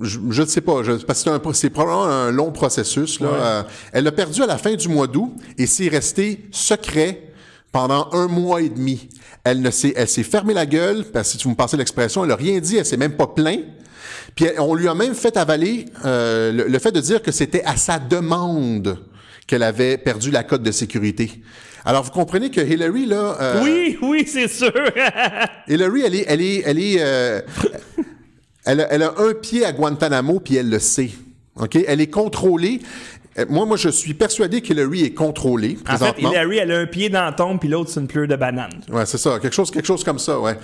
Je 0.02 0.42
ne 0.42 0.48
sais 0.48 0.62
pas, 0.62 0.82
parce 1.08 1.24
que 1.24 1.54
c'est 1.54 1.70
probablement 1.70 2.06
un 2.06 2.32
long 2.32 2.52
processus. 2.52 3.20
Là. 3.20 3.28
Euh, 3.28 3.64
elle 3.94 4.04
l'a 4.04 4.12
perdu 4.12 4.42
à 4.44 4.46
la 4.46 4.58
fin 4.58 4.74
du 4.76 4.88
mois 4.88 5.08
d'août 5.08 5.34
et 5.58 5.66
c'est 5.66 5.88
resté 5.88 6.48
secret 6.52 7.34
pendant 7.72 8.10
un 8.14 8.28
mois 8.28 8.62
et 8.62 8.70
demi. 8.70 9.10
Elle 9.44 9.62
ne 9.62 9.70
s'est, 9.70 9.94
elle 9.96 10.08
s'est 10.08 10.24
fermée 10.24 10.54
la 10.54 10.66
gueule, 10.66 11.06
parce 11.12 11.28
que 11.28 11.32
si 11.34 11.38
tu 11.38 11.48
me 11.48 11.56
passez 11.56 11.78
l'expression, 11.78 12.24
elle 12.24 12.30
n'a 12.30 12.36
rien 12.36 12.60
dit, 12.60 12.78
elle 12.78 12.86
s'est 12.86 12.98
même 12.98 13.16
pas 13.16 13.28
plainte. 13.28 13.66
Puis 14.36 14.48
on 14.58 14.76
lui 14.76 14.88
a 14.88 14.96
même 14.96 15.14
fait 15.14 15.38
avaler 15.38 15.86
euh, 16.04 16.52
le, 16.52 16.80
fait 16.80 16.92
de 16.92 17.00
dire 17.00 17.22
que 17.22 17.32
c'était 17.32 17.64
à 17.64 17.78
sa 17.78 18.00
demande 18.00 18.98
qu'elle 19.48 19.64
avait 19.64 19.98
perdu 19.98 20.32
la 20.32 20.44
cote 20.44 20.64
de 20.64 20.72
sécurité. 20.72 21.42
Alors 21.86 22.04
vous 22.04 22.12
comprenez 22.12 22.50
que 22.50 22.60
Hillary 22.60 23.06
là. 23.06 23.38
Euh, 23.40 23.62
oui, 23.64 23.98
oui, 24.02 24.26
c'est 24.28 24.48
sûr. 24.48 24.74
Hillary, 25.68 26.02
elle 26.06 26.16
est, 26.16 26.26
elle 26.28 26.42
est, 26.42 26.64
elle 26.66 26.80
est. 26.80 27.44
Elle 28.66 28.82
a, 28.82 29.14
un 29.18 29.34
pied 29.34 29.66
à 29.66 29.72
Guantanamo, 29.72 30.40
puis 30.40 30.56
elle 30.56 30.70
le 30.70 30.80
sait. 30.80 31.12
OK? 31.58 31.78
Elle 31.88 32.02
est 32.02 32.10
contrôlée. 32.10 32.82
Euh, 33.38 33.46
moi, 33.50 33.66
moi, 33.66 33.78
je 33.78 33.90
suis 33.90 34.14
persuadé 34.14 34.62
qu'Hillary 34.62 35.04
est 35.04 35.14
contrôlée. 35.14 35.78
En 35.88 35.98
fait, 35.98 36.20
Hillary, 36.20 36.58
elle 36.58 36.72
a 36.72 36.80
un 36.80 36.86
pied 36.86 37.10
dans 37.10 37.26
la 37.26 37.32
tombe, 37.34 37.60
puis 37.60 37.70
l'autre, 37.70 37.92
c'est 37.92 38.00
une 38.00 38.08
pleure 38.08 38.28
de 38.28 38.36
banane. 38.36 38.82
Ouais, 38.90 39.06
c'est 39.06 39.18
ça. 39.18 39.40
Quelque 39.40 39.54
chose, 39.54 39.72
quelque 39.72 39.86
chose 39.86 40.04
comme 40.04 40.20
ça, 40.20 40.40
ouais. 40.40 40.58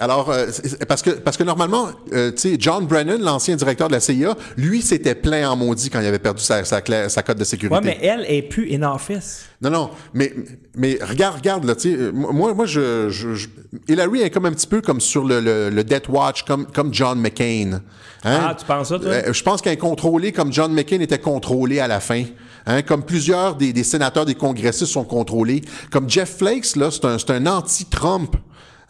Alors, 0.00 0.30
euh, 0.30 0.46
parce 0.86 1.02
que 1.02 1.10
parce 1.10 1.36
que 1.36 1.42
normalement, 1.42 1.88
euh, 2.12 2.30
tu 2.30 2.38
sais, 2.38 2.56
John 2.58 2.86
Brennan, 2.86 3.20
l'ancien 3.20 3.56
directeur 3.56 3.88
de 3.88 3.94
la 3.94 4.00
CIA, 4.00 4.36
lui, 4.56 4.82
s'était 4.82 5.14
plein 5.14 5.50
en 5.50 5.56
maudit 5.56 5.90
quand 5.90 6.00
il 6.00 6.06
avait 6.06 6.18
perdu 6.18 6.42
sa, 6.42 6.64
sa, 6.64 6.80
sa 7.08 7.22
cote 7.22 7.38
de 7.38 7.44
sécurité. 7.44 7.74
Ouais, 7.74 7.84
mais 7.84 8.06
elle 8.06 8.24
est 8.28 8.42
plus 8.42 8.72
in 8.72 8.82
office. 8.82 9.46
Non, 9.60 9.70
non, 9.70 9.90
mais 10.14 10.32
mais 10.76 10.98
regarde, 11.02 11.36
regarde 11.36 11.64
là, 11.64 11.74
tu 11.74 11.90
sais, 11.90 11.96
euh, 11.96 12.12
moi, 12.12 12.54
moi, 12.54 12.66
je, 12.66 13.08
je, 13.10 13.48
Hillary 13.88 14.22
est 14.22 14.30
comme 14.30 14.46
un 14.46 14.52
petit 14.52 14.68
peu 14.68 14.80
comme 14.80 15.00
sur 15.00 15.24
le, 15.24 15.40
le, 15.40 15.84
Death 15.84 16.08
Watch, 16.08 16.44
comme 16.44 16.66
comme 16.66 16.94
John 16.94 17.20
McCain. 17.20 17.80
Hein? 18.24 18.38
Ah, 18.40 18.56
tu 18.58 18.64
penses 18.64 18.88
ça, 18.90 18.98
toi? 18.98 19.32
je 19.32 19.42
pense 19.42 19.62
qu'un 19.62 19.76
contrôlé 19.76 20.32
comme 20.32 20.52
John 20.52 20.72
McCain 20.72 21.00
était 21.00 21.18
contrôlé 21.18 21.80
à 21.80 21.88
la 21.88 22.00
fin. 22.00 22.24
Hein, 22.66 22.82
comme 22.82 23.02
plusieurs 23.02 23.54
des, 23.54 23.72
des, 23.72 23.84
sénateurs, 23.84 24.26
des 24.26 24.34
congressistes 24.34 24.92
sont 24.92 25.04
contrôlés. 25.04 25.62
Comme 25.90 26.08
Jeff 26.10 26.36
Flakes, 26.36 26.76
là, 26.76 26.90
c'est 26.90 27.04
un, 27.06 27.16
un 27.34 27.46
anti-Trump. 27.46 28.36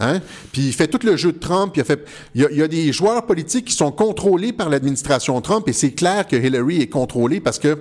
Hein? 0.00 0.20
Puis 0.52 0.62
il 0.68 0.72
fait 0.72 0.86
tout 0.86 1.04
le 1.04 1.16
jeu 1.16 1.32
de 1.32 1.38
Trump. 1.38 1.72
Il, 1.76 1.80
a 1.80 1.84
fait, 1.84 2.04
il, 2.34 2.42
y 2.42 2.44
a, 2.44 2.50
il 2.50 2.56
y 2.56 2.62
a 2.62 2.68
des 2.68 2.92
joueurs 2.92 3.26
politiques 3.26 3.66
qui 3.66 3.74
sont 3.74 3.90
contrôlés 3.90 4.52
par 4.52 4.68
l'administration 4.68 5.40
Trump 5.40 5.68
et 5.68 5.72
c'est 5.72 5.92
clair 5.92 6.26
que 6.26 6.36
Hillary 6.36 6.82
est 6.82 6.88
contrôlée 6.88 7.40
parce 7.40 7.58
que 7.58 7.78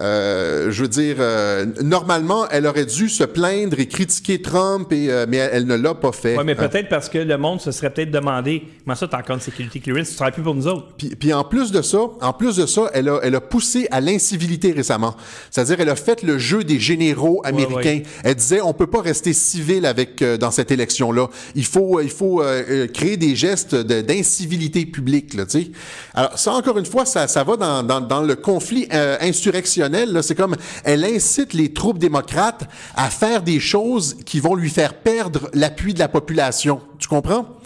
euh, 0.00 0.70
je 0.70 0.82
veux 0.82 0.88
dire, 0.88 1.16
euh, 1.18 1.66
normalement, 1.82 2.48
elle 2.50 2.66
aurait 2.66 2.86
dû 2.86 3.08
se 3.08 3.24
plaindre 3.24 3.80
et 3.80 3.86
critiquer 3.86 4.40
Trump, 4.40 4.92
et, 4.92 5.10
euh, 5.10 5.26
mais 5.28 5.38
elle, 5.38 5.66
ne 5.66 5.74
l'a 5.74 5.94
pas 5.94 6.12
fait. 6.12 6.36
Oui, 6.38 6.44
mais 6.44 6.54
peut-être 6.54 6.88
parce 6.88 7.08
que 7.08 7.18
le 7.18 7.36
monde 7.36 7.60
se 7.60 7.72
serait 7.72 7.90
peut-être 7.90 8.10
demandé 8.10 8.62
comment 8.84 8.94
ça, 8.94 9.08
t'as 9.08 9.18
encore 9.18 9.36
une 9.36 9.42
sécurité 9.42 9.80
clearance, 9.80 10.10
tu 10.10 10.14
travailles 10.14 10.34
plus 10.34 10.42
pour 10.42 10.54
nous 10.54 10.68
autres. 10.68 10.94
Puis, 10.96 11.16
puis, 11.16 11.32
en 11.32 11.42
plus 11.42 11.72
de 11.72 11.82
ça, 11.82 11.98
en 12.20 12.32
plus 12.32 12.56
de 12.56 12.66
ça, 12.66 12.90
elle 12.94 13.08
a, 13.08 13.18
elle 13.24 13.34
a 13.34 13.40
poussé 13.40 13.88
à 13.90 14.00
l'incivilité 14.00 14.70
récemment. 14.70 15.16
C'est-à-dire, 15.50 15.80
elle 15.80 15.90
a 15.90 15.96
fait 15.96 16.22
le 16.22 16.38
jeu 16.38 16.62
des 16.62 16.78
généraux 16.78 17.40
américains. 17.44 18.02
Elle 18.22 18.36
disait, 18.36 18.60
on 18.60 18.72
peut 18.74 18.86
pas 18.86 19.02
rester 19.02 19.32
civil 19.32 19.84
avec 19.84 20.22
dans 20.22 20.52
cette 20.52 20.70
élection-là. 20.70 21.28
Il 21.54 21.64
faut, 21.64 22.00
il 22.00 22.10
faut 22.10 22.42
créer 22.92 23.16
des 23.16 23.34
gestes 23.34 23.74
d'incivilité 23.74 24.86
publique, 24.86 25.34
là. 25.34 25.44
Alors 26.14 26.38
ça, 26.38 26.52
encore 26.52 26.78
une 26.78 26.86
fois, 26.86 27.04
ça, 27.04 27.26
ça 27.26 27.44
va 27.44 27.56
dans, 27.56 27.82
dans, 27.82 28.00
dans 28.00 28.22
le 28.22 28.34
conflit 28.36 28.86
insurrectionnel 29.20 30.18
c'est 30.22 30.34
comme 30.34 30.56
elle 30.84 31.04
incite 31.04 31.52
les 31.52 31.72
troupes 31.72 31.98
démocrates 31.98 32.68
à 32.94 33.10
faire 33.10 33.42
des 33.42 33.60
choses 33.60 34.16
qui 34.24 34.40
vont 34.40 34.54
lui 34.54 34.70
faire 34.70 34.94
perdre 34.94 35.50
l'appui 35.54 35.94
de 35.94 35.98
la 35.98 36.08
population. 36.08 36.80
Tu 36.98 37.08
comprends? 37.08 37.57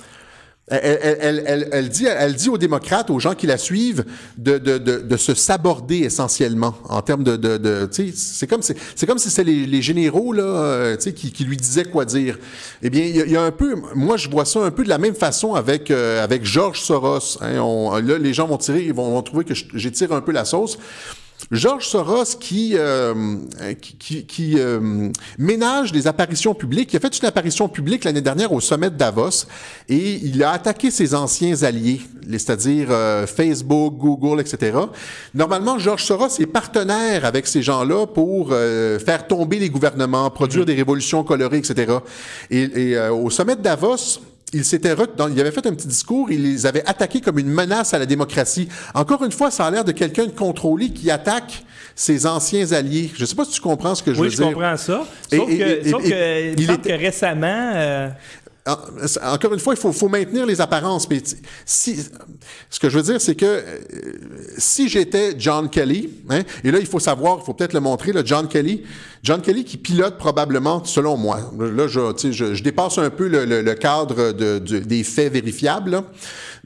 Elle, 0.69 1.89
dit, 1.89 2.07
elle 2.07 2.35
dit 2.35 2.49
aux 2.49 2.57
démocrates, 2.57 3.11
aux 3.11 3.19
gens 3.19 3.35
qui 3.35 3.49
la 3.49 3.59
suivent, 3.59 4.05
de, 4.39 4.59
de, 4.59 5.17
se 5.17 5.35
saborder 5.35 5.99
essentiellement 5.99 6.75
en 6.89 7.03
termes 7.03 7.25
de, 7.25 7.37
de, 7.37 7.89
c'est 8.15 8.47
comme 8.47 8.63
c'est 8.63 9.07
comme 9.07 9.19
si 9.19 9.29
c'était 9.29 9.51
les, 9.51 9.83
généraux 9.83 10.33
là, 10.33 10.45
euh, 10.45 10.97
qui, 10.97 11.45
lui 11.45 11.57
disaient 11.57 11.85
quoi 11.85 12.05
dire. 12.05 12.39
Eh 12.81 12.91
bien, 12.91 13.05
il 13.05 13.31
y, 13.31 13.37
a 13.37 13.43
un 13.43 13.51
peu, 13.51 13.75
moi 13.95 14.17
je 14.17 14.29
vois 14.29 14.45
ça 14.45 14.61
un 14.61 14.71
peu 14.71 14.85
de 14.85 14.89
la 14.89 14.99
même 14.99 15.17
façon 15.17 15.55
avec 15.55 15.91
euh, 15.91 16.23
avec 16.23 16.45
George 16.45 16.81
Soros. 16.81 17.39
Hein. 17.41 18.01
là, 18.01 18.19
les 18.19 18.33
gens 18.33 18.47
vont 18.47 18.59
tirer, 18.59 18.85
ils 18.85 18.95
vont, 18.95 19.11
vont 19.11 19.23
trouver 19.23 19.45
que 19.45 19.55
j'étire 19.75 20.13
un 20.13 20.21
peu 20.21 20.33
la 20.33 20.45
sauce. 20.45 20.79
Georges 21.51 21.87
Soros 21.87 22.37
qui, 22.39 22.73
euh, 22.75 23.15
qui, 23.81 24.25
qui 24.25 24.59
euh, 24.59 25.11
ménage 25.39 25.93
des 25.93 26.07
apparitions 26.07 26.55
publiques. 26.55 26.93
Il 26.93 26.97
a 26.97 27.01
fait 27.01 27.19
une 27.19 27.27
apparition 27.27 27.69
publique 27.69 28.05
l'année 28.05 28.21
dernière 28.21 28.53
au 28.53 28.61
sommet 28.61 28.91
de 28.91 28.97
Davos 28.97 29.47
et 29.89 30.15
il 30.23 30.43
a 30.43 30.53
attaqué 30.53 30.91
ses 30.91 31.15
anciens 31.15 31.63
alliés, 31.63 32.01
c'est-à-dire 32.31 32.89
euh, 32.91 33.27
Facebook, 33.27 33.97
Google, 33.97 34.41
etc. 34.41 34.79
Normalement, 35.35 35.79
Georges 35.79 36.05
Soros 36.05 36.39
est 36.39 36.47
partenaire 36.47 37.25
avec 37.25 37.47
ces 37.47 37.63
gens-là 37.63 38.07
pour 38.07 38.51
faire 38.51 39.27
tomber 39.27 39.59
les 39.59 39.71
gouvernements, 39.71 40.31
produire 40.31 40.63
mm-hmm. 40.63 40.67
des 40.67 40.75
révolutions 40.75 41.25
colorées, 41.25 41.59
etc. 41.59 41.99
Et, 42.51 42.63
et 42.63 43.09
au 43.09 43.31
sommet 43.31 43.57
de 43.57 43.63
Davos, 43.63 44.21
il 44.53 44.65
s'était 44.65 44.95
il 45.31 45.41
avait 45.41 45.51
fait 45.51 45.67
un 45.67 45.75
petit 45.75 45.87
discours, 45.87 46.31
il 46.31 46.43
les 46.43 46.67
avait 46.67 46.87
attaqués 46.87 47.21
comme 47.21 47.39
une 47.39 47.49
menace 47.49 47.95
à 47.95 47.99
la 47.99 48.07
démocratie. 48.07 48.69
Encore 48.95 49.25
une 49.25 49.33
fois, 49.33 49.51
ça 49.51 49.67
a 49.67 49.71
l'air 49.71 49.85
de 49.85 49.93
quelqu'un 49.93 50.27
de 50.27 50.33
contrôlé 50.33 50.91
qui 50.91 51.11
attaque 51.11 51.65
ses 51.95 52.27
anciens 52.27 52.71
alliés. 52.73 53.11
Je 53.15 53.23
ne 53.23 53.27
sais 53.27 53.35
pas 53.35 53.45
si 53.45 53.53
tu 53.53 53.61
comprends 53.61 53.95
ce 53.95 54.03
que 54.03 54.13
je 54.13 54.21
veux 54.21 54.29
dire. 54.29 54.39
Oui, 54.41 54.51
je 54.51 54.55
comprends 54.55 54.77
ça. 54.77 55.05
Sauf, 55.31 55.49
que, 55.49 56.61
il 56.61 56.67
que 56.67 56.93
récemment, 56.93 57.73
euh, 57.75 58.09
encore 58.67 59.53
une 59.53 59.59
fois, 59.59 59.75
il 59.75 59.93
faut, 59.93 60.09
maintenir 60.09 60.47
les 60.47 60.61
apparences. 60.61 61.09
Mais 61.11 61.21
ce 61.67 62.81
que 62.81 62.89
je 62.89 62.97
veux 62.97 63.03
dire, 63.03 63.21
c'est 63.21 63.35
que 63.35 63.45
euh, 63.45 63.63
si 64.57 64.89
j'étais 64.89 65.35
John 65.37 65.69
Kelly, 65.69 66.11
hein, 66.31 66.43
et 66.63 66.71
là, 66.71 66.79
il 66.79 66.87
faut 66.87 67.01
savoir, 67.01 67.39
il 67.41 67.45
faut 67.45 67.55
peut-être 67.55 67.73
le 67.73 67.81
montrer, 67.81 68.13
là, 68.13 68.23
John 68.25 68.47
Kelly, 68.47 68.85
John 69.23 69.41
Kelly 69.41 69.65
qui 69.65 69.79
pilote 69.79 70.17
probablement, 70.17 70.85
selon 70.85 71.17
moi, 71.17 71.53
là, 71.59 71.87
je, 71.89 72.01
je, 72.31 72.63
dépasse 72.63 72.99
un 72.99 73.11
peu 73.11 73.29
le, 73.29 73.75
cadre 73.75 74.33
de, 74.33 74.59
des 74.59 75.05
faits 75.05 75.33
vérifiables. 75.33 76.03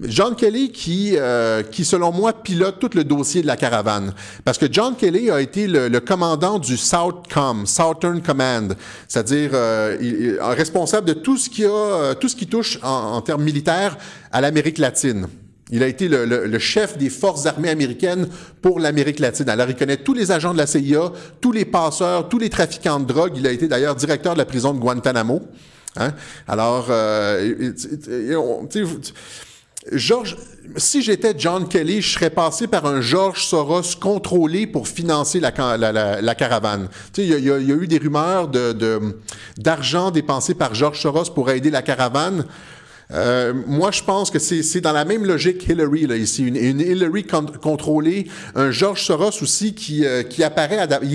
John 0.00 0.36
Kelly 0.36 0.72
qui, 0.72 1.14
euh, 1.16 1.62
qui, 1.62 1.84
selon 1.84 2.12
moi, 2.12 2.34
pilote 2.34 2.78
tout 2.78 2.90
le 2.94 3.04
dossier 3.04 3.40
de 3.40 3.46
la 3.46 3.56
caravane. 3.56 4.12
Parce 4.44 4.58
que 4.58 4.66
John 4.70 4.94
Kelly 4.94 5.30
a 5.30 5.40
été 5.40 5.66
le, 5.66 5.88
le 5.88 6.00
commandant 6.00 6.58
du 6.58 6.76
Southcom, 6.76 7.66
Southern 7.66 8.20
Command, 8.20 8.74
c'est-à-dire 9.08 9.50
euh, 9.54 10.36
responsable 10.40 11.08
de 11.08 11.14
tout 11.14 11.38
ce 11.38 11.48
qui 11.48 11.64
a, 11.64 11.85
euh, 11.86 12.14
tout 12.14 12.28
ce 12.28 12.36
qui 12.36 12.46
touche 12.46 12.78
en, 12.82 13.20
termes 13.22 13.42
militaires 13.42 13.96
à 14.32 14.40
l'Amérique 14.40 14.78
latine. 14.78 15.26
Il 15.70 15.82
a 15.82 15.88
été 15.88 16.08
le, 16.08 16.58
chef 16.60 16.96
des 16.96 17.10
forces 17.10 17.46
armées 17.46 17.70
américaines 17.70 18.28
pour 18.62 18.78
l'Amérique 18.78 19.18
latine. 19.18 19.48
Alors, 19.48 19.68
il 19.68 19.74
connaît 19.74 19.96
tous 19.96 20.14
les 20.14 20.30
agents 20.30 20.52
de 20.52 20.58
la 20.58 20.66
CIA, 20.66 21.10
tous 21.40 21.50
les 21.50 21.64
passeurs, 21.64 22.28
tous 22.28 22.38
les 22.38 22.50
trafiquants 22.50 23.00
de 23.00 23.06
drogue. 23.06 23.32
Il 23.36 23.46
a 23.48 23.50
été 23.50 23.66
d'ailleurs 23.66 23.96
directeur 23.96 24.34
de 24.34 24.38
la 24.38 24.44
prison 24.44 24.72
de 24.72 24.78
Guantanamo. 24.78 25.42
Hein? 25.96 26.12
Alors, 26.46 26.86
euh, 26.90 27.72
George, 29.92 30.36
si 30.76 31.00
j'étais 31.00 31.34
John 31.38 31.68
Kelly, 31.68 32.02
je 32.02 32.14
serais 32.14 32.30
passé 32.30 32.66
par 32.66 32.86
un 32.86 33.00
George 33.00 33.44
Soros 33.44 33.96
contrôlé 34.00 34.66
pour 34.66 34.88
financer 34.88 35.38
la, 35.38 35.52
caravane. 35.52 36.88
Tu 37.12 37.22
sais, 37.22 37.28
il 37.28 37.44
y, 37.44 37.50
a, 37.50 37.58
eu 37.58 37.86
des 37.86 37.98
rumeurs 37.98 38.50
d'argent 39.56 40.10
dépensé 40.10 40.54
par 40.54 40.74
George 40.74 41.00
Soros 41.00 41.30
pour 41.32 41.50
aider 41.50 41.70
la 41.70 41.82
caravane. 41.82 42.44
Euh, 43.12 43.52
moi, 43.66 43.90
je 43.92 44.02
pense 44.02 44.30
que 44.30 44.38
c'est 44.40 44.80
dans 44.80 44.92
la 44.92 45.04
même 45.04 45.24
logique 45.24 45.66
Hillary, 45.68 46.06
là, 46.06 46.16
ici. 46.16 46.44
Une, 46.44 46.56
une 46.56 46.80
Hillary 46.80 47.24
con- 47.24 47.46
contrôlée, 47.62 48.26
un 48.56 48.70
George 48.72 49.02
Soros 49.04 49.30
aussi 49.42 49.74
qui, 49.74 50.04
euh, 50.04 50.22
qui 50.24 50.42
apparaît 50.42 50.78
à 50.78 50.86
Davos. 50.88 51.06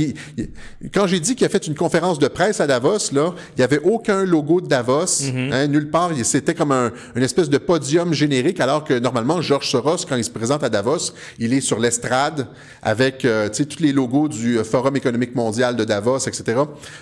Quand 0.93 1.05
j'ai 1.07 1.19
dit 1.19 1.35
qu'il 1.35 1.45
a 1.45 1.49
fait 1.49 1.67
une 1.67 1.75
conférence 1.75 2.17
de 2.19 2.27
presse 2.27 2.61
à 2.61 2.67
Davos, 2.67 3.11
là, 3.11 3.33
il 3.55 3.59
n'y 3.59 3.63
avait 3.63 3.79
aucun 3.83 4.23
logo 4.23 4.61
de 4.61 4.67
Davos, 4.67 5.05
hein, 5.35 5.67
nulle 5.67 5.89
part. 5.89 6.11
Il- 6.13 6.23
C'était 6.23 6.53
comme 6.55 6.71
un, 6.71 6.91
une 7.15 7.23
espèce 7.23 7.49
de 7.49 7.57
podium 7.57 8.13
générique, 8.13 8.59
alors 8.61 8.83
que 8.85 8.97
normalement, 8.97 9.41
George 9.41 9.69
Soros, 9.69 9.97
quand 10.07 10.15
il 10.15 10.23
se 10.23 10.29
présente 10.29 10.63
à 10.63 10.69
Davos, 10.69 11.11
il 11.39 11.53
est 11.53 11.61
sur 11.61 11.77
l'estrade 11.79 12.47
avec 12.83 13.25
euh, 13.25 13.49
tu 13.49 13.57
sais, 13.57 13.65
tous 13.65 13.83
les 13.83 13.91
logos 13.91 14.27
du 14.29 14.57
euh, 14.57 14.63
Forum 14.63 14.95
économique 14.95 15.35
mondial 15.35 15.75
de 15.75 15.83
Davos, 15.83 16.19
etc. 16.19 16.43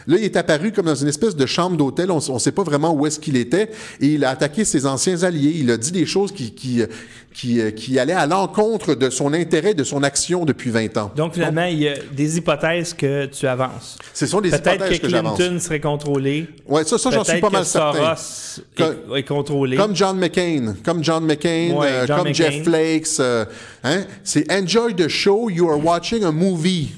Là, 0.08 0.18
il 0.18 0.24
est 0.24 0.36
apparu 0.36 0.72
comme 0.72 0.86
dans 0.88 0.96
une 0.96 1.08
espèce 1.08 1.36
de 1.36 1.46
chambre 1.46 1.78
d'hôtel. 1.78 2.10
On 2.12 2.34
ne 2.34 2.40
sait 2.40 2.52
pas 2.52 2.64
vraiment 2.64 2.92
où 2.94 3.06
est-ce 3.06 3.20
qu'il 3.20 3.38
était. 3.38 3.70
Et 4.02 4.08
il 4.08 4.26
a 4.26 4.32
attaqué 4.32 4.66
ses 4.66 4.79
anciens 4.86 5.24
alliés. 5.24 5.54
Il 5.58 5.70
a 5.72 5.78
dit 5.78 5.92
des 5.92 6.06
choses 6.06 6.32
qui, 6.32 6.54
qui, 6.54 6.82
euh, 6.82 6.88
qui, 7.34 7.60
euh, 7.62 7.72
qui 7.72 7.98
allaient 8.00 8.14
à 8.14 8.26
l'encontre 8.26 8.96
de 8.96 9.10
son 9.10 9.34
intérêt, 9.34 9.74
de 9.74 9.84
son 9.84 10.04
action 10.04 10.46
depuis 10.46 10.70
20 10.70 10.98
ans. 10.98 11.12
Donc, 11.16 11.34
finalement, 11.34 11.66
il 11.66 11.80
y 11.80 11.88
a 11.88 11.96
des 12.12 12.38
hypothèses 12.38 12.94
que 12.94 13.26
tu 13.28 13.48
avances. 13.48 13.98
Ce 14.14 14.26
sont 14.26 14.42
des 14.42 14.50
hypothèses 14.50 15.00
que 15.00 15.08
que. 15.08 15.12
Clinton 15.12 15.60
serait 15.60 15.80
contrôlé. 15.80 16.48
Ouais, 16.68 16.84
ça, 16.84 16.98
ça 16.98 17.12
j'en 17.12 17.24
suis 17.24 17.40
pas 17.40 17.50
mal 17.50 17.66
certain. 17.66 18.16
Soros 18.16 18.66
Comme- 18.78 19.16
est, 19.16 19.20
est 19.20 19.24
contrôlé. 19.24 19.78
Comme 19.78 19.96
John 19.96 20.18
McCain, 20.18 20.76
comme 20.84 21.04
John 21.04 21.26
McCain, 21.26 21.74
Ouais, 21.76 21.88
euh, 21.88 22.08
John 22.08 22.18
comme 22.20 22.28
McCain. 22.30 22.52
Jeff 22.52 22.64
Flakes. 22.64 23.20
euh, 23.20 23.46
hein? 23.84 24.04
C'est 24.24 24.52
enjoy 24.52 24.96
the 24.96 25.08
show, 25.08 25.50
you 25.50 25.70
are 25.70 25.84
watching 25.84 26.24
a 26.24 26.32
movie. 26.32 26.90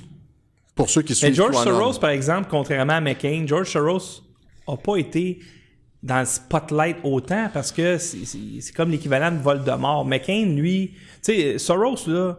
Pour 0.73 0.89
ceux 0.89 1.01
qui 1.01 1.11
Mais 1.11 1.15
suivent 1.15 1.35
George 1.35 1.51
QAnon. 1.63 1.79
Soros, 1.79 1.99
par 1.99 2.11
exemple, 2.11 2.47
contrairement 2.49 2.93
à 2.93 3.01
McCain, 3.01 3.43
George 3.45 3.69
Soros 3.71 4.21
n'a 4.67 4.77
pas 4.77 4.95
été 4.95 5.39
dans 6.03 6.19
le 6.19 6.25
spotlight 6.25 6.97
autant 7.03 7.49
parce 7.53 7.71
que 7.71 7.97
c'est- 7.97 8.71
comme 8.75 8.89
l'équivalent 8.91 9.31
de 9.31 9.37
Voldemort. 9.41 10.05
McCain, 10.05 10.45
lui, 10.45 10.93
tu 11.23 11.33
sais, 11.33 11.57
Soros, 11.57 12.07
là, 12.07 12.37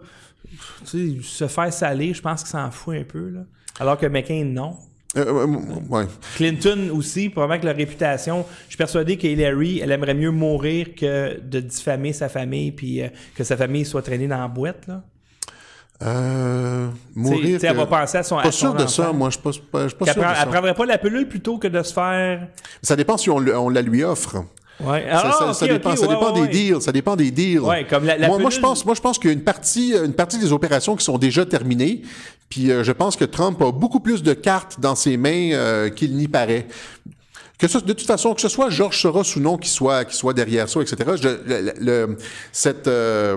tu 0.91 1.19
sais, 1.19 1.23
se 1.23 1.47
faire 1.49 1.73
saler, 1.73 2.13
je 2.13 2.21
pense 2.21 2.43
qu'il 2.43 2.51
s'en 2.51 2.71
fout 2.71 2.97
un 2.97 3.05
peu, 3.05 3.29
là. 3.31 3.41
Alors 3.81 3.97
que 3.99 4.07
McCain, 4.07 4.45
non. 4.45 4.77
Euh, 5.17 5.25
euh, 5.27 5.47
ouais. 5.91 6.07
Clinton 6.37 6.89
aussi, 6.95 7.29
probablement 7.29 7.61
que 7.61 7.67
la 7.67 7.73
réputation, 7.75 8.45
je 8.65 8.69
suis 8.71 8.77
persuadé 8.79 9.19
que 9.19 9.27
Hillary, 9.27 9.81
elle 9.81 9.93
aimerait 9.93 10.15
mieux 10.15 10.31
mourir 10.31 10.95
que 10.95 11.39
de 11.39 11.61
diffamer 11.61 12.13
sa 12.15 12.29
famille 12.31 12.73
puis 12.73 13.03
euh, 13.03 13.09
que 13.35 13.45
sa 13.45 13.57
famille 13.57 13.85
soit 13.85 14.03
traînée 14.03 14.27
dans 14.27 14.39
la 14.41 14.49
boîte, 14.49 14.87
là. 14.89 15.05
Euh, 16.05 16.89
mourir. 17.15 17.59
elle 17.63 17.71
que- 17.73 17.77
va 17.77 17.87
penser 17.87 18.19
à 18.19 18.23
son 18.23 18.39
à 18.39 18.43
Pas 18.43 18.51
son 18.53 18.59
sûr 18.59 18.75
de 18.75 18.87
ça, 18.87 19.03
enfant. 19.05 19.15
moi. 19.15 19.31
Je 19.31 19.35
suis 19.35 19.43
pas, 19.43 19.51
pas- 19.71 19.83
je 19.85 19.89
suis 19.89 19.97
pas 19.99 20.05
Qu'elle 20.07 20.15
sûr 20.15 20.23
de 20.23 20.29
ça. 20.29 20.43
elle 20.43 20.49
prendrait 20.49 20.75
pas 20.75 20.87
la 20.87 20.99
pilule 20.99 21.29
plutôt 21.29 21.59
que 21.59 21.69
de 21.69 21.83
se 21.83 21.93
faire. 21.93 22.49
Ça 22.83 22.97
dépend 22.97 23.17
si 23.17 23.31
on, 23.31 23.37
on 23.37 23.69
la 23.69 23.83
lui 23.83 24.03
offre. 24.03 24.45
Ouais. 24.81 25.07
Ah, 25.09 25.53
ça- 25.53 25.67
dépend, 25.69 25.95
ça 25.95 26.03
ouais, 26.07 26.09
dépend 26.15 26.35
ouais, 26.35 26.47
des 26.47 26.49
deals. 26.49 26.81
Ça 26.83 26.91
dépend 26.91 27.15
des 27.15 27.31
deals. 27.31 27.61
Ouais, 27.61 27.87
comme 27.89 28.05
la- 28.05 28.17
la 28.19 28.27
moi, 28.27 28.39
moi, 28.39 28.51
je 28.51 28.59
pense, 28.59 28.85
moi, 28.85 28.95
je 28.97 29.01
pense 29.01 29.19
qu'il 29.19 29.29
y 29.31 29.33
a 29.33 29.35
une 29.35 29.45
partie, 29.45 29.95
une 29.95 30.13
partie 30.15 30.39
des 30.39 30.53
opérations 30.53 30.97
qui 30.97 31.05
sont 31.05 31.19
déjà 31.19 31.47
terminées. 31.47 32.03
Puis 32.49 32.71
euh, 32.73 32.83
je 32.83 32.91
pense 32.93 33.15
que 33.17 33.25
Trump 33.25 33.61
a 33.63 33.71
beaucoup 33.71 34.01
plus 34.01 34.23
de 34.23 34.33
cartes 34.33 34.81
dans 34.81 34.95
ses 34.97 35.17
mains 35.17 35.53
euh, 35.53 35.89
qu'il 35.89 36.17
n'y 36.17 36.27
paraît. 36.27 36.67
Que 37.59 37.69
ce, 37.69 37.79
de 37.79 37.93
toute 37.93 38.07
façon, 38.09 38.35
que 38.35 38.41
ce 38.41 38.49
soit 38.49 38.71
George 38.71 39.01
Soros 39.01 39.23
ou 39.37 39.41
non 39.41 39.57
qui 39.57 39.69
soit, 39.69 40.05
qui 40.05 40.17
soit 40.17 40.33
derrière 40.35 40.69
ça, 40.69 40.81
etc. 40.81 40.97
je- 41.15 41.29
le, 41.29 41.73
le- 41.81 42.17
cette, 42.51 42.89
euh, 42.89 43.37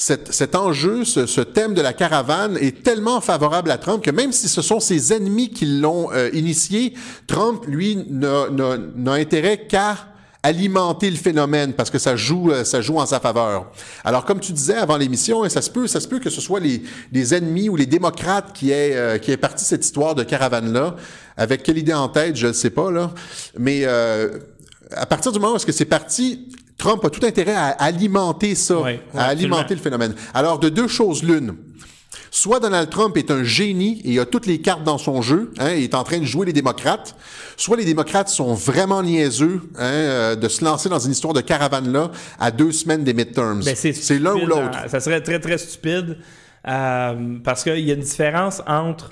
cette- 0.00 0.32
cet 0.32 0.54
enjeu, 0.54 1.04
ce, 1.04 1.26
ce 1.26 1.40
thème 1.40 1.74
de 1.74 1.80
la 1.82 1.92
caravane 1.92 2.56
est 2.56 2.84
tellement 2.84 3.20
favorable 3.20 3.68
à 3.72 3.78
Trump 3.78 4.00
que 4.00 4.12
même 4.12 4.30
si 4.30 4.48
ce 4.48 4.62
sont 4.62 4.78
ses 4.78 5.12
ennemis 5.12 5.50
qui 5.50 5.66
l'ont 5.66 6.12
euh, 6.12 6.30
initié, 6.32 6.94
Trump, 7.26 7.64
lui, 7.66 7.96
n'a- 8.08 8.46
intérêt 9.12 9.66
qu'à 9.66 9.96
alimenter 10.44 11.10
le 11.10 11.16
phénomène 11.16 11.72
parce 11.72 11.90
que 11.90 11.98
ça 11.98 12.14
joue, 12.14 12.52
euh, 12.52 12.62
ça 12.62 12.80
joue 12.80 12.96
en 12.98 13.06
sa 13.06 13.18
faveur. 13.18 13.72
Alors, 14.04 14.24
comme 14.24 14.38
tu 14.38 14.52
disais 14.52 14.76
avant 14.76 14.96
l'émission, 14.96 15.42
hein, 15.42 15.48
ça 15.48 15.60
se 15.62 15.68
peut, 15.68 15.88
ça 15.88 15.98
se 15.98 16.06
peut 16.06 16.20
que 16.20 16.30
ce 16.30 16.40
soit 16.40 16.60
les, 16.60 16.80
les 17.12 17.34
ennemis 17.34 17.68
ou 17.68 17.74
les 17.74 17.86
démocrates 17.86 18.52
qui 18.52 18.70
aient, 18.70 18.94
euh, 18.94 19.18
qui 19.18 19.32
aient 19.32 19.36
parti 19.36 19.64
cette 19.64 19.84
histoire 19.84 20.14
de 20.14 20.22
caravane-là. 20.22 20.94
Avec 21.36 21.64
quelle 21.64 21.76
idée 21.76 21.92
en 21.92 22.08
tête, 22.08 22.36
je 22.36 22.46
ne 22.46 22.52
sais 22.52 22.70
pas, 22.70 22.92
là. 22.92 23.10
Mais 23.58 23.80
euh, 23.82 24.38
à 24.92 25.06
partir 25.06 25.32
du 25.32 25.40
moment 25.40 25.54
où 25.54 25.56
est-ce 25.56 25.66
que 25.66 25.72
c'est 25.72 25.84
parti, 25.84 26.50
Trump 26.78 27.04
a 27.04 27.10
tout 27.10 27.24
intérêt 27.26 27.54
à 27.54 27.68
alimenter 27.68 28.54
ça, 28.54 28.76
à 29.14 29.24
alimenter 29.26 29.74
le 29.74 29.80
phénomène. 29.80 30.14
Alors, 30.32 30.58
de 30.58 30.68
deux 30.68 30.88
choses 30.88 31.22
l'une. 31.22 31.54
Soit 32.30 32.60
Donald 32.60 32.90
Trump 32.90 33.16
est 33.16 33.30
un 33.30 33.42
génie 33.42 34.00
et 34.04 34.18
a 34.20 34.26
toutes 34.26 34.46
les 34.46 34.60
cartes 34.60 34.84
dans 34.84 34.98
son 34.98 35.22
jeu, 35.22 35.50
hein, 35.58 35.70
et 35.74 35.84
est 35.84 35.94
en 35.94 36.04
train 36.04 36.18
de 36.18 36.24
jouer 36.24 36.46
les 36.46 36.52
démocrates, 36.52 37.16
soit 37.56 37.76
les 37.78 37.84
démocrates 37.86 38.28
sont 38.28 38.52
vraiment 38.54 39.02
niaiseux 39.02 39.62
hein, 39.76 39.82
euh, 39.84 40.36
de 40.36 40.46
se 40.48 40.62
lancer 40.64 40.88
dans 40.90 40.98
une 40.98 41.12
histoire 41.12 41.32
de 41.32 41.40
caravane-là 41.40 42.10
à 42.38 42.50
deux 42.50 42.70
semaines 42.70 43.02
des 43.02 43.14
midterms. 43.14 43.62
Ben, 43.64 43.74
c'est 43.74 44.18
l'un 44.18 44.34
ou 44.34 44.46
l'autre. 44.46 44.76
hein. 44.84 44.88
Ça 44.88 45.00
serait 45.00 45.22
très, 45.22 45.40
très 45.40 45.56
stupide 45.58 46.18
euh, 46.68 47.38
parce 47.42 47.62
qu'il 47.64 47.80
y 47.80 47.90
a 47.90 47.94
une 47.94 48.00
différence 48.00 48.62
entre 48.66 49.10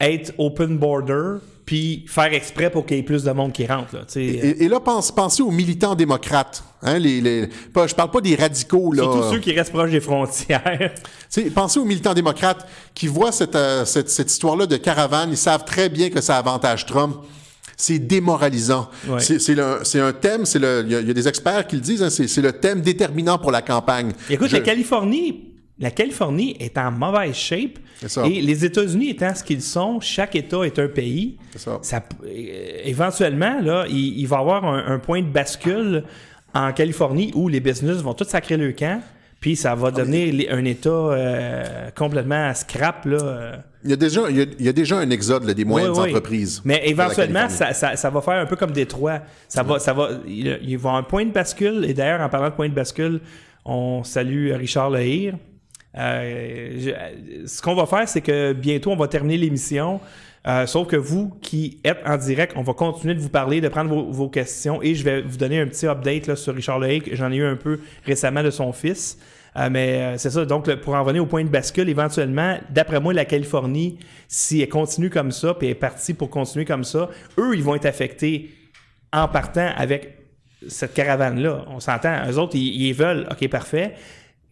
être 0.00 0.32
open 0.38 0.76
border 0.76 1.36
puis 1.70 2.04
faire 2.08 2.32
exprès 2.34 2.68
pour 2.68 2.84
qu'il 2.84 2.96
y 2.96 3.00
ait 3.00 3.04
plus 3.04 3.22
de 3.22 3.30
monde 3.30 3.52
qui 3.52 3.64
rentre. 3.64 3.94
Là. 3.94 4.00
Et, 4.16 4.64
et 4.64 4.68
là, 4.68 4.80
pense, 4.80 5.12
pensez 5.12 5.40
aux 5.40 5.52
militants 5.52 5.94
démocrates. 5.94 6.64
Hein, 6.82 6.98
les, 6.98 7.20
les, 7.20 7.46
pas, 7.72 7.86
je 7.86 7.94
parle 7.94 8.10
pas 8.10 8.20
des 8.20 8.34
radicaux. 8.34 8.92
Là. 8.92 9.04
Surtout 9.04 9.30
ceux 9.30 9.38
qui 9.38 9.52
restent 9.52 9.70
proches 9.70 9.92
des 9.92 10.00
frontières. 10.00 10.92
Pensez 11.54 11.78
aux 11.78 11.84
militants 11.84 12.12
démocrates 12.12 12.66
qui 12.92 13.06
voient 13.06 13.30
cette, 13.30 13.54
euh, 13.54 13.84
cette, 13.84 14.10
cette 14.10 14.32
histoire-là 14.32 14.66
de 14.66 14.76
caravane. 14.78 15.30
Ils 15.30 15.36
savent 15.36 15.64
très 15.64 15.88
bien 15.88 16.10
que 16.10 16.20
ça 16.20 16.38
avantage 16.38 16.86
Trump. 16.86 17.18
C'est 17.76 18.00
démoralisant. 18.00 18.90
Ouais. 19.08 19.20
C'est- 19.20 20.00
un 20.00 20.12
thème, 20.12 20.46
c'est 20.46 20.58
le- 20.58 20.82
il 20.84 20.90
y, 20.90 20.96
a- 20.96 21.00
il 21.00 21.06
y 21.06 21.10
a 21.12 21.14
des 21.14 21.28
experts 21.28 21.68
qui 21.68 21.76
le 21.76 21.82
disent, 21.82 22.02
hein, 22.02 22.10
c'est 22.10 22.26
c'est 22.26 22.42
le 22.42 22.50
thème 22.52 22.80
déterminant 22.80 23.38
pour 23.38 23.52
la 23.52 23.62
campagne. 23.62 24.10
Écoute, 24.28 24.48
Je- 24.48 24.56
la 24.56 24.62
Californie, 24.62 25.49
la 25.80 25.90
Californie 25.90 26.56
est 26.60 26.78
en 26.78 26.90
mauvaise 26.92 27.34
shape. 27.34 27.78
Ça. 28.06 28.26
Et 28.26 28.40
les 28.40 28.64
États-Unis 28.64 29.10
étant 29.10 29.34
ce 29.34 29.42
qu'ils 29.42 29.60
sont, 29.62 29.98
chaque 30.00 30.36
État 30.36 30.62
est 30.62 30.78
un 30.78 30.88
pays. 30.88 31.36
C'est 31.52 31.58
ça. 31.60 31.80
euh, 32.24 32.80
éventuellement, 32.84 33.60
là, 33.60 33.84
il, 33.88 34.18
il 34.20 34.26
va 34.26 34.36
y 34.36 34.40
avoir 34.40 34.64
un, 34.64 34.86
un 34.86 34.98
point 34.98 35.20
de 35.22 35.26
bascule 35.26 36.04
en 36.54 36.72
Californie 36.72 37.30
où 37.34 37.48
les 37.48 37.60
business 37.60 37.96
vont 37.98 38.14
tous 38.14 38.24
sacrer 38.28 38.56
le 38.56 38.72
camp. 38.72 39.00
Puis 39.40 39.56
ça 39.56 39.74
va 39.74 39.90
devenir 39.90 40.34
les- 40.34 40.48
un 40.50 40.64
État 40.66 40.90
euh, 40.90 41.90
complètement 41.96 42.52
scrap. 42.54 43.06
Là, 43.06 43.18
euh. 43.22 43.56
Il 43.84 43.88
y 43.90 43.92
a 43.94 43.96
déjà, 43.96 44.22
il 44.28 44.36
y 44.36 44.40
a, 44.42 44.46
il 44.58 44.66
y 44.66 44.68
a 44.68 44.72
déjà 44.72 44.98
un 44.98 45.08
exode 45.08 45.44
là, 45.44 45.54
des 45.54 45.64
moyennes 45.64 45.92
Oui, 45.92 45.98
oui. 46.02 46.08
entreprises. 46.10 46.60
Mais 46.66 46.82
éventuellement, 46.84 47.48
ça, 47.48 47.72
ça, 47.72 47.96
ça 47.96 48.10
va 48.10 48.20
faire 48.20 48.34
un 48.34 48.44
peu 48.44 48.56
comme 48.56 48.72
Détroit. 48.72 49.20
Ça 49.48 49.62
va, 49.62 49.78
ça 49.78 49.94
va, 49.94 50.10
il, 50.26 50.46
il 50.46 50.48
va 50.50 50.60
y 50.68 50.74
avoir 50.74 50.96
un 50.96 51.02
point 51.02 51.24
de 51.24 51.30
bascule. 51.32 51.86
Et 51.88 51.94
d'ailleurs, 51.94 52.20
en 52.20 52.28
parlant 52.28 52.50
de 52.50 52.54
point 52.54 52.68
de 52.68 52.74
bascule, 52.74 53.20
on 53.64 54.04
salue 54.04 54.52
Richard 54.52 54.90
Lehir. 54.90 55.36
Euh, 55.96 57.44
ce 57.46 57.62
qu'on 57.62 57.74
va 57.74 57.86
faire, 57.86 58.08
c'est 58.08 58.20
que 58.20 58.52
bientôt, 58.52 58.92
on 58.92 58.96
va 58.96 59.08
terminer 59.08 59.36
l'émission. 59.36 60.00
Euh, 60.46 60.66
sauf 60.66 60.88
que 60.88 60.96
vous 60.96 61.36
qui 61.42 61.80
êtes 61.84 62.00
en 62.06 62.16
direct, 62.16 62.54
on 62.56 62.62
va 62.62 62.72
continuer 62.72 63.14
de 63.14 63.20
vous 63.20 63.28
parler, 63.28 63.60
de 63.60 63.68
prendre 63.68 63.94
vos, 63.94 64.28
questions 64.28 64.80
et 64.80 64.94
je 64.94 65.04
vais 65.04 65.20
vous 65.20 65.36
donner 65.36 65.60
un 65.60 65.66
petit 65.66 65.86
update 65.86 66.34
sur 66.34 66.54
Richard 66.54 66.80
que 66.80 67.14
J'en 67.14 67.30
ai 67.30 67.36
eu 67.36 67.44
un 67.44 67.56
peu 67.56 67.80
récemment 68.06 68.42
de 68.42 68.50
son 68.50 68.72
fils. 68.72 69.18
Euh, 69.56 69.68
mais 69.70 70.16
c'est 70.16 70.30
ça. 70.30 70.44
Donc, 70.44 70.72
pour 70.76 70.94
en 70.94 71.02
revenir 71.02 71.24
au 71.24 71.26
point 71.26 71.44
de 71.44 71.48
bascule, 71.48 71.88
éventuellement, 71.88 72.56
d'après 72.70 73.00
moi, 73.00 73.12
la 73.12 73.24
Californie, 73.24 73.98
si 74.28 74.62
elle 74.62 74.68
continue 74.68 75.10
comme 75.10 75.32
ça, 75.32 75.54
puis 75.54 75.68
est 75.68 75.74
partie 75.74 76.14
pour 76.14 76.30
continuer 76.30 76.64
comme 76.64 76.84
ça, 76.84 77.10
eux, 77.36 77.54
ils 77.54 77.62
vont 77.62 77.74
être 77.74 77.86
affectés 77.86 78.50
en 79.12 79.26
partant 79.26 79.70
avec 79.76 80.16
cette 80.68 80.94
caravane-là. 80.94 81.64
On 81.68 81.80
s'entend. 81.80 82.16
Eux 82.28 82.38
autres, 82.38 82.54
ils 82.54 82.92
veulent. 82.92 83.26
OK, 83.30 83.48
parfait. 83.48 83.94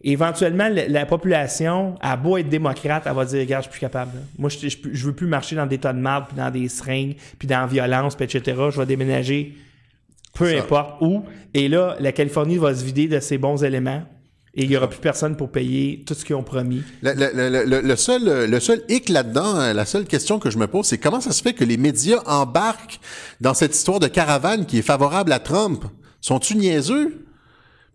Éventuellement, 0.01 0.69
la, 0.69 0.87
la 0.87 1.05
population, 1.05 1.95
à 1.99 2.15
beau 2.15 2.37
être 2.37 2.47
démocrate, 2.49 3.03
elle 3.05 3.13
va 3.13 3.25
dire 3.25 3.39
Regarde, 3.39 3.63
je 3.63 3.69
suis 3.69 3.79
plus 3.79 3.81
capable. 3.81 4.11
là. 4.15 4.21
Moi, 4.37 4.49
je, 4.49 4.69
je, 4.69 4.77
je 4.91 5.05
veux 5.05 5.13
plus 5.13 5.27
marcher 5.27 5.55
dans 5.57 5.65
des 5.65 5.77
tas 5.77 5.91
de 5.93 5.99
marde, 5.99 6.25
puis 6.29 6.37
dans 6.37 6.49
des 6.51 6.69
seringues, 6.69 7.15
puis 7.37 7.47
dans 7.47 7.59
la 7.61 7.67
violence, 7.67 8.15
puis 8.15 8.25
etc. 8.25 8.57
Je 8.71 8.79
vais 8.79 8.85
déménager 8.85 9.55
peu 10.33 10.45
importe 10.57 11.01
où. 11.01 11.23
Et 11.53 11.67
là, 11.67 11.97
la 11.99 12.11
Californie 12.13 12.57
va 12.57 12.73
se 12.73 12.83
vider 12.85 13.07
de 13.07 13.19
ses 13.19 13.37
bons 13.37 13.61
éléments. 13.63 14.03
Et 14.55 14.63
il 14.63 14.69
n'y 14.69 14.77
aura 14.77 14.89
plus 14.89 14.99
personne 14.99 15.35
pour 15.37 15.51
payer 15.51 16.03
tout 16.07 16.13
ce 16.15 16.25
qu'ils 16.25 16.35
ont 16.35 16.43
promis. 16.43 16.81
Le, 17.01 17.13
le- 17.13 17.49
le- 17.49 17.65
le- 17.65 17.81
le 17.81 17.95
seul, 17.95 18.49
le 18.49 18.59
seul 18.59 18.81
hic 18.89 19.09
là-dedans, 19.09 19.55
hein, 19.55 19.73
la 19.73 19.85
seule 19.85 20.05
question 20.05 20.39
que 20.39 20.49
je 20.49 20.57
me 20.57 20.65
pose, 20.67 20.85
c'est 20.87 20.97
comment 20.97 21.21
ça 21.21 21.31
se 21.31 21.41
fait 21.43 21.53
que 21.53 21.63
les 21.63 21.77
médias 21.77 22.19
embarquent 22.25 22.99
dans 23.41 23.53
cette 23.53 23.75
histoire 23.75 23.99
de 23.99 24.07
caravane 24.07 24.65
qui 24.65 24.79
est 24.79 24.83
favorable 24.83 25.31
à 25.33 25.39
Trump? 25.39 25.83
Sont-tu 26.19 26.55
niaiseux? 26.55 27.25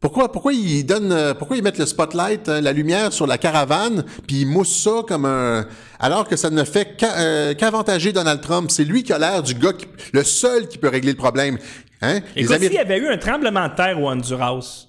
Pourquoi, 0.05 0.31
pourquoi 0.31 0.53
ils 0.53 0.85
donnent, 0.85 1.13
euh, 1.13 1.33
pourquoi 1.33 1.57
ils 1.57 1.63
mettent 1.63 1.79
le 1.79 1.87
spotlight, 1.87 2.47
hein, 2.51 2.61
la 2.61 2.75
lumière 2.75 3.11
sur 3.11 3.27
la 3.27 3.39
caravane, 3.39 4.05
puis 4.29 4.43
ils 4.43 4.47
moussent 4.47 4.83
ça 4.83 4.97
comme 5.09 5.25
un, 5.25 5.67
alors 5.99 6.29
que 6.29 6.37
ça 6.37 6.51
ne 6.51 6.63
fait 6.63 7.03
euh, 7.03 7.55
qu'avantager 7.55 8.13
Donald 8.13 8.43
Trump? 8.43 8.71
C'est 8.71 8.85
lui 8.85 9.03
qui 9.03 9.15
a 9.15 9.19
l'air 9.19 9.43
du 9.43 9.55
gars, 9.55 9.73
qui- 9.73 9.87
le 10.13 10.23
seul 10.23 10.69
qui 10.69 10.77
peut 10.77 10.91
régler 10.91 11.13
le 11.13 11.17
problème. 11.17 11.57
Hein? 12.03 12.21
Écoute, 12.37 12.55
Améri- 12.55 12.67
s'il 12.67 12.75
y 12.75 12.79
avait 12.81 12.99
eu 12.99 13.09
un 13.09 13.17
tremblement 13.17 13.67
de 13.67 13.75
terre 13.77 13.99
au 13.99 14.11
Honduras, 14.11 14.89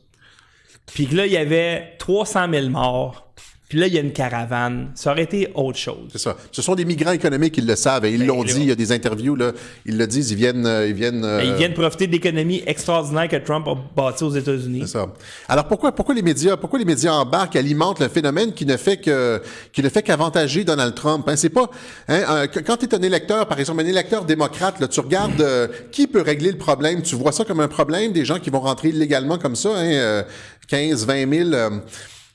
puis 0.94 1.08
que 1.08 1.16
là, 1.16 1.26
il 1.26 1.32
y 1.32 1.38
avait 1.38 1.94
300 1.98 2.48
000 2.52 2.68
morts, 2.70 3.32
Puis 3.68 3.80
là, 3.80 3.88
il 3.88 3.94
y 3.94 3.98
a 3.98 4.02
une 4.02 4.14
caravane. 4.14 4.92
Ça 4.94 5.12
aurait 5.12 5.24
été 5.24 5.50
autre 5.56 5.78
chose. 5.80 6.08
C'est 6.12 6.20
ça. 6.20 6.38
Ce 6.52 6.62
sont 6.62 6.76
des 6.76 6.86
migrants 6.86 7.12
économiques, 7.12 7.58
ils 7.58 7.66
le 7.66 7.76
savent, 7.76 8.06
et 8.06 8.12
ils 8.12 8.20
Ben, 8.20 8.28
l'ont 8.28 8.44
dit, 8.44 8.54
il 8.58 8.66
y 8.66 8.72
a 8.72 8.76
des 8.76 8.92
interviews, 8.92 9.36
là, 9.36 9.54
ils 9.86 9.98
le 9.98 10.06
disent, 10.08 10.30
ils 10.32 10.38
viennent... 10.38 10.66
euh, 10.68 10.88
Ils 10.88 10.94
viennent, 10.94 11.26
euh, 11.26 11.42
Ils 11.44 11.56
viennent 11.56 11.74
profiter 11.74 12.06
de 12.08 12.12
l'économie 12.12 12.62
extraordinaire 12.68 13.28
que 13.28 13.38
Trump 13.38 13.68
a 13.68 13.76
bâtie 13.96 14.24
aux 14.24 14.30
États-Unis. 14.36 14.82
C'est 14.86 14.94
ça. 14.94 15.08
Alors 15.50 15.68
pourquoi 15.68 15.92
pourquoi 15.94 16.14
les 16.14 16.22
médias 16.22 16.58
pourquoi 16.58 16.78
les 16.80 16.86
médias 16.86 17.14
embarquent 17.14 17.56
alimentent 17.56 18.00
le 18.00 18.08
phénomène 18.08 18.54
qui 18.54 18.66
ne 18.66 18.78
fait 18.78 18.98
que 18.98 19.42
qui 19.74 19.82
ne 19.82 19.90
fait 19.90 20.04
qu'avantager 20.04 20.64
Donald 20.64 20.94
Trump 20.96 21.28
hein, 21.28 21.36
c'est 21.36 21.50
pas 21.50 21.70
hein, 22.08 22.46
quand 22.66 22.78
tu 22.78 22.86
es 22.86 22.96
un 22.96 23.02
électeur 23.02 23.48
par 23.48 23.60
exemple 23.60 23.82
un 23.82 23.86
électeur 23.86 24.26
démocrate 24.26 24.80
là, 24.80 24.88
tu 24.88 25.00
regardes 25.00 25.42
euh, 25.42 25.68
qui 25.92 26.08
peut 26.08 26.22
régler 26.22 26.52
le 26.52 26.58
problème? 26.58 27.02
Tu 27.02 27.16
vois 27.16 27.32
ça 27.32 27.46
comme 27.46 27.60
un 27.60 27.68
problème 27.68 28.12
des 28.14 28.26
gens 28.26 28.40
qui 28.40 28.50
vont 28.50 28.60
rentrer 28.62 28.90
illégalement 28.90 29.38
comme 29.38 29.56
ça 29.56 29.70
hein, 29.70 29.86
euh, 29.94 30.24
15 30.68 31.06
20 31.06 31.34
000 31.34 31.50
euh, 31.54 31.70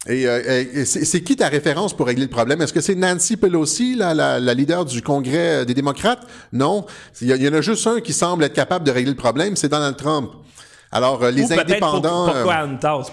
et, 0.09 0.27
euh, 0.27 0.65
et 0.73 0.85
c'est 0.85 1.21
qui 1.21 1.37
ta 1.37 1.49
référence 1.49 1.95
pour 1.95 2.07
régler 2.07 2.25
le 2.25 2.31
problème? 2.31 2.63
Est-ce 2.63 2.73
que 2.73 2.81
c'est 2.81 2.95
Nancy 2.95 3.37
Pelosi, 3.37 3.97
la, 3.97 4.15
la, 4.15 4.41
la 4.41 4.55
leader 4.55 4.85
du 4.85 5.03
Congrès 5.03 5.61
euh, 5.61 5.65
des 5.65 5.75
démocrates? 5.75 6.27
Non. 6.53 6.87
Il 7.21 7.29
y, 7.29 7.49
en 7.49 7.53
a 7.53 7.61
juste 7.61 7.87
un 7.87 8.01
qui 8.01 8.13
semble 8.13 8.45
être 8.45 8.55
capable 8.55 8.87
de 8.87 8.91
régler 8.91 9.11
le 9.11 9.17
problème, 9.17 9.57
c'est 9.57 9.69
Donald 9.69 9.97
Trump. 9.97 10.31
Alors, 10.91 11.23
euh, 11.23 11.31
les 11.31 11.45
Ou 11.45 11.49
peut-être 11.49 11.79
pour, 11.79 11.95
indépendants... 11.95 12.33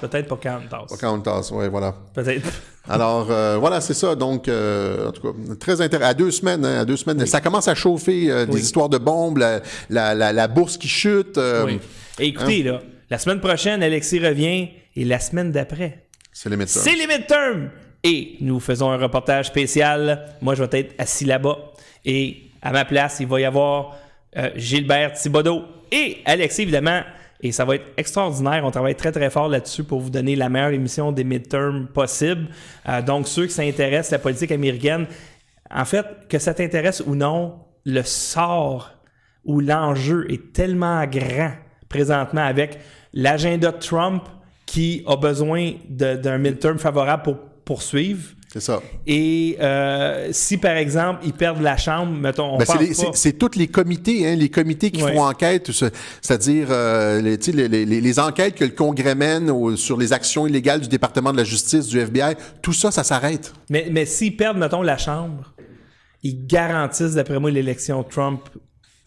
Peut-être 0.02 0.28
pour 0.28 0.40
Countess. 0.40 0.98
Countess, 1.00 1.52
ouais, 1.52 1.70
voilà. 1.70 1.94
Peut-être. 2.14 2.48
Alors 2.90 3.28
euh, 3.30 3.58
voilà, 3.60 3.82
c'est 3.82 3.94
ça. 3.94 4.16
Donc, 4.16 4.48
euh, 4.48 5.10
en 5.10 5.12
tout 5.12 5.22
cas, 5.22 5.56
très 5.60 5.82
intéressant. 5.82 6.10
À 6.10 6.14
deux 6.14 6.32
semaines, 6.32 6.66
hein, 6.66 6.80
à 6.80 6.86
deux 6.86 6.96
semaines, 6.96 7.26
ça 7.26 7.42
commence 7.42 7.68
à 7.68 7.76
chauffer. 7.76 8.46
des 8.46 8.54
Oui. 8.54 8.62
histoires 8.62 8.88
de 8.88 8.98
bombes, 8.98 9.40
la, 9.40 9.60
la, 9.90 10.16
la, 10.16 10.32
la 10.32 10.48
bourse 10.48 10.78
qui 10.78 10.88
chute. 10.88 11.38
Oui. 11.66 11.80
Et 12.18 12.28
écoutez, 12.28 12.64
là, 12.64 12.80
la 13.10 13.18
semaine 13.20 13.42
prochaine, 13.42 13.84
Alexis 13.84 14.26
revient 14.26 14.70
et 14.96 15.06
la 15.06 15.20
semaine 15.20 15.52
d'après, 15.52 16.07
C'est 16.40 16.50
les 16.50 16.58
médecins. 16.58 16.82
c'est 16.82 17.08
midterms. 17.08 17.72
Et 18.04 18.36
nous 18.42 18.60
faisons 18.60 18.92
un 18.92 18.98
reportage 18.98 19.48
spécial. 19.48 20.36
Moi, 20.40 20.54
je 20.54 20.64
vais 20.64 20.82
être 20.82 20.94
assis 21.00 21.26
là-bas. 21.26 21.58
Et 22.06 22.52
à 22.62 22.72
ma 22.72 22.86
place, 22.86 23.18
il 23.20 23.26
va 23.26 23.42
y 23.42 23.44
avoir 23.44 23.98
euh, 24.38 24.52
Gilbert 24.56 25.14
Thibodeau 25.14 25.64
et 25.92 26.20
Alexis, 26.26 26.62
évidemment. 26.62 27.02
Et 27.42 27.52
ça 27.52 27.66
va 27.66 27.74
être 27.74 27.88
extraordinaire. 27.98 28.64
On 28.64 28.70
travaille 28.70 28.94
très, 28.94 29.12
très 29.12 29.32
fort 29.32 29.48
là-dessus 29.48 29.84
pour 29.84 30.00
vous 30.00 30.12
donner 30.12 30.36
la 30.36 30.48
meilleure 30.48 30.70
émission 30.70 31.12
des 31.12 31.24
midterms 31.24 31.88
possible. 31.88 32.50
Euh, 32.88 33.02
donc, 33.02 33.28
ceux 33.28 33.48
qui 33.48 33.54
s'intéressent 33.54 34.14
à 34.14 34.18
la 34.18 34.22
politique 34.22 34.52
américaine, 34.52 35.08
en 35.72 35.86
fait, 35.86 36.06
que 36.30 36.38
ça 36.38 36.54
t'intéresse 36.54 37.02
ou 37.08 37.16
non, 37.16 37.56
le 37.84 38.04
sort 38.04 38.92
où 39.44 39.60
l'enjeu 39.60 40.32
est 40.32 40.54
tellement 40.54 41.04
grand 41.08 41.54
présentement 41.90 42.46
avec 42.46 42.78
l'agenda 43.12 43.72
de 43.72 43.80
Trump 43.80 44.22
qui 44.68 45.04
a 45.08 45.16
besoin 45.16 45.72
d'un 45.90 46.38
midterm 46.38 46.78
favorable 46.78 47.24
pour 47.24 47.38
poursuivre. 47.66 48.22
C'est 48.54 48.62
ça. 48.62 48.82
Et 49.06 49.58
euh, 49.60 50.30
si, 50.32 50.58
par 50.58 50.78
exemple, 50.78 51.20
ils 51.26 51.34
perdent 51.34 51.62
la 51.62 51.76
Chambre, 51.76 52.14
mettons, 52.14 52.54
on 52.56 52.58
Ben, 52.58 52.66
c'est, 53.14 53.34
tous 53.38 53.58
les 53.58 53.68
comités, 53.68 54.26
hein, 54.26 54.36
les 54.36 54.48
comités 54.50 54.90
qui 54.90 55.02
font 55.02 55.22
enquête, 55.24 55.72
ce- 55.72 55.86
c'est-à-dire 56.22 56.68
euh, 56.72 57.22
les, 57.22 57.38
les, 57.38 57.86
les, 57.86 58.02
les 58.02 58.20
enquêtes 58.20 58.56
que 58.56 58.64
le 58.64 58.72
Congrès 58.72 59.16
mène 59.16 59.50
au- 59.50 59.76
sur 59.76 59.98
les 59.98 60.14
actions 60.14 60.48
illégales 60.48 60.80
du 60.80 60.88
département 60.88 61.34
de 61.34 61.38
la 61.38 61.44
justice, 61.44 61.88
du 61.88 62.00
FBI, 62.00 62.36
tout 62.62 62.72
ça, 62.74 62.90
ça 62.90 63.04
s'arrête. 63.04 63.54
Mais, 63.70 63.88
mais 63.92 64.06
s'ils 64.06 64.38
perdent, 64.38 64.58
mettons, 64.60 64.82
la 64.82 64.98
Chambre, 64.98 65.54
ils 66.24 66.48
garantissent, 66.48 67.16
d'après 67.16 67.40
moi, 67.40 67.52
l'élection 67.52 68.02
Trump 68.04 68.42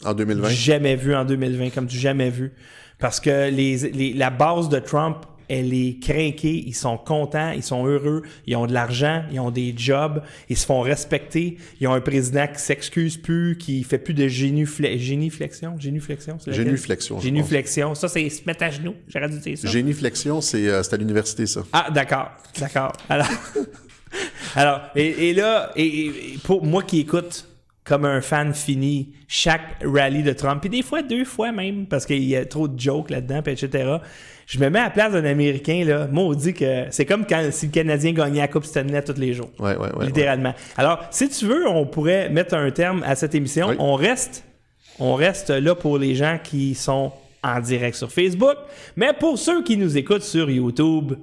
En 0.05 0.13
2020. 0.13 0.49
jamais 0.49 0.95
vue 0.95 1.15
en 1.15 1.25
2020, 1.25 1.71
comme 1.71 1.87
du 1.87 1.97
jamais 1.97 2.29
vu. 2.29 2.53
Parce 2.99 3.19
que 3.19 3.49
les, 3.49 3.75
les- 3.89 4.13
la 4.13 4.29
base 4.29 4.69
de 4.69 4.77
Trump, 4.77 5.17
elle 5.53 5.73
est 5.73 5.99
craquée, 6.01 6.63
ils 6.65 6.73
sont 6.73 6.97
contents, 6.97 7.51
ils 7.51 7.61
sont 7.61 7.85
heureux, 7.85 8.21
ils 8.47 8.55
ont 8.55 8.65
de 8.67 8.73
l'argent, 8.73 9.23
ils 9.33 9.39
ont 9.41 9.51
des 9.51 9.73
jobs, 9.75 10.23
ils 10.47 10.55
se 10.55 10.65
font 10.65 10.79
respecter, 10.79 11.57
ils 11.81 11.87
ont 11.89 11.93
un 11.93 11.99
président 11.99 12.47
qui 12.47 12.59
s'excuse 12.61 13.17
plus, 13.17 13.57
qui 13.57 13.83
fait 13.83 13.97
plus 13.97 14.13
de 14.13 14.27
génufle- 14.29 14.97
géniflexion, 14.97 15.75
génuflexion, 15.77 16.37
c'est? 16.39 16.53
Génuflexion, 16.53 17.19
Génuflexion, 17.19 17.95
ça 17.95 18.07
c'est 18.07 18.29
se 18.29 18.43
mettre 18.47 18.63
à 18.63 18.69
genoux, 18.69 18.95
j'aurais 19.09 19.27
dû 19.29 19.39
dire 19.39 19.57
ça. 19.57 19.67
Géniflexion, 19.67 20.39
c'est, 20.39 20.67
euh, 20.67 20.81
c'est 20.83 20.93
à 20.93 20.97
l'université, 20.97 21.45
ça. 21.45 21.63
Ah, 21.73 21.89
d'accord, 21.93 22.29
d'accord. 22.57 22.93
Alors, 23.09 23.27
alors 24.55 24.81
et, 24.95 25.29
et 25.29 25.33
là, 25.33 25.71
et, 25.75 25.85
et 25.85 26.13
pour 26.43 26.65
moi 26.65 26.83
qui 26.83 26.99
écoute 26.99 27.47
comme 27.83 28.05
un 28.05 28.21
fan 28.21 28.53
fini 28.53 29.09
chaque 29.27 29.83
rallye 29.83 30.21
de 30.23 30.33
Trump, 30.33 30.61
puis 30.61 30.69
des 30.69 30.83
fois 30.83 31.01
deux 31.01 31.25
fois 31.25 31.51
même, 31.51 31.87
parce 31.87 32.05
qu'il 32.05 32.23
y 32.23 32.35
a 32.35 32.45
trop 32.45 32.67
de 32.67 32.79
jokes 32.79 33.09
là-dedans, 33.09 33.41
etc., 33.45 33.97
je 34.51 34.59
me 34.59 34.69
mets 34.69 34.79
à 34.79 34.83
la 34.83 34.89
place 34.89 35.13
d'un 35.13 35.23
Américain, 35.23 35.85
là, 35.85 36.07
maudit 36.11 36.53
que 36.53 36.83
c'est 36.89 37.05
comme 37.05 37.25
quand 37.25 37.41
si 37.51 37.67
le 37.67 37.71
Canadien 37.71 38.11
gagnait 38.11 38.41
la 38.41 38.49
Coupe 38.49 38.65
Stanley 38.65 39.01
tous 39.01 39.17
les 39.17 39.33
jours. 39.33 39.49
Ouais, 39.57 39.77
ouais, 39.77 39.95
ouais. 39.95 40.05
littéralement. 40.05 40.53
Alors, 40.75 40.99
si 41.09 41.29
tu 41.29 41.45
veux, 41.45 41.69
on 41.69 41.85
pourrait 41.85 42.27
mettre 42.29 42.55
un 42.55 42.69
terme 42.69 43.01
à 43.05 43.15
cette 43.15 43.33
émission. 43.33 43.69
Oui. 43.69 43.75
On 43.79 43.95
reste, 43.95 44.43
on 44.99 45.15
reste 45.15 45.51
là 45.51 45.73
pour 45.73 45.97
les 45.97 46.15
gens 46.15 46.37
qui 46.43 46.75
sont 46.75 47.13
en 47.41 47.61
direct 47.61 47.95
sur 47.95 48.11
Facebook, 48.11 48.57
mais 48.97 49.13
pour 49.17 49.39
ceux 49.39 49.63
qui 49.63 49.77
nous 49.77 49.97
écoutent 49.97 50.21
sur 50.21 50.49
YouTube 50.49 51.13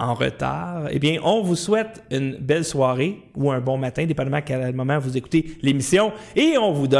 en 0.00 0.14
retard, 0.14 0.88
eh 0.90 0.98
bien, 0.98 1.20
on 1.22 1.42
vous 1.42 1.56
souhaite 1.56 2.02
une 2.10 2.34
belle 2.34 2.64
soirée 2.64 3.16
ou 3.36 3.52
un 3.52 3.60
bon 3.60 3.78
matin, 3.78 4.06
dépendamment 4.06 4.38
à 4.38 4.42
quel 4.42 4.74
moment 4.74 4.98
vous 4.98 5.16
écoutez 5.16 5.56
l'émission, 5.62 6.12
et 6.34 6.58
on 6.58 6.72
vous 6.72 6.88
donne 6.88 6.94